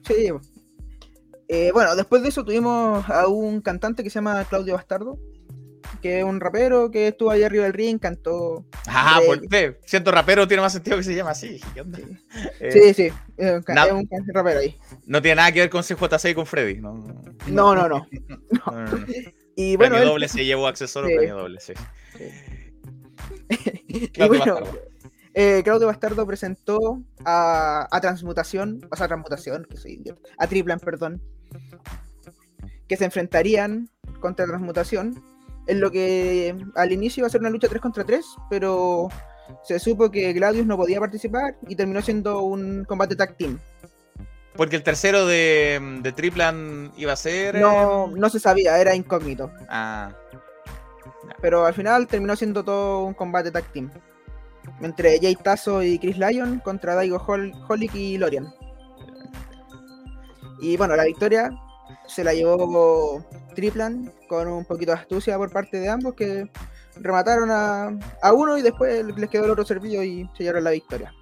Sí. 0.06 0.30
Eh, 1.52 1.72
bueno, 1.74 1.96
después 1.96 2.22
de 2.22 2.30
eso 2.30 2.46
tuvimos 2.46 3.10
a 3.10 3.28
un 3.28 3.60
cantante 3.62 4.04
que 4.04 4.10
se 4.12 4.16
llama 4.16 4.46
Claudio 4.46 4.76
Bastardo, 4.76 5.18
que 6.02 6.20
es 6.20 6.24
un 6.24 6.40
rapero 6.40 6.92
que 6.92 7.08
estuvo 7.08 7.32
ahí 7.32 7.42
arriba 7.44 7.64
del 7.64 7.74
ring, 7.74 8.00
cantó. 8.00 8.66
Ah, 8.88 9.20
Eh, 9.22 9.26
pues 9.26 9.42
ve, 9.50 9.80
siento 9.86 10.12
rapero 10.12 10.48
tiene 10.48 10.62
más 10.62 10.74
sentido 10.74 10.96
que 10.98 11.04
se 11.04 11.16
llama 11.16 11.32
así. 11.32 11.60
¿Qué 11.74 11.82
onda? 11.82 11.98
Sí. 11.98 12.06
Eh, 12.60 12.72
Sí, 12.72 12.94
sí, 12.94 13.04
es 13.38 13.52
un, 13.52 13.58
es 13.58 13.66
ca- 13.66 13.88
rapero 14.32 14.60
ahí. 14.60 14.78
No 15.08 15.22
tiene 15.24 15.38
nada 15.38 15.52
que 15.52 15.62
ver 15.62 15.70
con 15.72 15.82
CJ6 15.82 16.30
y 16.32 16.36
con 16.36 16.46
Freddy. 16.46 16.80
No, 16.82 16.94
no, 16.94 17.24
No, 17.48 17.76
no, 17.76 17.90
no. 17.90 18.08
no, 18.68 18.72
no, 18.72 18.86
no. 18.86 19.06
Y 19.56 19.76
bueno, 19.76 19.96
premio 19.96 20.04
él- 20.04 20.10
doble 20.10 20.28
se 20.28 20.46
llevó 20.46 20.68
accesorio, 20.68 21.10
Sí. 21.10 21.16
premio 21.18 21.36
doble, 21.38 21.60
sí. 21.60 21.74
y 23.88 24.08
Claudio 24.10 24.38
bueno, 24.40 24.54
Bastardo. 24.56 24.80
eh, 25.34 25.62
Claudio 25.64 25.88
Bastardo 25.88 26.26
presentó 26.28 27.02
a, 27.26 27.88
a 27.92 28.02
Transmutación, 28.02 28.88
o 28.92 28.96
sea, 28.96 29.06
a 29.06 29.08
Transmutación, 29.10 29.66
que 29.70 29.78
soy 29.78 29.94
idiota, 29.94 30.30
a 30.38 30.48
Triplan, 30.48 30.80
perdón, 30.80 31.22
que 32.88 32.98
se 32.98 33.06
enfrentarían 33.06 33.90
contra 34.20 34.48
Transmutación, 34.48 35.24
en 35.68 35.80
lo 35.80 35.92
que 35.92 36.56
al 36.76 36.92
inicio 36.92 37.22
iba 37.22 37.28
a 37.28 37.30
ser 37.30 37.42
una 37.42 37.50
lucha 37.50 37.68
3 37.68 37.82
contra 37.82 38.04
3, 38.04 38.26
pero 38.50 39.10
se 39.64 39.80
supo 39.80 40.10
que 40.10 40.34
Gladius 40.34 40.66
no 40.66 40.78
podía 40.78 41.00
participar 41.00 41.56
y 41.68 41.76
terminó 41.76 42.02
siendo 42.02 42.42
un 42.42 42.86
combate 42.86 43.16
tag 43.16 43.38
team. 43.38 43.60
Porque 44.56 44.76
el 44.76 44.84
tercero 44.84 45.26
de, 45.26 46.00
de 46.02 46.12
Triplan 46.12 46.92
iba 46.98 47.14
a 47.14 47.16
ser. 47.16 47.56
No, 47.56 48.08
eh, 48.08 48.14
no 48.16 48.30
se 48.30 48.40
sabía, 48.40 48.78
era 48.80 48.96
incógnito, 48.96 49.52
Ah, 49.70 50.12
pero 51.42 51.66
al 51.66 51.74
final 51.74 52.08
terminó 52.08 52.36
siendo 52.36 52.64
todo 52.64 53.06
un 53.06 53.14
combate 53.14 53.52
tag 53.52 53.66
team. 53.72 53.92
Entre 54.82 55.20
Jay 55.20 55.36
Tazo 55.36 55.84
y 55.84 56.00
Chris 56.00 56.18
Lyon 56.18 56.60
contra 56.60 56.96
Daigo 56.96 57.24
Hol 57.26 57.54
Holic 57.68 57.96
y 57.96 58.18
Lorian. 58.18 58.54
Y 60.62 60.78
bueno, 60.78 60.96
la 60.96 61.06
victoria 61.06 61.52
se 62.08 62.24
la 62.24 62.34
llevó 62.34 63.24
Triplan 63.56 64.12
con 64.28 64.48
un 64.48 64.66
poquito 64.66 64.92
de 64.92 65.00
astucia 65.00 65.38
por 65.38 65.52
parte 65.52 65.80
de 65.80 65.90
ambos 65.90 66.14
que 66.14 66.50
remataron 66.98 67.50
a, 67.52 67.98
a 68.22 68.34
uno 68.34 68.58
y 68.58 68.62
después 68.62 69.06
les 69.06 69.30
quedó 69.30 69.46
el 69.46 69.52
otro 69.52 69.66
servicio 69.66 70.04
y 70.04 70.30
se 70.36 70.44
llevaron 70.44 70.66
la 70.66 70.72
victoria. 70.72 71.14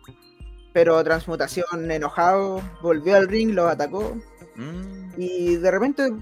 Pero 0.73 1.03
Transmutación, 1.03 1.89
enojado, 1.89 2.61
volvió 2.81 3.15
al 3.15 3.27
ring, 3.27 3.53
los 3.53 3.71
atacó. 3.71 4.15
Mm, 4.55 5.13
Y 5.17 5.55
de 5.55 5.71
repente 5.71 6.13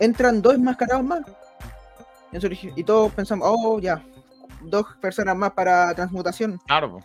entran 0.00 0.42
dos 0.42 0.54
enmascarados 0.54 1.04
más. 1.04 1.20
Y 2.76 2.84
todos 2.84 3.12
pensamos, 3.12 3.46
oh, 3.50 3.78
ya, 3.78 4.02
dos 4.62 4.86
personas 5.00 5.36
más 5.36 5.52
para 5.52 5.94
transmutación. 5.94 6.58
claro. 6.66 7.00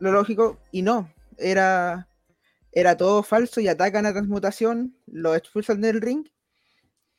Lo 0.00 0.10
lógico, 0.10 0.58
y 0.72 0.82
no, 0.82 1.08
era, 1.38 2.08
era 2.74 2.96
todo 2.96 3.22
falso 3.22 3.60
y 3.60 3.68
atacan 3.68 4.06
a 4.06 4.12
transmutación, 4.12 4.96
lo 5.06 5.34
expulsan 5.34 5.80
del 5.80 6.00
ring 6.00 6.26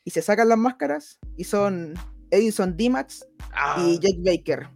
y 0.04 0.12
se 0.12 0.22
sacan 0.22 0.50
las 0.50 0.58
máscaras 0.58 1.20
y 1.38 1.46
son 1.46 1.94
Edison 2.32 2.76
D-Max 2.78 3.26
Ah, 3.54 3.78
y 3.86 4.00
Jake 4.00 4.20
Baker. 4.24 4.68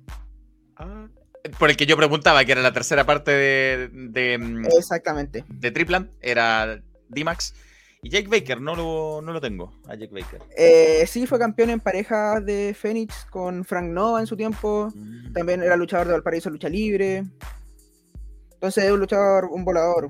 ah. 0.77 1.07
Por 1.57 1.69
el 1.69 1.77
que 1.77 1.85
yo 1.85 1.95
preguntaba, 1.95 2.43
que 2.43 2.51
era 2.51 2.61
la 2.61 2.73
tercera 2.73 3.05
parte 3.05 3.31
de, 3.31 3.89
de, 3.93 4.37
mm, 4.37 4.65
Exactamente. 4.77 5.45
de 5.47 5.71
Triplan, 5.71 6.11
era 6.21 6.81
D-Max. 7.07 7.53
Y 8.01 8.09
Jake 8.09 8.27
Baker, 8.29 8.61
no 8.61 8.75
lo, 8.75 9.21
no 9.21 9.31
lo 9.33 9.41
tengo, 9.41 9.73
a 9.87 9.95
Jake 9.95 10.13
Baker. 10.13 10.41
Eh, 10.57 11.05
sí, 11.07 11.27
fue 11.27 11.39
campeón 11.39 11.69
en 11.69 11.79
pareja 11.79 12.39
de 12.41 12.73
Phoenix 12.73 13.25
con 13.29 13.63
Frank 13.65 13.87
Nova 13.89 14.19
en 14.21 14.27
su 14.27 14.35
tiempo. 14.37 14.89
Mm. 14.93 15.33
También 15.33 15.61
era 15.63 15.75
luchador 15.75 16.07
de 16.07 16.13
Valparaíso 16.13 16.49
Lucha 16.49 16.69
Libre. 16.69 17.23
Entonces 18.53 18.83
es 18.85 18.91
un 18.91 18.99
luchador, 18.99 19.45
un 19.45 19.63
volador. 19.65 20.09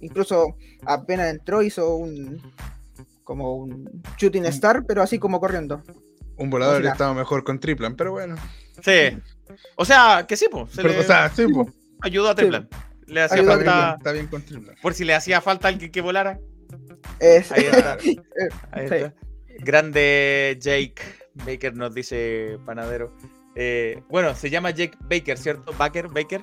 Incluso 0.00 0.56
apenas 0.86 1.28
entró, 1.30 1.62
hizo 1.62 1.96
un 1.96 2.40
como 3.24 3.54
un 3.56 4.02
shooting 4.16 4.46
star, 4.46 4.84
pero 4.86 5.02
así 5.02 5.18
como 5.18 5.38
corriendo. 5.40 5.82
Un 6.36 6.50
volador 6.50 6.80
O 6.80 6.82
sea- 6.82 6.92
estaba 6.92 7.14
mejor 7.14 7.44
con 7.44 7.58
Triplan, 7.60 7.94
pero 7.96 8.12
bueno. 8.12 8.36
Sí. 8.82 9.18
O 9.76 9.84
sea, 9.84 10.24
que 10.26 10.36
sí, 10.36 10.46
pues. 10.50 10.70
Se 10.70 10.82
Pero, 10.82 10.94
le 10.94 11.00
o 11.00 11.02
sea, 11.02 11.28
sí, 11.30 11.46
po. 11.48 11.68
ayudó 12.00 12.30
a 12.30 12.34
Triplan. 12.34 12.68
Le 13.06 13.22
hacía 13.22 13.42
falta. 13.44 13.94
está 13.98 14.12
bien 14.12 14.26
con 14.28 14.42
Triplan. 14.42 14.76
Por 14.80 14.94
si 14.94 15.04
le 15.04 15.14
hacía 15.14 15.40
falta 15.40 15.68
alguien 15.68 15.90
que 15.90 16.00
volara. 16.00 16.38
Es- 17.18 17.50
Ahí 17.52 17.64
está. 17.64 17.92
Ahí 18.72 18.88
Sí. 18.88 18.94
está. 18.94 19.14
Grande 19.60 20.56
Jake 20.60 20.94
Baker 21.34 21.74
nos 21.74 21.92
dice 21.94 22.58
Panadero. 22.64 23.12
Eh, 23.56 24.02
bueno, 24.08 24.34
se 24.36 24.50
llama 24.50 24.70
Jake 24.70 24.96
Baker, 25.00 25.36
¿cierto? 25.36 25.72
Baker, 25.76 26.08
Baker. 26.08 26.42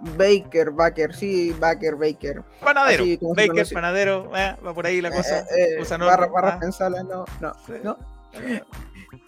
Baker, 0.00 0.70
Baker, 0.70 1.14
sí, 1.14 1.54
Baker, 1.58 1.96
Baker. 1.96 2.42
Panadero. 2.60 3.02
Así 3.04 3.18
Baker, 3.20 3.66
panadero. 3.72 4.30
eh, 4.36 4.56
va 4.64 4.74
por 4.74 4.86
ahí 4.86 5.00
la 5.00 5.10
cosa. 5.10 5.40
Eh, 5.40 5.44
eh, 5.74 5.78
Cosa 5.78 5.96
no- 5.98 6.06
barra, 6.06 6.26
barra 6.26 6.54
ah, 6.54 6.60
pensala, 6.60 7.02
no, 7.02 7.24
no, 7.40 7.52
sí. 7.66 7.72
no. 7.82 7.96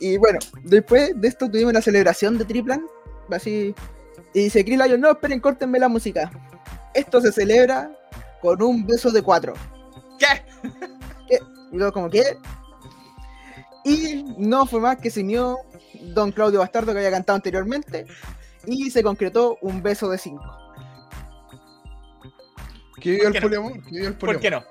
Y 0.00 0.16
bueno, 0.18 0.38
después 0.64 1.12
de 1.18 1.28
esto 1.28 1.50
tuvimos 1.50 1.70
una 1.70 1.80
celebración 1.80 2.36
de 2.36 2.44
Triplan, 2.44 2.84
así, 3.30 3.74
y 4.34 4.44
dice 4.44 4.64
Chris 4.64 4.78
Lion, 4.78 5.00
no, 5.00 5.10
esperen, 5.12 5.40
córtenme 5.40 5.78
la 5.78 5.88
música. 5.88 6.30
Esto 6.94 7.20
se 7.20 7.32
celebra 7.32 7.90
con 8.42 8.60
un 8.62 8.86
beso 8.86 9.10
de 9.10 9.22
cuatro. 9.22 9.54
¿Qué? 10.18 11.40
Y 11.72 11.76
luego 11.76 11.92
como, 11.92 12.10
¿qué? 12.10 12.36
Y 13.84 14.24
no 14.36 14.66
fue 14.66 14.80
más 14.80 14.96
que 14.98 15.10
se 15.10 15.20
unió 15.20 15.58
Don 16.14 16.32
Claudio 16.32 16.58
Bastardo 16.60 16.92
que 16.92 16.98
había 16.98 17.10
cantado 17.10 17.36
anteriormente, 17.36 18.06
y 18.68 18.90
se 18.90 19.02
concretó 19.02 19.58
un 19.62 19.82
beso 19.82 20.08
de 20.10 20.18
cinco. 20.18 20.44
¿Qué 23.00 23.10
vivió 23.12 23.24
¿Por 23.24 23.34
el 23.34 23.34
no? 23.34 23.40
poliamor? 23.40 23.72
¿Qué 23.84 23.90
vivió 23.90 24.08
el 24.08 24.14
¿Por 24.16 24.40
qué 24.40 24.50
no? 24.50 24.64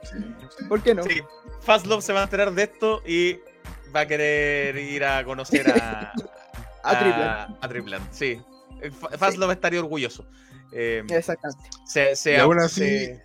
¿Por 0.67 0.83
qué 0.83 0.93
no? 0.95 1.03
Sí. 1.03 1.21
Fastlove 1.61 2.01
se 2.01 2.13
va 2.13 2.21
a 2.21 2.23
enterar 2.23 2.51
de 2.53 2.63
esto 2.63 3.01
y 3.05 3.39
va 3.95 4.01
a 4.01 4.05
querer 4.07 4.75
ir 4.77 5.03
a 5.05 5.23
conocer 5.23 5.69
a, 5.71 6.11
A 6.83 6.99
Triplan. 6.99 7.57
a 7.61 7.67
Triplan, 7.69 8.01
sí. 8.11 8.41
Eh, 8.81 8.91
Fa- 8.91 9.09
Fastlove 9.17 9.53
estaría 9.53 9.79
orgulloso. 9.79 10.25
Eh, 10.71 11.03
Exactamente. 11.09 11.69
se, 11.85 12.15
se- 12.15 12.33
Y 12.33 12.35
aún 12.35 12.59
así- 12.59 12.81
se- 13.05 13.21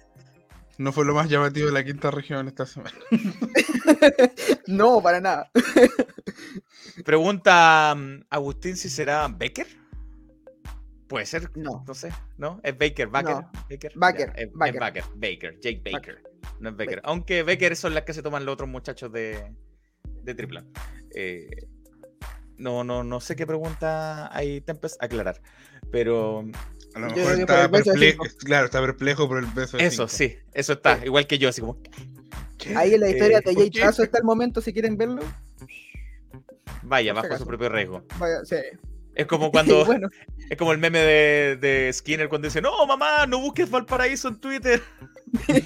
No 0.79 0.93
fue 0.93 1.05
lo 1.05 1.15
más 1.15 1.29
llamativo 1.29 1.67
de 1.67 1.73
la 1.73 1.85
quinta 1.85 2.11
región 2.11 2.47
esta 2.49 2.67
semana. 2.67 2.97
No, 4.69 5.03
para 5.03 5.21
nada. 5.21 5.51
pregunta 7.05 7.93
um, 7.97 8.23
Agustín 8.31 8.77
si 8.77 8.89
será 8.89 9.27
Baker. 9.29 9.67
Puede 11.13 11.27
ser, 11.27 11.51
No. 11.57 11.85
no 11.87 11.95
sé, 11.95 12.11
¿no? 12.39 12.59
Es 12.63 12.77
Baker, 12.79 13.09
Baker. 13.09 13.35
No. 13.35 13.53
Baker, 13.69 13.93
Baker, 13.97 14.27
Ya, 14.35 14.43
es, 14.43 14.49
es 14.49 14.53
Baker. 14.55 15.05
Baker, 15.15 15.61
Jake 15.61 15.83
Baker. 15.85 16.15
Baker. 16.17 16.23
No 16.61 16.71
es 16.71 16.77
Baker. 16.77 17.01
Aunque 17.05 17.43
Baker 17.43 17.77
son 17.77 17.95
las 17.95 18.05
que 18.05 18.15
se 18.15 18.23
toman 18.23 18.45
los 18.47 18.55
otros 18.55 18.69
muchachos 18.69 19.13
de, 19.13 19.53
de 20.23 20.35
Triplan. 20.35 20.71
Eh, 21.15 21.49
no, 22.57 22.83
no, 22.83 23.05
no 23.05 23.21
sé 23.21 23.37
qué 23.37 23.47
pregunta 23.47 24.35
hay 24.35 24.61
Tempest 24.63 25.03
aclarar. 25.03 25.41
Pero 25.91 26.45
A 26.95 26.99
lo 27.01 27.11
mejor 27.11 27.39
está 27.41 27.71
perplejo. 27.71 28.25
Claro, 28.39 28.65
está 28.67 28.81
perplejo 28.81 29.29
por 29.29 29.39
el 29.39 29.47
beso 29.47 29.77
de 29.77 29.85
eso, 29.87 30.09
cinco. 30.09 30.33
sí, 30.35 30.39
eso 30.55 30.73
está. 30.73 31.05
Igual 31.05 31.27
que 31.27 31.39
yo, 31.39 31.49
así 31.51 31.61
como. 31.61 31.79
¿Qué? 32.59 32.75
Ahí 32.77 32.95
en 32.95 33.01
la 33.01 33.11
historia 33.11 33.39
Eh, 33.39 33.43
de 33.45 33.53
¿por 33.53 33.63
Jay? 33.63 33.71
Trazo 33.71 34.03
está 34.03 34.17
el 34.19 34.25
momento 34.25 34.61
si 34.63 34.73
quieren 34.73 34.97
verlo. 34.97 35.21
Vaya, 36.85 37.13
bajo 37.13 37.37
su 37.37 37.45
propio 37.47 37.69
riesgo. 37.69 38.05
Vaya, 38.19 38.45
sí. 38.45 38.57
Es 39.15 39.27
como 39.27 39.51
cuando. 39.53 39.85
bueno, 39.85 40.09
Es 40.51 40.59
como 40.59 40.73
el 40.73 40.79
meme 40.79 40.99
de, 40.99 41.57
de 41.57 41.93
Skinner 41.93 42.29
cuando 42.29 42.47
dice: 42.49 42.61
No, 42.61 42.87
mamá, 42.87 43.27
no 43.27 43.41
busques 43.41 43.71
Valparaíso 43.71 44.29
en 44.29 44.39
Twitter. 44.41 44.83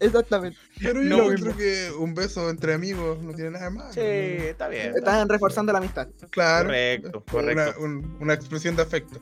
exactamente. 0.00 0.58
Pero 0.80 1.02
yo 1.02 1.16
No, 1.16 1.28
mismo. 1.30 1.56
que 1.56 1.90
un 1.98 2.14
beso 2.14 2.48
entre 2.50 2.74
amigos 2.74 3.22
no 3.22 3.32
tiene 3.34 3.50
nada 3.52 3.70
más. 3.70 3.94
Sí, 3.94 4.00
está 4.00 4.68
bien. 4.68 4.94
Están 4.96 5.28
reforzando 5.28 5.72
la 5.72 5.78
amistad. 5.78 6.08
Claro. 6.30 6.68
Correcto, 6.68 7.24
Una, 7.32 7.54
correcto. 7.54 7.80
un- 7.80 8.16
una 8.20 8.34
expresión 8.34 8.76
de 8.76 8.82
afecto. 8.82 9.20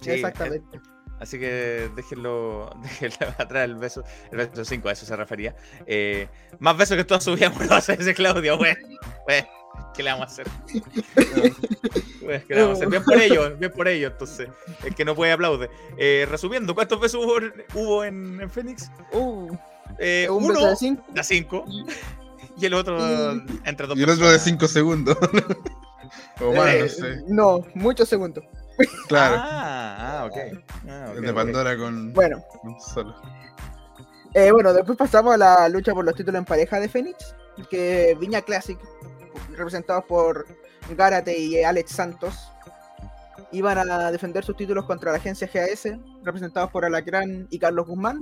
Sí, 0.00 0.10
exactamente. 0.10 0.80
Así 1.18 1.38
que 1.38 1.90
déjenlo, 1.96 2.68
déjenlo 2.82 3.16
atrás 3.38 3.64
el 3.64 3.76
beso, 3.76 4.04
el 4.30 4.36
beso 4.36 4.64
5, 4.64 4.88
a 4.88 4.92
eso 4.92 5.06
se 5.06 5.16
refería. 5.16 5.56
Eh, 5.86 6.28
más 6.58 6.76
besos 6.76 6.96
que 6.98 7.04
toda 7.04 7.20
su 7.22 7.34
vida 7.34 7.50
por 7.50 7.72
hacer 7.72 7.98
ese 8.00 8.14
Claudio, 8.14 8.58
güey. 8.58 8.74
¿Qué 9.94 10.02
le 10.02 10.10
vamos 10.10 10.28
a 10.28 10.32
hacer? 10.32 10.46
Güey, 12.22 12.44
¿Qué 12.48 12.54
le 12.54 12.60
vamos 12.62 12.74
a 12.76 12.78
hacer? 12.78 12.88
Bien 12.90 13.04
por 13.04 13.20
ello, 13.20 13.56
bien 13.58 13.72
por 13.72 13.88
ello, 13.88 14.08
entonces. 14.08 14.48
El 14.84 14.94
que 14.94 15.04
no 15.04 15.14
puede 15.14 15.32
aplaude. 15.32 15.70
Eh, 15.96 16.26
resumiendo, 16.30 16.74
¿cuántos 16.74 17.00
besos 17.00 17.24
hubo, 17.24 17.36
hubo 17.74 18.04
en, 18.04 18.40
en 18.40 18.50
Phoenix? 18.50 18.90
Uh, 19.12 19.54
Eh, 19.98 20.26
un 20.30 20.44
uno 20.44 20.54
beso 20.54 20.68
de 20.70 20.76
cinco. 20.76 21.04
de 21.08 21.22
5 21.24 21.64
y 22.58 22.66
el 22.66 22.74
otro 22.74 22.98
Y- 22.98 23.60
entre 23.64 23.86
dos 23.86 23.96
Y 23.96 24.02
el 24.02 24.10
otro 24.10 24.28
de. 24.30 24.38
5 24.38 24.66
segundos. 24.68 25.16
o 26.40 26.52
más, 26.52 26.68
Eh, 26.74 26.80
no 26.82 26.88
sé. 26.88 27.22
no, 27.28 27.60
muchos 27.74 28.08
segundos. 28.08 28.44
Claro. 29.08 29.36
Ah, 29.38 30.20
ah, 30.20 30.24
ok. 30.26 30.36
Ah, 30.88 31.06
ok, 31.10 31.16
el 31.16 31.22
de. 31.22 31.32
Pandora 31.32 31.76
con, 31.78 32.12
Bueno, 32.12 32.42
con 32.62 32.78
solo. 32.80 33.14
eh, 34.34 34.50
bueno, 34.52 34.72
después 34.74 34.98
pasamos 34.98 35.34
a 35.34 35.38
la 35.38 35.68
lucha 35.70 35.94
por 35.94 36.04
los 36.04 36.14
títulos 36.14 36.38
en 36.40 36.44
pareja 36.44 36.78
de 36.80 36.88
Phoenix, 36.88 37.34
que 37.70 38.16
Viña 38.20 38.42
Classic, 38.42 38.78
representados 39.56 40.04
por 40.04 40.46
Gárate 40.96 41.38
y 41.38 41.62
Alex 41.62 41.90
Santos, 41.90 42.34
iban 43.52 43.78
a 43.78 44.10
defender 44.10 44.44
sus 44.44 44.56
títulos 44.56 44.84
contra 44.84 45.12
la 45.12 45.18
agencia 45.18 45.48
GAS, 45.52 45.88
representados 46.22 46.70
por 46.70 46.84
Alacrán 46.84 47.46
y 47.50 47.58
Carlos 47.58 47.86
Guzmán, 47.86 48.20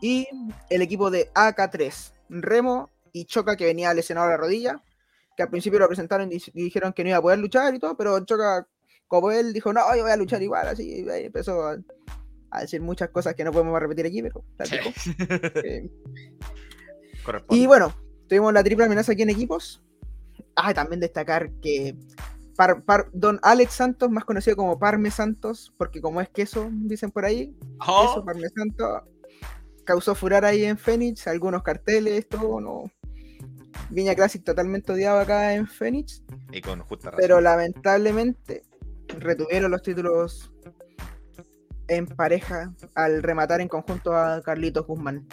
y 0.00 0.26
el 0.70 0.82
equipo 0.82 1.10
de 1.10 1.32
AK3, 1.32 2.12
Remo 2.28 2.90
y 3.12 3.24
Choca, 3.24 3.56
que 3.56 3.64
venía 3.64 3.94
lesionado 3.94 4.28
a 4.28 4.30
la 4.30 4.36
rodilla, 4.36 4.82
que 5.36 5.42
al 5.42 5.50
principio 5.50 5.78
lo 5.78 5.86
presentaron 5.86 6.30
y 6.32 6.38
dijeron 6.52 6.92
que 6.92 7.02
no 7.02 7.10
iba 7.10 7.18
a 7.18 7.22
poder 7.22 7.38
luchar 7.38 7.74
y 7.74 7.78
todo, 7.78 7.96
pero 7.96 8.18
Choca, 8.24 8.66
como 9.06 9.30
él, 9.30 9.52
dijo, 9.52 9.72
no, 9.72 9.80
yo 9.94 10.02
voy 10.02 10.12
a 10.12 10.16
luchar 10.16 10.42
igual, 10.42 10.68
así, 10.68 11.04
y 11.04 11.08
empezó 11.08 11.66
a, 11.66 11.76
a 12.50 12.60
decir 12.60 12.80
muchas 12.80 13.10
cosas 13.10 13.34
que 13.34 13.44
no 13.44 13.52
podemos 13.52 13.78
repetir 13.78 14.06
aquí, 14.06 14.22
pero... 14.22 14.44
dijo. 14.70 14.90
Eh, 15.64 15.90
y 17.50 17.66
bueno, 17.66 17.92
tuvimos 18.28 18.52
la 18.52 18.62
triple 18.62 18.84
amenaza 18.84 19.12
aquí 19.12 19.22
en 19.22 19.30
equipos. 19.30 19.82
Ah, 20.56 20.72
también 20.74 21.00
destacar 21.00 21.50
que 21.62 21.94
Par- 22.56 22.82
Par- 22.84 23.10
Don 23.12 23.38
Alex 23.42 23.74
Santos, 23.74 24.10
más 24.10 24.24
conocido 24.24 24.56
como 24.56 24.78
Parme 24.78 25.10
Santos, 25.10 25.72
porque 25.76 26.00
como 26.00 26.20
es 26.22 26.28
queso, 26.30 26.68
dicen 26.72 27.10
por 27.10 27.24
ahí, 27.26 27.54
Oh, 27.86 28.02
queso 28.08 28.24
Parme 28.24 28.48
Santos, 28.48 29.02
causó 29.84 30.14
furor 30.14 30.44
ahí 30.44 30.64
en 30.64 30.78
Phoenix, 30.78 31.26
algunos 31.26 31.62
carteles, 31.62 32.26
todo, 32.28 32.60
no. 32.60 32.84
Viña 33.90 34.14
Classic 34.14 34.42
totalmente 34.42 34.90
odiado 34.92 35.20
acá 35.20 35.54
en 35.54 35.66
Phoenix, 35.66 36.22
y 36.50 36.62
con 36.62 36.80
justa 36.80 37.10
razón. 37.10 37.20
pero 37.20 37.40
lamentablemente 37.42 38.62
retuvieron 39.18 39.70
los 39.70 39.82
títulos 39.82 40.50
en 41.88 42.06
pareja 42.06 42.72
al 42.94 43.22
rematar 43.22 43.60
en 43.60 43.68
conjunto 43.68 44.16
a 44.16 44.40
Carlitos 44.42 44.86
Guzmán. 44.86 45.26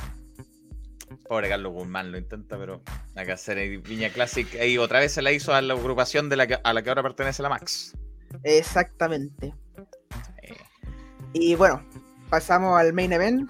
Pobre 1.27 1.49
Carlos 1.49 1.73
Guzmán 1.73 2.11
lo 2.11 2.18
intenta, 2.18 2.57
pero 2.57 2.81
hay 3.15 3.26
que 3.26 3.31
hacer 3.31 3.80
Viña 3.80 4.10
Classic. 4.10 4.48
Ahí 4.56 4.77
otra 4.77 4.99
vez 4.99 5.14
se 5.14 5.22
la 5.22 5.31
hizo 5.31 5.53
a 5.53 5.61
la 5.61 5.73
agrupación 5.73 6.30
de 6.30 6.35
la 6.35 6.48
que, 6.48 6.57
a 6.64 6.73
la 6.73 6.81
que 6.81 6.90
ahora 6.90 7.03
pertenece 7.03 7.44
la 7.44 7.49
Max. 7.49 7.98
Exactamente. 8.44 9.53
Y 11.34 11.56
bueno, 11.56 11.84
pasamos 12.30 12.80
al 12.80 12.94
main 12.94 13.14
event. 13.14 13.49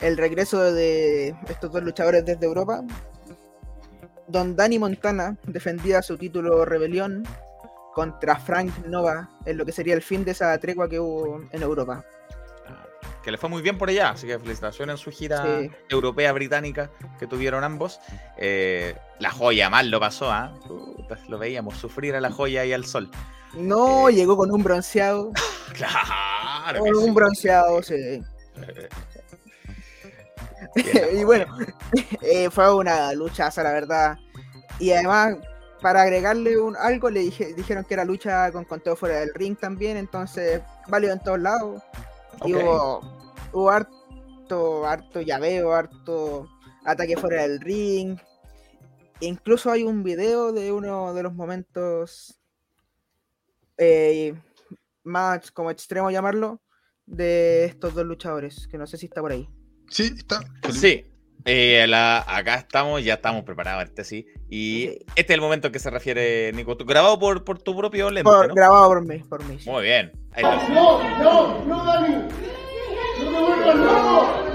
El 0.00 0.16
regreso 0.16 0.72
de 0.72 1.34
estos 1.48 1.72
dos 1.72 1.82
luchadores 1.82 2.24
desde 2.24 2.46
Europa. 2.46 2.82
Don 4.28 4.56
Danny 4.56 4.78
Montana 4.78 5.36
defendía 5.44 6.02
su 6.02 6.16
título 6.16 6.64
Rebelión 6.64 7.24
contra 7.94 8.36
Frank 8.36 8.86
Nova 8.86 9.28
en 9.44 9.56
lo 9.56 9.66
que 9.66 9.72
sería 9.72 9.94
el 9.94 10.02
fin 10.02 10.24
de 10.24 10.30
esa 10.30 10.56
tregua 10.58 10.88
que 10.88 11.00
hubo 11.00 11.42
en 11.50 11.62
Europa. 11.62 12.04
Que 13.22 13.30
le 13.30 13.38
fue 13.38 13.48
muy 13.50 13.62
bien 13.62 13.78
por 13.78 13.88
allá, 13.88 14.10
así 14.10 14.26
que 14.26 14.38
felicitaciones 14.38 14.94
en 14.94 14.98
su 14.98 15.10
gira 15.10 15.44
Sí. 15.60 15.70
europea 15.88 16.32
británica 16.32 16.90
que 17.18 17.26
tuvieron 17.26 17.64
ambos. 17.64 18.00
Eh, 18.36 18.96
la 19.18 19.30
joya 19.30 19.70
mal 19.70 19.90
lo 19.90 20.00
pasó, 20.00 20.30
¿ah? 20.30 20.54
Lo 21.28 21.38
veíamos 21.38 21.76
sufrir 21.76 22.14
a 22.16 22.20
la 22.20 22.30
joya 22.30 22.64
y 22.64 22.72
al 22.72 22.84
sol. 22.84 23.10
No, 23.54 24.08
Eh, 24.08 24.14
llegó 24.14 24.36
con 24.36 24.50
un 24.50 24.62
bronceado. 24.62 25.30
Claro. 25.72 26.80
Con 26.80 26.96
un 26.96 27.04
sí. 27.04 27.10
bronceado, 27.12 27.82
sí. 27.82 28.20
Y 31.14 31.24
bueno, 31.24 31.46
eh, 32.22 32.50
fue 32.50 32.74
una 32.74 33.12
luchaza, 33.14 33.62
la 33.62 33.72
verdad. 33.72 34.18
Y 34.78 34.92
además, 34.92 35.36
para 35.80 36.02
agregarle 36.02 36.58
un, 36.58 36.76
algo, 36.76 37.10
le 37.10 37.20
dije, 37.20 37.54
dijeron 37.54 37.84
que 37.84 37.94
era 37.94 38.04
lucha 38.04 38.50
con 38.52 38.64
conteo 38.64 38.96
fuera 38.96 39.20
del 39.20 39.32
ring 39.34 39.56
también, 39.58 39.96
entonces 39.96 40.60
válido 40.88 41.12
en 41.12 41.20
todos 41.20 41.40
lados. 41.40 41.82
Y 42.44 42.54
Ok. 42.54 42.62
hubo, 42.62 43.00
hubo 43.52 43.70
harto, 43.70 44.86
harto 44.86 45.20
llaveo, 45.20 45.72
harto 45.72 46.48
ataque 46.84 47.16
fuera 47.16 47.42
del 47.42 47.60
ring. 47.60 48.18
Incluso 49.20 49.70
hay 49.70 49.82
un 49.82 50.02
video 50.02 50.52
de 50.52 50.72
uno 50.72 51.12
de 51.12 51.22
los 51.22 51.34
momentos 51.34 52.40
eh, 53.78 54.34
más 55.04 55.50
como 55.50 55.70
extremo 55.70 56.10
llamarlo 56.10 56.60
de 57.06 57.64
estos 57.64 57.94
dos 57.94 58.04
luchadores, 58.04 58.66
que 58.68 58.78
no 58.78 58.86
sé 58.86 58.96
si 58.96 59.06
está 59.06 59.20
por 59.20 59.32
ahí. 59.32 59.48
Sí, 59.88 60.12
está. 60.16 60.40
Sí. 60.72 61.06
eh, 61.46 61.86
la- 61.88 62.22
acá 62.28 62.56
estamos, 62.56 63.02
ya 63.02 63.14
estamos 63.14 63.44
preparados, 63.44 63.84
este 63.84 64.04
sí. 64.04 64.26
Y 64.50 64.88
Sí. 64.88 64.98
este 65.16 65.32
es 65.32 65.36
el 65.36 65.40
momento 65.40 65.68
en 65.68 65.72
que 65.72 65.78
se 65.78 65.88
refiere, 65.88 66.52
Nico. 66.52 66.76
¿Tú, 66.76 66.84
grabado 66.84 67.18
por, 67.18 67.44
por 67.44 67.58
tu 67.62 67.74
propio 67.74 68.10
lente, 68.10 68.30
Por- 68.30 68.48
¿no? 68.48 68.54
Grabado 68.54 68.88
por 68.88 69.06
mí, 69.06 69.18
por 69.20 69.42
mí. 69.44 69.58
sí. 69.58 69.68
Muy 69.70 69.82
bien. 69.84 70.12
No, 70.38 71.02
no, 71.22 71.64
no, 71.66 71.84
Dani. 71.84 72.14
No 72.14 73.30
te 73.30 73.40
vuelvas 73.40 73.76
loco. 73.76 74.50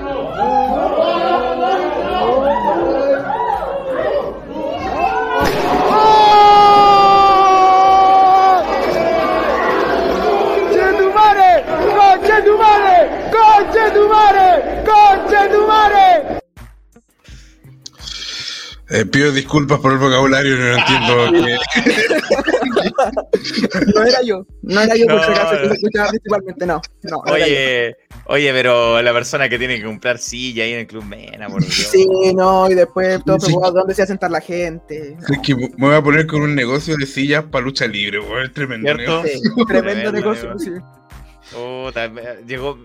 Eh, 18.90 19.06
pido 19.06 19.32
disculpas 19.32 19.80
por 19.80 19.94
el 19.94 19.98
vocabulario, 19.98 20.56
no 20.57 20.78
entiendo. 20.78 21.45
que- 21.45 21.56
No 23.95 24.03
era 24.03 24.22
yo, 24.24 24.45
no 24.62 24.82
era 24.82 24.95
yo 24.95 25.07
por 25.07 25.22
si 25.24 25.30
No, 25.30 25.36
acaso 25.36 25.56
que 25.57 25.64
no. 25.64 25.70
se 25.70 25.74
escuchaba 25.76 26.10
principalmente, 26.10 26.66
no. 26.66 26.82
no. 27.03 27.18
Oye, 27.32 27.95
oye, 28.28 28.52
pero 28.53 29.02
la 29.02 29.14
persona 29.14 29.49
que 29.49 29.57
tiene 29.57 29.78
que 29.80 29.86
comprar 29.86 30.18
silla 30.20 30.64
ahí 30.64 30.74
en 30.74 30.80
el 30.80 30.88
Club 30.88 31.03
Mena, 31.03 31.48
por 31.48 31.62
Dios. 31.62 31.74
Sí, 31.74 32.06
no, 32.36 32.70
y 32.70 32.74
después 32.76 33.24
todo 33.26 33.40
Sí. 33.40 33.48
preocupado 33.48 33.74
dónde 33.80 33.94
se 33.95 34.02
va 34.02 34.03
a 34.03 34.07
sentar 34.07 34.32
la 34.32 34.41
gente. 34.41 35.18
Es 35.30 35.40
que 35.40 35.56
me 35.56 35.68
voy 35.78 35.95
a 35.95 36.02
poner 36.02 36.28
con 36.28 36.41
un 36.41 36.56
negocio 36.56 36.95
de 36.98 37.06
sillas 37.06 37.44
para 37.45 37.64
lucha 37.66 37.88
libre, 37.88 38.20
es 38.44 38.53
tremendo. 38.53 38.88
¿Cierto? 38.88 39.24
negocio. 39.24 39.40
Sí, 39.41 39.66
tremendo 39.68 40.12
negocio. 40.12 40.48
negocio. 40.49 40.74
sí. 40.76 40.82
Me- 42.12 42.44
llegó, 42.48 42.78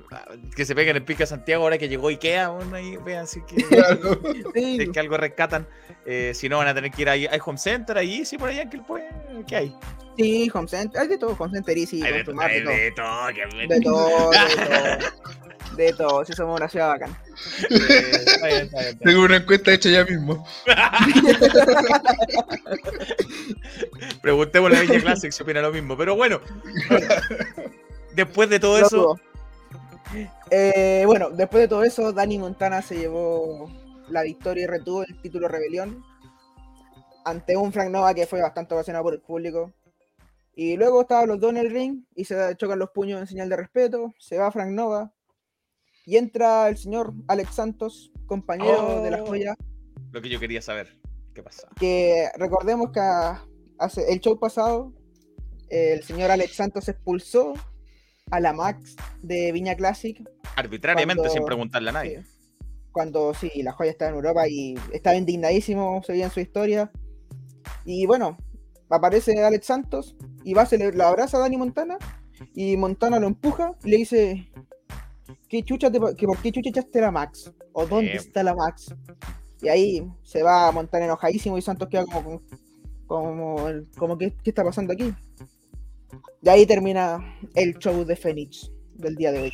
que 0.54 0.64
se 0.64 0.74
peguen 0.74 0.96
el 0.96 1.02
pique 1.02 1.22
a 1.22 1.26
Santiago 1.26 1.64
ahora 1.64 1.78
que 1.78 1.88
llegó 1.88 2.08
Ikea, 2.08 2.50
bueno, 2.50 2.76
ahí 2.76 2.96
vean 3.04 3.26
si 3.26 3.40
que, 3.42 3.56
Claro. 3.64 4.20
Sí, 4.54 4.88
que 4.92 5.00
algo 5.00 5.16
rescatan. 5.16 5.66
Eh, 6.06 6.32
si 6.34 6.48
no, 6.48 6.58
van 6.58 6.68
a 6.68 6.74
tener 6.74 6.90
que 6.90 7.02
ir 7.02 7.08
ahí. 7.08 7.26
Hay 7.26 7.38
home 7.44 7.58
center 7.58 7.96
ahí, 7.98 8.24
sí, 8.24 8.38
por 8.38 8.48
allá 8.48 8.68
que 8.68 8.78
puede. 8.78 9.08
¿Qué 9.46 9.56
hay? 9.56 9.74
sí, 10.16 10.50
Home 10.52 10.68
Center, 10.68 11.00
hay 11.00 11.08
de 11.08 11.16
todo, 11.16 11.34
Home 11.38 11.54
Center 11.54 11.78
y 11.78 11.86
sí, 11.86 12.02
Hay 12.02 12.12
de, 12.12 12.18
Consumar, 12.24 12.50
hay 12.50 12.58
de 12.60 12.64
todo. 12.64 12.74
de 12.74 12.90
todo. 12.92 13.26
que- 13.34 13.46
De 13.66 13.80
todo, 13.80 14.30
de 14.30 14.38
todo. 14.66 14.98
De 15.76 15.92
todo, 15.94 16.24
si 16.26 16.32
somos 16.34 16.60
una 16.60 16.68
ciudad 16.68 16.88
bacán. 16.88 17.16
Eh, 17.70 17.70
está 17.70 17.78
bien, 17.78 18.04
está 18.26 18.46
bien, 18.48 18.62
está 18.66 18.80
bien. 18.80 18.98
Tengo 18.98 19.22
una 19.24 19.36
encuesta 19.36 19.72
hecha 19.72 19.88
ya 19.88 20.04
mismo. 20.04 20.44
Preguntémosle 24.22 24.76
a 24.76 24.80
Villa 24.82 25.00
Classic 25.00 25.32
si 25.32 25.42
opina 25.42 25.60
lo 25.62 25.72
mismo. 25.72 25.96
Pero 25.96 26.14
bueno, 26.16 26.40
después 28.14 28.50
de 28.50 28.60
todo 28.60 28.78
eso. 28.78 29.18
Eh, 30.50 31.04
bueno, 31.06 31.30
después 31.30 31.62
de 31.62 31.68
todo 31.68 31.84
eso, 31.84 32.12
Dani 32.12 32.38
Montana 32.38 32.82
se 32.82 32.96
llevó 32.96 33.70
la 34.10 34.22
victoria 34.22 34.64
y 34.64 34.66
retuvo 34.66 35.02
el 35.04 35.20
título 35.20 35.48
Rebelión 35.48 36.04
ante 37.24 37.56
un 37.56 37.72
Frank 37.72 37.90
Nova 37.90 38.14
que 38.14 38.26
fue 38.26 38.40
bastante 38.40 38.74
ovacionado 38.74 39.04
por 39.04 39.14
el 39.14 39.20
público. 39.20 39.72
Y 40.54 40.76
luego 40.76 41.02
estaban 41.02 41.28
los 41.28 41.40
dos 41.40 41.50
en 41.50 41.56
el 41.58 41.70
ring 41.70 42.04
y 42.14 42.24
se 42.24 42.36
chocan 42.56 42.78
los 42.78 42.90
puños 42.90 43.20
en 43.20 43.26
señal 43.26 43.48
de 43.48 43.56
respeto. 43.56 44.12
Se 44.18 44.36
va 44.36 44.50
Frank 44.50 44.70
Nova 44.70 45.12
y 46.04 46.16
entra 46.16 46.68
el 46.68 46.76
señor 46.76 47.12
Alex 47.28 47.54
Santos, 47.54 48.10
compañero 48.26 49.02
de 49.02 49.10
la 49.10 49.22
Oh. 49.22 49.26
joya. 49.26 49.54
lo 50.12 50.20
que 50.20 50.28
yo 50.28 50.40
quería 50.40 50.60
saber, 50.60 50.98
¿qué 51.34 51.42
pasa? 51.42 51.68
Que 51.78 52.28
recordemos 52.36 52.90
que 52.90 53.00
hace 53.78 54.12
el 54.12 54.18
show 54.20 54.38
pasado, 54.40 54.92
el 55.68 56.02
señor 56.02 56.32
Alex 56.32 56.56
Santos 56.56 56.88
expulsó 56.88 57.54
a 58.32 58.40
la 58.40 58.52
Max 58.52 58.96
de 59.22 59.52
Viña 59.52 59.76
Classic 59.76 60.18
Arbitrariamente, 60.56 61.20
Cuando- 61.22 61.32
sin 61.34 61.44
preguntarle 61.44 61.90
a 61.90 61.92
nadie. 61.92 62.24
Sí. 62.24 62.39
Cuando 62.92 63.32
sí, 63.34 63.50
la 63.62 63.72
joya 63.72 63.90
estaba 63.92 64.10
en 64.10 64.16
Europa 64.16 64.48
y 64.48 64.74
estaba 64.92 65.16
indignadísimo, 65.16 66.02
se 66.02 66.12
veía 66.12 66.24
en 66.26 66.30
su 66.30 66.40
historia. 66.40 66.90
Y 67.84 68.06
bueno, 68.06 68.36
aparece 68.88 69.40
Alex 69.42 69.66
Santos 69.66 70.16
y 70.44 70.54
va, 70.54 70.66
se 70.66 70.78
le 70.78 70.92
lo 70.92 71.04
abraza 71.04 71.36
a 71.36 71.40
Dani 71.40 71.56
Montana 71.56 71.98
y 72.54 72.76
Montana 72.76 73.20
lo 73.20 73.26
empuja 73.26 73.74
y 73.84 73.90
le 73.90 73.96
dice: 73.98 74.48
¿Qué 75.48 75.62
chucha 75.62 75.90
te, 75.90 75.98
que 76.16 76.26
¿Por 76.26 76.38
qué 76.42 76.50
chucha 76.52 76.70
echaste 76.70 77.00
la 77.00 77.10
Max? 77.10 77.52
¿O 77.72 77.86
dónde 77.86 78.12
Eh. 78.12 78.16
está 78.16 78.42
la 78.42 78.54
Max? 78.54 78.94
Y 79.62 79.68
ahí 79.68 80.02
se 80.22 80.42
va 80.42 80.68
a 80.68 80.72
Montana 80.72 81.04
enojadísimo 81.04 81.58
y 81.58 81.62
Santos 81.62 81.88
queda 81.88 82.06
como, 82.06 82.40
como, 83.06 83.56
como 83.98 84.16
¿qué, 84.18 84.32
¿qué 84.42 84.50
está 84.50 84.64
pasando 84.64 84.92
aquí? 84.94 85.12
Y 86.42 86.48
ahí 86.48 86.66
termina 86.66 87.38
el 87.54 87.76
show 87.78 88.04
de 88.04 88.16
Fénix 88.16 88.72
del 88.94 89.16
día 89.16 89.32
de 89.32 89.42
hoy. 89.42 89.52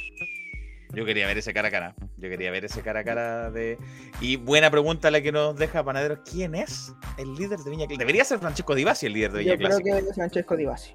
Yo 0.93 1.05
quería 1.05 1.27
ver 1.27 1.39
ese 1.39 1.53
cara 1.53 1.69
a 1.69 1.71
cara. 1.71 1.95
Yo 2.17 2.29
quería 2.29 2.51
ver 2.51 2.65
ese 2.65 2.81
cara 2.83 3.01
a 3.01 3.05
cara 3.05 3.51
de. 3.51 3.79
Y 4.21 4.37
buena 4.37 4.71
pregunta 4.71 5.11
la 5.11 5.21
que 5.21 5.33
nos 5.33 5.57
deja 5.57 5.85
Panadero. 5.85 6.23
¿Quién 6.25 6.55
es 6.55 6.93
el 7.19 7.35
líder 7.35 7.59
de 7.59 7.71
Viña 7.71 7.87
Classic? 7.87 7.99
Debería 7.99 8.25
ser 8.25 8.39
Francesco 8.39 8.75
Di 8.75 8.85
Basi 8.85 9.07
el 9.07 9.13
líder 9.13 9.33
de 9.33 9.39
Viña 9.41 9.53
Yo 9.55 9.59
creo 9.59 9.81
que 9.81 10.09
es 10.09 10.15
Francesco 10.15 10.57
Di 10.57 10.65
Basi. 10.65 10.93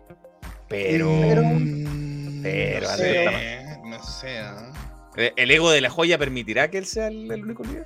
Pero. 0.70 1.10
Pero- 1.22 1.44
pero, 2.44 2.88
no 2.90 2.98
sé, 2.98 3.78
no 3.84 4.04
sé. 4.04 4.40
¿ah? 4.40 4.74
eh, 5.16 5.32
¿El 5.36 5.52
ego 5.52 5.70
de 5.70 5.82
la 5.82 5.90
joya 5.92 6.18
permitirá 6.18 6.72
que 6.72 6.80
él 6.80 6.86
sea 6.86 7.08
el, 7.08 7.32
el 7.32 7.44
único 7.44 7.64
líder? 7.64 7.86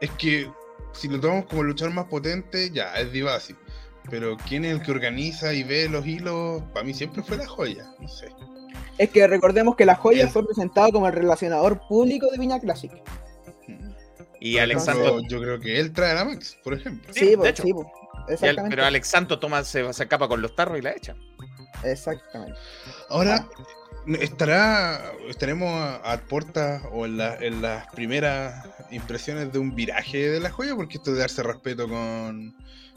Es 0.00 0.10
que 0.12 0.50
si 0.92 1.06
lo 1.08 1.20
tomamos 1.20 1.46
como 1.46 1.62
el 1.62 1.68
luchador 1.68 1.94
más 1.94 2.06
potente, 2.06 2.70
ya, 2.72 2.94
es 2.94 3.12
Divasi. 3.12 3.54
Pero 4.10 4.36
quién 4.48 4.64
es 4.64 4.72
el 4.72 4.82
que 4.82 4.90
organiza 4.90 5.52
y 5.52 5.62
ve 5.62 5.88
los 5.88 6.04
hilos, 6.06 6.62
para 6.72 6.84
mí 6.84 6.94
siempre 6.94 7.22
fue 7.22 7.36
la 7.36 7.46
joya, 7.46 7.84
no 8.00 8.08
sé. 8.08 8.28
Es 8.98 9.10
que 9.10 9.26
recordemos 9.26 9.76
que 9.76 9.86
la 9.86 9.94
joya 9.94 10.24
El- 10.24 10.28
fue 10.30 10.44
presentado 10.44 10.90
como 10.92 11.06
el 11.06 11.12
relacionador 11.14 11.80
público 11.88 12.26
de 12.30 12.38
Viña 12.38 12.58
Classic. 12.60 12.92
Y 14.40 14.54
Por 14.54 14.62
Alex 14.62 14.82
ejemplo, 14.88 15.04
Santos. 15.10 15.24
Yo 15.28 15.40
creo 15.40 15.60
que 15.60 15.80
él 15.80 15.92
trae 15.92 16.10
a 16.12 16.14
la 16.14 16.24
Max, 16.24 16.56
por 16.62 16.74
ejemplo. 16.74 17.12
Sí, 17.12 17.20
Sí, 17.20 17.26
de 17.30 17.36
po, 17.36 17.46
hecho. 17.46 17.62
sí, 17.62 17.72
al- 17.72 18.32
Exactamente. 18.32 18.70
pero 18.76 18.84
Alex 18.86 19.08
Santos 19.08 19.40
toma, 19.40 19.64
se, 19.64 19.92
se 19.92 20.02
escapa 20.04 20.28
con 20.28 20.40
los 20.42 20.54
tarros 20.54 20.78
y 20.78 20.82
la 20.82 20.92
echa. 20.92 21.16
Exactamente. 21.84 22.58
Ahora, 23.08 23.48
¿estará, 24.20 25.12
estaremos 25.28 25.68
a, 25.72 26.12
a 26.12 26.18
puertas 26.18 26.82
o 26.92 27.04
en, 27.06 27.16
la- 27.18 27.36
en 27.36 27.62
las 27.62 27.86
primeras 27.92 28.64
impresiones 28.90 29.52
de 29.52 29.58
un 29.58 29.74
viraje 29.74 30.28
de 30.30 30.40
la 30.40 30.50
joya? 30.50 30.74
Porque 30.76 30.98
esto 30.98 31.12
de 31.12 31.20
darse 31.20 31.42
respeto 31.42 31.88
con, 31.88 32.54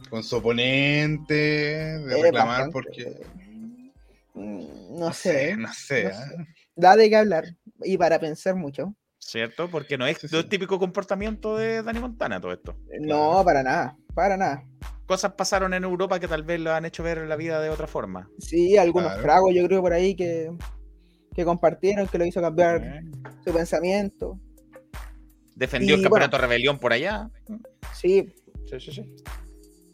con 0.10 0.24
su 0.24 0.36
oponente, 0.38 1.34
de 1.34 2.16
Es 2.18 2.22
reclamar 2.22 2.72
bastante- 2.72 2.72
porque... 2.74 3.22
Mm, 4.34 4.98
No 5.00 5.14
sé. 5.14 5.56
no 5.58 5.72
sé. 5.74 6.04
no 6.06 6.10
¿ah? 6.10 6.14
sé. 6.14 6.36
Da 6.76 6.96
de 6.96 7.10
qué 7.10 7.16
hablar 7.18 7.46
y 7.84 7.98
para 7.98 8.20
pensar 8.20 8.56
mucho. 8.56 8.96
¿Cierto? 9.20 9.70
Porque 9.70 9.98
no 9.98 10.08
es 10.08 10.18
Sí, 10.18 10.28
sí. 10.28 10.44
típico 10.46 10.80
comportamiento 10.80 11.56
de 11.56 11.84
Dani 11.84 12.00
Montana 12.00 12.42
todo 12.42 12.54
esto. 12.54 12.76
No, 13.02 13.44
para 13.46 13.62
nada. 13.62 13.96
Para 14.16 14.36
nada. 14.36 14.64
Cosas 15.06 15.34
pasaron 15.34 15.74
en 15.74 15.84
Europa 15.84 16.20
que 16.20 16.28
tal 16.28 16.44
vez 16.44 16.60
lo 16.60 16.72
han 16.74 16.86
hecho 16.86 17.04
ver 17.04 17.20
la 17.28 17.36
vida 17.36 17.62
de 17.62 17.70
otra 17.70 17.86
forma. 17.88 18.30
Sí, 18.40 18.78
algunos 18.78 19.10
Claro. 19.10 19.24
fragos 19.24 19.54
yo 19.54 19.68
creo 19.68 19.82
por 19.82 19.94
ahí 19.94 20.16
que, 20.16 20.52
que 21.36 21.46
compartieron, 21.46 22.08
que 22.08 22.18
lo 22.18 22.26
hizo 22.26 22.42
cambiar 22.42 22.82
Eh, 22.84 23.02
su 23.46 23.54
pensamiento. 23.54 24.40
Defendió 25.56 25.96
el 25.96 26.02
campeonato 26.02 26.38
Rebelión 26.38 26.80
por 26.80 26.94
allá. 26.94 27.30
Sí. 27.94 28.28
Sí, 28.66 28.80
sí, 28.80 28.92
sí. 28.92 29.16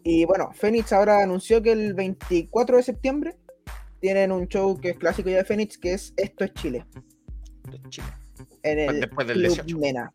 Y 0.04 0.24
bueno, 0.26 0.52
Fénix 0.54 0.94
ahora 0.94 1.22
anunció 1.22 1.62
que 1.62 1.72
el 1.74 1.94
24 1.94 2.78
de 2.78 2.84
septiembre 2.84 3.36
tienen 4.00 4.32
un 4.32 4.48
show 4.48 4.80
que 4.80 4.90
es 4.90 4.98
clásico 4.98 5.30
ya 5.30 5.38
de 5.38 5.46
Fénix, 5.46 5.78
que 5.78 5.94
es 5.94 6.14
Esto 6.18 6.44
es 6.44 6.54
Chile. 6.54 6.86
De 7.70 7.90
Chile. 7.90 8.08
En 8.64 8.80
el 8.80 9.00
Después 9.02 9.28
del 9.28 9.38
Club 9.38 9.54
18. 9.54 9.78
Mena. 9.80 10.14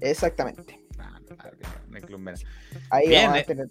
Exactamente. 0.00 0.80
Ah, 0.98 1.20
en 1.88 1.96
el 1.96 2.02
Club 2.02 2.20
Mena. 2.20 2.38
Ahí 2.90 3.08
Bien, 3.08 3.24
vamos 3.24 3.38
a 3.38 3.40
eh. 3.40 3.44
tener. 3.44 3.68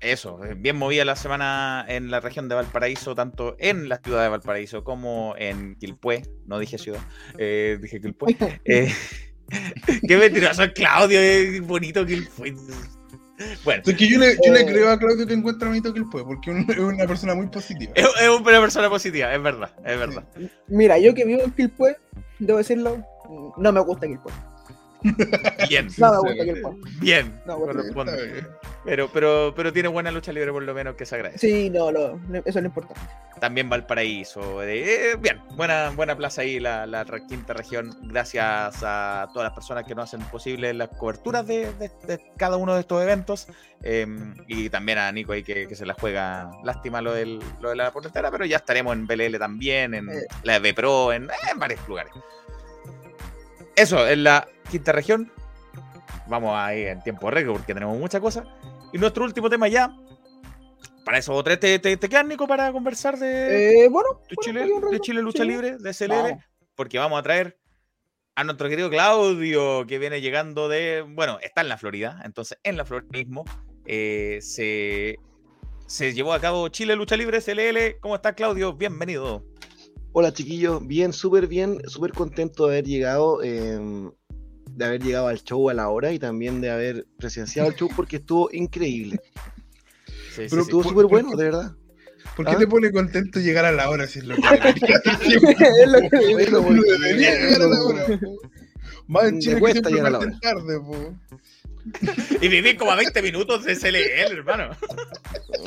Eso, 0.00 0.44
eh, 0.44 0.54
bien 0.54 0.76
movida 0.76 1.04
la 1.04 1.16
semana 1.16 1.84
en 1.88 2.10
la 2.10 2.20
región 2.20 2.48
de 2.48 2.54
Valparaíso, 2.54 3.14
tanto 3.14 3.56
en 3.58 3.88
la 3.88 3.98
ciudad 3.98 4.22
de 4.22 4.28
Valparaíso 4.28 4.84
como 4.84 5.34
en 5.38 5.76
Quilpué. 5.76 6.22
No 6.44 6.58
dije 6.58 6.78
ciudad, 6.78 7.00
eh, 7.38 7.78
dije 7.80 8.00
Quilpué. 8.00 8.36
Eh, 8.64 8.92
qué 10.08 10.16
mentiroso, 10.16 10.64
Claudio, 10.74 11.20
es 11.20 11.60
bonito 11.60 12.04
Quilpué. 12.04 12.54
Bueno, 13.64 13.82
Es 13.84 13.94
que 13.96 14.08
yo 14.08 14.18
le, 14.18 14.36
yo 14.44 14.52
le 14.52 14.60
Eh. 14.62 14.66
creo 14.66 14.90
a 14.90 14.98
Claudio 14.98 15.26
que 15.26 15.34
encuentra 15.34 15.68
bonito 15.68 15.92
que 15.92 15.98
él 16.00 16.06
puede, 16.10 16.24
porque 16.24 16.50
un- 16.50 16.70
es 16.70 16.78
una 16.78 17.06
persona 17.06 17.34
muy 17.34 17.46
positiva. 17.48 17.92
es, 17.94 18.06
es 18.20 18.28
una 18.28 18.60
persona 18.60 18.88
positiva, 18.88 19.34
es 19.34 19.42
verdad, 19.42 19.70
es 19.84 19.98
verdad. 19.98 20.24
Mira, 20.68 20.98
yo 20.98 21.14
que 21.14 21.24
vivo 21.24 21.42
en 21.42 21.50
Quilpue, 21.52 21.96
debo 22.38 22.58
decirlo, 22.58 23.04
no 23.58 23.72
me 23.72 23.80
gusta 23.80 24.06
Quilpue. 24.06 24.32
Bien, 25.68 25.88
No 25.98 26.22
bien, 27.00 27.40
No, 27.46 27.58
corresponde. 27.58 28.46
Pero, 28.84 29.08
pero, 29.12 29.52
pero 29.56 29.72
tiene 29.72 29.88
buena 29.88 30.10
lucha 30.10 30.32
libre 30.32 30.52
por 30.52 30.62
lo 30.62 30.72
menos 30.74 30.94
que 30.96 31.04
se 31.06 31.14
agradece. 31.16 31.38
Sí, 31.46 31.70
no, 31.70 31.90
lo- 31.90 32.20
eso 32.44 32.44
es 32.46 32.54
lo 32.56 32.66
importante. 32.66 33.00
También 33.40 33.68
Valparaíso. 33.68 34.62
eh, 34.62 35.16
bien, 35.20 35.40
buena, 35.56 35.90
buena 35.90 36.16
plaza 36.16 36.42
ahí, 36.42 36.58
la, 36.60 37.04
quinta 37.28 37.52
región. 37.52 37.94
Gracias 38.04 38.82
a 38.82 39.28
todas 39.32 39.48
las 39.48 39.54
personas 39.54 39.84
que 39.84 39.94
nos 39.94 40.04
hacen 40.04 40.26
posible 40.28 40.72
las 40.72 40.88
coberturas 40.88 41.46
de, 41.46 41.72
de- 41.74 41.90
de 42.06 42.32
cada 42.36 42.56
uno 42.56 42.74
de 42.74 42.80
estos 42.80 43.02
eventos. 43.02 43.48
eh, 43.82 44.06
y 44.46 44.70
también 44.70 44.98
a 44.98 45.12
Nico 45.12 45.32
ahí 45.32 45.42
que, 45.42 45.66
que 45.68 45.74
se 45.74 45.84
la 45.84 45.94
juega. 45.94 46.50
Lástima 46.64 47.02
lo, 47.02 47.12
del, 47.12 47.40
lo 47.60 47.70
de 47.70 47.76
la 47.76 47.90
portera, 47.92 48.30
pero 48.30 48.44
ya 48.46 48.56
estaremos 48.56 48.94
en 48.94 49.06
BLL 49.06 49.38
también, 49.38 49.94
en 49.94 50.08
Eh. 50.08 50.26
la 50.44 50.58
B 50.58 50.72
Pro, 50.74 51.12
en, 51.12 51.28
en 51.52 51.58
varios 51.58 51.86
lugares. 51.88 52.12
Eso, 53.76 54.06
en 54.08 54.24
la 54.24 54.48
quinta 54.70 54.92
región. 54.92 55.30
Vamos 56.28 56.52
ahí 56.56 56.86
en 56.86 57.02
tiempo 57.02 57.30
récord 57.30 57.58
porque 57.58 57.74
tenemos 57.74 57.96
muchas 57.98 58.20
cosas. 58.20 58.46
Y 58.92 58.98
nuestro 58.98 59.24
último 59.24 59.48
tema 59.48 59.68
ya. 59.68 59.94
Para 61.04 61.18
eso, 61.18 61.40
tres 61.44 61.60
te, 61.60 61.78
te, 61.78 61.96
te 61.96 62.08
quedan, 62.08 62.26
Nico, 62.26 62.48
para 62.48 62.72
conversar 62.72 63.16
de, 63.16 63.84
Eh, 63.84 63.88
bueno, 63.88 64.08
de 64.28 64.34
bueno, 64.34 64.98
Chile, 64.98 65.18
de 65.20 65.22
Lucha 65.22 65.44
Sí. 65.44 65.48
Libre, 65.48 65.76
de 65.78 65.94
CLL, 65.94 66.08
Vamos. 66.08 66.44
porque 66.74 66.98
vamos 66.98 67.20
a 67.20 67.22
traer 67.22 67.58
a 68.34 68.42
nuestro 68.42 68.68
querido 68.68 68.90
Claudio, 68.90 69.86
que 69.86 69.98
viene 70.00 70.20
llegando 70.20 70.68
de, 70.68 71.04
bueno, 71.08 71.38
está 71.42 71.60
en 71.60 71.68
la 71.68 71.78
Florida, 71.78 72.20
entonces 72.24 72.58
en 72.64 72.76
la 72.76 72.84
Florida 72.84 73.08
mismo 73.12 73.44
eh, 73.86 74.38
se, 74.42 75.16
se 75.86 76.12
llevó 76.12 76.32
a 76.32 76.40
cabo 76.40 76.66
Chile 76.68 76.96
Lucha 76.96 77.16
Libre, 77.16 77.40
CLL. 77.40 78.00
¿Cómo 78.00 78.16
está 78.16 78.34
Claudio? 78.34 78.72
Bienvenido. 78.72 79.44
Hola 80.18 80.32
chiquillos, 80.32 80.86
bien, 80.86 81.12
súper 81.12 81.46
bien, 81.46 81.78
súper 81.88 82.12
contento 82.12 82.64
de 82.64 82.70
haber 82.78 82.84
llegado, 82.86 83.42
eh, 83.42 83.78
de 84.70 84.84
haber 84.86 85.02
llegado 85.02 85.28
al 85.28 85.42
show 85.44 85.68
a 85.68 85.74
la 85.74 85.90
hora 85.90 86.10
y 86.10 86.18
también 86.18 86.62
de 86.62 86.70
haber 86.70 87.06
presenciado 87.18 87.68
el 87.68 87.74
show 87.74 87.90
porque 87.94 88.16
estuvo 88.16 88.48
increíble, 88.50 89.20
Sí, 90.34 90.44
sí, 90.44 90.46
Pero 90.48 90.50
sí. 90.50 90.60
estuvo 90.62 90.82
¿por- 90.84 90.92
súper 90.92 91.04
bueno, 91.04 91.36
de 91.36 91.44
verdad. 91.44 91.72
¿Por 92.34 92.46
qué 92.46 92.54
¿Ah? 92.54 92.58
te 92.58 92.66
pone 92.66 92.90
contento 92.92 93.40
llegar 93.40 93.66
a 93.66 93.72
la 93.72 93.90
hora 93.90 94.06
si 94.06 94.20
es 94.20 94.24
lo 94.24 94.36
que 94.36 94.42
Es 94.48 96.50
lo 96.50 96.64
que 96.64 96.74
debería 96.98 97.38
llegar 97.38 97.60
a 97.60 97.66
la 97.66 97.82
hora. 97.82 98.06
Más 99.08 99.24
en 99.24 99.38
Chile 99.38 99.60
que 99.60 99.72
siempre 99.72 99.92
llegar 99.92 100.06
a 100.06 100.10
la 100.12 100.18
parten 100.20 100.40
tarde, 100.40 100.80
po. 100.80 101.14
Y 102.40 102.48
viví 102.48 102.76
como 102.76 102.90
a 102.90 102.96
20 102.96 103.22
minutos 103.22 103.64
de 103.64 103.76
CLL, 103.76 104.32
hermano. 104.38 104.70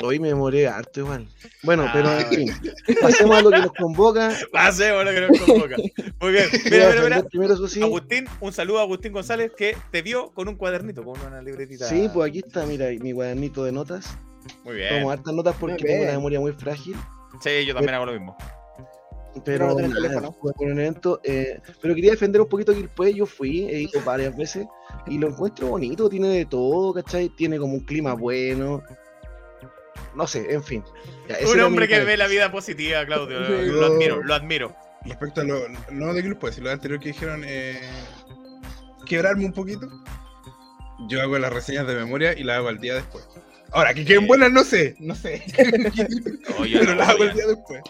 Hoy 0.02 0.18
me 0.18 0.28
demoré 0.28 0.66
harto 0.68 1.00
igual. 1.00 1.26
Bueno, 1.62 1.84
Ah. 1.86 1.90
pero 1.92 2.10
en 2.18 2.26
fin, 2.28 2.52
pasemos 3.00 3.36
a 3.38 3.42
lo 3.42 3.50
que 3.50 3.58
nos 3.58 3.72
convoca. 3.72 4.36
Pasemos 4.52 5.04
lo 5.04 5.10
que 5.10 5.20
nos 5.22 5.40
convoca. 5.40 5.76
Muy 6.20 6.32
bien. 6.32 6.44
A 6.48 6.70
Mira, 6.70 6.88
mira, 6.90 7.02
mira. 7.04 7.22
primero, 7.24 7.54
eso 7.54 7.68
sí. 7.68 7.82
Agustín, 7.82 8.26
un 8.40 8.52
saludo 8.52 8.78
a 8.78 8.82
Agustín 8.82 9.12
González 9.12 9.52
que 9.56 9.76
te 9.90 10.02
vio 10.02 10.30
con 10.32 10.48
un 10.48 10.56
cuadernito, 10.56 11.02
con 11.04 11.20
una 11.20 11.40
libretita. 11.42 11.86
Sí, 11.88 12.08
pues 12.12 12.28
aquí 12.30 12.40
está, 12.46 12.64
mira, 12.66 12.86
mi 13.00 13.12
cuadernito 13.12 13.64
de 13.64 13.72
notas. 13.72 14.16
Muy 14.64 14.76
bien. 14.76 14.88
Tomo 14.96 15.10
hartas 15.10 15.34
notas 15.34 15.56
porque 15.58 15.82
tengo 15.84 16.02
una 16.04 16.12
memoria 16.12 16.40
muy 16.40 16.52
frágil. 16.52 16.96
Sí, 17.42 17.64
yo 17.66 17.74
también 17.74 17.94
hago 17.94 18.06
lo 18.06 18.12
mismo. 18.12 18.36
Pero 19.44 19.78
no 19.78 19.88
nada, 19.88 20.30
por 20.32 20.54
un 20.58 20.80
evento, 20.80 21.20
eh, 21.22 21.60
pero 21.80 21.94
quería 21.94 22.10
defender 22.12 22.40
un 22.40 22.48
poquito 22.48 22.72
después 22.72 23.14
yo 23.14 23.26
fui, 23.26 23.64
he 23.68 23.82
ido 23.82 24.02
varias 24.04 24.36
veces 24.36 24.66
y 25.06 25.18
lo 25.18 25.28
encuentro 25.28 25.68
bonito, 25.68 26.08
tiene 26.08 26.28
de 26.28 26.46
todo, 26.46 26.92
¿cachai? 26.92 27.28
Tiene 27.30 27.58
como 27.58 27.74
un 27.74 27.84
clima 27.84 28.14
bueno. 28.14 28.82
No 30.16 30.26
sé, 30.26 30.52
en 30.52 30.64
fin. 30.64 30.84
Ya, 31.28 31.36
ese 31.36 31.52
Un 31.52 31.60
hombre 31.60 31.86
que 31.86 32.00
ve 32.00 32.16
la 32.16 32.26
vida 32.26 32.50
positiva, 32.50 33.06
Claudio. 33.06 33.38
Lo 33.40 33.86
admiro, 33.86 34.22
lo 34.22 34.34
admiro. 34.34 34.74
Respecto 35.04 35.40
a 35.40 35.44
lo. 35.44 35.60
No 35.90 36.12
de 36.12 36.22
grupo, 36.22 36.50
sino 36.50 36.66
lo 36.66 36.72
anterior 36.72 36.98
que 36.98 37.08
dijeron, 37.08 37.42
eh, 37.46 37.80
quebrarme 39.06 39.44
un 39.44 39.52
poquito. 39.52 39.88
Yo 41.08 41.22
hago 41.22 41.38
las 41.38 41.52
reseñas 41.52 41.86
de 41.86 41.94
memoria 41.94 42.36
y 42.36 42.42
las 42.42 42.58
hago 42.58 42.68
al 42.68 42.78
día 42.78 42.94
después. 42.94 43.26
Ahora, 43.72 43.94
que 43.94 44.04
queden 44.04 44.26
buenas, 44.26 44.50
no 44.50 44.64
sé, 44.64 44.94
no 44.98 45.14
sé. 45.14 45.44
No, 46.58 46.66
yo 46.66 46.80
Pero 46.80 46.92
no, 46.92 46.98
las 46.98 47.08
hago 47.10 47.24
ya, 47.24 47.30
el 47.30 47.34
día 47.36 47.46
después. 47.46 47.82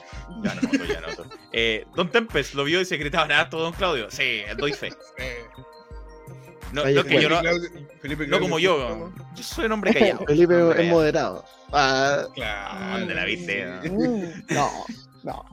ya 0.44 0.54
no, 0.54 0.84
ya 0.84 1.00
noto. 1.00 1.26
Eh, 1.52 1.84
Don 1.96 2.10
Tempest 2.10 2.54
lo 2.54 2.64
vio 2.64 2.80
y 2.80 2.84
se 2.84 2.96
gritaba 2.98 3.26
nada 3.26 3.48
todo 3.48 3.62
Don 3.62 3.72
Claudio. 3.72 4.10
Sí, 4.10 4.42
doy 4.58 4.72
fe. 4.72 4.88
Eh, 5.18 5.44
No, 6.72 6.82
Oye, 6.82 6.94
no 6.94 7.04
que 7.04 7.20
yo 7.22 7.28
no, 7.28 7.40
Claudio- 7.40 7.70
Felipe 8.00 8.22
no 8.24 8.28
Claudio 8.28 8.40
como 8.40 8.58
yo. 8.58 9.12
Yo 9.34 9.42
soy 9.42 9.64
un 9.66 9.72
hombre 9.72 9.92
callado. 9.94 10.24
Felipe 10.26 10.54
hombre 10.54 10.70
es 10.70 10.76
callado. 10.76 10.94
moderado. 10.96 11.44
Ah, 11.72 12.26
Claro. 12.34 12.98
¿Dónde 12.98 13.14
la 13.14 13.24
viste? 13.24 13.66
Mm, 13.90 14.54
No, 14.54 14.70
no. 15.24 15.44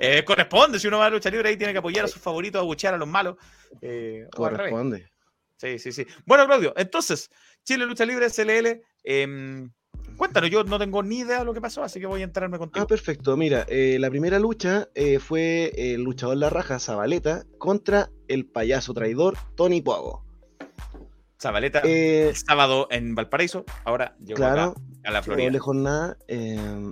Eh, 0.00 0.24
corresponde, 0.24 0.78
si 0.78 0.86
uno 0.86 0.98
va 0.98 1.06
a 1.06 1.10
lucha 1.10 1.30
libre 1.30 1.48
ahí 1.50 1.56
tiene 1.58 1.72
que 1.74 1.80
apoyar 1.80 2.04
a 2.04 2.08
sus 2.08 2.22
favoritos, 2.22 2.60
abuchear 2.60 2.94
a 2.94 2.96
los 2.96 3.08
malos. 3.08 3.36
Eh, 3.82 4.26
corresponde. 4.34 5.10
Sí, 5.58 5.78
sí, 5.78 5.90
sí. 5.92 6.06
Bueno, 6.24 6.46
Claudio, 6.46 6.72
entonces, 6.76 7.30
Chile 7.68 7.84
Lucha 7.84 8.06
Libre, 8.06 8.28
CLL. 8.30 8.80
em, 9.04 9.70
cuéntanos, 10.16 10.48
yo 10.48 10.64
no 10.64 10.78
tengo 10.78 11.02
ni 11.02 11.18
idea 11.18 11.40
de 11.40 11.44
lo 11.44 11.52
que 11.52 11.60
pasó, 11.60 11.82
así 11.82 12.00
que 12.00 12.06
voy 12.06 12.22
a 12.22 12.24
enterarme 12.24 12.56
contigo. 12.56 12.82
Ah, 12.82 12.86
perfecto. 12.86 13.36
Mira, 13.36 13.66
eh, 13.68 13.98
la 14.00 14.08
primera 14.08 14.38
lucha 14.38 14.88
eh, 14.94 15.18
fue 15.18 15.72
el 15.76 16.02
luchador 16.02 16.38
La 16.38 16.48
Raja 16.48 16.78
Zabaleta 16.78 17.44
contra 17.58 18.08
el 18.26 18.46
payaso 18.46 18.94
traidor 18.94 19.36
Tony 19.54 19.82
Pogo. 19.82 20.24
Zabaleta, 21.40 21.82
Eh, 21.84 22.30
el 22.30 22.36
sábado 22.36 22.88
en 22.90 23.14
Valparaíso, 23.14 23.66
ahora 23.84 24.16
llegó 24.24 24.36
claro, 24.38 24.62
acá 24.62 24.80
a 25.04 25.10
la 25.12 25.22
Florida. 25.22 25.44
doble 25.46 25.58
jornada. 25.58 26.16
eh, 26.26 26.90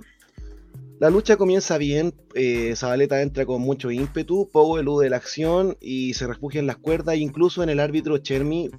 la 0.99 1.09
lucha 1.09 1.37
comienza 1.37 1.77
bien. 1.79 2.13
eh, 2.35 2.73
Zabaleta 2.75 3.21
entra 3.23 3.45
con 3.47 3.61
mucho 3.61 3.89
ímpetu. 3.91 4.49
Pogo 4.51 4.77
elude 4.79 5.09
la 5.09 5.17
acción 5.17 5.75
y 5.81 6.13
se 6.13 6.27
refugia 6.27 6.59
en 6.59 6.67
las 6.67 6.77
cuerdas, 6.77 7.17
incluso 7.17 7.61
en 7.63 7.69
el 7.69 7.79
árbitro 7.79 8.17
Chermy, 8.19 8.69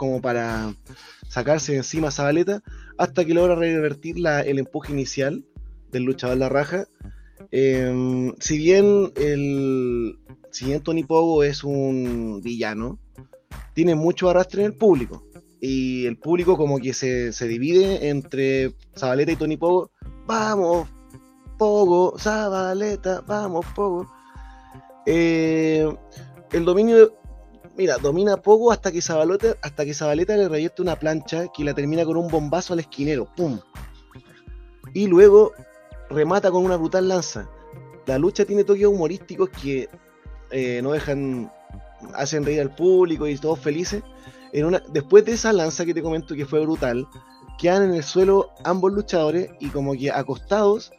como 0.00 0.22
para 0.22 0.74
sacarse 1.28 1.72
de 1.72 1.78
encima 1.78 2.08
a 2.08 2.10
Zabaleta, 2.10 2.62
hasta 2.96 3.22
que 3.22 3.34
logra 3.34 3.54
revertir 3.54 4.16
el 4.26 4.58
empuje 4.58 4.94
inicial 4.94 5.44
del 5.92 6.04
luchador 6.04 6.38
La 6.38 6.48
Raja. 6.48 6.86
Eh, 7.52 8.32
si 8.40 8.56
bien 8.56 9.12
el 9.16 10.18
si 10.52 10.64
bien 10.64 10.80
Tony 10.80 11.04
Pogo 11.04 11.44
es 11.44 11.64
un 11.64 12.40
villano, 12.42 12.98
tiene 13.74 13.94
mucho 13.94 14.30
arrastre 14.30 14.62
en 14.62 14.72
el 14.72 14.78
público. 14.78 15.22
Y 15.60 16.06
el 16.06 16.16
público 16.16 16.56
como 16.56 16.78
que 16.78 16.94
se, 16.94 17.34
se 17.34 17.46
divide 17.46 18.08
entre 18.08 18.74
Zabaleta 18.96 19.32
y 19.32 19.36
Tony 19.36 19.58
Pogo. 19.58 19.90
Vamos, 20.26 20.88
Pogo, 21.58 22.18
Zabaleta, 22.18 23.20
vamos, 23.20 23.66
Pogo. 23.76 24.10
Eh, 25.04 25.86
el 26.52 26.64
dominio, 26.64 27.19
mira, 27.76 27.98
domina 27.98 28.36
Pogo 28.36 28.72
hasta 28.72 28.92
que 28.92 29.02
Zabaleta, 29.02 29.56
hasta 29.62 29.84
que 29.84 29.94
Zabaleta 29.94 30.36
le 30.36 30.48
revierte 30.48 30.82
una 30.82 30.96
plancha 30.96 31.48
que 31.48 31.64
la 31.64 31.74
termina 31.74 32.04
con 32.04 32.16
un 32.16 32.28
bombazo 32.28 32.72
al 32.72 32.80
esquinero. 32.80 33.28
¡Pum! 33.36 33.60
Y 34.94 35.06
luego 35.06 35.52
remata 36.08 36.50
con 36.50 36.64
una 36.64 36.76
brutal 36.76 37.08
lanza. 37.08 37.48
La 38.06 38.18
lucha 38.18 38.44
tiene 38.44 38.64
toques 38.64 38.86
humorísticos 38.86 39.50
que 39.50 39.88
eh, 40.50 40.80
no 40.82 40.92
dejan, 40.92 41.52
hacen 42.14 42.44
reír 42.44 42.60
al 42.60 42.74
público 42.74 43.26
y 43.26 43.36
todos 43.38 43.60
felices. 43.60 44.02
Después 44.88 45.24
de 45.24 45.32
esa 45.32 45.52
lanza 45.52 45.84
que 45.84 45.94
te 45.94 46.02
comento 46.02 46.34
que 46.34 46.44
fue 46.44 46.60
brutal, 46.60 47.06
quedan 47.58 47.84
en 47.84 47.94
el 47.94 48.02
suelo 48.02 48.50
ambos 48.64 48.92
luchadores 48.92 49.50
y 49.60 49.68
como 49.68 49.92
que 49.92 50.10
acostados 50.10 50.92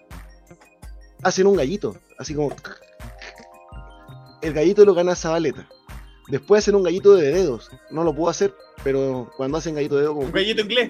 hacen 1.23 1.47
un 1.47 1.55
gallito, 1.55 1.97
así 2.17 2.33
como 2.33 2.51
el 4.41 4.53
gallito 4.53 4.85
lo 4.85 4.93
gana 4.93 5.15
Zabaleta. 5.15 5.67
Después 6.31 6.63
hacen 6.63 6.75
un 6.75 6.83
gallito 6.83 7.13
de 7.15 7.31
dedos, 7.31 7.69
no 7.91 8.03
lo 8.03 8.15
puedo 8.15 8.29
hacer, 8.29 8.53
pero 8.83 9.29
cuando 9.37 9.57
hacen 9.59 9.75
gallito 9.75 9.95
de 9.95 10.01
dedos 10.01 10.15
como 10.15 10.25
Un 10.27 10.31
gallito 10.33 10.61
inglés. 10.61 10.89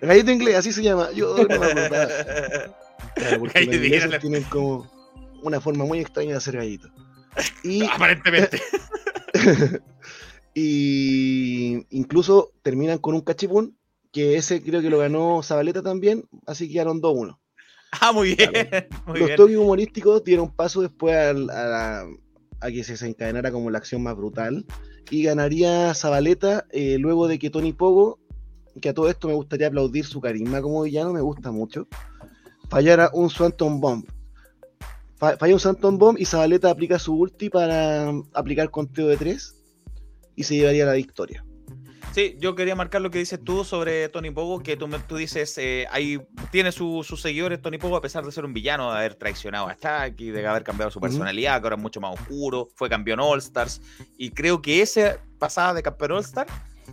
el 0.00 0.08
gallito 0.08 0.30
inglés, 0.32 0.56
así 0.56 0.72
se 0.72 0.82
llama. 0.82 1.10
Yo 1.12 1.34
no 1.36 1.44
me 1.48 1.54
acordaba. 1.54 2.08
Claro, 3.14 3.38
porque 3.38 3.64
los 3.64 3.74
ingleses 3.76 4.20
tienen 4.20 4.42
como 4.44 4.90
una 5.42 5.60
forma 5.60 5.84
muy 5.84 6.00
extraña 6.00 6.30
de 6.32 6.36
hacer 6.36 6.56
gallitos. 6.56 6.90
Y, 7.64 7.82
Aparentemente. 7.84 8.60
y 10.54 11.86
incluso 11.90 12.52
terminan 12.62 12.98
con 12.98 13.14
un 13.14 13.20
cachipún, 13.22 13.76
que 14.12 14.36
ese 14.36 14.62
creo 14.62 14.80
que 14.80 14.90
lo 14.90 14.98
ganó 14.98 15.42
Zabaleta 15.42 15.82
también, 15.82 16.24
así 16.46 16.66
que 16.68 16.74
quedaron 16.74 17.00
2-1. 17.02 17.36
Ah, 18.00 18.12
muy 18.12 18.34
bien. 18.34 18.50
Muy 19.06 19.18
Los 19.20 19.26
bien. 19.28 19.36
toques 19.36 19.56
humorísticos 19.56 20.24
dieron 20.24 20.50
paso 20.54 20.82
después 20.82 21.14
a, 21.16 21.32
la- 21.32 22.06
a 22.64 22.70
que 22.70 22.82
se 22.84 22.92
desencadenara 22.92 23.52
como 23.52 23.70
la 23.70 23.78
acción 23.78 24.02
más 24.02 24.16
brutal. 24.16 24.64
Y 25.10 25.22
ganaría 25.22 25.92
Zabaleta 25.94 26.66
eh, 26.70 26.96
luego 26.98 27.28
de 27.28 27.38
que 27.38 27.50
Tony 27.50 27.72
Pogo 27.72 28.18
que 28.80 28.88
a 28.88 28.94
todo 28.94 29.08
esto 29.08 29.28
me 29.28 29.34
gustaría 29.34 29.68
aplaudir 29.68 30.04
su 30.04 30.20
carisma 30.20 30.60
como 30.60 30.82
villano, 30.82 31.12
me 31.12 31.20
gusta 31.20 31.52
mucho, 31.52 31.86
fallara 32.68 33.08
un 33.12 33.30
Swanton 33.30 33.80
Bomb. 33.80 34.04
Fa- 35.16 35.36
Falla 35.36 35.54
un 35.54 35.60
Swanton 35.60 35.96
Bomb 35.96 36.18
y 36.18 36.24
Zabaleta 36.24 36.70
aplica 36.70 36.98
su 36.98 37.14
ulti 37.14 37.50
para 37.50 38.10
aplicar 38.32 38.70
conteo 38.70 39.06
de 39.06 39.16
3 39.16 39.54
y 40.34 40.42
se 40.42 40.56
llevaría 40.56 40.86
la 40.86 40.94
victoria. 40.94 41.44
Sí, 42.14 42.36
yo 42.38 42.54
quería 42.54 42.76
marcar 42.76 43.00
lo 43.00 43.10
que 43.10 43.18
dices 43.18 43.40
tú 43.42 43.64
sobre 43.64 44.08
Tony 44.08 44.30
Pogo, 44.30 44.62
que 44.62 44.76
tú, 44.76 44.86
dices, 45.16 45.58
eh, 45.58 45.84
ahí 45.90 46.20
tiene 46.52 46.70
su- 46.70 47.02
sus 47.02 47.20
seguidores 47.20 47.60
Tony 47.60 47.76
Pogo, 47.78 47.96
a 47.96 48.00
pesar 48.00 48.24
de 48.24 48.30
ser 48.30 48.44
un 48.44 48.54
villano, 48.54 48.92
de 48.92 48.98
haber 48.98 49.16
traicionado 49.16 49.66
a 49.68 49.74
Chucky, 49.74 50.30
de 50.30 50.46
haber 50.46 50.62
cambiado 50.62 50.92
su 50.92 51.00
personalidad, 51.00 51.60
que 51.60 51.66
ahora 51.66 51.74
es 51.76 51.82
mucho 51.82 52.00
más 52.00 52.14
oscuro, 52.14 52.68
fue 52.76 52.88
campeón 52.88 53.18
All 53.18 53.40
Stars, 53.40 53.80
y 54.16 54.30
creo 54.30 54.62
que 54.62 54.80
ese 54.80 55.18
pasada 55.40 55.74
de 55.74 55.82
campeón 55.82 56.12
All 56.12 56.20
Star, 56.20 56.46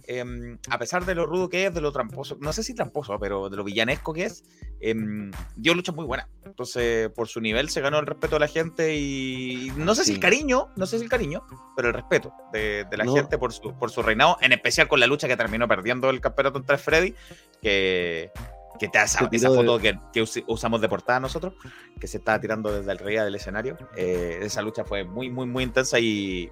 em, 0.08 0.58
a 0.70 0.78
pesar 0.78 1.06
de 1.06 1.16
lo 1.16 1.26
rudo 1.26 1.50
que 1.50 1.66
es, 1.68 1.74
de 1.74 1.82
lo 1.82 1.92
tramposo, 1.92 2.38
no 2.40 2.54
sé 2.54 2.64
si 2.64 2.74
tramposo, 2.74 3.18
pero 3.20 3.50
de 3.50 3.58
lo 3.58 3.64
villanesco 3.64 4.14
que 4.14 4.26
es, 4.26 4.44
em, 4.80 5.32
dio 5.56 5.74
lucha 5.74 5.92
muy 5.92 6.06
buena. 6.06 6.28
Entonces, 6.46 7.10
por 7.10 7.28
su 7.28 7.40
nivel 7.42 7.70
se 7.70 7.82
ganó 7.82 8.00
el 8.00 8.06
respeto 8.06 8.36
de 8.36 8.40
la 8.42 8.48
gente 8.48 8.96
y 8.96 9.72
no 9.76 9.94
sé 9.96 10.04
si 10.06 10.14
el 10.14 10.20
cariño, 10.20 10.68
no 10.76 10.86
sé 10.86 10.98
si 10.98 11.04
el 11.06 11.10
cariño, 11.10 11.44
pero 11.76 11.90
el 11.90 11.94
respeto 11.94 12.34
de, 12.52 12.86
de 12.90 12.98
la 12.98 13.04
No. 13.06 13.14
gente 13.16 13.38
por 13.38 13.54
su, 13.54 13.74
por 13.78 13.92
su 13.92 14.02
reinado, 14.02 14.38
en 14.42 14.52
especial 14.54 14.88
con 14.88 15.00
la 15.00 15.08
lucha 15.08 15.28
que 15.28 15.38
terminó 15.38 15.68
perdiendo 15.68 16.10
el 16.10 16.20
campeonato 16.22 16.58
entre 16.60 16.78
Freddy, 16.78 17.16
que, 17.62 18.32
que 18.80 18.88
te 18.90 18.98
esa, 19.02 19.30
esa 19.32 19.50
de- 19.50 19.56
foto 19.56 19.78
que, 19.80 19.98
que 20.14 20.22
us- 20.22 20.44
usamos 20.48 20.82
de 20.82 20.90
portada 20.90 21.20
nosotros, 21.20 21.54
que 22.00 22.08
se 22.08 22.18
estaba 22.18 22.40
tirando 22.42 22.72
desde 22.76 22.92
el 22.92 22.98
rey 22.98 23.16
del 23.18 23.36
escenario. 23.36 23.78
eh, 23.96 24.40
esa 24.42 24.62
lucha 24.62 24.84
fue 24.84 25.04
muy, 25.04 25.30
muy, 25.30 25.46
muy 25.46 25.64
intensa 25.64 26.00
y, 26.00 26.50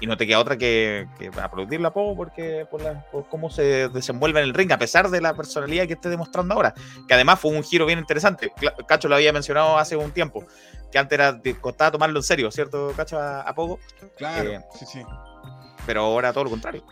y 0.00 0.06
no 0.06 0.16
te 0.16 0.26
queda 0.26 0.38
otra 0.38 0.56
que, 0.56 1.06
que 1.18 1.28
aplaudirla 1.40 1.92
poco 1.92 2.14
porque 2.16 2.66
por, 2.70 2.80
la- 2.82 3.04
por 3.10 3.28
cómo 3.28 3.50
se 3.50 3.88
desenvuelve 3.88 4.40
en 4.40 4.46
el 4.46 4.54
ring, 4.54 4.70
a 4.72 4.78
pesar 4.78 5.10
de 5.10 5.20
la 5.20 5.34
personalidad 5.34 5.86
que 5.86 5.94
esté 5.94 6.08
demostrando 6.08 6.54
ahora, 6.54 6.74
que 7.06 7.14
además 7.14 7.40
fue 7.40 7.50
un 7.52 7.62
giro 7.62 7.86
bien 7.86 7.98
interesante. 7.98 8.52
Cacho 8.86 9.08
lo 9.08 9.16
había 9.16 9.32
mencionado 9.32 9.76
hace 9.78 9.96
un 9.96 10.12
tiempo, 10.12 10.44
que 10.92 10.98
antes 10.98 11.18
era, 11.18 11.40
costaba 11.60 11.90
tomarlo 11.92 12.18
en 12.18 12.22
serio, 12.22 12.50
¿cierto, 12.50 12.92
Cacho? 12.96 13.18
A, 13.18 13.40
a 13.42 13.54
poco, 13.54 13.78
Claro, 14.16 14.50
Eh, 14.52 14.60
sí, 14.78 14.86
sí. 14.86 15.02
pero 15.86 16.02
ahora 16.02 16.32
todo 16.32 16.44
lo 16.44 16.50
contrario. 16.50 16.84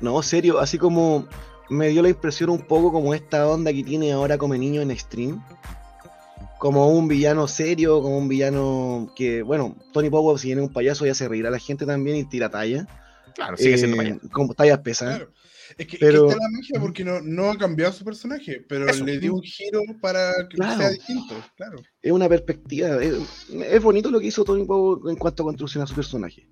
No, 0.00 0.22
serio, 0.22 0.58
así 0.60 0.78
como 0.78 1.26
me 1.68 1.88
dio 1.88 2.02
la 2.02 2.08
impresión 2.10 2.50
un 2.50 2.62
poco 2.62 2.92
como 2.92 3.14
esta 3.14 3.48
onda 3.48 3.72
que 3.72 3.82
tiene 3.82 4.12
ahora 4.12 4.38
como 4.38 4.54
niño 4.54 4.82
en 4.82 4.90
Extreme. 4.90 5.40
Como 6.58 6.88
un 6.90 7.06
villano 7.08 7.46
serio, 7.48 8.00
como 8.00 8.16
un 8.18 8.28
villano 8.28 9.12
que, 9.14 9.42
bueno, 9.42 9.76
Tony 9.92 10.08
Power 10.10 10.38
si 10.38 10.48
viene 10.48 10.62
un 10.62 10.72
payaso 10.72 11.04
ya 11.04 11.14
se 11.14 11.28
reirá 11.28 11.48
a 11.48 11.52
la 11.52 11.58
gente 11.58 11.84
también 11.84 12.16
y 12.16 12.24
tira 12.24 12.48
talla. 12.50 12.86
Claro, 13.34 13.56
sigue 13.58 13.76
siendo 13.76 14.00
Eh, 14.00 14.06
allá. 14.06 14.18
Como 14.32 14.54
tallas 14.54 14.78
pesadas. 14.78 15.16
Claro. 15.18 15.32
Es 15.76 15.86
que, 15.88 15.98
Pero- 15.98 16.28
es 16.28 16.34
que 16.34 16.40
está 16.40 16.44
la 16.44 16.50
magia 16.56 16.80
porque 16.80 17.04
no, 17.04 17.20
no 17.20 17.50
ha 17.50 17.58
cambiado 17.58 17.92
su 17.92 18.04
personaje, 18.04 18.64
pero 18.68 18.88
Eso. 18.88 19.04
le 19.04 19.18
dio 19.18 19.34
un 19.34 19.42
giro 19.42 19.80
para 20.00 20.32
que 20.48 20.56
Claro. 20.56 20.78
sea 20.80 20.90
distinto, 20.90 21.34
claro. 21.56 21.76
Es 22.00 22.12
una 22.12 22.28
perspectiva. 22.28 23.02
Es, 23.02 23.14
es 23.50 23.82
bonito 23.82 24.10
lo 24.10 24.18
que 24.20 24.26
hizo 24.28 24.44
Tony 24.44 24.64
Power 24.64 25.10
en 25.10 25.16
cuanto 25.16 25.42
a 25.42 25.46
construcción 25.46 25.82
a 25.82 25.86
su 25.86 25.94
personaje. 25.94 26.48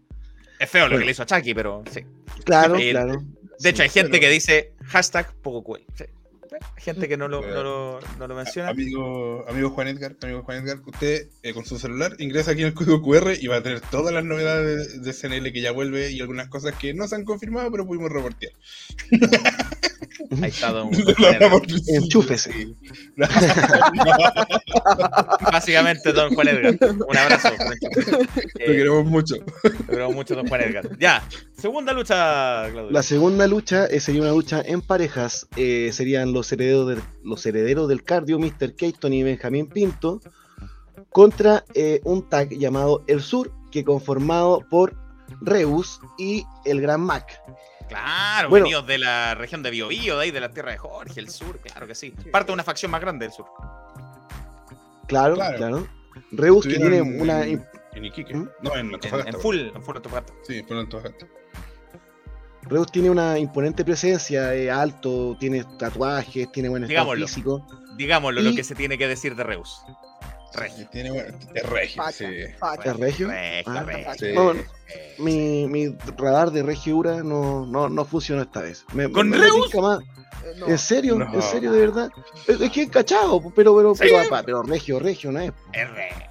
Es 0.60 0.68
feo 0.68 0.88
lo 0.88 0.98
que 0.98 1.04
le 1.06 1.12
hizo 1.12 1.22
a 1.22 1.26
Chucky, 1.26 1.54
pero 1.54 1.82
sí. 1.90 2.00
Claro, 2.44 2.76
Eh, 2.76 2.90
claro. 2.90 3.22
De 3.60 3.70
hecho, 3.70 3.82
hay 3.84 3.88
gente 3.88 4.10
pero- 4.10 4.20
que 4.20 4.30
dice 4.30 4.74
hashtag 4.84 5.32
poco 5.40 5.62
cool. 5.64 5.84
Sí. 5.94 6.04
Gente 6.76 7.08
que 7.08 7.16
no 7.16 7.28
lo, 7.28 7.40
no 7.40 7.62
lo, 7.62 8.00
no 8.18 8.26
lo 8.26 8.34
menciona. 8.34 8.70
Amigo, 8.70 9.44
amigo 9.48 9.70
Juan 9.70 9.88
Edgar, 9.88 10.16
amigo 10.22 10.42
Juan 10.42 10.64
Edgar, 10.64 10.80
usted 10.86 11.28
eh, 11.42 11.54
con 11.54 11.64
su 11.64 11.78
celular 11.78 12.14
ingresa 12.18 12.52
aquí 12.52 12.62
en 12.62 12.68
el 12.68 12.74
código 12.74 13.02
QR 13.02 13.32
y 13.40 13.46
va 13.46 13.56
a 13.56 13.62
tener 13.62 13.80
todas 13.80 14.12
las 14.12 14.24
novedades 14.24 15.02
de, 15.02 15.12
de 15.12 15.12
CNL 15.12 15.52
que 15.52 15.60
ya 15.60 15.72
vuelve 15.72 16.10
y 16.10 16.20
algunas 16.20 16.48
cosas 16.48 16.74
que 16.74 16.94
no 16.94 17.08
se 17.08 17.16
han 17.16 17.24
confirmado, 17.24 17.70
pero 17.70 17.86
pudimos 17.86 18.10
reportear. 18.10 18.52
Ahí 20.42 20.50
está 20.50 20.72
Don 20.72 20.90
Enchúfese. 21.88 22.74
Básicamente, 25.52 26.12
Don 26.12 26.34
Juan 26.34 26.48
Edgar. 26.48 26.76
Un 27.08 27.16
abrazo. 27.16 27.50
Lo 27.50 28.34
Eh, 28.60 28.66
queremos 28.76 29.04
mucho. 29.06 29.36
Lo 29.62 29.86
queremos 29.86 30.14
mucho, 30.14 30.34
Don 30.34 30.46
Juan 30.48 30.60
Edgar. 30.62 30.98
Ya, 30.98 31.22
segunda 31.56 31.92
lucha, 31.92 32.68
Claudio. 32.70 32.90
La 32.90 33.02
segunda 33.02 33.46
lucha 33.46 33.86
eh, 33.86 34.00
sería 34.00 34.22
una 34.22 34.32
lucha 34.32 34.62
en 34.64 34.80
parejas. 34.82 35.46
eh, 35.56 35.90
serían 35.92 36.32
los 36.32 36.50
herederos, 36.52 36.88
del, 36.88 37.02
los 37.22 37.44
herederos 37.46 37.88
del 37.88 38.02
cardio, 38.02 38.38
Mr. 38.38 38.74
Keaton 38.76 39.12
y 39.12 39.22
Benjamín 39.22 39.66
Pinto, 39.66 40.20
contra 41.10 41.64
eh, 41.74 42.00
un 42.04 42.28
tag 42.28 42.50
llamado 42.50 43.04
El 43.06 43.20
Sur, 43.20 43.52
que 43.70 43.84
conformado 43.84 44.64
por 44.70 44.96
Reus 45.40 46.00
y 46.18 46.44
el 46.64 46.80
Gran 46.80 47.00
Mac. 47.00 47.40
Claro, 47.88 48.48
Bueno. 48.48 48.64
venidos 48.64 48.86
de 48.86 48.98
la 48.98 49.34
región 49.34 49.62
de 49.62 49.70
Biobío, 49.70 50.16
de 50.16 50.24
ahí 50.24 50.30
de 50.30 50.40
la 50.40 50.50
tierra 50.50 50.72
de 50.72 50.78
Jorge, 50.78 51.20
el 51.20 51.28
sur, 51.28 51.58
claro 51.60 51.86
que 51.86 51.94
sí. 51.94 52.10
Parte 52.32 52.48
de 52.48 52.54
una 52.54 52.64
facción 52.64 52.90
más 52.90 53.00
grande 53.00 53.26
del 53.26 53.32
sur. 53.32 53.46
Claro, 55.06 55.34
Claro. 55.34 55.56
claro. 55.58 55.88
Reus 56.32 56.64
que 56.66 56.76
tiene 56.76 57.02
una. 57.02 57.44
en, 57.44 57.64
en 57.92 58.04
Iquique. 58.04 58.34
¿Mm? 58.34 58.48
No, 58.62 58.74
en 58.74 58.86
En, 58.88 58.94
Antofagasta. 58.94 59.30
en 59.30 59.40
full, 59.40 59.56
en 59.74 59.82
full 59.82 59.96
Antofagasta. 59.96 60.32
Sí, 60.46 60.62
por 60.62 60.76
Antofagasta. 60.78 61.26
Reus 62.62 62.90
tiene 62.90 63.10
una 63.10 63.38
imponente 63.38 63.84
presencia, 63.84 64.54
eh, 64.54 64.70
alto, 64.70 65.36
tiene 65.38 65.64
tatuajes, 65.78 66.50
tiene 66.50 66.70
buen 66.70 66.84
estado 66.84 66.88
Digámoslo. 67.00 67.26
físico. 67.26 67.66
Digámoslo, 67.98 68.40
lo 68.40 68.54
que 68.54 68.64
se 68.64 68.74
tiene 68.74 68.96
que 68.96 69.06
decir 69.06 69.36
de 69.36 69.44
Reus. 69.44 69.82
Regio. 70.54 70.88
Tiene, 70.90 71.10
bueno, 71.10 71.38
es 71.54 71.62
regio, 71.68 72.02
Facha, 72.02 72.28
sí. 72.28 72.34
facha. 72.58 72.90
¿Es 72.90 72.96
regio? 72.96 73.28
Regio, 73.28 73.72
Ah, 73.72 73.82
regio. 73.82 74.14
sí. 74.18 74.32
Bueno, 74.32 74.62
mi, 75.18 75.66
mi 75.68 75.96
radar 76.16 76.50
de 76.50 76.62
regiura 76.62 77.22
no, 77.22 77.66
no, 77.66 77.88
no 77.88 78.04
funcionó 78.04 78.42
esta 78.42 78.60
vez. 78.62 78.84
Me- 78.92 79.10
¿Con 79.10 79.28
me- 79.30 79.38
Reus? 79.38 79.74
más. 79.74 80.00
Eh, 80.00 80.54
no. 80.58 80.66
¿En 80.68 80.78
serio? 80.78 81.16
No. 81.16 81.32
¿En 81.34 81.42
serio, 81.42 81.72
de 81.72 81.80
verdad? 81.80 82.10
Es, 82.46 82.60
es 82.60 82.70
que 82.70 82.82
es 82.82 82.90
cachado, 82.90 83.40
pero, 83.54 83.76
pero, 83.76 83.94
Sí. 83.94 84.04
pero, 84.04 84.42
pero, 84.44 84.62
regio, 84.62 84.98
regio, 85.00 85.32
¿no 85.32 85.40
es? 85.40 85.52
Es 85.72 85.90
regio. 85.90 86.26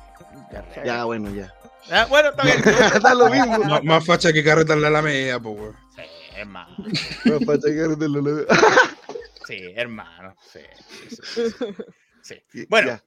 Ya, 0.85 1.03
bueno, 1.05 1.29
ya. 1.33 1.53
Ah, 1.91 2.05
bueno, 2.09 2.29
está 2.29 2.43
bien. 2.43 2.61
da 3.03 3.13
lo 3.13 3.29
mismo. 3.29 3.57
Más, 3.65 3.83
más 3.83 4.05
facha 4.05 4.31
que 4.31 4.43
carreta 4.43 4.73
en 4.73 4.81
la 4.83 4.87
Alameda, 4.89 5.39
pues, 5.39 5.57
weón. 5.59 5.75
Sí, 5.95 6.01
hermano. 6.37 6.75
No, 7.25 7.39
para 7.41 7.59
checar 7.59 7.97
de 7.97 8.09
lo- 8.09 8.45
Sí, 9.45 9.59
hermano. 9.75 10.33
Sí, 10.51 10.59
sí, 11.09 11.15
sí, 11.25 11.41
sí. 12.21 12.35
Sí. 12.51 12.65
Bueno, 12.69 12.87
Ya, 12.91 13.03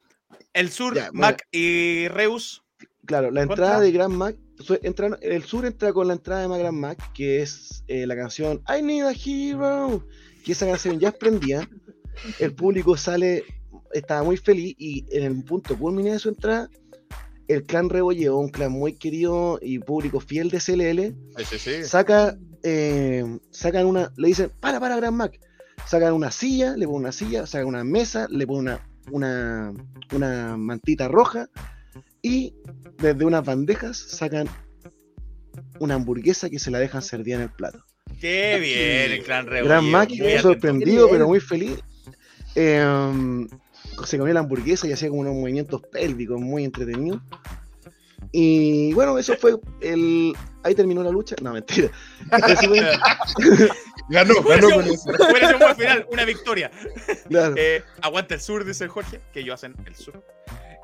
el 0.57 0.71
sur, 0.71 0.95
Ya, 0.95 1.05
bueno. 1.11 1.21
Mac 1.21 1.47
y 1.53 2.09
Reus. 2.09 2.63
claro, 3.05 3.31
la 3.31 3.47
Contra- 3.47 3.65
entrada 3.67 3.81
de 3.81 3.93
Grand 3.93 4.15
Mac. 4.15 4.37
entra- 4.83 5.19
el 5.23 5.45
sur 5.45 5.65
entra 5.67 5.93
con 5.93 6.09
la 6.09 6.15
entrada 6.15 6.49
de 6.49 6.59
Grand 6.59 6.77
Mac, 6.79 7.13
que 7.13 7.43
es 7.43 7.85
eh, 7.89 8.07
la 8.07 8.17
canción 8.17 8.63
I 8.69 8.83
Need 8.83 9.05
a 9.07 9.13
Hero. 9.13 10.07
Que 10.45 10.53
esa 10.53 10.67
canción 10.67 10.99
ya 10.99 11.09
es 11.09 11.15
prendida. 11.15 11.69
El 12.39 12.55
público 12.55 12.97
sale, 12.97 13.45
estaba 13.93 14.23
muy 14.23 14.37
feliz 14.37 14.75
y 14.79 15.05
en 15.11 15.25
el 15.25 15.45
punto 15.45 15.77
culmine 15.79 16.13
de 16.13 16.19
su 16.19 16.29
entrada, 16.31 16.71
el 17.49 17.65
clan 17.65 17.89
Rebolleo, 17.91 18.39
un 18.39 18.49
clan 18.49 18.73
muy 18.73 18.95
querido 18.95 19.59
y 19.61 19.79
público 19.79 20.19
fiel 20.21 20.49
de 20.51 20.59
CLL, 20.61 21.15
Sí, 21.39 21.45
sí, 21.45 21.59
sí. 21.59 21.85
saca, 21.85 22.37
eh, 22.63 23.25
sacan 23.51 23.87
una, 23.87 24.13
le 24.17 24.29
dicen, 24.29 24.51
para, 24.61 24.81
para, 24.81 24.97
Gran 24.97 25.15
Mac. 25.15 25.39
Sacan 25.87 26.13
una 26.15 26.31
silla, 26.31 26.77
le 26.77 26.87
ponen 26.87 27.03
una 27.03 27.13
silla, 27.13 27.47
sacan 27.47 27.69
una 27.69 27.85
mesa, 27.85 28.27
le 28.31 28.47
ponen 28.47 28.63
una, 28.63 28.89
una, 29.11 29.73
una 30.13 30.57
mantita 30.57 31.09
roja 31.09 31.49
y 32.23 32.55
desde 32.99 33.25
unas 33.25 33.45
bandejas 33.45 33.97
sacan 33.97 34.49
una 35.79 35.95
hamburguesa 35.95 36.51
que 36.51 36.59
se 36.59 36.71
la 36.71 36.79
dejan 36.79 37.03
servida 37.03 37.37
en 37.37 37.43
el 37.43 37.51
plato. 37.51 37.85
Qué 38.21 38.59
bien, 38.61 39.13
el 39.13 39.25
clan 39.25 39.47
Reus. 39.47 39.69
Gran 39.69 39.95
atento. 39.95 40.41
sorprendido, 40.41 41.09
pero 41.11 41.27
muy 41.27 41.41
feliz. 41.41 41.79
eh, 42.55 43.47
se 44.05 44.19
comió 44.19 44.35
la 44.35 44.41
hamburguesa 44.41 44.87
y 44.87 44.93
hacía 44.93 45.09
como 45.09 45.23
unos 45.23 45.35
movimientos 45.35 45.83
pélvicos 45.91 46.41
muy 46.41 46.65
entretenidos. 46.65 47.21
Y 48.33 48.93
bueno, 48.95 49.19
eso 49.19 49.35
fue 49.37 49.55
el. 49.81 50.35
Ahí 50.63 50.75
terminó 50.75 51.03
la 51.03 51.11
lucha. 51.11 51.37
No, 51.43 51.53
mentira. 51.53 51.91
Ganó, 54.09 54.35
ganó 54.43 54.71
con 54.71 54.85
eso. 54.87 55.11
Fue 55.17 55.41
el 55.41 55.75
final, 55.75 56.07
una 56.13 56.25
victoria. 56.25 56.71
claro. 57.29 57.55
Eh, 57.59 57.83
aguanta 58.03 58.35
el 58.35 58.41
sur, 58.41 58.65
dice 58.65 58.87
Jorge, 58.89 59.21
que 59.33 59.41
ellos 59.41 59.55
hacen 59.55 59.75
el 59.85 59.95
sur. 59.97 60.23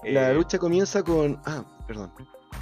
La 0.04 0.30
Eh, 0.30 0.34
lucha 0.34 0.58
comienza 0.58 1.02
con. 1.02 1.40
Ah, 1.44 1.64
perdón. 1.86 2.12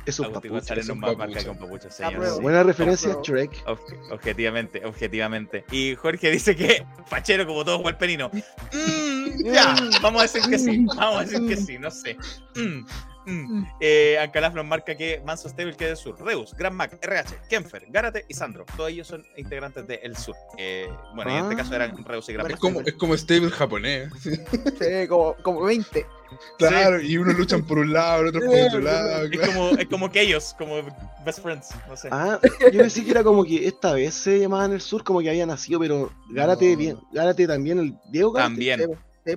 Es 0.06 0.18
un 0.20 0.32
papucho. 0.32 0.74
Es 0.74 0.88
un 0.88 1.00
papucho. 1.00 1.54
papucho, 1.54 1.90
señor. 1.90 2.26
sí. 2.26 2.40
Buena 2.42 2.62
referencia. 2.62 3.16
Shrek. 3.22 3.64
Obje- 3.66 4.12
Objetivamente, 4.12 4.84
objetivamente. 4.84 5.64
Y 5.72 5.94
Jorge 5.94 6.30
dice 6.30 6.54
que 6.54 6.84
fachero 7.06 7.46
como 7.46 7.64
todo 7.64 7.78
Juan 7.80 7.96
Penino. 7.98 8.30
Mm, 8.32 9.44
Ya, 9.52 9.74
vamos 10.02 10.20
a 10.20 10.22
decir 10.24 10.42
que 10.48 10.58
sí. 10.58 10.84
Vamos 10.96 11.20
a 11.20 11.24
decir 11.24 11.48
que 11.48 11.56
sí, 11.56 11.78
no 11.78 11.90
sé. 11.90 12.16
Mm, 12.54 12.84
mm. 13.26 13.64
Eh, 13.80 14.18
Ancalaf 14.20 14.54
nos 14.54 14.64
marca 14.64 14.94
que 14.96 15.22
Manso 15.24 15.48
Stable 15.48 15.76
que 15.76 15.84
es 15.84 15.90
del 15.90 15.96
sur. 15.96 16.20
Reus, 16.24 16.54
Gran 16.56 16.74
Mac, 16.74 16.98
RH, 17.00 17.34
Kenfer, 17.48 17.86
Gárate 17.88 18.24
y 18.28 18.34
Sandro. 18.34 18.64
Todos 18.76 18.90
ellos 18.90 19.06
son 19.08 19.24
integrantes 19.36 19.86
del 19.86 20.16
sur. 20.16 20.34
Eh, 20.58 20.88
bueno, 21.14 21.30
y 21.30 21.34
en 21.34 21.40
este 21.42 21.54
Ah. 21.54 21.56
caso 21.58 21.74
eran 21.74 22.04
Reus 22.04 22.28
y 22.28 22.32
Gran 22.34 22.44
Mac. 22.44 22.52
Es 22.54 22.60
como, 22.60 22.80
es 22.80 22.92
como 22.94 23.16
stable 23.16 23.50
japonés. 23.50 24.10
Sí, 24.22 25.08
como, 25.08 25.34
como 25.42 25.62
20. 25.62 26.06
Claro, 26.58 27.00
y 27.00 27.18
unos 27.18 27.34
luchan 27.36 27.66
por 27.66 27.78
un 27.78 27.92
lado, 27.92 28.20
el 28.22 28.28
otro 28.28 28.40
por 28.40 28.54
otro 28.54 28.80
lado. 28.80 29.24
Es 29.24 29.30
claro. 29.30 29.52
como, 29.52 29.70
es 29.70 29.86
como 29.88 30.10
que 30.12 30.20
ellos, 30.22 30.54
como 30.56 30.76
best 31.24 31.40
friends, 31.42 31.70
no 31.88 31.96
sé. 31.96 32.08
Ah, 32.12 32.38
yo 32.72 32.78
pensé 32.78 33.04
que 33.04 33.10
era 33.10 33.24
como 33.24 33.42
que 33.44 33.66
esta 33.66 33.94
vez 33.94 34.14
se 34.14 34.38
llamaban 34.38 34.72
el 34.72 34.80
sur 34.80 35.02
como 35.02 35.20
que 35.20 35.28
había 35.30 35.44
nacido, 35.44 35.80
pero 35.80 36.12
Gárate 36.30 36.70
No. 36.70 36.76
bien, 36.78 36.98
Gárate 37.12 37.48
también, 37.48 37.78
el 37.80 37.94
Diego 38.12 38.30
Gárate. 38.30 38.50
También. 38.54 38.80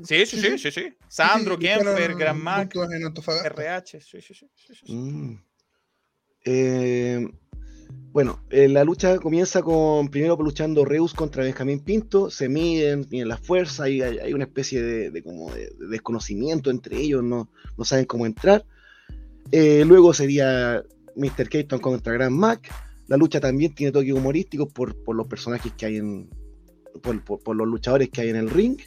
Sí, 0.05 0.25
sí, 0.25 0.37
sí, 0.41 0.57
sí, 0.57 0.71
sí. 0.71 0.93
Sandro, 1.07 1.57
lucharon 1.57 2.17
Gran 2.17 2.41
Mac. 2.41 2.73
RH, 3.45 4.01
sí, 4.01 4.21
sí, 4.21 4.33
sí. 4.33 4.47
sí, 4.55 4.73
sí, 4.73 4.85
sí. 4.85 4.93
Mm. 4.93 5.43
Eh, 6.45 7.27
bueno, 8.11 8.43
eh, 8.49 8.67
la 8.67 8.83
lucha 8.83 9.17
comienza 9.17 9.61
con 9.61 10.09
primero 10.09 10.35
luchando 10.37 10.85
Reus 10.85 11.13
contra 11.13 11.43
Benjamín 11.43 11.79
Pinto, 11.79 12.29
se 12.29 12.49
miden, 12.49 13.05
tienen 13.05 13.27
la 13.27 13.37
fuerza, 13.37 13.89
y 13.89 14.01
hay, 14.01 14.19
hay 14.19 14.33
una 14.33 14.43
especie 14.45 14.81
de, 14.81 15.09
de 15.11 15.23
como 15.23 15.53
de, 15.53 15.71
de 15.79 15.87
desconocimiento 15.89 16.69
entre 16.69 16.97
ellos, 16.97 17.23
no, 17.23 17.49
no 17.77 17.85
saben 17.85 18.05
cómo 18.05 18.25
entrar. 18.25 18.65
Eh, 19.51 19.83
luego 19.85 20.13
sería 20.13 20.83
Mr. 21.15 21.49
Keaton 21.49 21.79
contra 21.79 22.13
Grand 22.13 22.35
Mac. 22.35 22.71
La 23.07 23.17
lucha 23.17 23.39
también 23.39 23.75
tiene 23.75 23.91
toques 23.91 24.13
humorísticos 24.13 24.71
por, 24.71 24.95
por 25.03 25.15
los 25.15 25.27
personajes 25.27 25.71
que 25.73 25.85
hay 25.85 25.97
en. 25.97 26.29
Por, 27.01 27.23
por- 27.23 27.39
por 27.43 27.55
los 27.55 27.67
luchadores 27.67 28.09
que 28.09 28.21
hay 28.21 28.29
en 28.29 28.35
el 28.37 28.49
ring. 28.49 28.77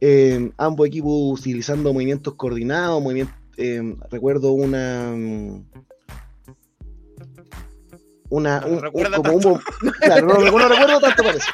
Eh, 0.00 0.50
ambos 0.56 0.86
equipos 0.86 1.38
utilizando 1.40 1.92
movimientos 1.92 2.34
coordinados, 2.34 3.02
movimientos. 3.02 3.34
eh, 3.58 3.94
recuerdo 4.10 4.52
una. 4.52 5.12
mm, 5.14 5.64
Una. 8.30 8.60
No 8.60 8.66
un- 8.68 8.74
un- 8.74 8.80
recuerda 8.82 9.16
como 9.16 9.32
un 9.34 9.60
claro, 10.00 10.26
no, 10.26 10.34
no 10.58 10.68
recuerdo 10.68 11.00
tanto 11.00 11.22
parece. 11.24 11.46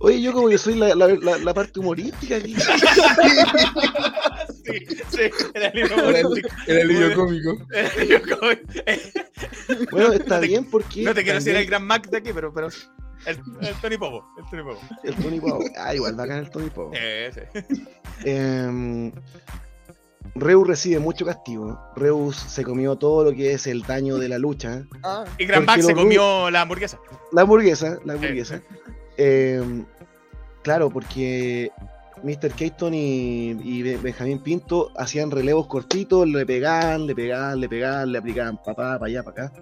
Oye, 0.00 0.20
yo 0.20 0.32
como 0.32 0.48
que 0.48 0.58
soy 0.58 0.74
la, 0.74 0.94
la- 0.94 1.08
la- 1.08 1.38
la 1.38 1.54
parte 1.54 1.78
humorística 1.80 2.36
aquí. 2.36 2.54
Sí, 4.64 4.86
sí, 5.10 5.20
era 5.54 5.68
el 5.68 5.74
libro 5.76 5.94
humorístico. 5.96 6.48
era 6.66 6.80
el 6.82 7.14
cómico. 7.14 7.56
Era 7.72 7.88
el 7.94 8.08
libro 8.08 8.38
cómico. 8.38 8.62
Bueno, 9.92 10.12
está 10.12 10.34
No 10.36 10.40
te- 10.40 10.46
bien 10.48 10.64
porque. 10.70 11.02
No 11.04 11.14
te 11.14 11.22
quiero 11.22 11.38
decir 11.38 11.54
el 11.56 11.66
Gran 11.66 11.86
Mac 11.86 12.08
de 12.10 12.18
aquí, 12.18 12.30
pero, 12.34 12.52
pero 12.52 12.68
el, 13.26 13.40
el 13.60 13.74
Tony 13.80 13.96
Popo. 13.98 14.24
El 14.38 14.44
Tony 14.50 14.62
Popo. 14.62 14.80
El 15.02 15.14
Tony 15.16 15.40
Pau. 15.40 15.60
Ah, 15.78 15.94
igual 15.94 16.14
bacán 16.14 16.38
el 16.38 16.50
Tony 16.50 16.70
Pau. 16.70 16.90
Eh, 16.94 17.30
sí. 17.32 17.84
Em, 18.24 19.12
Reus 20.34 20.66
recibe 20.66 20.98
mucho 20.98 21.24
castigo. 21.24 21.78
Reus 21.96 22.36
se 22.36 22.64
comió 22.64 22.96
todo 22.96 23.24
lo 23.24 23.32
que 23.32 23.52
es 23.52 23.66
el 23.66 23.82
daño 23.82 24.16
de 24.18 24.28
la 24.28 24.38
lucha. 24.38 24.84
Ah, 25.02 25.24
Y 25.38 25.46
Gran 25.46 25.64
Mac 25.64 25.80
se 25.80 25.94
comió 25.94 26.50
la 26.50 26.62
hamburguesa. 26.62 26.98
La 27.32 27.42
hamburguesa, 27.42 27.98
la 28.04 28.14
hamburguesa. 28.14 28.60
Em, 29.16 29.84
claro, 30.62 30.90
porque 30.90 31.70
Mr. 32.24 32.50
Keaton 32.52 32.94
y, 32.94 33.50
y 33.62 33.82
Be- 33.82 33.96
Benjamín 33.98 34.40
Pinto 34.40 34.90
hacían 34.96 35.30
relevos 35.30 35.66
cortitos, 35.68 36.26
le 36.26 36.44
pegaban, 36.46 37.06
le 37.06 37.14
pegaban, 37.14 37.60
le 37.60 37.68
pegaban, 37.68 38.10
le 38.12 38.18
aplicaban 38.18 38.56
papá, 38.56 38.98
para 38.98 39.06
allá, 39.06 39.22
para 39.22 39.46
acá. 39.46 39.52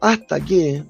Hasta 0.00 0.40
que 0.40 0.84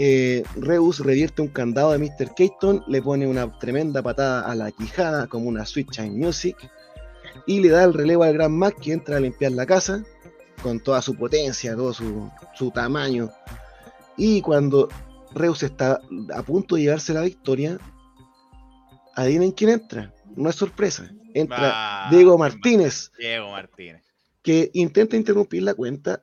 eh, 0.00 0.44
Reus 0.54 1.00
revierte 1.00 1.42
un 1.42 1.48
candado 1.48 1.90
de 1.90 1.98
Mr. 1.98 2.32
Keaton, 2.32 2.84
le 2.86 3.02
pone 3.02 3.26
una 3.26 3.58
tremenda 3.58 4.00
patada 4.00 4.48
a 4.48 4.54
la 4.54 4.70
quijada, 4.70 5.26
como 5.26 5.48
una 5.48 5.66
Switch 5.66 5.90
Time 5.90 6.10
Music, 6.10 6.56
y 7.48 7.58
le 7.58 7.70
da 7.70 7.82
el 7.82 7.92
relevo 7.92 8.22
al 8.22 8.32
Gran 8.32 8.52
Mac 8.52 8.78
que 8.80 8.92
entra 8.92 9.16
a 9.16 9.20
limpiar 9.20 9.50
la 9.50 9.66
casa 9.66 10.04
con 10.62 10.78
toda 10.78 11.02
su 11.02 11.16
potencia, 11.16 11.74
todo 11.74 11.92
su, 11.92 12.30
su 12.54 12.70
tamaño. 12.70 13.32
Y 14.16 14.40
cuando 14.40 14.88
Reus 15.34 15.64
está 15.64 16.00
a 16.32 16.42
punto 16.44 16.76
de 16.76 16.82
llevarse 16.82 17.12
la 17.12 17.22
victoria, 17.22 17.76
adivinen 19.16 19.50
quién 19.50 19.70
entra. 19.70 20.14
No 20.36 20.48
es 20.48 20.54
sorpresa. 20.54 21.10
Entra 21.34 22.06
Diego 22.08 22.38
Martínez, 22.38 23.10
Diego 23.18 23.50
Martínez. 23.50 24.04
que 24.42 24.70
intenta 24.74 25.16
interrumpir 25.16 25.64
la 25.64 25.74
cuenta, 25.74 26.22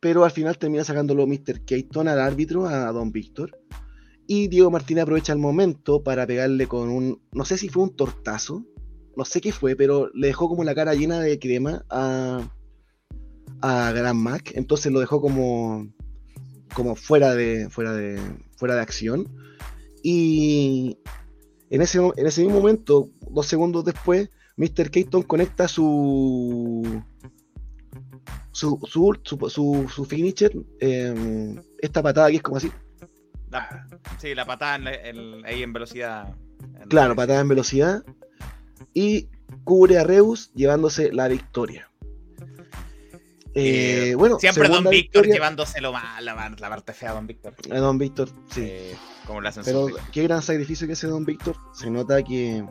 pero 0.00 0.24
al 0.24 0.30
final 0.30 0.58
termina 0.58 0.84
sacándolo 0.84 1.26
Mr. 1.26 1.64
Keaton 1.64 2.08
al 2.08 2.20
árbitro, 2.20 2.66
a 2.66 2.92
Don 2.92 3.12
Víctor. 3.12 3.58
Y 4.26 4.48
Diego 4.48 4.70
Martínez 4.70 5.02
aprovecha 5.02 5.32
el 5.32 5.38
momento 5.38 6.02
para 6.02 6.26
pegarle 6.26 6.66
con 6.66 6.90
un, 6.90 7.22
no 7.32 7.44
sé 7.44 7.56
si 7.58 7.68
fue 7.68 7.84
un 7.84 7.94
tortazo, 7.94 8.64
no 9.16 9.24
sé 9.24 9.40
qué 9.40 9.52
fue, 9.52 9.76
pero 9.76 10.10
le 10.14 10.28
dejó 10.28 10.48
como 10.48 10.64
la 10.64 10.74
cara 10.74 10.94
llena 10.94 11.20
de 11.20 11.38
crema 11.38 11.84
a, 11.88 12.50
a 13.62 13.92
Gran 13.92 14.16
Mac, 14.16 14.52
entonces 14.54 14.92
lo 14.92 15.00
dejó 15.00 15.20
como, 15.20 15.88
como 16.74 16.96
fuera 16.96 17.34
de, 17.34 17.70
fuera 17.70 17.92
de, 17.92 18.20
fuera 18.56 18.74
de 18.74 18.80
acción. 18.80 19.28
Y 20.02 20.98
en 21.70 21.82
ese, 21.82 21.98
en 21.98 22.26
ese 22.26 22.42
mismo 22.42 22.58
momento, 22.58 23.10
dos 23.30 23.46
segundos 23.46 23.84
después, 23.84 24.28
Mr. 24.56 24.90
Keaton 24.90 25.22
conecta 25.22 25.68
su 25.68 27.02
su, 28.52 28.78
su, 28.88 29.18
su, 29.22 29.48
su, 29.50 29.88
su 29.94 30.04
finisher, 30.04 30.52
eh, 30.80 31.54
esta 31.80 32.02
patada 32.02 32.30
que 32.30 32.36
es 32.36 32.42
como 32.42 32.56
así, 32.56 32.70
La- 33.50 33.86
sí, 34.18 34.34
la 34.34 34.44
patada 34.44 34.76
en 34.76 34.84
la- 34.84 34.94
en- 34.94 35.46
ahí 35.46 35.62
en 35.62 35.72
velocidad. 35.72 36.34
En- 36.80 36.88
claro, 36.88 37.14
patada 37.14 37.40
en 37.40 37.48
velocidad, 37.48 38.02
y 38.94 39.28
cubre 39.64 39.98
a 39.98 40.04
Reus 40.04 40.50
llevándose 40.54 41.12
la 41.12 41.28
victoria. 41.28 41.88
Eh, 43.54 44.10
Eh, 44.10 44.14
bueno, 44.16 44.38
Siempre 44.38 44.68
Don 44.68 44.84
Víctor 44.84 44.90
victoria- 45.22 45.34
llevándoselo 45.34 45.90
mal, 45.92 46.22
la, 46.24 46.34
la 46.58 46.68
parte 46.68 46.92
fea 46.92 47.10
de 47.10 47.14
Don 47.14 47.26
Víctor. 47.26 47.54
a 47.70 47.78
Don 47.78 47.96
Víctor, 47.98 48.28
sí. 48.50 48.60
Eh, 48.64 48.96
como 49.26 49.40
le 49.40 49.48
hacen 49.48 49.64
Pero 49.64 49.86
qué 50.12 50.22
gran 50.24 50.42
sacrificio 50.42 50.86
que 50.86 50.92
hace 50.92 51.06
Don 51.06 51.24
Víctor. 51.24 51.56
Se 51.72 51.90
nota 51.90 52.22
que, 52.22 52.62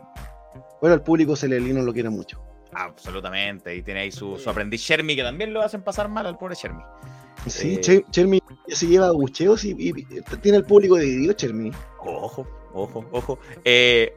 bueno, 0.80 0.94
el 0.94 1.02
público 1.02 1.34
celelino 1.34 1.82
lo 1.82 1.92
quiere 1.92 2.08
mucho. 2.08 2.40
Absolutamente. 2.78 3.74
Y 3.74 3.82
tiene 3.82 4.00
ahí 4.00 4.12
su, 4.12 4.36
su 4.38 4.48
aprendiz 4.50 4.80
Shermy, 4.80 5.16
que 5.16 5.22
también 5.22 5.52
lo 5.52 5.62
hacen 5.62 5.82
pasar 5.82 6.08
mal 6.08 6.26
al 6.26 6.36
pobre 6.38 6.54
Shermy. 6.54 6.82
Sí, 7.46 7.74
Eh, 7.74 7.80
Che- 7.80 8.04
Chermi 8.10 8.40
ya 8.66 8.76
se 8.76 8.86
lleva 8.86 9.10
bucheos 9.12 9.64
y, 9.64 9.70
y- 9.70 9.90
y 9.90 10.36
tiene 10.42 10.58
el 10.58 10.64
público 10.64 10.96
dividido, 10.96 11.32
Chermi. 11.32 11.70
Ojo, 12.00 12.46
ojo, 12.74 13.04
ojo. 13.12 13.38
Eh, 13.64 14.12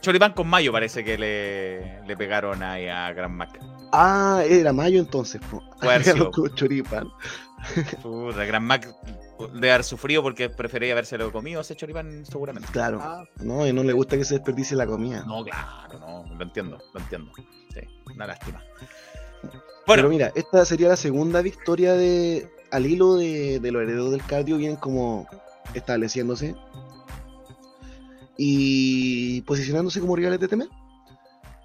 Choripán 0.00 0.32
con 0.32 0.48
Mayo 0.48 0.70
parece 0.72 1.04
que 1.04 1.18
le, 1.18 2.02
le 2.06 2.16
pegaron 2.16 2.62
ahí 2.62 2.86
a 2.88 3.12
Gran 3.12 3.34
Mac. 3.36 3.58
Ah, 3.92 4.42
era 4.48 4.72
mayo 4.72 5.00
entonces. 5.00 5.40
choripán. 6.54 7.08
Puta, 8.02 8.44
Gran 8.44 8.64
Mac 8.64 8.88
de 9.46 9.70
haber 9.70 9.84
sufrido 9.84 10.22
porque 10.22 10.50
prefería 10.50 10.92
habérselo 10.92 11.30
comido 11.30 11.60
ese 11.60 11.76
Choripán 11.76 12.24
seguramente. 12.26 12.68
Claro. 12.72 12.98
ah, 13.02 13.24
No, 13.42 13.66
y 13.66 13.72
no 13.72 13.82
le 13.84 13.92
gusta 13.92 14.16
que 14.16 14.24
se 14.24 14.34
desperdicie 14.34 14.76
la 14.76 14.86
comida. 14.86 15.24
No, 15.26 15.44
claro, 15.44 15.98
no, 16.00 16.34
lo 16.36 16.42
entiendo, 16.44 16.78
lo 16.92 17.00
entiendo. 17.00 17.30
Sí, 17.72 17.80
una 18.14 18.26
lástima. 18.26 18.62
Pero 19.42 19.62
Bueno, 19.86 20.08
mira, 20.08 20.32
esta 20.34 20.64
sería 20.64 20.88
la 20.88 20.96
segunda 20.96 21.40
victoria 21.42 21.92
de 21.94 22.50
al 22.70 22.84
hilo 22.86 23.14
de, 23.14 23.60
de 23.60 23.72
los 23.72 23.82
herederos 23.82 24.10
del 24.10 24.24
cardio, 24.24 24.56
vienen 24.58 24.76
como 24.76 25.26
estableciéndose 25.74 26.54
y 28.36 29.40
posicionándose 29.42 30.00
como 30.00 30.16
rivales 30.16 30.40
de 30.40 30.48
temer. 30.48 30.68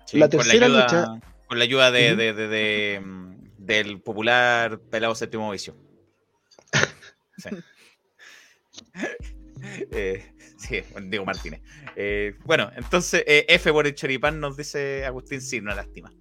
sí, 0.06 0.18
la 0.20 0.26
con 0.30 0.40
tercera 0.40 0.66
ayuda, 0.68 0.82
lucha- 0.84 1.20
Con 1.48 1.58
la 1.60 1.64
ayuda 1.66 1.92
de, 1.92 2.08
Ujú. 2.10 2.18
de- 2.18 2.34
de- 2.34 2.48
de, 2.48 3.00
mm, 3.00 3.36
del 3.58 4.02
popular 4.02 4.80
pelado 4.80 5.14
séptimo 5.16 5.52
vicio. 5.52 5.76
Sí. 7.38 7.50
Eh, 9.92 10.34
sí, 10.58 10.82
Diego 11.04 11.24
Martínez. 11.26 11.62
Eh, 11.96 12.36
bueno, 12.44 12.70
entonces 12.76 13.24
eh, 13.26 13.46
F 13.48 13.72
por 13.72 13.88
el 13.88 13.96
choripán 13.96 14.40
nos 14.42 14.58
dice 14.58 15.06
Agustín, 15.06 15.40
sí, 15.42 15.60
una 15.60 15.74
lástima. 15.74 16.12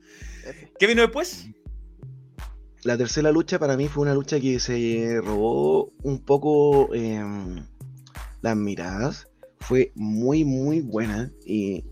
¿Qué 0.78 0.86
vino 0.86 1.02
después? 1.02 1.48
La 2.84 2.96
tercera 2.96 3.32
lucha 3.32 3.58
para 3.58 3.76
mí 3.76 3.88
fue 3.88 4.02
una 4.02 4.14
lucha 4.14 4.38
que 4.38 4.60
se 4.60 5.20
robó 5.24 5.92
un 6.02 6.24
poco 6.24 6.94
em, 6.94 7.66
las 8.42 8.56
miradas. 8.56 9.28
Fue 9.60 9.92
muy, 9.94 10.44
muy 10.44 10.80
buena. 10.80 11.32
Y 11.44 11.84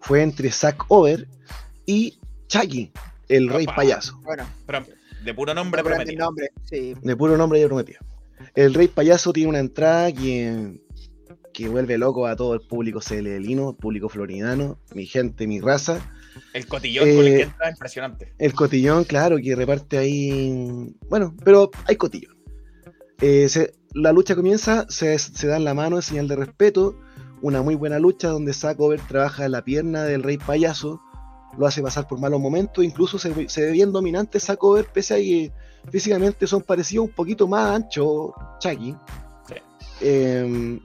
fue 0.00 0.22
entre 0.22 0.50
Zack 0.50 0.84
Over 0.88 1.28
y 1.86 2.18
Chucky, 2.48 2.92
el 3.28 3.48
rey 3.48 3.66
payaso. 3.66 4.18
bueno, 4.22 4.46
Pero 4.66 4.84
de 5.24 5.34
puro 5.34 5.54
nombre 5.54 5.82
prometido. 5.82 6.24
nombre, 6.24 6.50
sí. 6.64 6.94
De 7.02 7.16
puro 7.16 7.36
nombre 7.36 7.60
ya 7.60 7.66
prometido. 7.66 8.00
El 8.54 8.74
rey 8.74 8.88
payaso 8.88 9.32
tiene 9.32 9.48
una 9.50 9.58
entrada 9.60 10.12
que, 10.12 10.80
que 11.52 11.68
vuelve 11.68 11.98
loco 11.98 12.26
a 12.26 12.36
todo 12.36 12.54
el 12.54 12.60
público 12.60 13.00
celelino, 13.00 13.70
el 13.70 13.76
público 13.76 14.08
floridano, 14.08 14.78
mi 14.94 15.06
gente, 15.06 15.46
mi 15.46 15.60
raza. 15.60 16.00
El 16.54 16.66
cotillón 16.66 17.04
con 17.16 17.24
el 17.26 17.32
que 17.32 17.38
Eh, 17.40 17.42
entra, 17.42 17.70
impresionante. 17.70 18.32
El 18.38 18.52
cotillón, 18.54 19.04
claro, 19.04 19.38
que 19.38 19.56
reparte 19.56 19.98
ahí. 19.98 20.94
Bueno, 21.08 21.34
pero 21.44 21.70
hay 21.86 21.96
cotillón. 21.96 22.36
Eh, 23.20 23.48
se- 23.48 23.72
la 23.94 24.12
lucha 24.12 24.36
comienza, 24.36 24.86
se, 24.88 25.18
se 25.18 25.46
dan 25.48 25.64
la 25.64 25.74
mano 25.74 25.96
en 25.96 26.02
señal 26.02 26.28
de 26.28 26.36
respeto. 26.36 26.98
una 27.40 27.62
muy 27.62 27.76
buena 27.76 28.00
lucha 28.00 28.28
donde 28.28 28.52
Zack 28.52 28.80
Over 28.80 29.00
trabaja 29.00 29.48
la 29.48 29.62
pierna 29.62 30.02
del 30.02 30.24
Rey 30.24 30.38
Payaso, 30.38 31.00
lo 31.56 31.66
hace 31.66 31.80
pasar 31.82 32.08
por 32.08 32.18
malos 32.18 32.40
momentos, 32.40 32.84
incluso 32.84 33.16
se, 33.18 33.30
ve- 33.30 33.48
se 33.48 33.60
ve 33.62 33.70
bien 33.70 33.92
dominante 33.92 34.40
Zack 34.40 34.62
Over, 34.64 34.86
pese 34.92 35.14
a 35.14 35.16
que 35.18 35.52
físicamente 35.90 36.46
son 36.46 36.62
parecidos 36.62 37.06
un 37.06 37.12
poquito 37.12 37.46
más 37.46 37.76
ancho 37.76 38.34
Chucky. 38.60 38.94
Sí. 39.46 39.54
Eh, 40.00 40.80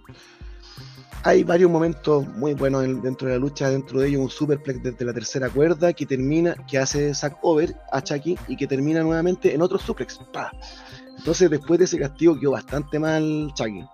hay 1.25 1.43
varios 1.43 1.71
momentos 1.71 2.27
muy 2.35 2.53
buenos 2.53 2.83
en- 2.83 3.01
dentro 3.01 3.27
de 3.29 3.35
la 3.35 3.39
lucha, 3.39 3.69
dentro 3.69 3.99
de 3.99 4.09
ellos 4.09 4.21
un 4.21 4.29
superplex 4.29 4.83
desde 4.83 5.05
la 5.05 5.13
tercera 5.13 5.49
cuerda 5.49 5.93
que 5.93 6.05
termina, 6.05 6.53
que 6.67 6.77
hace 6.77 7.13
Zack 7.15 7.37
Over 7.41 7.75
a 7.91 8.01
Chucky 8.01 8.37
y 8.47 8.57
que 8.57 8.67
termina 8.67 9.01
nuevamente 9.03 9.53
en 9.53 9.61
otro 9.61 9.77
suplex. 9.79 10.19
Entonces 11.17 11.49
después 11.49 11.79
de 11.79 11.85
ese 11.85 11.97
castigo 11.97 12.37
quedó 12.39 12.51
bastante 12.51 12.99
mal 12.99 13.51
Chucky. 13.55 13.85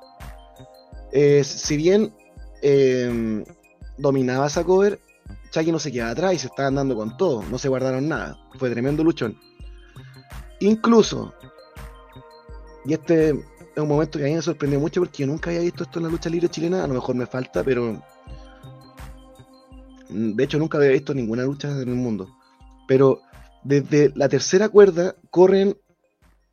Eh, 1.11 1.43
si 1.43 1.77
bien 1.77 2.13
eh, 2.61 3.43
dominaba 3.97 4.45
a 4.45 4.49
Zack 4.49 4.67
Over, 4.67 4.99
Chucky 5.51 5.71
no 5.71 5.77
se 5.79 5.91
quedaba 5.91 6.11
atrás 6.11 6.33
y 6.33 6.39
se 6.39 6.47
estaban 6.47 6.75
dando 6.75 6.95
con 6.95 7.15
todo, 7.15 7.43
no 7.43 7.57
se 7.59 7.69
guardaron 7.69 8.07
nada. 8.07 8.37
Fue 8.57 8.69
tremendo 8.71 9.03
luchón. 9.03 9.37
Incluso, 10.61 11.33
y 12.85 12.93
este 12.93 13.29
es 13.29 13.83
un 13.83 13.87
momento 13.87 14.19
que 14.19 14.25
a 14.25 14.27
mí 14.27 14.35
me 14.35 14.41
sorprendió 14.41 14.79
mucho 14.79 15.01
porque 15.01 15.23
yo 15.23 15.27
nunca 15.27 15.49
había 15.49 15.61
visto 15.61 15.83
esto 15.83 15.99
en 15.99 16.05
la 16.05 16.11
lucha 16.11 16.29
libre 16.29 16.49
chilena, 16.49 16.83
a 16.83 16.87
lo 16.87 16.95
mejor 16.95 17.15
me 17.15 17.25
falta, 17.25 17.63
pero 17.63 18.01
mm, 20.09 20.33
de 20.33 20.43
hecho 20.43 20.59
nunca 20.59 20.77
había 20.77 20.91
visto 20.91 21.13
ninguna 21.13 21.43
lucha 21.43 21.69
en 21.69 21.87
el 21.87 21.95
mundo. 21.95 22.27
Pero 22.87 23.21
desde 23.63 24.11
la 24.15 24.27
tercera 24.27 24.69
cuerda 24.69 25.15
corren, 25.29 25.77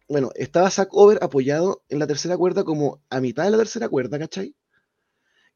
bueno, 0.08 0.30
estaba 0.34 0.70
Zack 0.70 0.90
Over 0.92 1.18
apoyado 1.22 1.82
en 1.88 1.98
la 1.98 2.06
tercera 2.06 2.36
cuerda 2.36 2.62
como 2.62 3.00
a 3.10 3.20
mitad 3.20 3.44
de 3.44 3.50
la 3.50 3.58
tercera 3.58 3.88
cuerda, 3.88 4.18
¿cachai? 4.18 4.54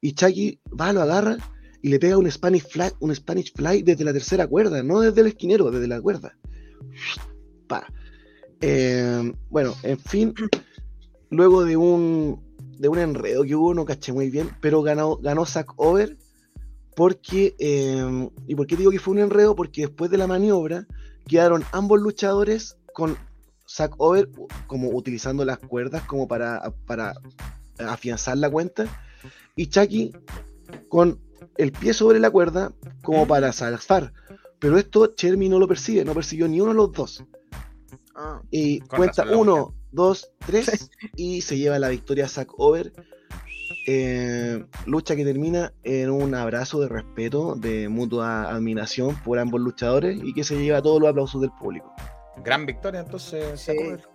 Y 0.01 0.13
Chucky 0.13 0.59
va, 0.77 0.91
lo 0.91 1.01
agarra 1.01 1.37
y 1.81 1.89
le 1.89 1.99
pega 1.99 2.17
un 2.17 2.29
Spanish 2.29 2.67
Fly, 2.67 2.93
un 2.99 3.15
Spanish 3.15 3.53
Fly 3.53 3.83
desde 3.83 4.03
la 4.03 4.13
tercera 4.13 4.47
cuerda, 4.47 4.83
no 4.83 4.99
desde 4.99 5.21
el 5.21 5.27
esquinero, 5.27 5.71
desde 5.71 5.87
la 5.87 6.01
cuerda. 6.01 6.37
Pa. 7.67 7.87
Eh, 8.61 9.33
bueno, 9.49 9.75
en 9.83 9.99
fin, 9.99 10.33
luego 11.29 11.65
de 11.65 11.77
un, 11.77 12.39
de 12.77 12.87
un 12.87 12.99
enredo 12.99 13.43
que 13.43 13.55
hubo, 13.55 13.73
no 13.73 13.85
caché 13.85 14.13
muy 14.13 14.29
bien, 14.29 14.49
pero 14.61 14.81
ganó, 14.81 15.17
ganó 15.17 15.45
Over 15.77 16.17
porque, 16.95 17.55
eh, 17.57 18.29
¿y 18.47 18.55
por 18.55 18.67
qué 18.67 18.75
digo 18.75 18.91
que 18.91 18.99
fue 18.99 19.13
un 19.13 19.19
enredo? 19.19 19.55
Porque 19.55 19.81
después 19.81 20.11
de 20.11 20.17
la 20.17 20.27
maniobra 20.27 20.85
quedaron 21.27 21.63
ambos 21.71 21.99
luchadores 22.01 22.77
con 22.93 23.17
Zack 23.67 23.95
Over 23.97 24.29
como 24.67 24.89
utilizando 24.89 25.45
las 25.45 25.57
cuerdas 25.59 26.03
como 26.03 26.27
para, 26.27 26.73
para 26.85 27.13
afianzar 27.79 28.37
la 28.37 28.49
cuenta 28.49 28.85
y 29.55 29.67
Chucky 29.67 30.11
con 30.89 31.19
el 31.57 31.71
pie 31.71 31.93
sobre 31.93 32.19
la 32.19 32.29
cuerda 32.29 32.73
como 33.01 33.27
para 33.27 33.53
zafar. 33.53 34.13
Pero 34.59 34.77
esto 34.77 35.07
Chermy 35.07 35.49
no 35.49 35.57
lo 35.57 35.67
persigue, 35.67 36.05
no 36.05 36.13
persiguió 36.13 36.47
ni 36.47 36.61
uno 36.61 36.71
de 36.71 36.77
los 36.77 36.91
dos. 36.91 37.23
Ah, 38.15 38.41
Y 38.51 38.79
Con 38.81 38.97
cuenta 38.97 39.23
razón 39.23 39.39
uno, 39.39 39.73
dos, 39.91 40.31
tres 40.45 40.89
y 41.15 41.41
se 41.41 41.57
lleva 41.57 41.79
la 41.79 41.89
victoria 41.89 42.27
Zack 42.27 42.51
Over. 42.57 42.91
Eh, 43.87 44.63
lucha 44.85 45.15
que 45.15 45.23
termina 45.25 45.73
en 45.83 46.11
un 46.11 46.35
abrazo 46.35 46.79
de 46.81 46.87
respeto, 46.87 47.55
de 47.55 47.89
mutua 47.89 48.43
admiración 48.51 49.15
por 49.23 49.39
ambos 49.39 49.59
luchadores 49.61 50.19
y 50.23 50.33
que 50.33 50.43
se 50.43 50.61
lleva 50.61 50.81
todos 50.81 50.99
los 51.01 51.09
aplausos 51.09 51.41
del 51.41 51.51
público. 51.51 51.91
Gran 52.43 52.65
victoria 52.65 52.99
entonces 53.01 53.59
Sí. 53.59 53.71
Zack 53.71 53.79
Over, 53.79 54.07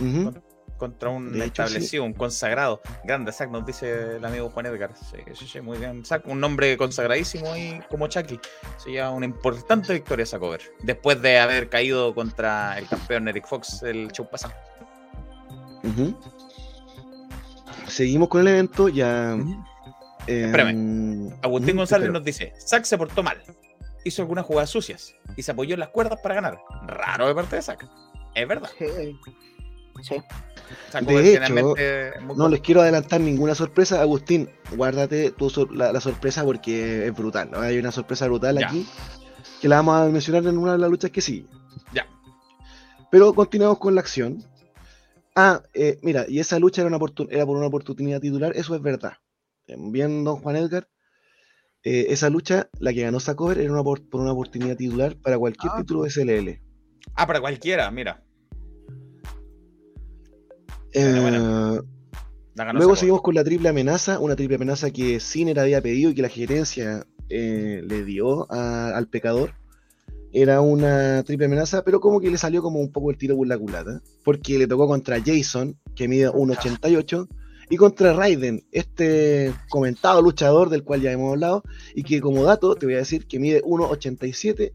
Ujú. 0.00 0.40
Contra 0.80 1.10
un 1.10 1.30
De 1.32 1.44
hecho, 1.44 1.62
establecido, 1.62 2.02
un 2.04 2.12
consagrado. 2.14 2.80
Grande 3.04 3.30
Zack, 3.30 3.50
nos 3.50 3.64
dice 3.64 4.16
el 4.16 4.24
amigo 4.24 4.50
Juan 4.50 4.66
Edgar. 4.66 4.90
Sí, 4.96 5.18
sí, 5.34 5.46
sí, 5.46 5.60
muy 5.60 5.78
bien. 5.78 6.04
Zack, 6.04 6.26
un 6.26 6.40
nombre 6.40 6.76
consagradísimo 6.76 7.52
ahí 7.52 7.80
como 7.88 8.08
Chucky. 8.08 8.40
Se 8.78 8.90
lleva 8.90 9.10
una 9.10 9.26
importante 9.26 9.92
victoria 9.92 10.26
Zack 10.26 10.42
Over. 10.42 10.62
Después 10.82 11.22
de 11.22 11.38
haber 11.38 11.68
caído 11.68 12.12
contra 12.14 12.76
el 12.78 12.88
campeón 12.88 13.28
Eric 13.28 13.46
Fox 13.46 13.82
el 13.84 14.10
show 14.10 14.28
pasado. 14.28 14.54
Seguimos 17.86 18.28
con 18.28 18.40
el 18.42 18.48
evento, 18.48 18.88
ya. 18.88 19.36
eh, 20.26 20.44
Espérame. 20.46 21.32
Agustín 21.42 21.76
González 21.76 22.04
espero. 22.04 22.12
nos 22.12 22.24
dice, 22.24 22.52
Zack 22.58 22.84
se 22.84 22.96
portó 22.98 23.22
mal, 23.22 23.42
hizo 24.04 24.22
algunas 24.22 24.44
jugadas 24.46 24.70
sucias 24.70 25.14
y 25.36 25.42
se 25.42 25.52
apoyó 25.52 25.74
en 25.74 25.80
las 25.80 25.88
cuerdas 25.88 26.18
para 26.22 26.34
ganar. 26.36 26.58
Raro 26.86 27.26
de 27.28 27.34
parte 27.34 27.56
de 27.56 27.62
Zack. 27.62 27.86
Es 28.34 28.46
verdad. 28.48 28.70
sí. 28.78 29.18
Sí. 30.02 30.16
De 31.06 31.34
hecho, 31.34 31.74
No 32.36 32.48
les 32.48 32.60
quiero 32.60 32.80
adelantar 32.82 33.20
ninguna 33.20 33.54
sorpresa. 33.54 34.00
Agustín, 34.00 34.48
guárdate 34.76 35.30
tu 35.30 35.50
sor- 35.50 35.74
la, 35.74 35.92
la 35.92 36.00
sorpresa 36.00 36.44
porque 36.44 37.06
es 37.06 37.14
brutal. 37.14 37.50
¿no? 37.50 37.60
Hay 37.60 37.78
una 37.78 37.92
sorpresa 37.92 38.26
brutal 38.26 38.58
Ya. 38.58 38.68
aquí 38.68 38.86
que 39.60 39.68
la 39.68 39.76
vamos 39.76 39.96
a 40.00 40.06
mencionar 40.10 40.44
en 40.46 40.56
una 40.58 40.72
de 40.72 40.78
las 40.78 40.90
luchas 40.90 41.10
que 41.10 41.20
sigue. 41.20 41.46
Ya. 41.92 42.06
Pero 43.10 43.34
continuamos 43.34 43.78
con 43.78 43.94
la 43.94 44.00
acción. 44.00 44.44
Ah, 45.36 45.62
eh, 45.74 45.98
mira, 46.02 46.24
y 46.28 46.40
esa 46.40 46.58
lucha 46.58 46.82
era, 46.82 46.88
una 46.94 46.98
era 47.30 47.46
por 47.46 47.56
una 47.56 47.66
oportunidad 47.66 48.20
titular, 48.20 48.52
eso 48.56 48.74
es 48.74 48.82
verdad. 48.82 49.14
Bien, 49.66 50.24
don 50.24 50.36
Juan 50.36 50.56
Edgar. 50.56 50.88
eh, 51.82 52.06
esa 52.12 52.28
lucha, 52.28 52.68
la 52.78 52.92
que 52.92 53.02
ganó 53.02 53.20
Sacover, 53.20 53.58
era 53.58 53.72
una 53.72 53.82
por, 53.82 54.06
por 54.08 54.20
una 54.20 54.32
oportunidad 54.32 54.76
titular 54.76 55.16
para 55.16 55.38
cualquier 55.38 55.72
Ah. 55.74 55.78
título 55.78 56.02
de 56.02 56.10
SLL. 56.10 56.60
Ah, 57.14 57.26
para 57.26 57.40
cualquiera, 57.40 57.90
mira. 57.90 58.22
Eh. 60.92 61.80
La 62.56 62.64
ganó 62.64 62.78
Luego 62.78 62.96
seguimos 62.96 63.22
con 63.22 63.34
la 63.34 63.44
triple 63.44 63.68
amenaza, 63.68 64.18
una 64.18 64.34
triple 64.36 64.56
amenaza 64.56 64.90
que 64.90 65.20
Ciner 65.20 65.58
había 65.60 65.80
pedido 65.80 66.10
y 66.10 66.14
que 66.14 66.22
la 66.22 66.28
gerencia 66.28 67.06
eh, 67.28 67.80
le 67.86 68.04
dio 68.04 68.50
a- 68.52 68.88
al 68.96 69.06
pecador. 69.06 69.52
Era 70.32 70.60
una 70.60 71.22
triple 71.24 71.46
amenaza, 71.46 71.82
pero 71.84 72.00
como 72.00 72.20
que 72.20 72.30
le 72.30 72.38
salió 72.38 72.60
como 72.62 72.80
un 72.80 72.90
poco 72.92 73.10
el 73.10 73.16
tiro 73.18 73.36
por 73.36 73.46
la 73.46 73.56
culata, 73.58 74.00
porque 74.24 74.58
le 74.58 74.66
tocó 74.66 74.86
contra 74.88 75.20
Jason, 75.24 75.76
que 75.94 76.08
mide 76.08 76.28
1.88, 76.28 77.28
y 77.68 77.76
contra 77.76 78.12
Raiden, 78.12 78.64
este 78.72 79.52
comentado 79.68 80.20
luchador 80.22 80.70
del 80.70 80.82
cual 80.82 81.00
ya 81.02 81.12
hemos 81.12 81.32
hablado, 81.32 81.62
y 81.94 82.02
que 82.02 82.20
como 82.20 82.42
dato 82.44 82.74
te 82.74 82.86
voy 82.86 82.96
a 82.96 82.98
decir 82.98 83.26
que 83.26 83.38
mide 83.38 83.62
1.87, 83.62 84.72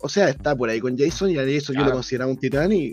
o 0.00 0.08
sea, 0.08 0.28
está 0.30 0.56
por 0.56 0.70
ahí 0.70 0.80
con 0.80 0.96
Jason, 0.96 1.30
y 1.30 1.36
a 1.38 1.42
Jason 1.44 1.74
yo 1.74 1.80
lo 1.80 1.84
Claro. 1.86 1.92
consideraba 1.96 2.30
un 2.30 2.38
titán, 2.38 2.72
y 2.72 2.92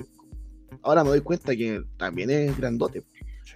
ahora 0.85 1.03
me 1.03 1.09
doy 1.09 1.21
cuenta 1.21 1.55
que 1.55 1.83
también 1.97 2.29
es 2.29 2.57
grandote. 2.57 3.03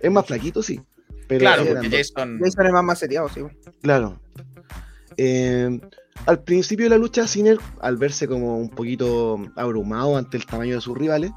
Es 0.01 0.11
más 0.11 0.25
flaquito, 0.25 0.61
sí. 0.61 0.81
Pero 1.27 1.39
Claro, 1.39 1.57
porque 1.59 1.73
grandote. 1.73 1.97
Jason. 1.97 2.39
Jason 2.43 2.65
es 2.65 2.73
más 2.73 2.83
maceteado, 2.83 3.29
sí. 3.29 3.41
Claro. 3.81 4.19
Eh, 5.15 5.79
al 6.25 6.43
principio 6.43 6.85
de 6.85 6.89
la 6.89 6.97
lucha, 6.97 7.27
Sinner, 7.27 7.57
al 7.81 7.97
verse 7.97 8.27
como 8.27 8.57
un 8.57 8.69
poquito 8.69 9.39
abrumado 9.55 10.17
ante 10.17 10.37
el 10.37 10.45
tamaño 10.45 10.75
de 10.75 10.81
sus 10.81 10.97
rivales, 10.97 11.31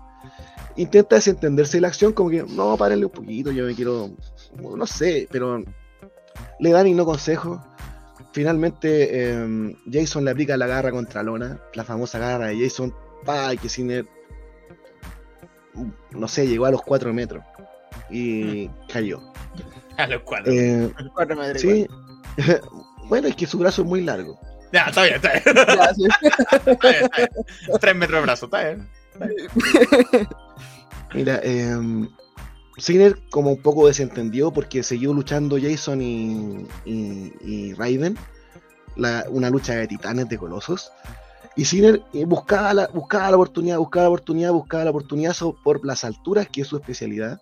intenta 0.76 1.16
desentenderse 1.16 1.76
de 1.76 1.82
la 1.82 1.88
acción, 1.88 2.12
como 2.12 2.30
que, 2.30 2.42
no, 2.42 2.76
párenle 2.76 3.06
un 3.06 3.12
poquito, 3.12 3.52
yo 3.52 3.66
me 3.66 3.74
quiero, 3.74 4.10
no 4.58 4.86
sé, 4.86 5.28
pero 5.30 5.62
le 6.60 6.70
dan 6.70 6.86
y 6.86 6.94
no 6.94 7.04
consejo. 7.04 7.62
Finalmente, 8.32 9.08
eh, 9.10 9.76
Jason 9.90 10.24
le 10.24 10.30
aplica 10.30 10.56
la 10.56 10.66
garra 10.66 10.90
contra 10.90 11.22
Lona, 11.22 11.60
la 11.74 11.84
famosa 11.84 12.18
garra 12.18 12.46
de 12.46 12.58
Jason, 12.58 12.94
pa, 13.24 13.54
que 13.56 13.68
Sinner, 13.68 14.06
no 16.12 16.28
sé, 16.28 16.46
llegó 16.46 16.66
a 16.66 16.70
los 16.70 16.82
4 16.82 17.12
metros 17.12 17.44
y 18.10 18.68
cayó. 18.92 19.20
A 19.98 20.06
los 20.06 20.22
cuatro. 20.22 20.50
Eh, 20.52 20.90
Cuatro 21.14 21.36
metros 21.36 21.60
Sí. 21.60 21.86
bueno, 23.08 23.28
es 23.28 23.36
que 23.36 23.46
su 23.46 23.58
brazo 23.58 23.82
es 23.82 23.88
muy 23.88 24.00
largo. 24.00 24.40
Ya, 24.72 24.84
está 24.86 25.02
bien, 25.02 25.16
está 25.16 25.32
bien. 25.32 25.42
Ya, 25.76 25.94
sí. 25.94 26.06
Está 26.66 26.88
bien, 26.90 27.04
está 27.04 27.16
bien. 27.18 27.28
Tres 27.80 27.96
metros 27.96 28.18
de 28.20 28.22
brazo, 28.22 28.46
está 28.46 28.64
bien. 28.64 28.88
Mira, 31.14 31.40
eh, 31.42 31.76
Sinner 32.78 33.18
como 33.30 33.50
un 33.50 33.60
poco 33.62 33.86
desentendió 33.86 34.50
porque 34.50 34.82
siguió 34.82 35.12
luchando 35.12 35.58
Jason 35.60 36.00
y, 36.00 36.66
y, 36.86 37.32
y 37.44 37.74
Raiden, 37.74 38.16
la- 38.96 39.26
una 39.28 39.50
lucha 39.50 39.74
de 39.74 39.86
titanes, 39.86 40.28
de 40.30 40.38
colosos. 40.38 40.90
Y 41.56 41.64
Sinner 41.64 42.02
eh, 42.14 42.24
buscaba 42.24 42.72
la, 42.72 42.86
buscaba 42.88 43.30
la 43.30 43.36
oportunidad, 43.36 43.78
buscaba 43.78 44.04
la 44.04 44.10
oportunidad, 44.10 44.52
buscaba 44.52 44.84
la 44.84 44.90
oportunidad 44.90 45.36
por 45.62 45.84
las 45.84 46.04
alturas, 46.04 46.48
que 46.48 46.62
es 46.62 46.68
su 46.68 46.76
especialidad. 46.76 47.40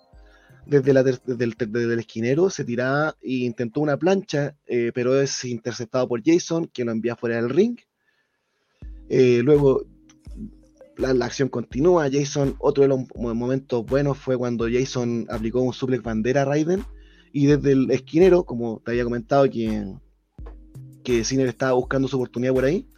Desde, 0.66 0.92
la 0.92 1.00
el, 1.00 1.98
esquinero 1.98 2.50
se 2.50 2.64
tiraba 2.64 3.16
e 3.22 3.44
intentó 3.44 3.80
una 3.80 3.96
plancha, 3.96 4.56
eh, 4.66 4.92
pero 4.94 5.20
es 5.20 5.44
interceptado 5.44 6.06
por 6.08 6.22
Jason, 6.24 6.66
que 6.72 6.84
lo 6.84 6.92
envía 6.92 7.16
fuera 7.16 7.36
del 7.36 7.50
ring. 7.50 7.78
Eh, 9.08 9.42
luego 9.42 9.84
la, 10.96 11.24
acción 11.24 11.48
continúa. 11.48 12.08
Jason, 12.10 12.56
otro 12.58 12.82
de 12.82 12.88
los 12.88 13.00
mo- 13.16 13.34
momentos 13.34 13.84
buenos 13.86 14.18
fue 14.18 14.36
cuando 14.36 14.68
Jason 14.70 15.26
aplicó 15.30 15.60
un 15.60 15.72
suplex 15.72 16.02
bandera 16.02 16.42
a 16.42 16.44
Raiden. 16.44 16.84
Y 17.32 17.46
desde 17.46 17.72
el 17.72 17.90
esquinero, 17.90 18.44
como 18.44 18.82
te 18.84 18.90
había 18.90 19.04
comentado, 19.04 19.48
que, 19.48 19.86
que 21.04 21.24
Sinner 21.24 21.46
estaba 21.46 21.72
buscando 21.72 22.08
su 22.08 22.16
oportunidad 22.16 22.52
por 22.52 22.64
ahí. 22.64 22.88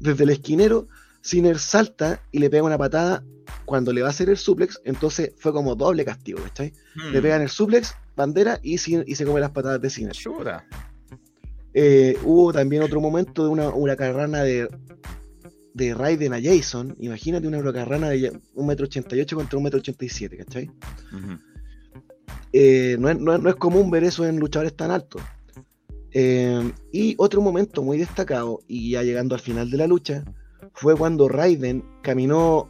Desde 0.00 0.24
el 0.24 0.30
esquinero, 0.30 0.88
Sinner 1.20 1.58
salta 1.58 2.20
y 2.32 2.38
le 2.38 2.48
pega 2.50 2.62
una 2.64 2.78
patada 2.78 3.22
cuando 3.66 3.92
le 3.92 4.00
va 4.00 4.08
a 4.08 4.10
hacer 4.10 4.28
el 4.30 4.36
suplex. 4.38 4.80
Entonces 4.84 5.32
fue 5.38 5.52
como 5.52 5.74
doble 5.76 6.04
castigo, 6.04 6.40
¿cachai? 6.42 6.72
Le 7.12 7.18
Hmm. 7.18 7.22
pegan 7.22 7.42
el 7.42 7.48
suplex, 7.50 7.94
bandera 8.16 8.58
y, 8.62 8.78
se 8.78 9.24
come 9.24 9.40
las 9.40 9.50
patadas 9.50 9.80
de 9.80 9.90
Sinner. 9.90 10.14
Eh, 11.72 12.18
hubo 12.24 12.52
también 12.52 12.82
otro 12.82 13.00
momento 13.00 13.44
de 13.44 13.50
una 13.50 13.68
huracarrana 13.68 14.42
de, 14.42 14.68
de 15.74 15.94
Raiden 15.94 16.32
a 16.34 16.40
Jason. 16.42 16.96
Imagínate 16.98 17.46
una 17.46 17.58
huracarrana 17.58 18.08
de 18.08 18.32
1,88m 18.54 19.34
contra 19.34 19.58
1,87m, 19.58 20.36
¿cachai? 20.38 20.70
Ujú. 21.12 21.38
Eh, 22.52 22.96
no, 22.98 23.08
es, 23.10 23.18
no 23.20 23.34
es- 23.34 23.40
no 23.40 23.48
es 23.50 23.54
común 23.56 23.90
ver 23.90 24.02
eso 24.04 24.26
en 24.26 24.38
luchadores 24.40 24.74
tan 24.74 24.90
altos. 24.90 25.22
Eh, 26.12 26.72
y 26.92 27.14
otro 27.18 27.40
momento 27.40 27.82
muy 27.82 27.98
destacado, 27.98 28.60
y 28.66 28.92
ya 28.92 29.02
llegando 29.02 29.34
al 29.34 29.40
final 29.40 29.70
de 29.70 29.76
la 29.76 29.86
lucha, 29.86 30.24
fue 30.72 30.96
cuando 30.96 31.28
Raiden 31.28 31.84
caminó 32.02 32.68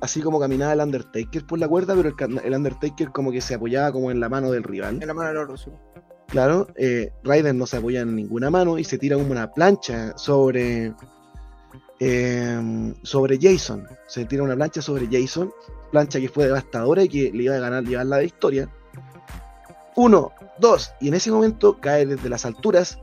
así 0.00 0.20
como 0.20 0.38
caminaba 0.38 0.72
el 0.72 0.80
Undertaker 0.80 1.46
por 1.46 1.58
la 1.58 1.68
cuerda, 1.68 1.94
pero 1.94 2.14
el, 2.44 2.54
Undertaker 2.54 3.10
como 3.10 3.32
que 3.32 3.40
se 3.40 3.54
apoyaba 3.54 3.92
como 3.92 4.10
en 4.10 4.20
la 4.20 4.28
mano 4.28 4.50
del 4.50 4.62
rival. 4.62 4.98
En 5.00 5.08
la 5.08 5.14
mano 5.14 5.28
del 5.28 5.38
oro, 5.38 5.56
sí. 5.56 5.70
Claro, 6.28 6.68
eh, 6.76 7.12
Raiden 7.22 7.56
no 7.56 7.66
se 7.66 7.76
apoya 7.76 8.00
en 8.00 8.16
ninguna 8.16 8.50
mano 8.50 8.78
y 8.78 8.84
se 8.84 8.98
tira 8.98 9.16
como 9.16 9.30
una 9.30 9.52
plancha 9.52 10.16
sobre 10.18 10.92
eh, 12.00 12.94
sobre 13.02 13.38
Jason. 13.40 13.86
Se 14.06 14.24
tira 14.24 14.42
una 14.42 14.54
plancha 14.54 14.82
sobre 14.82 15.08
Jason, 15.10 15.52
plancha 15.92 16.20
que 16.20 16.28
fue 16.28 16.46
devastadora 16.46 17.04
y 17.04 17.08
que 17.08 17.30
le 17.32 17.44
iba 17.44 17.54
a 17.54 17.60
ganar, 17.60 17.84
llevar 17.84 18.06
la 18.06 18.18
victoria. 18.18 18.68
Uno, 19.96 20.30
dos, 20.58 20.92
y 21.00 21.08
en 21.08 21.14
ese 21.14 21.30
momento 21.30 21.78
cae 21.80 22.04
desde 22.06 22.28
las 22.28 22.44
alturas 22.44 22.98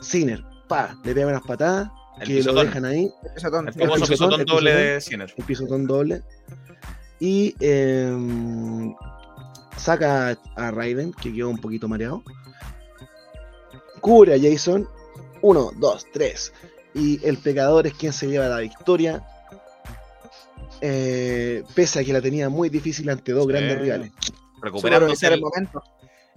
Sinner, 0.00 0.42
pa, 0.68 0.96
le 1.04 1.14
pega 1.14 1.28
unas 1.28 1.42
patadas 1.42 1.88
El 2.20 2.28
que 2.28 2.42
lo 2.42 2.52
dejan 2.62 2.84
ahí, 2.84 3.10
Pisotón. 3.34 3.68
El 3.68 3.74
famoso 3.74 3.94
pisotón, 4.06 4.08
pisotón 4.08 4.40
el 4.40 4.46
doble 4.46 4.74
de 4.74 5.00
Sinner. 5.00 5.34
el 5.36 5.44
pisotón 5.44 5.86
doble. 5.86 6.22
Y 7.20 7.54
em, 7.60 8.94
saca 9.76 10.36
a 10.56 10.70
Raiden, 10.72 11.12
que 11.12 11.32
quedó 11.32 11.48
un 11.48 11.58
poquito 11.58 11.88
mareado. 11.88 12.22
Cubre 14.00 14.34
a 14.34 14.38
Jason. 14.38 14.86
Uno, 15.40 15.70
dos, 15.78 16.06
tres. 16.12 16.52
Y 16.94 17.24
el 17.26 17.38
pecador 17.38 17.86
es 17.86 17.94
quien 17.94 18.12
se 18.12 18.26
lleva 18.26 18.48
la 18.48 18.58
victoria. 18.58 19.24
eh, 20.80 21.62
pese 21.74 22.00
a 22.00 22.04
que 22.04 22.12
la 22.12 22.20
tenía 22.20 22.48
muy 22.50 22.68
difícil 22.68 23.08
ante 23.08 23.32
dos 23.32 23.44
Sí. 23.44 23.48
grandes 23.48 23.80
rivales. 23.80 24.12
Recuperándose 24.64 25.26
aprovechar 25.26 25.32
el 25.32 25.38
el- 25.38 25.42
momento. 25.42 25.82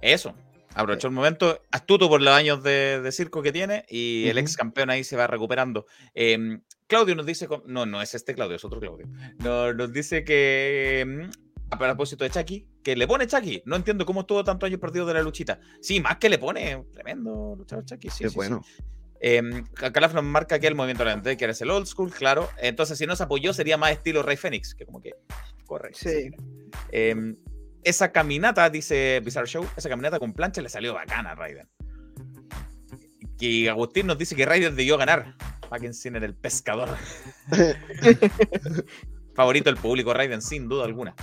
Eso. 0.02 0.36
Aprovechó 0.76 1.08
el 1.08 1.14
momento 1.14 1.60
astuto 1.72 2.08
por 2.08 2.22
los 2.22 2.34
años 2.34 2.62
de, 2.62 3.02
de 3.02 3.12
circo 3.12 3.42
que 3.42 3.52
tiene 3.52 3.84
y 3.90 4.28
el 4.28 4.38
ex 4.38 4.56
campeón 4.56 4.92
ahí 4.92 5.04
se 5.04 5.16
va 5.16 5.26
recuperando. 5.26 5.88
Em, 6.14 6.62
Claudio 6.86 7.16
nos 7.16 7.26
dice, 7.26 7.48
no, 7.66 7.88
no 7.88 8.00
es 8.02 8.14
este 8.14 8.36
Claudio, 8.36 8.58
es 8.58 8.64
otro 8.66 8.80
Claudio. 8.80 9.08
No- 9.40 9.74
nos 9.74 9.92
dice 9.92 10.24
que, 10.24 11.00
em, 11.00 11.32
a 11.72 11.78
propósito 11.80 12.24
de 12.26 12.30
Chucky, 12.30 12.68
que 12.84 12.96
le 12.96 13.08
pone 13.08 13.26
Chucky. 13.26 13.64
No 13.66 13.76
entiendo 13.76 14.06
cómo 14.06 14.22
estuvo 14.22 14.44
tantos 14.44 14.68
años 14.68 14.80
perdido 14.80 15.08
de 15.08 15.16
la 15.16 15.22
luchita. 15.24 15.60
Sí, 15.82 16.00
más 16.00 16.18
que 16.18 16.30
le 16.30 16.38
pone, 16.38 16.84
tremendo 16.94 17.56
luchador 17.58 17.84
Chucky. 17.86 18.10
Sí, 18.12 18.26
Qué 18.26 18.30
sí, 18.30 18.36
bueno. 18.36 18.62
sí. 18.64 18.84
Em, 19.20 19.66
Calaf 19.74 20.14
nos 20.14 20.24
marca 20.24 20.60
que 20.60 20.68
el 20.68 20.76
movimiento 20.76 21.04
de 21.04 21.16
la 21.16 21.38
que 21.38 21.46
es 21.46 21.62
el 21.62 21.72
old 21.72 21.88
school, 21.88 22.12
claro. 22.14 22.50
Entonces, 22.62 23.00
si 23.00 23.08
no 23.08 23.16
se 23.16 23.24
apoyó, 23.24 23.52
sería 23.52 23.76
más 23.78 23.92
estilo 23.94 24.22
Rey 24.22 24.38
Fénix, 24.38 24.76
que 24.76 24.86
como 24.86 25.02
que 25.02 25.14
corre. 25.66 25.90
Sí. 25.96 26.30
Esa 27.88 28.12
caminata, 28.12 28.70
dice 28.70 29.22
Bizarre 29.24 29.48
Show, 29.48 29.66
esa 29.78 29.88
caminata 29.88 30.20
con 30.20 30.34
plancha 30.34 30.62
le 30.62 30.70
salió 30.70 30.94
bacana 30.94 31.32
a 31.32 31.36
Raiden. 31.36 31.70
Que 33.40 33.70
Agustín 33.70 34.08
nos 34.08 34.18
dice 34.18 34.36
que 34.36 34.46
Raiden 34.46 34.76
debió 34.76 34.98
ganar. 34.98 35.36
Fucking 35.70 35.94
Sinner, 35.94 36.24
el 36.24 36.36
pescador. 36.36 36.90
Favorito 39.36 39.70
del 39.70 39.80
público, 39.80 40.14
Raiden, 40.14 40.42
sin 40.42 40.68
duda 40.68 40.86
alguna. 40.86 41.16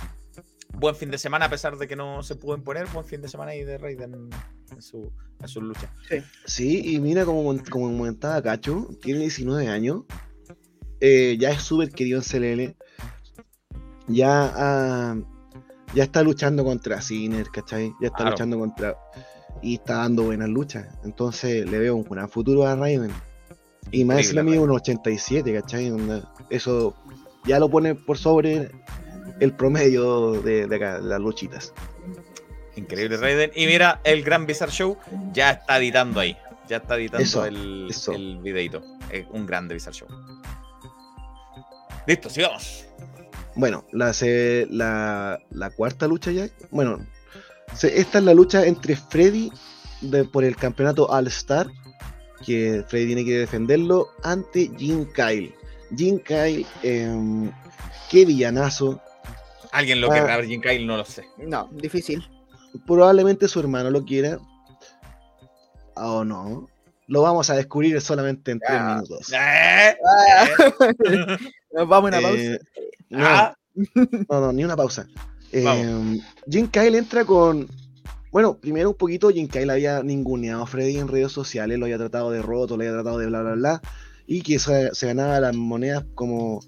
Buen 0.73 0.95
fin 0.95 1.11
de 1.11 1.17
semana, 1.17 1.45
a 1.45 1.49
pesar 1.49 1.77
de 1.77 1.87
que 1.87 1.95
no 1.95 2.23
se 2.23 2.35
pudo 2.35 2.55
imponer. 2.55 2.87
Buen 2.87 3.05
fin 3.05 3.21
de 3.21 3.27
semana 3.27 3.51
ahí 3.51 3.63
de 3.63 3.77
Raiden 3.77 4.29
en 4.71 4.81
su, 4.81 5.11
en 5.39 5.47
su 5.47 5.61
lucha. 5.61 5.91
Sí, 6.45 6.95
y 6.95 6.99
mira 6.99 7.25
como, 7.25 7.43
como 7.69 7.97
comentaba 7.97 8.41
Cacho, 8.41 8.89
tiene 9.01 9.19
19 9.19 9.67
años, 9.67 10.03
eh, 10.99 11.37
ya 11.39 11.51
es 11.51 11.61
súper 11.61 11.91
querido 11.91 12.21
en 12.21 12.23
CLL, 12.23 12.75
ya, 14.07 15.15
ya 15.95 16.03
está 16.03 16.21
luchando 16.21 16.63
contra 16.63 17.01
Sinner, 17.01 17.47
¿cachai? 17.49 17.91
Ya 18.01 18.07
está 18.07 18.17
Claro. 18.17 18.31
luchando 18.31 18.59
contra... 18.59 18.95
y 19.61 19.75
está 19.75 19.95
dando 19.97 20.23
buenas 20.23 20.49
luchas, 20.49 20.85
entonces 21.03 21.67
le 21.69 21.79
veo 21.79 21.95
un 21.95 22.03
gran 22.03 22.29
futuro 22.29 22.67
a 22.67 22.75
Raiden. 22.75 23.11
Y 23.91 24.03
más 24.03 24.17
encima 24.19 24.43
mide 24.43 24.59
un 24.59 24.71
87, 24.71 25.53
¿cachai? 25.53 25.91
Eso 26.49 26.93
ya 27.45 27.59
lo 27.59 27.69
pone 27.69 27.95
por 27.95 28.17
sobre 28.17 28.69
el 29.39 29.53
promedio 29.53 30.33
de, 30.41 30.67
de 30.67 30.75
acá, 30.75 30.99
las 30.99 31.19
luchitas. 31.19 31.73
Increíble 32.75 33.15
Raiden. 33.17 33.51
Y 33.55 33.67
mira, 33.67 34.01
el 34.03 34.23
gran 34.23 34.45
Bizarre 34.45 34.71
Show 34.71 34.97
ya 35.31 35.51
está 35.51 35.77
editando 35.77 36.19
ahí. 36.19 36.35
Ya 36.67 36.77
está 36.77 36.95
editando 36.97 37.23
Eso, 37.23 37.45
el, 37.45 37.87
eso. 37.89 38.11
el 38.11 38.39
videito. 38.39 38.81
Es 39.11 39.25
un 39.31 39.45
grande 39.45 39.75
Bizarre 39.75 39.95
Show. 39.97 40.07
Listo, 42.07 42.29
sigamos. 42.29 42.84
Bueno, 43.55 43.85
la, 43.91 44.13
se- 44.13 44.67
la, 44.69 45.39
la 45.51 45.69
cuarta 45.69 46.07
lucha 46.07 46.31
ya. 46.31 46.47
Bueno, 46.71 47.05
se- 47.73 47.99
esta 47.99 48.17
es 48.19 48.23
la 48.25 48.33
lucha 48.33 48.65
entre 48.65 48.95
Freddy 48.95 49.51
de- 50.01 50.25
por 50.25 50.43
el 50.43 50.55
campeonato 50.55 51.07
All 51.09 51.27
Star. 51.27 51.67
Que 52.45 52.83
Freddy 52.87 53.07
tiene 53.07 53.25
que 53.25 53.37
defenderlo 53.39 54.09
ante 54.23 54.69
Jim 54.77 55.05
Kyle. 55.15 55.53
Jim 55.95 56.19
Kyle, 56.19 56.65
em, 56.83 57.49
qué 58.09 58.25
villanazo. 58.25 59.01
Alguien 59.71 60.01
lo 60.01 60.11
Ah. 60.11 60.15
querrá 60.15 60.37
ver 60.37 60.45
Jim 60.47 60.61
Kyle, 60.61 60.85
no 60.85 60.97
lo 60.97 61.05
sé. 61.05 61.23
No, 61.37 61.69
difícil. 61.71 62.27
Probablemente 62.85 63.47
su 63.47 63.59
hermano 63.61 63.89
lo 63.89 64.03
quiera. 64.03 64.37
O 65.95 66.25
no. 66.25 66.67
Lo 67.07 67.21
vamos 67.21 67.49
a 67.49 67.55
descubrir 67.55 67.99
solamente 68.01 68.51
en 68.51 68.59
tres 68.59 68.77
Ah. 68.79 68.95
minutos. 68.95 69.31
Eh, 69.31 69.95
Ah, 70.05 70.45
eh, 70.45 70.85
Nos 71.73 71.87
vamos 71.87 72.11
a 72.13 72.17
una 72.17 72.27
pausa. 72.27 72.41
Eh, 72.41 72.59
no, 73.15 73.25
ah, 73.27 73.55
No, 74.29 74.39
no, 74.41 74.53
ni 74.53 74.63
una 74.63 74.75
pausa. 74.75 75.07
Eh, 75.51 76.19
Jim 76.49 76.67
Kyle 76.67 76.95
entra 76.97 77.25
con. 77.25 77.67
Bueno, 78.31 78.57
primero 78.57 78.89
un 78.89 78.95
poquito, 78.97 79.29
Jim 79.29 79.47
Kyle 79.47 79.69
había 79.69 80.03
ninguneado 80.03 80.63
a 80.63 80.67
Freddy 80.67 80.97
en 80.97 81.07
redes 81.07 81.31
sociales, 81.31 81.79
lo 81.79 81.85
había 81.85 81.97
tratado 81.97 82.31
de 82.31 82.41
roto, 82.41 82.75
lo 82.75 82.83
había 82.83 82.93
tratado 82.93 83.17
de 83.17 83.27
bla, 83.27 83.41
bla, 83.41 83.53
bla. 83.53 83.81
Y 84.27 84.41
que 84.41 84.59
se, 84.59 84.93
se 84.93 85.07
ganaba 85.07 85.39
las 85.39 85.55
monedas 85.55 86.03
como 86.15 86.59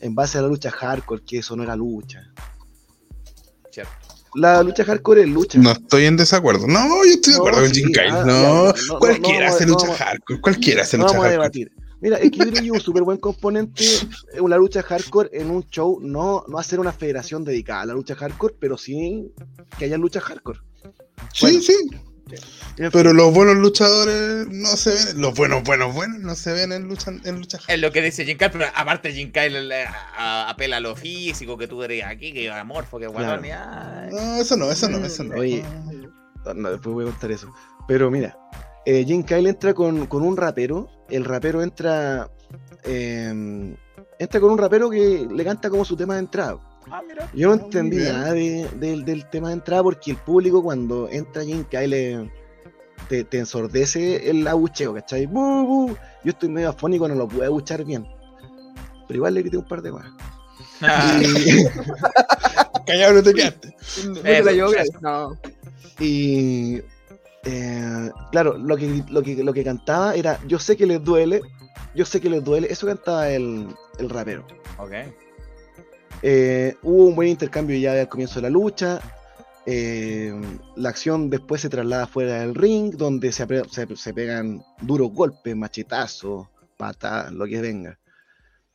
en 0.00 0.14
base 0.14 0.38
a 0.38 0.42
la 0.42 0.48
lucha 0.48 0.70
hardcore, 0.70 1.22
que 1.26 1.38
eso 1.38 1.54
no 1.56 1.62
era 1.64 1.76
lucha. 1.76 2.22
cierto. 3.70 3.92
La 4.34 4.62
lucha 4.62 4.84
hardcore 4.84 5.22
es 5.22 5.28
lucha. 5.28 5.58
No 5.58 5.72
estoy 5.72 6.06
en 6.06 6.16
desacuerdo. 6.16 6.66
No, 6.66 7.04
yo 7.04 7.12
estoy 7.12 7.34
de 7.34 7.38
No, 7.38 7.44
acuerdo 7.46 7.60
con 7.66 7.74
sí, 7.74 7.82
Jim 7.82 7.92
Kyle. 7.92 8.10
ah, 8.10 8.24
No, 8.24 8.32
ya, 8.42 8.48
no, 8.48 8.72
no, 8.94 8.98
cualquiera 8.98 9.48
hace 9.48 9.66
lucha 9.66 9.86
no. 9.86 9.92
hardcore. 9.92 10.40
Cualquiera 10.40 10.82
hace 10.82 10.96
No 10.96 11.04
lucha 11.04 11.18
vamos 11.18 11.26
a 11.26 11.28
hardcore. 11.28 11.60
debatir. 11.60 11.72
Mira, 12.02 12.18
Equilibrio 12.20 12.62
es 12.64 12.70
un 12.70 12.80
súper 12.80 13.04
buen 13.04 13.18
componente, 13.18 13.84
eh, 14.34 14.40
una 14.40 14.56
lucha 14.56 14.82
hardcore 14.82 15.30
en 15.32 15.50
un 15.50 15.62
show, 15.70 15.98
no, 16.02 16.44
no 16.48 16.58
hacer 16.58 16.80
una 16.80 16.92
federación 16.92 17.44
dedicada 17.44 17.82
a 17.82 17.86
la 17.86 17.94
lucha 17.94 18.14
hardcore, 18.16 18.54
pero 18.58 18.76
sí 18.76 19.32
que 19.78 19.84
haya 19.86 19.96
lucha 19.96 20.20
hardcore. 20.20 20.58
Sí, 21.32 21.46
Bueno. 21.46 21.60
sí. 21.62 21.74
Pero 22.92 23.12
los 23.12 23.34
buenos 23.34 23.56
luchadores 23.56 24.48
no 24.48 24.68
se 24.76 24.90
ven. 24.90 25.20
Los 25.20 25.34
buenos, 25.34 25.62
buenos, 25.64 25.94
buenos 25.94 26.18
no 26.20 26.34
se 26.34 26.52
ven 26.52 26.72
en 26.72 26.88
lucha, 26.88 27.10
en 27.24 27.38
lucha 27.38 27.58
hardcore. 27.58 27.74
Es 27.74 27.80
lo 27.80 27.92
que 27.92 28.02
dice 28.02 28.24
Jim 28.24 28.38
Kyle, 28.38 28.50
pero 28.50 28.64
aparte 28.74 29.12
Jim 29.12 29.30
Kyle 29.30 29.70
apela 30.16 30.78
a 30.78 30.80
lo 30.80 30.96
físico 30.96 31.56
que 31.58 31.68
tú 31.68 31.82
eres 31.82 32.04
aquí, 32.04 32.32
que 32.32 32.50
amorfo, 32.50 32.98
que 32.98 33.06
guatón, 33.06 33.42
Claro. 33.42 33.46
y 33.46 33.50
ay. 33.50 34.10
No, 34.12 34.36
eso 34.40 34.56
no, 34.56 34.70
eso 34.70 34.88
no, 34.88 35.04
eso 35.04 35.22
no. 35.24 35.36
Oye. 35.36 35.62
no, 36.56 36.70
después 36.70 36.94
voy 36.94 37.04
a 37.06 37.10
contar 37.10 37.30
eso. 37.32 37.52
Pero 37.86 38.10
mira, 38.10 38.36
eh, 38.84 39.04
Jim 39.06 39.22
Kyle 39.22 39.48
entra 39.48 39.74
con, 39.74 40.06
con 40.06 40.22
un 40.22 40.36
rapero, 40.36 40.88
el 41.08 41.24
rapero 41.24 41.62
entra, 41.62 42.30
eh, 42.84 43.74
entra 44.18 44.40
con 44.40 44.50
un 44.50 44.58
rapero 44.58 44.90
que 44.90 45.26
le 45.30 45.44
canta 45.44 45.70
como 45.70 45.84
su 45.84 45.96
tema 45.96 46.14
de 46.14 46.20
entrada. 46.20 46.58
Ah, 46.90 47.00
mira. 47.06 47.30
Yo 47.32 47.48
no 47.50 47.54
muy 47.56 47.64
entendí 47.64 47.96
nada 47.98 48.32
de- 48.32 48.68
del- 48.80 49.04
del 49.04 49.28
tema 49.30 49.48
de 49.48 49.54
entrada 49.54 49.82
porque 49.84 50.10
el 50.10 50.16
público 50.16 50.62
cuando 50.62 51.08
entra 51.08 51.44
Jim 51.44 51.64
Kyle 51.64 51.92
eh, 51.94 52.30
te, 53.08 53.24
te 53.24 53.38
ensordece 53.38 54.28
el 54.30 54.46
abucheo, 54.46 54.92
¿cachai? 54.94 55.26
Bu, 55.26 55.64
bu. 55.66 55.96
Yo 56.24 56.30
estoy 56.32 56.48
medio 56.48 56.68
afónico, 56.70 57.06
no 57.08 57.14
lo 57.14 57.28
pude 57.28 57.46
abuchar 57.46 57.84
bien. 57.84 58.06
Pero 59.06 59.16
igual 59.18 59.34
le 59.34 59.42
grité 59.42 59.56
un 59.58 59.66
par 59.68 59.82
de 59.82 59.92
más. 59.92 60.06
Ah, 60.80 61.20
Y, 61.22 61.64
Callado 62.86 63.14
no 63.14 63.22
te 63.22 63.34
quedaste. 63.34 63.76
No 64.06 64.14
te 64.20 64.34
Eso, 64.38 64.44
la 64.44 64.52
llevo. 64.52 64.72
No. 65.00 65.36
y, 66.00 66.80
eh, 67.44 68.10
claro, 68.30 68.56
lo 68.58 68.76
que, 68.76 69.02
lo, 69.10 69.22
que, 69.22 69.42
lo 69.42 69.52
que 69.52 69.64
cantaba 69.64 70.14
era 70.14 70.38
Yo 70.46 70.58
sé 70.58 70.76
que 70.76 70.86
les 70.86 71.02
duele, 71.02 71.40
yo 71.94 72.04
sé 72.04 72.20
que 72.20 72.30
les 72.30 72.42
duele. 72.44 72.68
Eso 72.70 72.86
cantaba 72.86 73.28
el, 73.30 73.66
el 73.98 74.08
rapero. 74.10 74.46
ok. 74.78 74.92
Eh, 76.22 76.76
hubo 76.82 77.06
un 77.06 77.16
buen 77.16 77.28
intercambio 77.28 77.76
ya 77.78 77.92
al 78.00 78.08
comienzo 78.08 78.36
de 78.36 78.42
la 78.42 78.50
lucha. 78.50 79.00
Eh, 79.66 80.32
la 80.76 80.88
acción 80.88 81.30
después 81.30 81.60
se 81.60 81.68
traslada 81.68 82.06
fuera 82.06 82.40
del 82.40 82.54
ring, 82.54 82.94
donde 82.96 83.32
se, 83.32 83.46
se- 83.70 83.96
se 83.96 84.14
pegan 84.14 84.62
duros 84.80 85.10
golpes, 85.12 85.56
machetazos, 85.56 86.48
patadas, 86.76 87.32
lo 87.32 87.46
que 87.46 87.60
venga. 87.60 87.98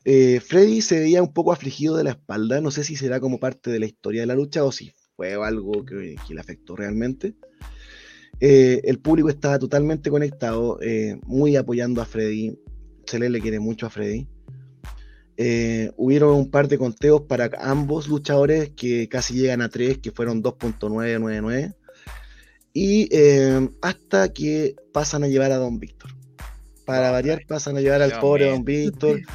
Eh, 0.05 0.39
Freddy 0.39 0.81
se 0.81 0.99
veía 0.99 1.21
un 1.21 1.33
poco 1.33 1.51
afligido 1.51 1.97
de 1.97 2.05
la 2.05 2.11
espalda, 2.11 2.61
no 2.61 2.71
sé 2.71 2.83
si 2.85 2.95
será 2.95 3.19
como 3.19 3.39
parte 3.39 3.69
de 3.69 3.79
la 3.79 3.85
historia 3.85 4.21
de 4.21 4.27
la 4.27 4.35
lucha 4.35 4.63
o 4.63 4.71
si 4.71 4.93
fue 5.17 5.33
algo 5.33 5.83
que, 5.85 6.15
que 6.27 6.33
le 6.33 6.39
afectó 6.39 6.75
realmente. 6.77 7.35
Eh, 8.39 8.81
el 8.83 8.99
público 8.99 9.29
estaba 9.29 9.57
totalmente 9.57 10.09
conectado, 10.09 10.79
eh, 10.81 11.19
muy 11.25 11.55
apoyando 11.55 12.01
a 12.01 12.05
Freddy. 12.05 12.57
Cele 13.05 13.29
le 13.29 13.41
quiere 13.41 13.59
mucho 13.59 13.85
a 13.85 13.89
Freddy. 13.89 14.27
Eh, 15.37 15.91
hubieron 15.97 16.33
un 16.35 16.49
par 16.49 16.67
de 16.67 16.77
conteos 16.77 17.21
para 17.21 17.49
ambos 17.59 18.07
luchadores 18.07 18.71
que 18.75 19.07
casi 19.07 19.35
llegan 19.35 19.61
a 19.61 19.69
3, 19.69 19.99
que 19.99 20.11
fueron 20.11 20.41
2.999. 20.43 21.75
Y 22.73 23.07
eh, 23.11 23.69
hasta 23.81 24.33
que 24.33 24.75
pasan 24.91 25.23
a 25.23 25.27
llevar 25.27 25.51
a 25.51 25.57
Don 25.57 25.79
Víctor. 25.79 26.11
Para 26.85 27.11
variar, 27.11 27.41
pasan 27.47 27.77
a 27.77 27.81
llevar 27.81 28.01
al 28.01 28.09
Dios 28.09 28.21
pobre 28.21 28.45
mío. 28.45 28.53
Don 28.53 28.65
Víctor, 28.65 29.19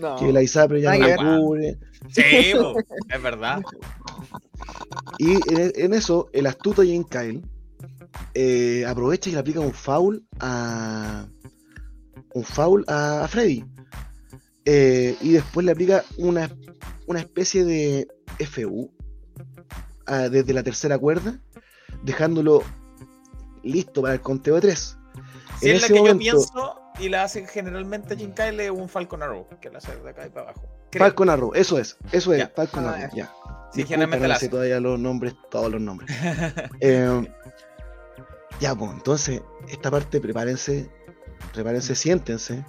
No. 0.00 0.16
que 0.16 0.32
la 0.32 0.42
ISAPRE 0.42 0.80
ya 0.80 0.96
no 0.98 1.04
Ay, 1.04 1.12
lo 1.12 1.40
cubre. 1.42 1.78
Sí, 2.10 2.22
es 2.22 3.22
verdad. 3.22 3.62
Y 5.18 5.34
en, 5.54 5.72
en 5.76 5.94
eso, 5.94 6.28
el 6.32 6.46
astuto 6.46 6.82
Jane 6.82 7.06
Kyle 7.08 7.42
eh, 8.34 8.84
aprovecha 8.86 9.30
y 9.30 9.32
le 9.34 9.38
aplica 9.40 9.60
un 9.60 9.72
foul 9.72 10.26
a. 10.40 11.26
Un 12.34 12.44
foul 12.44 12.84
a, 12.88 13.24
a 13.24 13.28
Freddy. 13.28 13.64
Eh, 14.64 15.16
y 15.20 15.32
después 15.32 15.64
le 15.64 15.72
aplica 15.72 16.04
una, 16.18 16.50
una 17.06 17.20
especie 17.20 17.64
de 17.64 18.08
FU 18.50 18.92
ah, 20.06 20.28
desde 20.28 20.52
la 20.52 20.62
tercera 20.62 20.98
cuerda, 20.98 21.38
dejándolo 22.02 22.62
listo 23.62 24.02
para 24.02 24.14
el 24.14 24.20
conteo 24.20 24.56
de 24.56 24.60
tres. 24.62 24.96
Si 25.60 25.70
En 25.70 25.76
es 25.76 25.82
la 25.82 25.86
ese 25.86 25.92
que 25.94 25.94
yo 25.98 26.02
momento- 26.02 26.18
pienso 26.20 26.80
y 26.98 27.08
la 27.08 27.22
hace 27.24 27.46
generalmente 27.46 28.16
Jim 28.16 28.32
Kyle 28.34 28.70
un 28.70 28.88
Falcon 28.88 29.22
Arrow, 29.22 29.46
que 29.60 29.70
la 29.70 29.78
hace 29.78 29.94
de 29.96 30.10
acá 30.10 30.26
y 30.26 30.30
para 30.30 30.50
abajo. 30.50 30.66
Creo. 30.90 31.04
Falcon 31.04 31.30
Arrow, 31.30 31.52
eso 31.54 31.78
es, 31.78 31.96
eso 32.12 32.32
es, 32.32 32.40
Ya. 32.40 32.48
Falcon 32.54 32.86
Ah, 32.86 32.90
Arrow, 32.94 33.10
ya. 33.16 33.26
Sí, 33.72 33.82
Disculpa, 33.82 33.88
generalmente 33.88 34.16
no 34.22 34.28
la 34.28 34.34
me 34.34 34.40
sé 34.40 34.46
hace. 34.46 34.48
todavía 34.48 34.80
los 34.80 34.98
nombres, 34.98 35.34
todos 35.50 35.70
los 35.70 35.80
nombres. 35.80 36.10
Eh, 36.80 37.32
ya, 38.60 38.74
pues, 38.74 38.90
entonces, 38.92 39.42
esta 39.68 39.90
parte 39.90 40.20
prepárense, 40.20 40.88
prepárense, 41.52 41.94
siéntense, 41.94 42.64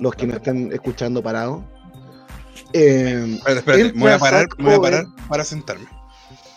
los 0.00 0.14
que 0.14 0.26
me 0.26 0.34
están 0.34 0.72
escuchando 0.72 1.22
parados. 1.22 1.62
Eh, 2.72 3.36
Espérate, 3.38 3.58
espérate, 3.58 3.92
me 3.94 4.00
voy 4.00 4.12
a 4.12 4.18
parar, 4.18 4.48
me 4.58 4.64
voy 4.64 4.74
a 4.74 4.80
parar 4.80 5.04
para 5.28 5.44
sentarme. 5.44 5.86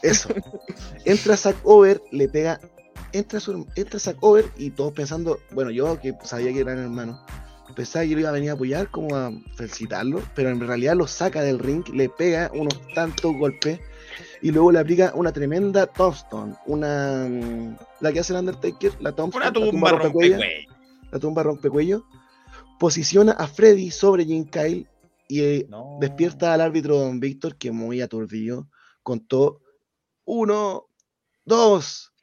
eso. 0.02 0.30
Entra 1.06 1.36
Zack 1.36 1.58
Over, 1.64 2.02
le 2.12 2.30
pega, 2.30 2.60
entra, 3.12 3.40
su, 3.40 3.68
entra 3.76 4.00
Zack 4.00 4.18
Over 4.22 4.46
y 4.58 4.70
todos 4.72 4.94
pensando, 4.94 5.40
bueno, 5.52 5.72
yo 5.72 6.00
que 6.00 6.14
sabía 6.24 6.54
que 6.54 6.60
eran 6.60 6.80
hermanos, 6.80 7.20
pensaba 7.76 8.06
que 8.06 8.14
lo 8.14 8.22
iba 8.22 8.30
a 8.30 8.34
venir 8.34 8.52
a 8.52 8.54
apoyar, 8.54 8.90
como 8.90 9.16
a 9.16 9.32
felicitarlo, 9.56 10.22
pero 10.36 10.50
en 10.50 10.60
realidad 10.60 10.96
lo 10.96 11.08
saca 11.08 11.42
del 11.42 11.60
ring, 11.60 11.84
le 11.90 12.10
pega 12.10 12.50
unos 12.54 12.80
tantos 12.94 13.36
golpes 13.38 13.80
y 14.46 14.52
luego 14.52 14.72
le 14.72 14.78
aplica 14.78 15.12
una 15.16 15.32
tremenda 15.34 15.88
tombstone, 15.88 16.54
una 16.68 17.26
mm, 17.28 17.78
la 18.00 18.14
que 18.14 18.20
hace 18.20 18.32
el 18.32 18.42
Undertaker, 18.42 18.92
la 19.02 19.12
tombstone, 19.12 19.44
Una 19.44 19.46
la 19.48 19.72
tumba 19.72 19.90
rompecuello, 19.90 20.36
rompecuello. 20.36 20.76
la 21.12 21.20
tumba 21.20 21.42
rompecuello, 21.42 22.06
posiciona 22.80 23.32
a 23.32 23.48
Freddy 23.48 23.90
sobre 23.90 24.24
Jim 24.24 24.46
Kyle 24.46 24.88
y 25.28 25.40
eh, 25.40 25.66
No. 25.68 25.98
despierta 26.00 26.54
al 26.54 26.62
árbitro 26.62 26.96
Don 27.00 27.20
Víctor, 27.20 27.56
que 27.56 27.72
muy 27.72 28.02
aturdido, 28.02 28.70
contó 29.02 29.64
uno, 30.26 30.90
dos, 31.44 32.14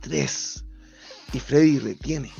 tres, 0.00 0.64
y 1.34 1.40
Freddy 1.40 1.78
retiene. 1.78 2.30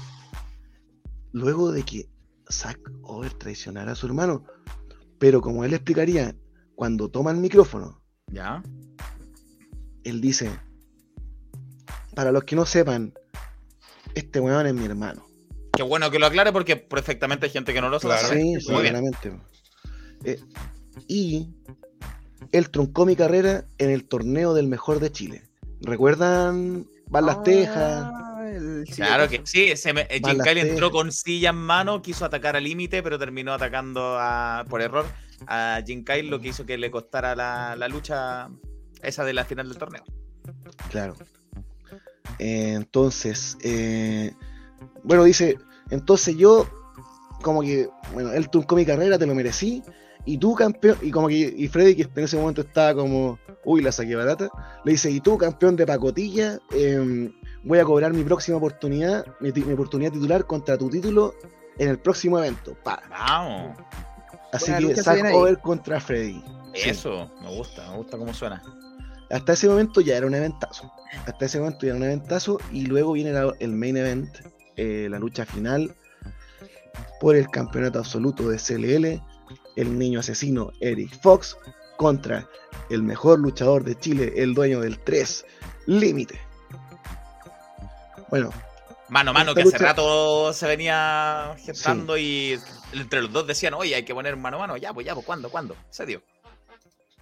Luego 1.31 1.73
de 1.73 1.83
que 1.83 2.09
Zack 2.51 2.81
Over 3.03 3.35
traicionara 3.35 3.93
a 3.93 3.97
su 3.97 4.07
hermano, 4.07 4.47
pero 5.19 5.43
como 5.43 5.63
él 5.63 5.75
explicaría, 5.75 6.35
cuando 6.75 7.11
toma 7.11 7.33
el 7.33 7.37
micrófono, 7.37 8.06
Ya. 8.29 8.63
él 10.05 10.21
dice, 10.21 10.51
para 12.15 12.33
los 12.33 12.45
que 12.45 12.57
no 12.57 12.67
sepan, 12.67 13.13
este 14.15 14.41
weón 14.41 14.67
es 14.67 14.75
mi 14.75 14.85
hermano. 14.85 15.27
Qué 15.73 15.83
bueno 15.83 16.11
que 16.11 16.19
lo 16.19 16.27
aclare 16.27 16.53
porque 16.53 16.77
perfectamente 16.77 17.47
hay 17.47 17.53
gente 17.53 17.73
que 17.75 17.81
no 17.81 17.89
lo 17.89 17.99
sabe. 18.01 18.19
Sí, 18.41 18.45
Muy 18.53 18.61
sí, 18.61 18.69
bien. 18.71 18.81
claramente. 18.83 19.33
Eh, 20.25 20.41
y 21.09 21.49
él 22.53 22.71
truncó 22.71 23.05
mi 23.05 23.15
carrera 23.17 23.65
en 23.79 23.91
el 23.91 24.07
torneo 24.07 24.55
del 24.55 24.69
mejor 24.69 25.01
de 25.01 25.13
Chile. 25.13 25.43
¿Recuerdan? 25.83 26.87
Van 27.09 27.27
las 27.27 27.43
Tejas. 27.43 27.77
Ah, 28.07 28.83
sí, 28.87 28.93
Claro 28.95 29.29
que 29.29 29.43
sí, 29.45 29.77
se 29.77 29.93
me, 29.93 30.03
eh, 30.03 30.21
Jim 30.25 30.41
entró 30.47 30.89
tejas. 30.89 30.91
con 30.91 31.13
silla 31.13 31.51
en 31.51 31.57
mano, 31.57 32.01
quiso 32.01 32.25
atacar 32.25 32.57
al 32.57 32.65
límite, 32.65 33.03
pero 33.03 33.19
terminó 33.19 33.53
atacando 33.53 34.17
a- 34.19 34.65
por 34.71 34.81
error 34.81 35.05
a 35.47 35.81
Jim 35.85 36.05
Kyle, 36.05 36.29
lo 36.29 36.41
que 36.41 36.49
hizo 36.49 36.67
que 36.67 36.79
le 36.79 36.91
costara 36.91 37.35
la, 37.35 37.77
la 37.77 37.89
lucha 37.89 38.49
esa 39.03 39.25
de 39.25 39.33
la 39.33 39.45
final 39.45 39.69
del 39.69 39.79
torneo. 39.79 40.05
Claro. 40.91 41.15
Eh, 42.39 42.73
entonces, 42.75 43.57
eh, 43.63 44.35
bueno, 45.03 45.25
dice, 45.25 45.57
entonces 45.91 46.37
yo, 46.37 46.69
como 47.43 47.63
que, 47.63 47.89
bueno, 48.13 48.33
él 48.33 48.51
truncó 48.51 48.77
mi 48.77 48.85
carrera, 48.85 49.19
te 49.19 49.27
lo 49.27 49.35
merecí, 49.35 49.83
y 50.25 50.39
tú 50.39 50.55
campeón, 50.55 50.99
y 51.03 51.11
como 51.11 51.29
que, 51.29 51.55
y 51.57 51.69
Freddy, 51.69 51.95
que 51.95 52.03
en 52.03 52.25
ese 52.25 52.37
momento 52.37 52.63
estaba 52.63 52.95
como, 52.95 53.39
uy, 53.65 53.81
la 53.81 53.93
saqué 53.93 54.17
barata, 54.17 54.49
le 54.85 54.93
dice, 54.93 55.11
y 55.11 55.21
tú 55.21 55.39
campeón 55.39 55.77
de 55.77 55.87
pacotilla, 55.87 56.59
eh, 56.73 57.33
voy 57.63 57.79
a 57.79 57.85
cobrar 57.85 58.13
mi 58.13 58.25
próxima 58.25 58.59
oportunidad, 58.59 59.25
mi, 59.41 59.53
mi 59.53 59.73
oportunidad 59.73 60.13
titular 60.13 60.47
contra 60.47 60.77
tu 60.77 60.91
título 60.91 61.35
en 61.79 61.89
el 61.89 61.99
próximo 61.99 62.39
evento. 62.39 62.77
Pa. 62.83 63.03
Vamos, 63.09 63.77
Así 64.57 64.71
Buena 64.73 64.89
que 64.95 65.03
Zack. 65.03 65.35
Over 65.35 65.59
contra 65.61 66.01
Freddy. 66.01 66.43
Sí. 66.75 66.91
eso, 66.91 67.31
me 67.43 67.49
gusta, 67.49 67.91
me 67.91 67.97
gusta 67.97 68.19
cómo 68.19 68.35
suena. 68.35 68.63
Hasta 69.31 69.55
ese 69.55 69.69
momento 69.69 70.01
ya 70.01 70.17
era 70.17 70.27
un 70.27 70.35
eventazo. 70.35 70.93
Hasta 71.27 71.47
ese 71.47 71.59
momento 71.59 71.81
ya 71.87 71.89
era 71.89 71.97
un 71.97 72.05
eventazo. 72.05 72.59
Y 72.73 72.87
luego 72.87 73.13
viene 73.13 73.33
la- 73.33 73.55
el 73.61 73.73
main 73.73 73.97
event, 73.97 74.29
eh, 74.77 75.09
la 75.11 75.19
lucha 75.19 75.47
final 75.47 75.95
por 77.21 77.35
el 77.35 77.49
campeonato 77.49 77.99
absoluto 77.99 78.49
de 78.49 78.59
CLL. 78.59 79.23
El 79.77 79.99
niño 79.99 80.21
asesino 80.21 80.71
Eric 80.81 81.19
Fox 81.23 81.57
contra 81.97 82.47
el 82.91 83.03
mejor 83.03 83.39
luchador 83.41 83.83
de 83.85 83.99
Chile, 83.99 84.33
el 84.37 84.55
dueño 84.55 84.81
del 84.81 84.99
3, 85.01 85.45
Límite. 85.87 86.39
Bueno, 88.29 88.51
Mano 89.09 89.31
a 89.31 89.35
mano, 89.35 89.55
que 89.55 89.61
hace 89.63 89.71
lucha- 89.71 89.85
rato 89.85 90.53
se 90.53 90.67
venía 90.67 91.55
gestando 91.65 92.19
y 92.19 92.59
entre 92.93 93.23
los 93.23 93.33
dos 93.33 93.47
decían, 93.47 93.75
oye, 93.75 93.95
hay 93.95 94.05
que 94.05 94.15
poner 94.15 94.37
mano 94.37 94.57
a 94.57 94.61
mano. 94.61 94.77
Ya, 94.77 94.93
pues 94.93 95.07
ya, 95.07 95.15
pues 95.15 95.27
¿cuándo? 95.27 95.51
¿Cuándo? 95.51 95.77
Se 95.91 96.07
dio. 96.07 96.23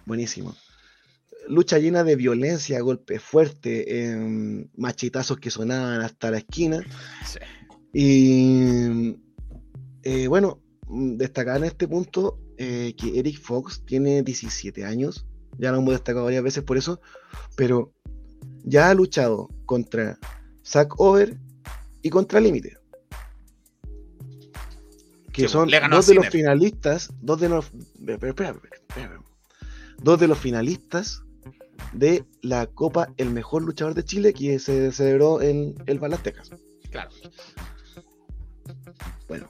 buenísimo. 0.05 0.55
Lucha 1.47 1.77
llena 1.77 2.03
de 2.03 2.15
violencia, 2.15 2.79
golpes 2.81 3.21
fuertes, 3.21 3.85
em, 3.87 4.67
machetazos 4.75 5.37
que 5.37 5.51
sonaban 5.51 6.01
hasta 6.01 6.31
la 6.31 6.39
esquina. 6.39 6.83
Sí. 7.25 7.39
Y 7.93 9.15
eh, 10.03 10.27
bueno, 10.27 10.61
destacar 10.89 11.57
en 11.57 11.63
este 11.65 11.87
punto 11.87 12.39
eh, 12.57 12.93
que 12.97 13.19
Eric 13.19 13.39
Fox 13.41 13.83
tiene 13.85 14.21
17 14.21 14.85
años, 14.85 15.25
ya 15.57 15.71
lo 15.71 15.77
hemos 15.77 15.93
destacado 15.93 16.25
varias 16.25 16.43
veces 16.43 16.63
por 16.63 16.77
eso, 16.77 17.01
pero 17.55 17.91
ya 18.63 18.89
ha 18.89 18.93
luchado 18.93 19.49
contra 19.65 20.19
Zack 20.65 20.99
Over 20.99 21.37
y 22.01 22.09
contra 22.09 22.39
Límite. 22.39 22.77
Que 25.35 25.43
Sí, 25.43 25.47
son 25.49 25.69
dos 25.91 26.07
de 26.07 26.15
los 26.15 26.29
finalistas, 26.29 27.09
dos 27.21 27.41
de 27.41 27.49
los, 27.49 27.65
espera, 27.65 28.29
espera, 28.29 28.49
espera, 28.51 28.75
espera. 28.87 29.21
dos 30.01 30.17
de 30.17 30.27
los 30.29 30.37
finalistas 30.37 31.23
de 31.91 32.23
la 32.41 32.67
Copa 32.67 33.09
El 33.17 33.31
Mejor 33.31 33.63
Luchador 33.63 33.95
de 33.95 34.05
Chile 34.05 34.33
que 34.33 34.59
se 34.59 34.93
celebró 34.93 35.41
en 35.41 35.75
el 35.87 35.99
Balastecas. 35.99 36.51
Claro. 36.89 37.09
Bueno, 39.27 39.49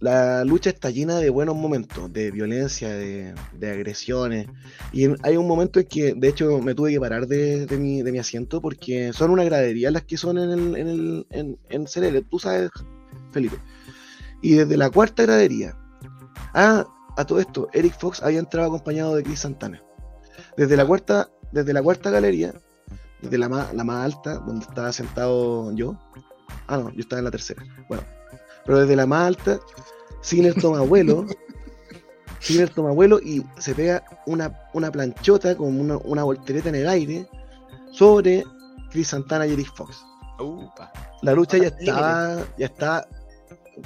la 0.00 0.42
lucha 0.44 0.70
está 0.70 0.88
llena 0.88 1.18
de 1.18 1.28
buenos 1.28 1.54
momentos, 1.54 2.10
de 2.10 2.30
violencia, 2.30 2.88
de, 2.94 3.34
de 3.52 3.70
agresiones. 3.70 4.46
Y 4.90 5.06
hay 5.22 5.36
un 5.36 5.46
momento 5.46 5.80
en 5.80 5.86
que, 5.86 6.14
de 6.14 6.28
hecho, 6.28 6.60
me 6.60 6.74
tuve 6.74 6.92
que 6.92 7.00
parar 7.00 7.26
de, 7.26 7.66
de 7.66 7.76
mi, 7.76 8.00
de 8.00 8.10
mi 8.10 8.18
asiento 8.18 8.62
porque 8.62 9.12
son 9.12 9.30
una 9.30 9.44
gradería 9.44 9.90
las 9.90 10.04
que 10.04 10.16
son 10.16 10.38
en 10.38 10.50
el, 10.50 10.76
en 10.76 10.88
el 10.88 11.26
en, 11.28 11.58
en 11.68 11.84
CLL, 11.84 12.24
tú 12.30 12.38
sabes, 12.38 12.70
Felipe. 13.32 13.56
Y 14.46 14.54
desde 14.54 14.76
la 14.76 14.90
cuarta 14.90 15.24
gradería, 15.24 15.76
ah, 16.54 16.86
a 17.16 17.24
todo 17.24 17.40
esto, 17.40 17.68
Eric 17.72 17.98
Fox 17.98 18.22
había 18.22 18.38
entrado 18.38 18.68
acompañado 18.68 19.16
de 19.16 19.24
Chris 19.24 19.40
Santana. 19.40 19.82
Desde 20.56 20.76
la 20.76 20.86
cuarta, 20.86 21.28
desde 21.50 21.72
la 21.72 21.82
cuarta 21.82 22.10
galería, 22.10 22.54
desde 23.20 23.38
la 23.38 23.48
más, 23.48 23.74
la 23.74 23.82
más 23.82 24.04
alta, 24.04 24.34
donde 24.34 24.64
estaba 24.64 24.92
sentado 24.92 25.72
yo. 25.72 25.98
Ah, 26.68 26.76
no, 26.76 26.92
yo 26.92 27.00
estaba 27.00 27.18
en 27.18 27.24
la 27.24 27.32
tercera. 27.32 27.60
Bueno, 27.88 28.04
pero 28.64 28.78
desde 28.78 28.94
la 28.94 29.04
más 29.04 29.26
alta, 29.26 29.58
Sinner 30.20 30.54
toma 30.54 30.80
vuelo, 30.82 31.26
Sinner 32.38 32.68
toma 32.68 32.92
vuelo 32.92 33.18
y 33.18 33.44
se 33.58 33.74
pega 33.74 34.04
una, 34.26 34.56
una 34.74 34.92
planchota 34.92 35.56
con 35.56 35.80
una, 35.80 35.96
una 35.96 36.22
voltereta 36.22 36.68
en 36.68 36.76
el 36.76 36.88
aire 36.88 37.28
sobre 37.90 38.44
Chris 38.92 39.08
Santana 39.08 39.44
y 39.48 39.54
Eric 39.54 39.74
Fox. 39.74 40.06
Upa. 40.38 40.92
La 41.22 41.34
lucha 41.34 41.58
ya 41.58 41.66
estaba, 41.66 42.44
ya 42.56 42.66
está, 42.66 43.08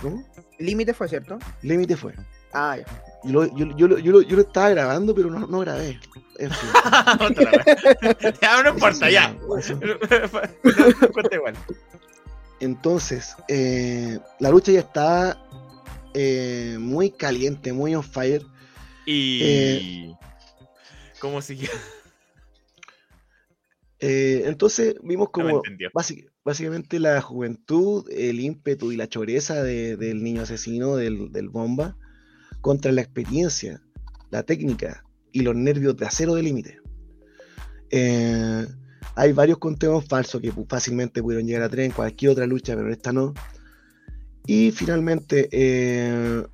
¿cómo? 0.03 0.23
Límite 0.61 0.95
fue, 0.95 1.09
¿cierto? 1.09 1.39
Límite 1.63 1.97
fue. 1.97 2.15
Ah, 2.53 2.77
ya. 2.79 2.85
Yo 3.25 3.33
lo, 3.33 3.57
yo, 3.57 3.67
yo, 3.77 3.99
yo 3.99 4.13
lo- 4.13 4.23
yo 4.23 4.37
lo 4.37 4.43
estaba 4.43 4.71
grabando, 4.71 5.15
pero 5.15 5.31
no, 5.31 5.47
no 5.47 5.59
grabé. 5.61 5.99
En 6.39 6.51
fin. 6.51 6.71
Otra 7.21 7.51
vez. 7.51 8.39
ya, 8.43 8.63
no 8.63 8.71
importa, 8.71 9.11
ya. 9.11 9.33
No, 9.33 9.59
igual. 11.33 11.55
Entonces, 12.61 13.35
eh, 13.49 14.19
la 14.39 14.51
lucha 14.51 14.71
ya 14.73 14.81
está 14.81 15.43
eh, 16.15 16.77
muy 16.79 17.11
caliente, 17.11 17.73
muy 17.73 17.95
on 17.95 18.03
fire. 18.03 18.43
Y. 19.07 20.15
¿Cómo 21.21 21.41
siguió? 21.43 21.71
Eh, 23.99 24.45
entonces 24.47 24.95
vimos 25.03 25.27
No 25.29 25.33
como 25.33 25.57
entendió. 25.57 25.91
básic- 25.93 26.30
básicamente 26.45 26.99
la 26.99 27.21
juventud, 27.21 28.09
el 28.11 28.41
ímpetu 28.41 28.93
y 28.93 28.97
la 28.97 29.09
choreza 29.09 29.63
de- 29.63 29.97
del 29.97 30.23
niño 30.23 30.43
asesino, 30.43 30.97
del, 30.97 31.33
del 31.33 31.49
bomba, 31.49 31.97
contra 32.61 32.93
la 32.93 33.03
experiencia, 33.03 33.83
la 34.31 34.43
técnica 34.43 35.05
y 35.33 35.41
los 35.41 35.55
nervios 35.55 35.97
de 35.97 36.07
acero 36.07 36.35
de 36.35 36.43
límite. 36.43 36.79
Eh, 37.91 38.67
hay 39.17 39.33
varios 39.33 39.59
conteos 39.59 40.05
falsos 40.07 40.41
que 40.41 40.53
fácilmente 40.69 41.23
pudieron 41.23 41.47
llegar 41.47 41.63
a 41.63 41.69
tres 41.69 41.87
en 41.87 41.93
cualquier 41.93 42.33
otra 42.33 42.47
lucha, 42.47 42.75
pero 42.75 42.87
en 42.87 42.93
esta 42.93 43.13
no. 43.13 43.35
Y 44.47 44.71
finalmente, 44.71 45.49
eh, 45.53 46.45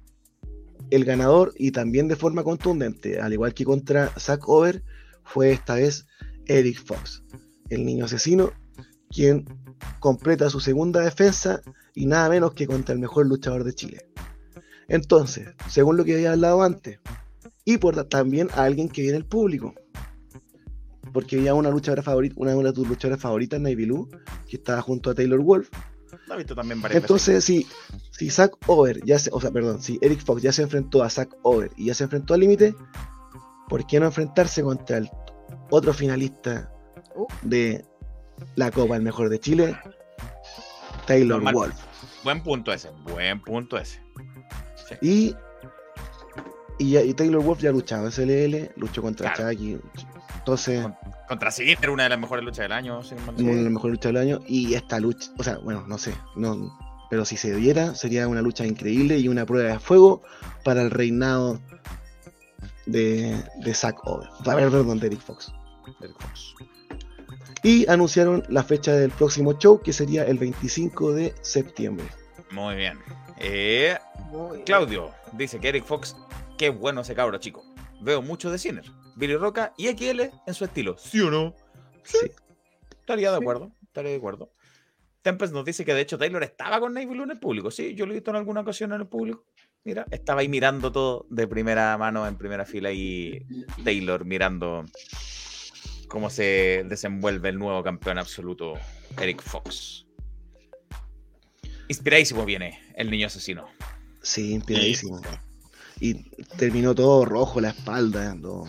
el 0.91 1.05
ganador, 1.05 1.53
y 1.57 1.71
también 1.71 2.09
de 2.09 2.17
forma 2.17 2.45
contundente, 2.45 3.21
al 3.21 3.33
igual 3.33 3.55
que 3.55 3.65
contra 3.65 4.09
Zack 4.19 4.49
Over, 4.49 4.83
fue 5.25 5.53
esta 5.53 5.75
vez 5.75 6.07
Eric 6.47 6.85
Fox, 6.85 7.23
el 7.69 7.85
niño 7.85 8.05
asesino, 8.05 8.53
quien 9.11 9.45
completa 10.01 10.51
su 10.51 10.61
segunda 10.61 11.01
defensa 11.01 11.61
y 11.95 12.07
nada 12.07 12.29
menos 12.29 12.53
que 12.55 12.67
contra 12.67 12.93
el 12.95 12.99
mejor 13.01 13.27
luchador 13.27 13.65
de 13.65 13.75
Chile. 13.75 14.09
Entonces, 14.89 15.49
según 15.69 15.97
lo 15.97 16.05
que 16.05 16.15
había 16.15 16.33
hablado 16.33 16.63
antes, 16.63 17.01
y 17.65 17.79
por 17.79 17.95
ta- 17.97 18.09
también 18.09 18.49
a 18.55 18.63
alguien 18.65 18.89
que 18.89 19.03
viene 19.03 19.17
el 19.17 19.25
público, 19.25 19.75
porque 21.13 21.39
había 21.39 21.55
una 21.55 21.71
luchadora 21.71 22.03
favorita, 22.03 22.35
una 22.39 22.53
de 22.55 22.73
tus 22.73 22.87
luchadoras 22.89 23.21
favoritas, 23.21 23.61
Navy 23.61 23.87
Lou, 23.87 24.09
que 24.49 24.57
estaba 24.57 24.83
junto 24.83 25.11
a 25.11 25.15
Taylor 25.15 25.41
Wolf. 25.41 25.69
He 26.33 26.37
visto 26.37 26.55
también 26.55 26.81
varias 26.81 27.03
veces. 27.03 27.05
Entonces, 27.05 27.45
si, 27.45 27.67
si 28.11 28.31
Zack 28.31 28.57
Over, 28.69 29.05
ya 29.05 29.19
se, 29.19 29.31
o 29.33 29.41
sea, 29.41 29.51
perdón, 29.51 29.83
si 29.83 29.99
Eric 30.03 30.25
Fox 30.25 30.43
ya 30.43 30.53
se 30.53 30.63
enfrentó 30.63 31.03
a 31.03 31.11
Zack 31.11 31.37
Over 31.43 31.71
y 31.77 31.87
ya 31.87 31.95
se 31.95 32.05
enfrentó 32.05 32.35
al 32.35 32.41
límite, 32.41 32.75
¿por 33.69 33.87
qué 33.87 33.99
no 33.99 34.07
enfrentarse 34.07 34.63
contra 34.63 34.99
el 34.99 35.09
otro 35.71 35.93
finalista 35.93 36.73
Uh. 37.15 37.27
de 37.43 37.85
la 38.57 38.71
Copa, 38.71 38.97
el 38.97 39.03
mejor 39.03 39.29
de 39.29 39.39
Chile, 39.41 39.77
Taylor. 41.07 41.43
Wolf? 41.53 41.75
Buen 42.25 42.43
punto 42.43 42.73
ese, 42.73 42.91
buen 43.05 43.41
punto 43.41 43.79
ese. 43.79 44.01
Y, 45.01 45.35
y, 46.79 47.15
Taylor 47.15 47.43
Wolf 47.43 47.61
ya 47.61 47.73
luchaba 47.73 48.09
en 48.09 48.13
CLL, 48.13 48.73
luchó 48.77 49.03
contra 49.03 49.33
Claro. 49.33 49.53
Chucky, 49.53 49.79
entonces, 50.39 50.83
Con- 50.83 50.97
Contra 51.29 51.51
Siguiente 51.51 51.85
era 51.87 51.93
una 51.93 52.05
de 52.05 52.09
las 52.11 52.19
mejores 52.21 52.45
luchas 52.45 52.65
del 52.65 52.73
año. 52.73 53.01
una 53.01 53.51
de 53.53 53.63
las 53.63 53.73
mejores 53.73 53.93
luchas 53.97 54.13
del 54.13 54.17
año. 54.23 54.41
Y 54.47 54.75
esta 54.75 55.01
lucha, 55.01 55.31
o 55.39 55.43
sea, 55.43 55.59
bueno, 55.59 55.85
no 55.89 55.99
sé, 55.99 56.15
no, 56.37 56.77
pero 57.11 57.25
si 57.25 57.37
se 57.37 57.55
diera, 57.57 57.95
sería 57.97 58.29
una 58.29 58.43
lucha 58.43 58.65
increíble 58.65 59.19
y 59.19 59.27
una 59.29 59.45
prueba 59.45 59.71
de 59.73 59.79
fuego 59.81 60.23
para 60.65 60.83
el 60.83 60.91
reinado 60.93 61.61
de, 62.87 63.43
de 63.65 63.75
Zack 63.75 63.99
Over, 64.07 64.29
a 64.47 64.55
ver, 64.55 64.71
perdón, 64.71 65.01
de 65.01 65.07
Eric 65.09 65.21
Fox. 65.21 65.53
Eric 66.01 66.17
Fox. 66.21 66.55
Y 67.63 67.89
anunciaron 67.91 68.45
la 68.49 68.63
fecha 68.63 68.93
del 68.93 69.11
próximo 69.11 69.59
show, 69.59 69.81
que 69.81 69.93
sería 69.93 70.25
el 70.25 70.39
25 70.39 71.13
de 71.13 71.35
septiembre. 71.41 72.07
Muy 72.51 72.77
bien. 72.77 72.99
Eh. 73.39 73.97
Claudio 74.65 75.11
dice 75.33 75.59
que 75.59 75.69
Eric 75.69 75.85
Fox, 75.85 76.17
qué 76.59 76.69
bueno 76.71 77.01
ese 77.01 77.15
cabro 77.15 77.39
chico. 77.39 77.65
Veo 78.01 78.23
mucho 78.23 78.51
de 78.51 78.59
Sinner, 78.59 78.85
Billy 79.17 79.37
Roca 79.37 79.73
y 79.77 79.89
XL 79.89 80.21
en 80.47 80.55
su 80.55 80.65
estilo. 80.65 80.97
¿Sí 80.99 81.21
o 81.21 81.31
no? 81.31 81.55
Sí. 82.05 82.19
Estaría 83.01 83.31
de 83.33 83.39
Sí. 83.39 83.43
acuerdo, 83.43 83.73
estaría 83.83 84.11
de 84.13 84.17
acuerdo. 84.19 84.53
Tempest 85.23 85.53
nos 85.53 85.65
dice 85.65 85.85
que 85.85 85.93
de 85.95 86.03
hecho 86.03 86.19
Taylor 86.19 86.43
estaba 86.45 86.79
con 86.79 86.95
Navy 86.95 87.07
Blue 87.07 87.25
en 87.25 87.33
el 87.33 87.41
público. 87.41 87.71
Sí, 87.71 87.95
yo 87.95 88.07
lo 88.07 88.13
he 88.13 88.17
visto 88.17 88.31
en 88.31 88.37
alguna 88.37 88.61
ocasión 88.61 88.93
en 88.93 89.01
el 89.01 89.09
público. 89.09 89.45
Mira, 89.83 90.07
estaba 90.11 90.41
ahí 90.41 90.49
mirando 90.49 90.93
todo 90.93 91.27
de 91.31 91.47
primera 91.49 91.97
mano, 91.99 92.27
en 92.27 92.37
primera 92.37 92.65
fila, 92.65 92.93
y 92.93 93.45
Taylor 93.85 94.25
mirando 94.25 94.85
cómo 96.17 96.31
se 96.31 96.83
desenvuelve 96.89 97.51
el 97.51 97.59
nuevo 97.59 97.83
campeón 97.83 98.17
absoluto, 98.17 98.73
Eric 99.21 99.43
Fox. 99.43 100.07
Inspiradísimo 101.89 102.47
viene 102.47 102.81
el 102.95 103.11
niño 103.11 103.27
asesino. 103.27 103.67
Sí, 104.23 104.55
inspiradísimo. 104.55 105.21
Y 106.01 106.15
terminó 106.57 106.95
todo 106.95 107.27
rojo 107.27 107.61
la 107.61 107.69
espalda. 107.69 108.35
todo. 108.41 108.65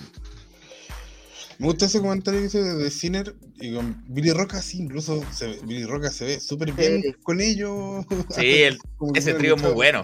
Me 1.59 1.65
gusta 1.67 1.85
ese 1.87 1.99
comentario 1.99 2.39
que 2.41 2.45
hice 2.47 2.61
de, 2.61 2.91
Sinner 2.91 3.35
y 3.59 3.73
con 3.73 4.03
Billy 4.07 4.31
Roca, 4.31 4.61
sí, 4.61 4.77
incluso 4.77 5.23
se 5.33 5.47
ve- 5.47 5.59
Billy 5.63 5.85
Roca 5.85 6.11
se 6.11 6.25
ve 6.25 6.39
súper 6.39 6.71
bien 6.73 7.01
Sí. 7.01 7.13
con 7.23 7.41
ellos. 7.41 8.05
Sí, 8.35 8.41
el- 8.63 8.77
ese 9.15 9.33
trío 9.33 9.55
es 9.55 9.61
muy 9.63 9.71
bueno. 9.71 10.01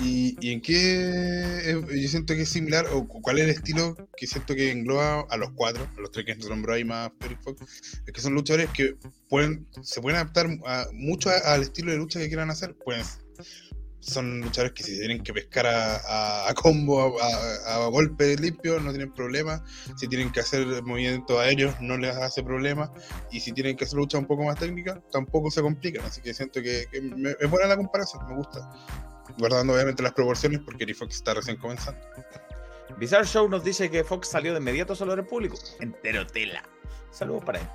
¿Y, 0.00 0.36
y 0.40 0.52
en 0.52 0.60
qué 0.60 0.70
eh, 1.70 1.80
yo 2.02 2.08
siento 2.08 2.34
que 2.34 2.42
es 2.42 2.48
similar 2.48 2.86
o 2.92 3.06
cu- 3.06 3.20
cuál 3.22 3.38
es 3.38 3.44
el 3.44 3.50
estilo 3.50 3.96
que 4.16 4.26
siento 4.26 4.54
que 4.54 4.70
engloba 4.72 5.20
a 5.30 5.36
los 5.36 5.50
cuatro, 5.54 5.88
a 5.96 6.00
los 6.00 6.10
tres 6.10 6.26
que 6.26 6.34
se 6.40 6.48
nombró 6.48 6.74
ahí 6.74 6.84
más 6.84 7.10
Fox? 7.42 7.62
Es 8.06 8.12
que 8.12 8.20
son 8.20 8.34
luchadores 8.34 8.70
que 8.70 8.96
pueden, 9.28 9.66
se 9.82 10.00
pueden 10.00 10.16
adaptar 10.20 10.46
a- 10.66 10.86
mucho 10.92 11.30
a- 11.30 11.54
al 11.54 11.62
estilo 11.62 11.92
de 11.92 11.98
lucha 11.98 12.18
que 12.20 12.28
quieran 12.28 12.50
hacer. 12.50 12.74
Pueden, 12.74 13.04
son 14.04 14.40
luchadores 14.40 14.72
que 14.74 14.82
si 14.82 14.98
tienen 14.98 15.22
que 15.22 15.32
pescar 15.32 15.66
a, 15.66 16.52
combo, 16.54 17.20
a, 17.20 17.74
a- 17.74 17.86
golpe 17.88 18.36
limpio, 18.36 18.78
no 18.80 18.90
tienen 18.90 19.12
problema. 19.12 19.64
Si 19.96 20.08
tienen 20.08 20.30
que 20.30 20.40
hacer 20.40 20.66
movimientos 20.82 21.38
aéreos, 21.40 21.74
no 21.80 21.96
les 21.96 22.14
hace 22.16 22.42
problema. 22.42 22.92
Y 23.30 23.40
si 23.40 23.52
tienen 23.52 23.76
que 23.76 23.84
hacer 23.84 23.98
lucha 23.98 24.18
un 24.18 24.26
poco 24.26 24.44
más 24.44 24.58
técnica, 24.58 25.02
tampoco 25.10 25.50
se 25.50 25.62
complican. 25.62 26.04
Así 26.04 26.20
que 26.20 26.34
siento 26.34 26.60
que, 26.62 26.86
es 26.92 27.50
buena 27.50 27.66
la 27.66 27.76
comparación, 27.76 28.26
me 28.28 28.36
gusta. 28.36 28.60
Guardando 29.38 29.72
obviamente 29.72 30.02
las 30.02 30.12
proporciones 30.12 30.60
porque 30.64 30.84
Eric 30.84 30.96
Fox 30.96 31.16
está 31.16 31.34
recién 31.34 31.56
comenzando. 31.56 32.00
Bizarre 32.98 33.26
Show 33.26 33.48
nos 33.48 33.64
dice 33.64 33.90
que 33.90 34.04
Fox 34.04 34.28
salió 34.28 34.52
de 34.52 34.60
inmediato 34.60 34.94
saludar 34.94 35.20
al 35.20 35.26
público. 35.26 35.56
Entero 35.80 36.26
tela. 36.26 36.62
Saludos 37.10 37.44
para 37.44 37.58
él. 37.60 37.66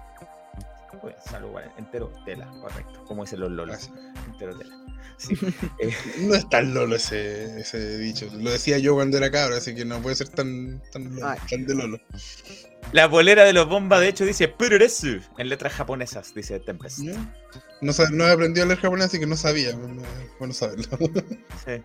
Muy 0.93 1.11
bien, 1.11 1.63
él. 1.63 1.71
Entero 1.77 2.11
tela, 2.25 2.49
correcto. 2.61 3.03
Como 3.05 3.23
dicen 3.23 3.39
los 3.41 3.51
lolos. 3.51 3.89
Gracias. 3.91 4.25
Entero 4.27 4.57
tela. 4.57 4.75
Sí. 5.17 5.35
Eh, 5.79 5.93
No 6.19 6.35
es 6.35 6.47
tan 6.49 6.73
lolo 6.73 6.95
ese, 6.95 7.59
ese 7.59 7.97
dicho. 7.97 8.27
Lo 8.33 8.51
decía 8.51 8.77
yo 8.77 8.95
cuando 8.95 9.17
era 9.17 9.29
cabro, 9.29 9.55
así 9.55 9.75
que 9.75 9.85
no 9.85 10.01
puede 10.01 10.15
ser 10.15 10.29
tan, 10.29 10.81
tan, 10.91 11.17
tan 11.49 11.65
de 11.65 11.75
lolo. 11.75 11.99
la 12.93 13.09
polera 13.09 13.43
de 13.43 13.53
los 13.53 13.67
bombas, 13.67 13.99
de 13.99 14.07
hecho, 14.09 14.25
dice 14.25 14.47
Pururesu 14.47 15.19
en 15.37 15.49
letras 15.49 15.73
japonesas, 15.73 16.33
dice 16.33 16.59
Tempest. 16.59 16.99
¿No? 16.99 17.27
No, 17.81 18.25
he 18.27 18.31
aprendido 18.31 18.63
a 18.65 18.67
leer 18.67 18.79
japonés, 18.79 19.05
así 19.07 19.19
que 19.19 19.27
no 19.27 19.35
sabía. 19.37 19.75
Bueno 20.39 20.53
saberlo. 20.53 20.85
Sí. 21.65 21.81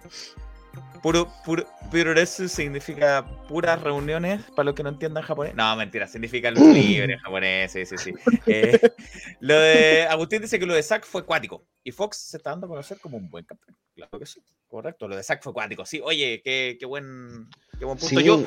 Puro, 1.03 1.29
puro, 1.45 1.67
Pururesu 1.91 2.49
significa 2.49 3.25
puras 3.47 3.81
reuniones, 3.83 4.43
para 4.57 4.65
los 4.65 4.75
que 4.75 4.83
no 4.83 4.89
entiendan 4.89 5.23
japonés. 5.23 5.55
No, 5.55 5.77
mentira, 5.77 6.07
significa 6.07 6.51
luz 6.51 6.63
libre 6.75 7.19
japonés, 7.19 7.73
sí, 7.73 7.85
sí, 7.87 7.97
sí. 7.99 8.15
Eh, 8.47 8.81
lo 9.41 9.55
de 9.59 10.07
Agustín 10.09 10.41
dice 10.43 10.59
que 10.59 10.67
lo 10.67 10.75
de 10.75 10.83
Zack 10.83 11.05
fue 11.05 11.25
cuático. 11.25 11.67
Y 11.83 11.93
Fox 11.93 12.17
se 12.17 12.39
está 12.39 12.51
dando 12.51 12.67
a 12.67 12.71
conocer 12.71 12.99
como 13.01 13.17
un 13.19 13.29
buen 13.31 13.45
campeón. 13.45 13.77
Claro 13.95 14.19
que 14.19 14.27
sí, 14.27 14.41
correcto. 14.69 15.07
Lo 15.07 15.17
de 15.17 15.23
Zack 15.23 15.43
fue 15.43 15.53
cuático. 15.53 15.85
Sí, 15.85 16.01
oye, 16.03 16.41
qué, 16.43 16.77
qué 16.81 16.87
buen, 16.87 17.49
qué 17.79 17.85
buen 17.85 17.99
punto. 17.99 18.19
Sí, 18.19 18.25
Yo, 18.25 18.43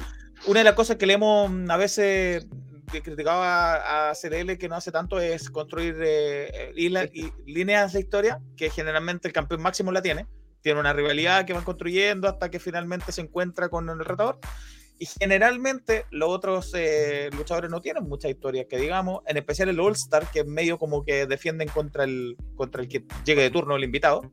una 0.47 0.61
de 0.61 0.63
las 0.65 0.73
cosas 0.73 0.97
que 0.97 1.05
le 1.05 1.13
hemos 1.13 1.49
mm, 1.51 1.69
a 1.69 1.77
veces 1.77 2.47
que 2.91 3.01
criticaba 3.01 4.09
a 4.09 4.15
CLL 4.15 4.57
que 4.57 4.69
no 4.69 4.75
hace 4.75 4.91
tanto 4.91 5.19
es 5.19 5.49
construir 5.49 5.95
eh, 6.01 6.47
eh, 6.53 6.71
isla- 6.77 7.03
y 7.13 7.31
líneas 7.45 7.93
de 7.93 7.99
historia 7.99 8.39
que 8.55 8.69
generalmente 8.69 9.27
el 9.27 9.33
campeón 9.33 9.61
máximo 9.61 9.91
la 9.91 10.01
tiene. 10.01 10.25
Tiene 10.61 10.79
una 10.79 10.93
rivalidad 10.93 11.45
que 11.45 11.53
van 11.53 11.63
construyendo 11.63 12.27
hasta 12.27 12.49
que 12.49 12.59
finalmente 12.59 13.11
se 13.11 13.21
encuentra 13.21 13.69
con 13.69 13.89
el 13.89 13.99
retador. 13.99 14.39
Y 14.99 15.05
generalmente 15.05 16.05
los 16.09 16.29
otros 16.29 16.71
eh, 16.75 17.29
luchadores 17.31 17.69
no 17.69 17.81
tienen 17.81 18.03
muchas 18.03 18.31
historias 18.31 18.65
que 18.67 18.77
digamos, 18.77 19.21
en 19.27 19.37
especial 19.37 19.69
el 19.69 19.79
All 19.79 19.93
Star, 19.93 20.29
que 20.31 20.39
es 20.39 20.47
medio 20.47 20.79
como 20.79 21.03
que 21.03 21.27
defienden 21.27 21.69
contra 21.69 22.03
el, 22.03 22.35
contra 22.55 22.81
el 22.81 22.87
que 22.87 23.05
llegue 23.23 23.43
de 23.43 23.51
turno 23.51 23.75
el 23.75 23.83
invitado. 23.83 24.31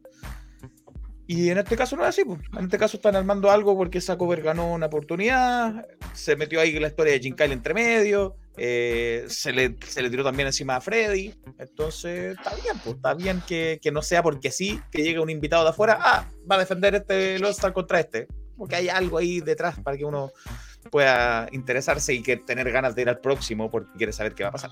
Y 1.26 1.50
en 1.50 1.58
este 1.58 1.76
caso 1.76 1.96
no 1.96 2.02
es 2.02 2.10
así, 2.10 2.24
pues. 2.24 2.40
en 2.56 2.64
este 2.64 2.78
caso 2.78 2.96
están 2.98 3.16
armando 3.16 3.50
algo 3.50 3.76
porque 3.76 4.00
Sacover 4.00 4.42
ganó 4.42 4.72
una 4.72 4.86
oportunidad, 4.86 5.86
se 6.12 6.36
metió 6.36 6.60
ahí 6.60 6.78
la 6.78 6.88
historia 6.88 7.14
de 7.14 7.20
Jim 7.20 7.34
Kyle 7.34 7.52
entre 7.52 7.72
medio, 7.72 8.36
eh, 8.56 9.24
se, 9.28 9.52
le, 9.52 9.76
se 9.86 10.02
le 10.02 10.10
tiró 10.10 10.22
también 10.24 10.46
encima 10.46 10.76
a 10.76 10.80
Freddy, 10.80 11.34
entonces 11.58 12.36
está 12.36 12.54
bien, 12.54 12.78
pues 12.82 12.96
está 12.96 13.14
bien 13.14 13.42
que, 13.46 13.78
que 13.82 13.90
no 13.90 14.02
sea 14.02 14.22
porque 14.22 14.50
sí, 14.50 14.80
que 14.90 15.02
llegue 15.02 15.18
un 15.18 15.30
invitado 15.30 15.64
de 15.64 15.70
afuera, 15.70 15.98
ah, 16.00 16.28
va 16.50 16.56
a 16.56 16.60
defender 16.60 16.94
este 16.94 17.36
el 17.36 17.44
All-Star 17.44 17.72
contra 17.72 18.00
este, 18.00 18.28
porque 18.56 18.76
hay 18.76 18.88
algo 18.88 19.18
ahí 19.18 19.40
detrás 19.40 19.80
para 19.80 19.96
que 19.96 20.04
uno 20.04 20.30
pueda 20.90 21.48
interesarse 21.52 22.14
y 22.14 22.22
que 22.22 22.36
tener 22.36 22.70
ganas 22.70 22.94
de 22.94 23.02
ir 23.02 23.08
al 23.08 23.18
próximo 23.18 23.70
porque 23.70 23.90
quiere 23.96 24.12
saber 24.12 24.34
qué 24.34 24.44
va 24.44 24.50
a 24.50 24.52
pasar. 24.52 24.70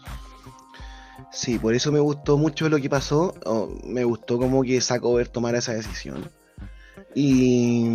Sí, 1.30 1.59
por 1.59 1.74
eso 1.74 1.90
me 1.90 2.00
gustó 2.00 2.36
mucho 2.36 2.68
lo 2.68 2.78
que 2.78 2.90
pasó. 2.90 3.34
o 3.44 3.68
me 3.84 4.04
gustó 4.04 4.38
como 4.38 4.62
que 4.62 4.80
Zack 4.80 5.04
Over 5.04 5.28
tomara 5.28 5.59
esa 5.59 5.72
decisión. 5.72 6.30
Y, 7.14 7.86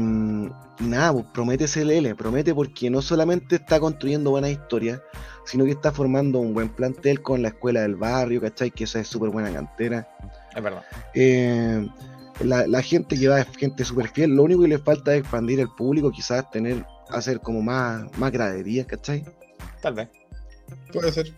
y 0.80 0.84
nada, 0.84 1.14
pues, 1.14 1.26
promete 1.34 1.65
CLL, 1.65 2.15
promete 2.15 2.53
porque 2.53 2.89
no 2.89 3.01
solamente 3.01 3.55
está 3.55 3.80
construyendo 3.80 4.31
buenas 4.31 4.51
historias, 4.51 5.01
sino 5.48 5.64
que 5.64 5.72
está 5.72 5.94
formando 5.94 6.40
un 6.40 6.53
buen 6.53 6.68
plantel 6.68 7.22
con 7.22 7.41
la 7.41 7.48
escuela 7.48 7.82
del 7.82 7.95
barrio, 7.95 8.41
¿cachai? 8.41 8.69
Que 8.69 8.84
esa 8.84 8.99
es 8.99 9.07
súper 9.07 9.30
buena 9.30 9.52
cantera. 9.52 10.07
Es 10.53 10.61
verdad. 10.61 10.84
Eh, 11.14 11.88
la, 12.41 12.68
la 12.68 12.82
gente 12.82 13.18
que 13.18 13.30
va 13.30 13.40
es 13.40 13.48
gente 13.57 13.86
súper 13.86 14.10
fiel, 14.10 14.36
lo 14.36 14.44
único 14.44 14.64
que 14.64 14.68
le 14.68 14.78
falta 14.78 15.14
es 15.14 15.22
expandir 15.22 15.61
el 15.61 15.69
público, 15.69 16.11
quizás 16.11 16.52
tener, 16.52 16.86
hacer 17.10 17.40
como 17.40 17.61
más, 17.61 18.06
más 18.18 18.32
graderías, 18.32 18.88
¿cachai? 18.88 19.24
Tal 19.82 19.94
vez. 19.94 20.10
Puede 20.91 21.14
ser. 21.14 21.34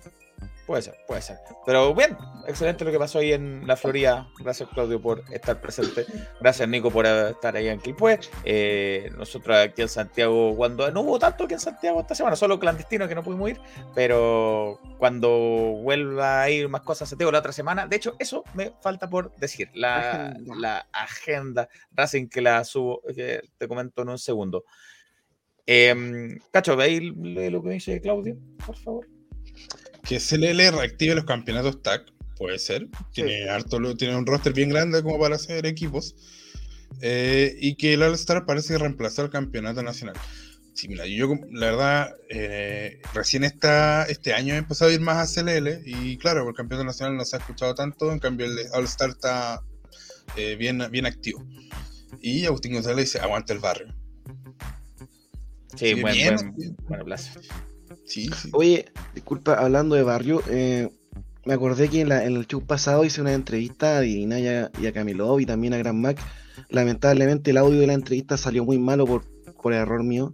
Puede 0.70 0.84
ser, 0.84 1.00
puede 1.08 1.24
ser. 1.24 1.40
Pero 1.66 1.96
bien, 1.96 2.16
excelente 2.48 2.86
lo 2.86 2.92
que 2.92 3.00
pasó 3.00 3.18
ahí 3.18 3.34
en 3.34 3.66
la 3.66 3.76
Florida. 3.76 4.30
Gracias, 4.38 4.70
Claudio, 4.70 5.02
por 5.02 5.24
estar 5.32 5.60
presente. 5.60 6.06
Gracias, 6.40 6.70
Nico, 6.70 6.92
por 6.92 7.08
estar 7.08 7.56
ahí 7.56 7.70
en 7.70 7.80
Quilpue. 7.80 8.20
Eh, 8.46 9.10
nosotros 9.18 9.58
aquí 9.58 9.82
en 9.82 9.90
Santiago, 9.90 10.56
cuando 10.56 10.92
no 10.92 11.02
hubo 11.02 11.18
tanto 11.18 11.46
aquí 11.46 11.56
en 11.56 11.60
Santiago 11.60 12.00
esta 12.02 12.14
semana, 12.14 12.36
solo 12.36 12.60
clandestino 12.60 13.08
que 13.08 13.16
no 13.16 13.24
pudimos 13.24 13.50
ir, 13.50 13.60
pero 13.96 14.80
cuando 15.00 15.30
vuelva 15.82 16.44
a 16.44 16.52
ir 16.52 16.70
más 16.70 16.82
cosas 16.82 17.08
a 17.08 17.10
Santiago 17.10 17.32
la 17.32 17.40
otra 17.40 17.52
semana, 17.52 17.88
de 17.88 17.96
hecho, 17.96 18.16
eso 18.20 18.44
me 18.54 18.72
falta 18.80 19.10
por 19.10 19.36
decir. 19.38 19.72
La, 19.74 20.28
Agenda. 20.28 20.56
la 20.56 20.88
agenda 20.94 21.70
Racing 21.94 22.28
que 22.28 22.42
la 22.42 22.64
subo, 22.64 23.02
que 23.16 23.42
te 23.58 23.68
comento 23.68 24.04
en 24.04 24.10
un 24.10 24.20
segundo. 24.20 24.66
Em, 25.66 26.38
Cacho, 26.52 26.76
¿veis 26.76 27.02
lo 27.02 27.64
que 27.64 27.70
dice 27.72 28.00
Claudio, 28.02 28.38
por 28.64 28.76
favor? 28.76 29.19
Que 30.04 30.20
CLL 30.20 30.58
reactive 30.72 31.16
los 31.16 31.26
campeonatos 31.26 31.82
TAC, 31.82 32.12
puede 32.38 32.60
ser. 32.60 32.88
Tiene, 33.14 33.50
harto, 33.50 33.96
tiene 33.96 34.16
un 34.16 34.26
roster 34.26 34.54
bien 34.54 34.70
grande 34.70 35.04
como 35.04 35.20
para 35.20 35.36
hacer 35.36 35.66
equipos. 35.66 36.16
Eh, 37.02 37.56
y 37.60 37.76
que 37.76 37.94
el 37.94 38.04
All-Star 38.04 38.46
parece 38.46 38.74
que 38.74 38.80
reemplazó 38.80 39.22
al 39.22 39.30
campeonato 39.30 39.84
nacional. 39.84 40.16
Sí, 40.74 40.88
mira, 40.88 41.06
yo 41.06 41.36
la 41.52 41.66
verdad, 41.68 42.16
eh, 42.30 43.02
recién 43.14 43.44
esta, 43.44 44.06
este 44.06 44.34
año 44.34 44.54
he 44.54 44.58
empezado 44.58 44.90
a 44.90 44.94
ir 44.94 45.02
más 45.02 45.38
a 45.38 45.44
CLL 45.44 45.82
y 45.86 46.18
claro, 46.18 46.48
el 46.48 46.56
campeonato 46.56 46.86
nacional 46.86 47.18
no 47.18 47.26
se 47.26 47.36
ha 47.36 47.40
escuchado 47.40 47.76
tanto, 47.76 48.12
en 48.12 48.20
cambio 48.20 48.46
el 48.46 48.58
All-Star 48.74 49.10
está 49.10 49.62
eh, 50.38 50.56
bien, 50.56 50.82
bien 50.90 51.06
activo. 51.06 51.46
Y 52.22 52.46
Agustín 52.46 52.74
González 52.74 53.06
dice, 53.06 53.20
aguanta 53.20 53.54
el 53.54 53.60
barrio. 53.60 53.94
Sí, 55.76 55.94
Sí, 55.94 56.02
buen, 56.02 56.14
bien, 56.14 56.76
buen, 56.88 57.04
plaza. 57.06 57.40
Sí, 58.10 58.28
sí. 58.36 58.50
Oye, 58.54 58.86
disculpa, 59.14 59.54
hablando 59.54 59.96
de 59.96 60.04
barrio, 60.04 60.42
eh, 60.50 60.90
me 61.46 61.54
acordé 61.54 61.90
que 61.90 62.02
en, 62.02 62.10
la- 62.10 62.26
en 62.26 62.36
el 62.36 62.48
show 62.48 62.62
pasado 62.66 63.06
hice 63.06 63.22
una 63.22 63.34
entrevista 63.34 63.98
a 63.98 64.02
Divina 64.02 64.40
y 64.40 64.48
a, 64.48 64.72
y 64.82 64.88
a 64.88 64.92
Camilov 64.92 65.40
y 65.40 65.46
también 65.46 65.74
a 65.74 65.78
Gran 65.78 66.02
Mac. 66.02 66.20
Lamentablemente 66.70 67.52
el 67.52 67.58
audio 67.58 67.80
de 67.80 67.88
la 67.88 67.94
entrevista 67.94 68.36
salió 68.36 68.66
muy 68.66 68.78
malo 68.80 69.06
por, 69.06 69.24
por 69.62 69.74
error 69.74 70.04
mío. 70.04 70.32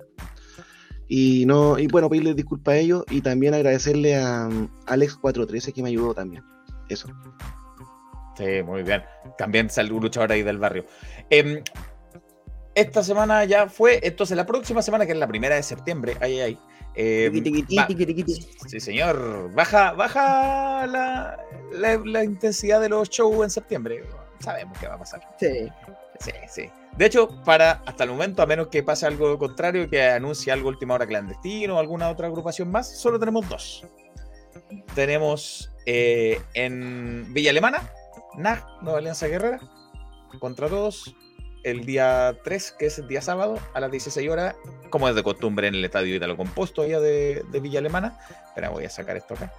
Y 1.08 1.46
no, 1.46 1.78
y 1.78 1.88
bueno, 1.88 2.10
pedirles 2.10 2.36
disculpas 2.36 2.74
a 2.74 2.78
ellos 2.78 3.04
y 3.12 3.22
también 3.22 3.54
agradecerle 3.54 4.16
a 4.16 4.48
um, 4.48 4.68
Alex413 4.88 5.72
que 5.74 5.84
me 5.84 5.90
ayudó 5.90 6.14
también. 6.16 6.44
Eso. 6.90 7.10
Sí, 8.38 8.64
muy 8.66 8.84
bien. 8.84 9.04
También 9.38 9.70
salió 9.70 9.96
un 9.96 10.02
luchador 10.04 10.32
ahí 10.32 10.42
del 10.44 10.58
barrio. 10.58 10.86
Em, 11.30 11.62
esta 12.74 13.04
semana 13.04 13.46
ya 13.46 13.70
fue, 13.70 14.00
entonces 14.04 14.36
la 14.36 14.46
próxima 14.46 14.82
semana, 14.82 15.06
que 15.06 15.12
es 15.12 15.18
la 15.18 15.28
primera 15.28 15.56
de 15.56 15.64
septiembre, 15.64 16.18
ahí, 16.22 16.40
ahí. 16.40 16.58
Em, 16.96 17.34
tiqui, 17.44 17.64
tiqui, 17.64 18.06
tiqui. 18.06 18.48
sí, 18.68 18.80
señor. 18.80 19.52
Baja, 19.54 19.92
baja 19.94 20.88
la, 20.88 21.38
la- 21.72 22.02
la 22.06 22.24
intensidad 22.24 22.80
de 22.82 22.90
los 22.90 23.10
shows 23.10 23.44
en 23.44 23.50
septiembre. 23.50 24.04
Sabemos 24.40 24.78
qué 24.80 24.88
va 24.88 24.96
a 24.96 25.00
pasar. 25.00 25.22
Sí. 25.40 25.70
Sí, 26.20 26.32
sí. 26.50 26.70
De 26.98 27.06
hecho, 27.08 27.28
para 27.44 27.82
hasta 27.86 28.06
el 28.06 28.10
momento, 28.12 28.42
a 28.42 28.46
menos 28.46 28.68
que 28.70 28.82
pase 28.84 29.06
algo 29.06 29.38
contrario, 29.38 29.90
que 29.90 30.02
anuncie 30.02 30.52
algo 30.54 30.70
última 30.70 30.94
hora 30.94 31.06
clandestino 31.06 31.76
o 31.76 31.80
alguna 31.80 32.10
otra 32.10 32.28
agrupación 32.28 32.72
más, 32.72 32.98
solo 32.98 33.20
tenemos 33.20 33.48
dos. 33.50 33.86
Tenemos 34.94 35.72
eh, 35.86 36.42
en 36.54 37.34
Villa 37.34 37.50
Alemana, 37.52 37.90
NAG, 38.38 38.64
Nueva 38.82 39.00
Alianza 39.00 39.28
Guerrera, 39.28 39.60
contra 40.40 40.70
todos, 40.70 41.14
el 41.66 41.84
día 41.84 42.38
3, 42.44 42.76
que 42.78 42.86
es 42.86 43.00
el 43.00 43.08
día 43.08 43.22
sábado, 43.22 43.60
a 43.74 43.80
las 43.80 43.90
16 43.90 44.30
horas, 44.30 44.56
como 44.92 45.10
es 45.10 45.16
de 45.16 45.24
costumbre 45.24 45.68
en 45.68 45.74
el 45.74 45.84
estadio 45.84 46.16
Italo 46.16 46.38
Composto 46.38 46.84
allá 46.84 47.00
de, 47.00 47.44
de 47.52 47.60
Villa 47.60 47.80
Alemana. 47.80 48.20
Espera, 48.48 48.70
voy 48.70 48.86
a 48.86 48.90
sacar 48.90 49.18
esto 49.18 49.34
acá. 49.34 49.52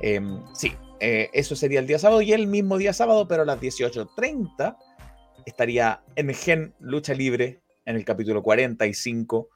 Em, 0.00 0.40
sí, 0.54 0.72
eh, 1.00 1.28
eso 1.32 1.56
sería 1.56 1.80
el 1.80 1.88
día 1.88 1.98
sábado 1.98 2.22
y 2.22 2.32
el 2.32 2.46
mismo 2.46 2.78
día 2.78 2.92
sábado, 2.92 3.26
pero 3.26 3.42
a 3.42 3.44
las 3.44 3.60
18.30 3.60 4.76
estaría 5.44 6.02
en 6.14 6.32
Gen 6.32 6.74
Lucha 6.78 7.14
Libre 7.14 7.60
en 7.84 7.96
el 7.96 8.04
capítulo 8.04 8.42
45, 8.44 9.48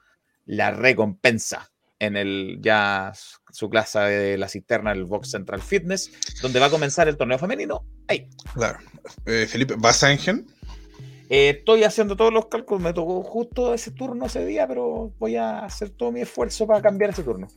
la 0.47 0.73
recompensa 0.73 1.71
en 2.01 2.17
el 2.17 2.59
ya 2.61 3.13
su 3.51 3.71
clase 3.71 4.01
de 4.01 4.37
la 4.37 4.49
cisterna, 4.49 4.91
el 4.91 5.05
Box 5.05 5.31
Central 5.31 5.63
Fitness, 5.63 6.11
donde 6.43 6.59
va 6.59 6.67
a 6.67 6.71
comenzar 6.71 7.09
el 7.09 7.17
torneo 7.17 7.39
femenino. 7.39 7.87
Ahí. 8.09 8.29
Claro. 8.53 8.79
Eh, 9.27 9.47
Felipe, 9.49 9.77
¿vas 9.79 10.03
a 10.03 10.11
Engen? 10.11 10.47
Eh, 11.31 11.57
estoy 11.59 11.85
haciendo 11.85 12.17
todos 12.17 12.33
los 12.33 12.47
cálculos, 12.47 12.83
me 12.83 12.93
tocó 12.93 13.23
justo 13.23 13.73
ese 13.75 13.91
turno 13.91 14.27
ese 14.27 14.45
día, 14.45 14.67
pero 14.69 15.13
voy 15.19 15.37
a 15.37 15.61
hacer 15.61 15.91
todo 15.91 16.13
mi 16.13 16.21
esfuerzo 16.21 16.67
para 16.67 16.83
cambiar 16.83 17.11
ese 17.11 17.23
turno. 17.23 17.49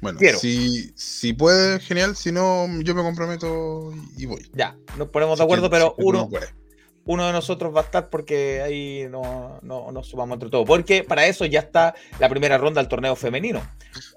Bueno, 0.00 0.18
Quiero. 0.18 0.38
si, 0.38 0.90
si 0.96 1.32
puede, 1.32 1.78
genial. 1.78 2.16
Si 2.16 2.32
no, 2.32 2.66
yo 2.80 2.94
me 2.94 3.02
comprometo 3.02 3.92
y 4.16 4.26
voy. 4.26 4.50
Ya, 4.52 4.76
nos 4.98 5.08
ponemos 5.10 5.38
de 5.38 5.44
acuerdo, 5.44 5.70
pero 5.70 5.94
si 5.96 6.04
uno, 6.04 6.28
uno 7.04 7.26
de 7.26 7.32
nosotros 7.32 7.72
va 7.74 7.80
a 7.80 7.84
estar 7.84 8.10
porque 8.10 8.60
ahí 8.62 9.06
no, 9.08 9.60
no, 9.62 9.92
nos 9.92 10.08
sumamos 10.08 10.34
entre 10.34 10.50
todos. 10.50 10.66
Porque 10.66 11.04
para 11.04 11.26
eso 11.26 11.46
ya 11.46 11.60
está 11.60 11.94
la 12.18 12.28
primera 12.28 12.58
ronda 12.58 12.80
del 12.80 12.88
torneo 12.88 13.14
femenino, 13.14 13.62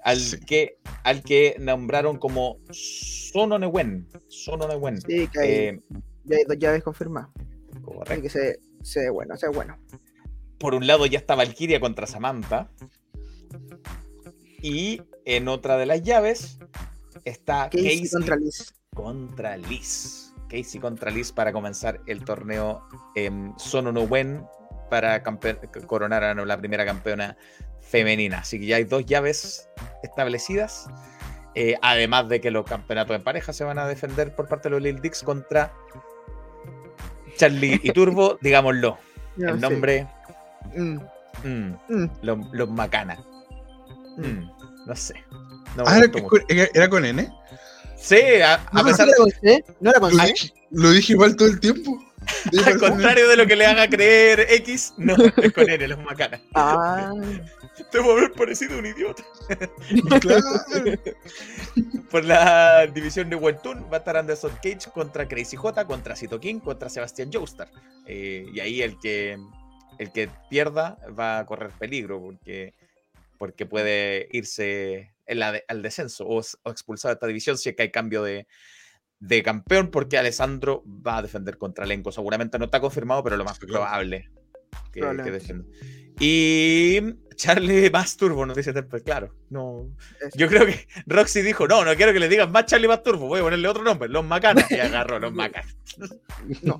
al, 0.02 0.18
Sí. 0.18 0.40
que, 0.40 0.78
al 1.04 1.22
que 1.22 1.54
nombraron 1.60 2.18
como 2.18 2.58
Sono 2.72 3.56
Newen. 3.56 4.08
Sono 4.26 4.66
Newen. 4.66 5.00
Sí, 5.00 5.28
que 5.28 5.38
hay, 5.40 5.50
Eh, 5.50 5.80
ya 6.24 6.36
hay 6.38 6.44
dos 6.48 6.58
llaves 6.58 6.82
confirmadas. 6.82 7.30
Correcto. 7.84 8.22
que 8.22 8.28
se, 8.28 8.58
se 8.86 9.00
ve 9.00 9.10
bueno, 9.10 9.36
se 9.36 9.48
ve 9.48 9.54
bueno. 9.54 9.78
Por 10.58 10.74
un 10.74 10.86
lado 10.86 11.06
ya 11.06 11.18
está 11.18 11.34
Valkyria 11.34 11.80
contra 11.80 12.06
Samantha. 12.06 12.70
Y 14.62 15.02
en 15.24 15.48
otra 15.48 15.76
de 15.76 15.86
las 15.86 16.02
llaves 16.02 16.58
está 17.24 17.68
Casey 17.68 18.02
Casey 18.02 18.10
contra 18.10 18.36
Liz. 18.36 18.74
contra 18.94 19.56
Liz. 19.56 20.32
Casey 20.48 20.80
contra 20.80 21.10
Liz 21.10 21.32
para 21.32 21.52
comenzar 21.52 22.00
el 22.06 22.24
torneo 22.24 22.82
en 23.16 23.52
Sono 23.58 23.90
no 23.92 24.02
Wen 24.02 24.44
para 24.88 25.22
coronar 25.86 26.22
a 26.22 26.34
la 26.34 26.56
primera 26.56 26.84
campeona 26.84 27.36
femenina. 27.80 28.38
Así 28.38 28.60
que 28.60 28.66
ya 28.66 28.76
hay 28.76 28.84
dos 28.84 29.04
llaves 29.04 29.68
establecidas. 30.02 30.86
eh, 31.54 31.74
además 31.82 32.28
de 32.28 32.40
que 32.40 32.50
los 32.50 32.64
campeonatos 32.64 33.16
en 33.16 33.24
pareja 33.24 33.52
se 33.52 33.64
van 33.64 33.78
a 33.78 33.86
defender 33.86 34.34
por 34.34 34.46
parte 34.46 34.68
de 34.68 34.74
los 34.74 34.82
Lil 34.82 35.00
Dicks 35.00 35.22
contra 35.22 35.72
Charlie 37.36 37.80
y 37.82 37.90
Turbo, 37.92 38.38
digámoslo. 38.42 38.98
No 39.36 39.50
el 39.50 39.54
sé. 39.56 39.60
nombre, 39.60 40.06
Mm, 40.74 40.98
mm, 41.44 41.74
mm, 41.88 42.10
los, 42.22 42.38
los 42.52 42.70
Macana. 42.70 43.16
mm. 44.16 44.20
Mm, 44.26 44.50
no 44.86 44.96
sé. 44.96 45.14
No 45.76 45.84
me 45.84 45.90
Ah, 45.90 45.98
era, 46.74 46.88
con 46.88 47.04
N. 47.04 47.30
Sí, 47.96 48.16
a, 48.44 48.54
a 48.54 48.60
No, 48.72 48.84
pesar 48.84 49.06
¿sí 49.08 49.30
C? 49.42 49.64
¿No 49.80 49.90
era 49.90 50.00
con 50.00 50.10
Lo 50.16 50.18
C? 50.18 50.26
dije, 50.32 50.54
lo 50.70 50.90
dije 50.90 51.12
igual 51.12 51.36
todo 51.36 51.48
el 51.48 51.60
tiempo. 51.60 51.98
Al 52.66 52.78
contrario 52.78 53.28
de 53.28 53.36
lo 53.36 53.46
que 53.46 53.56
le 53.56 53.66
haga 53.66 53.88
creer 53.88 54.46
X, 54.50 54.94
no, 54.96 55.14
es 55.36 55.52
con 55.52 55.68
N, 55.68 55.88
los 55.88 55.98
Macana. 56.02 56.40
Ah, 56.54 57.12
Debo 57.92 58.12
haber 58.12 58.32
parecido 58.32 58.78
un 58.78 58.86
idiota. 58.86 59.22
Claro. 60.20 60.42
Por 62.10 62.24
la 62.24 62.86
división 62.86 63.28
de 63.30 63.36
Webtoon 63.36 63.84
va 63.92 63.96
a 63.96 63.98
estar 63.98 64.16
Anderson 64.16 64.52
Cage 64.62 64.90
contra 64.92 65.28
Crazy 65.28 65.56
J, 65.56 65.86
contra 65.86 66.16
Cito 66.16 66.40
King, 66.40 66.60
contra 66.60 66.88
Sebastián 66.88 67.30
Joestar. 67.32 67.68
Eh, 68.06 68.46
y 68.52 68.60
ahí 68.60 68.82
el 68.82 68.98
que, 68.98 69.38
el 69.98 70.12
que 70.12 70.28
pierda 70.50 70.98
va 71.18 71.38
a 71.40 71.46
correr 71.46 71.70
peligro 71.78 72.20
porque, 72.20 72.74
porque 73.38 73.66
puede 73.66 74.28
irse 74.32 75.12
en 75.26 75.38
la 75.40 75.52
de- 75.52 75.64
al 75.68 75.82
descenso 75.82 76.24
o, 76.26 76.40
o 76.40 76.70
expulsado 76.70 77.10
de 77.12 77.14
esta 77.16 77.26
división 77.26 77.58
si 77.58 77.68
es 77.70 77.76
que 77.76 77.82
hay 77.82 77.90
cambio 77.90 78.22
de, 78.22 78.46
de 79.20 79.42
campeón 79.42 79.90
porque 79.90 80.18
Alessandro 80.18 80.84
va 80.86 81.18
a 81.18 81.22
defender 81.22 81.58
contra 81.58 81.86
Lenco. 81.86 82.12
Seguramente 82.12 82.58
no 82.58 82.66
está 82.66 82.80
confirmado, 82.80 83.22
pero 83.22 83.36
lo 83.36 83.44
más 83.44 83.58
probable 83.58 84.30
que, 84.92 85.00
que 85.00 85.30
defienda. 85.30 85.64
Y 86.18 87.00
Charlie 87.36 87.90
más 87.90 88.16
turbo, 88.16 88.46
nos 88.46 88.56
dice 88.56 88.72
Temple, 88.72 89.02
claro. 89.02 89.34
No. 89.50 89.86
Yo 90.34 90.48
creo 90.48 90.66
que 90.66 90.88
Roxy 91.06 91.42
dijo, 91.42 91.68
no, 91.68 91.84
no 91.84 91.94
quiero 91.94 92.12
que 92.12 92.20
le 92.20 92.28
digan 92.28 92.50
más 92.50 92.66
Charlie 92.66 92.88
más 92.88 93.02
turbo, 93.02 93.28
voy 93.28 93.40
a 93.40 93.42
ponerle 93.42 93.68
otro 93.68 93.84
nombre, 93.84 94.08
los 94.08 94.24
Macanas. 94.24 94.70
Y 94.70 94.74
agarró 94.76 95.18
los 95.18 95.32
Macanas. 95.34 95.76
no. 96.62 96.78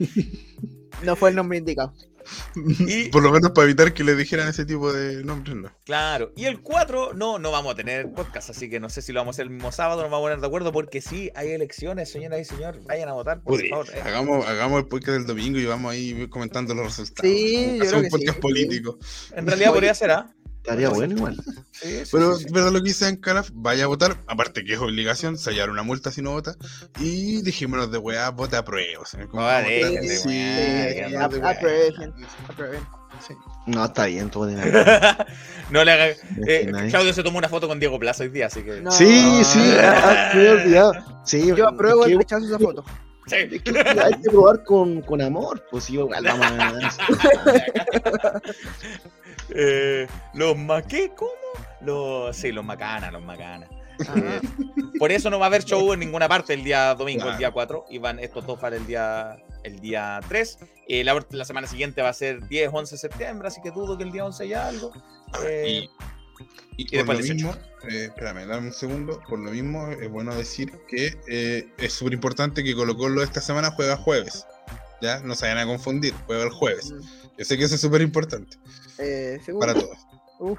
No 1.02 1.16
fue 1.16 1.30
el 1.30 1.36
nombre 1.36 1.58
indicado. 1.58 1.92
Y- 2.56 3.08
Por 3.10 3.22
lo 3.22 3.30
menos 3.30 3.50
para 3.52 3.64
evitar 3.66 3.92
que 3.94 4.04
le 4.04 4.14
dijeran 4.16 4.48
ese 4.48 4.64
tipo 4.64 4.92
de 4.92 5.22
nombres, 5.24 5.56
no. 5.56 5.70
Claro, 5.84 6.32
y 6.36 6.44
el 6.46 6.60
4 6.60 7.12
no, 7.14 7.38
no 7.38 7.50
vamos 7.50 7.72
a 7.72 7.76
tener 7.76 8.12
podcast, 8.12 8.50
así 8.50 8.68
que 8.68 8.80
no 8.80 8.88
sé 8.88 9.02
si 9.02 9.12
lo 9.12 9.20
vamos 9.20 9.34
a 9.34 9.36
hacer 9.36 9.46
el 9.46 9.50
mismo 9.52 9.72
sábado, 9.72 10.02
nos 10.02 10.10
vamos 10.10 10.24
a 10.24 10.26
poner 10.30 10.40
de 10.40 10.46
acuerdo 10.46 10.72
porque 10.72 11.00
sí, 11.00 11.30
hay 11.34 11.50
elecciones, 11.50 12.10
señoras 12.10 12.40
y 12.40 12.44
señores, 12.44 12.84
vayan 12.84 13.08
a 13.08 13.12
votar, 13.12 13.36
por 13.42 13.54
Podría. 13.54 13.70
favor. 13.70 13.86
eh. 13.94 14.00
Hagamos, 14.04 14.46
hagamos 14.46 14.80
el 14.80 14.88
podcast 14.88 15.18
del 15.18 15.26
domingo 15.26 15.58
y 15.58 15.66
vamos 15.66 15.92
ahí 15.92 16.26
comentando 16.28 16.74
los 16.74 16.86
resultados. 16.86 17.30
Sí, 17.30 17.78
yo 17.78 17.84
creo 17.86 17.96
un 17.98 18.02
que 18.04 18.10
podcast 18.10 18.34
sí. 18.36 18.40
político. 18.42 18.98
En 19.34 19.46
realidad 19.46 19.70
podría 19.72 19.94
ser, 19.94 20.10
¿ah? 20.10 20.34
Estaría 20.66 20.88
bueno 20.90 21.14
igual. 21.14 21.36
Sí, 21.76 22.06
sí, 22.06 22.10
Pero, 22.10 22.36
sí. 22.36 22.46
¿verdad 22.50 22.72
lo 22.72 22.78
que 22.78 22.88
dice 22.88 23.06
en 23.06 23.16
Calaf? 23.16 23.50
Vaya 23.52 23.84
a 23.84 23.86
votar, 23.86 24.16
aparte 24.28 24.64
que 24.64 24.72
es 24.72 24.78
obligación, 24.80 25.36
sellar 25.36 25.68
una 25.68 25.82
multa 25.82 26.10
si 26.10 26.22
no 26.22 26.30
vota. 26.32 26.56
Y 26.98 27.42
dijémonos 27.42 27.92
de 27.92 27.98
weá, 27.98 28.30
vota 28.30 28.56
a 28.58 28.64
prueba. 28.64 29.02
o 29.02 29.04
sea, 29.04 29.26
como 29.26 29.42
No, 33.66 33.84
está 33.84 34.06
bien, 34.06 34.30
todo 34.30 34.46
de 34.46 34.54
nada. 34.54 35.26
no 35.70 35.84
le 35.84 35.92
haga. 35.92 36.06
eh. 36.46 36.72
Claudio 36.88 37.12
se 37.12 37.22
tomó 37.22 37.36
una 37.36 37.50
foto 37.50 37.68
con 37.68 37.78
Diego 37.78 37.98
Plaza 37.98 38.22
hoy 38.22 38.30
día, 38.30 38.46
así 38.46 38.62
que. 38.62 38.80
No, 38.80 38.90
Sí, 38.90 39.44
sí, 39.44 39.60
ah, 39.78 40.30
me 40.34 40.44
he 40.44 40.50
olvidado. 40.52 40.92
Sí, 41.26 41.52
Yo 41.54 41.68
apruebo 41.68 42.06
el 42.06 42.16
rechazo 42.16 42.46
esa 42.46 42.58
foto. 42.58 42.82
Sí. 43.26 43.36
es 43.50 43.62
que 43.62 43.78
hay 44.02 44.14
que 44.22 44.30
probar 44.30 44.64
con, 44.64 45.02
con 45.02 45.20
amor, 45.20 45.62
pues 45.70 45.84
sí, 45.84 45.92
igual 45.94 46.24
vamos 46.24 46.46
a 46.46 46.72
Eh, 49.54 50.06
los 50.34 50.56
ma 50.56 50.82
¿qué? 50.82 51.10
¿Cómo? 51.16 51.30
Los, 51.80 52.36
sí, 52.36 52.52
los 52.52 52.64
macanas, 52.64 53.12
los 53.12 53.22
macanas. 53.22 53.68
Ajá. 54.00 54.12
Eh, 54.18 54.40
por 54.98 55.10
eso 55.12 55.30
no 55.30 55.38
va 55.38 55.46
a 55.46 55.48
haber 55.48 55.64
show 55.64 55.92
en 55.92 56.00
ninguna 56.00 56.28
parte 56.28 56.52
el 56.54 56.64
día 56.64 56.94
domingo, 56.94 57.20
el 57.22 57.24
Claro. 57.28 57.38
día 57.38 57.50
4. 57.50 57.86
Y 57.90 57.98
van 57.98 58.18
estos 58.18 58.46
dos 58.46 58.58
para 58.58 58.76
el 58.76 58.86
día, 58.86 59.36
el 59.62 59.80
día 59.80 60.20
3. 60.28 60.58
Eh, 60.88 61.04
la, 61.04 61.24
la 61.30 61.44
semana 61.44 61.66
siguiente 61.66 62.02
va 62.02 62.10
a 62.10 62.12
ser 62.12 62.46
10, 62.48 62.70
11 62.72 62.94
de 62.94 62.98
septiembre, 62.98 63.48
así 63.48 63.60
que 63.62 63.70
dudo 63.70 63.96
que 63.96 64.04
el 64.04 64.12
día 64.12 64.24
11 64.24 64.42
haya 64.44 64.68
algo. 64.68 64.92
Eh, 65.46 65.86
Y, 66.78 66.82
y 66.82 66.94
y 66.94 66.98
por 67.04 67.14
lo 67.14 67.20
el 67.20 67.24
18. 67.26 67.34
mismo, 67.34 67.54
eh, 67.88 68.04
espérame, 68.06 68.46
dame 68.46 68.66
un 68.66 68.72
segundo. 68.72 69.22
Por 69.28 69.38
lo 69.38 69.50
mismo, 69.50 69.88
es 69.88 70.10
bueno 70.10 70.34
decir 70.34 70.72
que 70.88 71.16
eh, 71.26 71.66
es 71.78 71.92
súper 71.94 72.12
importante 72.12 72.62
que 72.62 72.74
Colo 72.74 72.96
Colo 72.96 73.22
esta 73.22 73.40
semana 73.40 73.70
juega 73.70 73.96
jueves. 73.96 74.46
Ya, 75.00 75.20
no 75.20 75.34
se 75.34 75.46
vayan 75.46 75.58
a 75.58 75.66
confundir, 75.66 76.12
juega 76.26 76.44
el 76.44 76.50
jueves. 76.50 76.92
Yo 77.38 77.44
sé 77.44 77.56
que 77.56 77.64
eso 77.64 77.74
es 77.76 77.80
súper 77.80 78.02
importante 78.02 78.56
Eh, 78.98 79.38
para 79.60 79.74
todos. 79.74 79.96
Uf, 80.38 80.58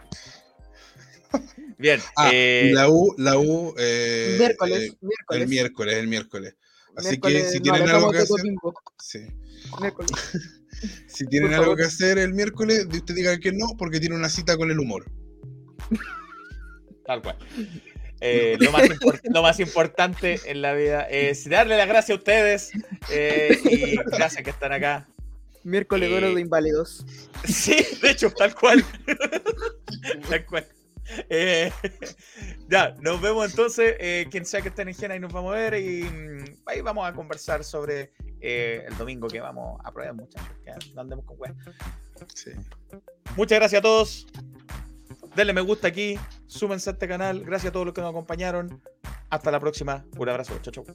bien. 1.77 1.99
Ah, 2.15 2.29
eh, 2.33 2.71
la 2.73 2.89
U, 2.89 3.13
la 3.17 3.37
U 3.37 3.73
eh, 3.77 4.35
miércoles, 4.37 4.83
eh, 4.83 4.97
miércoles. 5.01 5.41
el 5.41 5.47
miércoles, 5.47 5.95
el 5.97 6.07
miércoles. 6.07 6.55
Así 6.95 7.09
Miércoles 7.09 7.43
que 7.43 7.49
si 7.51 7.59
tienen 7.59 7.89
algo 7.89 8.11
que 8.11 8.17
hacer, 8.17 8.41
sí. 8.99 9.19
Miércoles. 9.79 10.11
si 11.07 11.25
tienen 11.27 11.49
Por 11.49 11.53
algo 11.55 11.65
favor. 11.65 11.77
que 11.77 11.83
hacer 11.83 12.17
el 12.17 12.33
miércoles, 12.33 12.87
usted 12.91 13.13
diga 13.13 13.37
que 13.39 13.51
no, 13.51 13.67
porque 13.77 13.99
tiene 13.99 14.15
una 14.15 14.29
cita 14.29 14.57
con 14.57 14.71
el 14.71 14.79
humor. 14.79 15.05
Tal 17.05 17.21
cual. 17.21 17.37
Eh, 18.19 18.57
lo, 18.59 18.71
más 18.71 18.81
impor- 18.81 19.21
lo 19.31 19.43
más 19.43 19.59
importante 19.59 20.39
en 20.45 20.63
la 20.63 20.73
vida 20.73 21.03
es 21.03 21.47
darle 21.47 21.77
las 21.77 21.87
gracias 21.87 22.15
a 22.15 22.19
ustedes 22.19 22.71
eh, 23.11 23.59
y 23.63 23.95
gracias 24.11 24.43
que 24.43 24.49
están 24.49 24.71
acá. 24.73 25.07
Miércoles 25.67 26.09
Eh, 26.09 26.33
de 26.35 26.41
inválidos. 26.41 27.05
Sí, 27.43 27.75
de 28.01 28.11
hecho, 28.11 28.31
tal 28.31 28.55
cual. 28.55 28.83
tal 30.29 30.45
cual. 30.45 30.65
Eh, 31.29 31.71
ya, 32.69 32.95
nos 33.01 33.21
vemos 33.21 33.49
entonces. 33.49 33.95
eh, 33.99 34.27
quien 34.31 34.45
sea 34.45 34.61
que 34.61 34.69
esté 34.69 34.81
en 34.83 34.89
Higiene, 34.89 35.13
ahí 35.15 35.19
nos 35.19 35.31
vamos 35.33 35.53
a 35.53 35.57
ver 35.57 35.73
y 35.75 36.03
mm, 36.03 36.59
ahí 36.65 36.81
vamos 36.81 37.07
a 37.07 37.13
conversar 37.13 37.63
sobre 37.63 38.11
eh, 38.41 38.85
el 38.87 38.97
domingo 38.97 39.27
que 39.27 39.39
vamos 39.41 39.79
a 39.83 39.91
probar, 39.91 40.13
muchachos. 40.13 40.47
Que 40.63 40.71
no 40.93 41.01
andemos 41.01 41.25
con 41.25 41.35
weas. 41.39 41.55
Sí. 42.33 42.51
Muchas 43.35 43.59
gracias 43.59 43.79
a 43.79 43.83
todos. 43.83 44.27
Denle 45.35 45.53
me 45.53 45.61
gusta 45.61 45.87
aquí, 45.89 46.17
súmense 46.47 46.89
a 46.89 46.93
este 46.93 47.07
canal. 47.07 47.43
Gracias 47.43 47.69
a 47.69 47.73
todos 47.73 47.85
los 47.85 47.93
que 47.93 48.01
nos 48.01 48.09
acompañaron. 48.09 48.81
Hasta 49.29 49.51
la 49.51 49.59
próxima. 49.59 50.05
Un 50.17 50.29
abrazo. 50.29 50.57
Chau, 50.61 50.71
chau. 50.73 50.85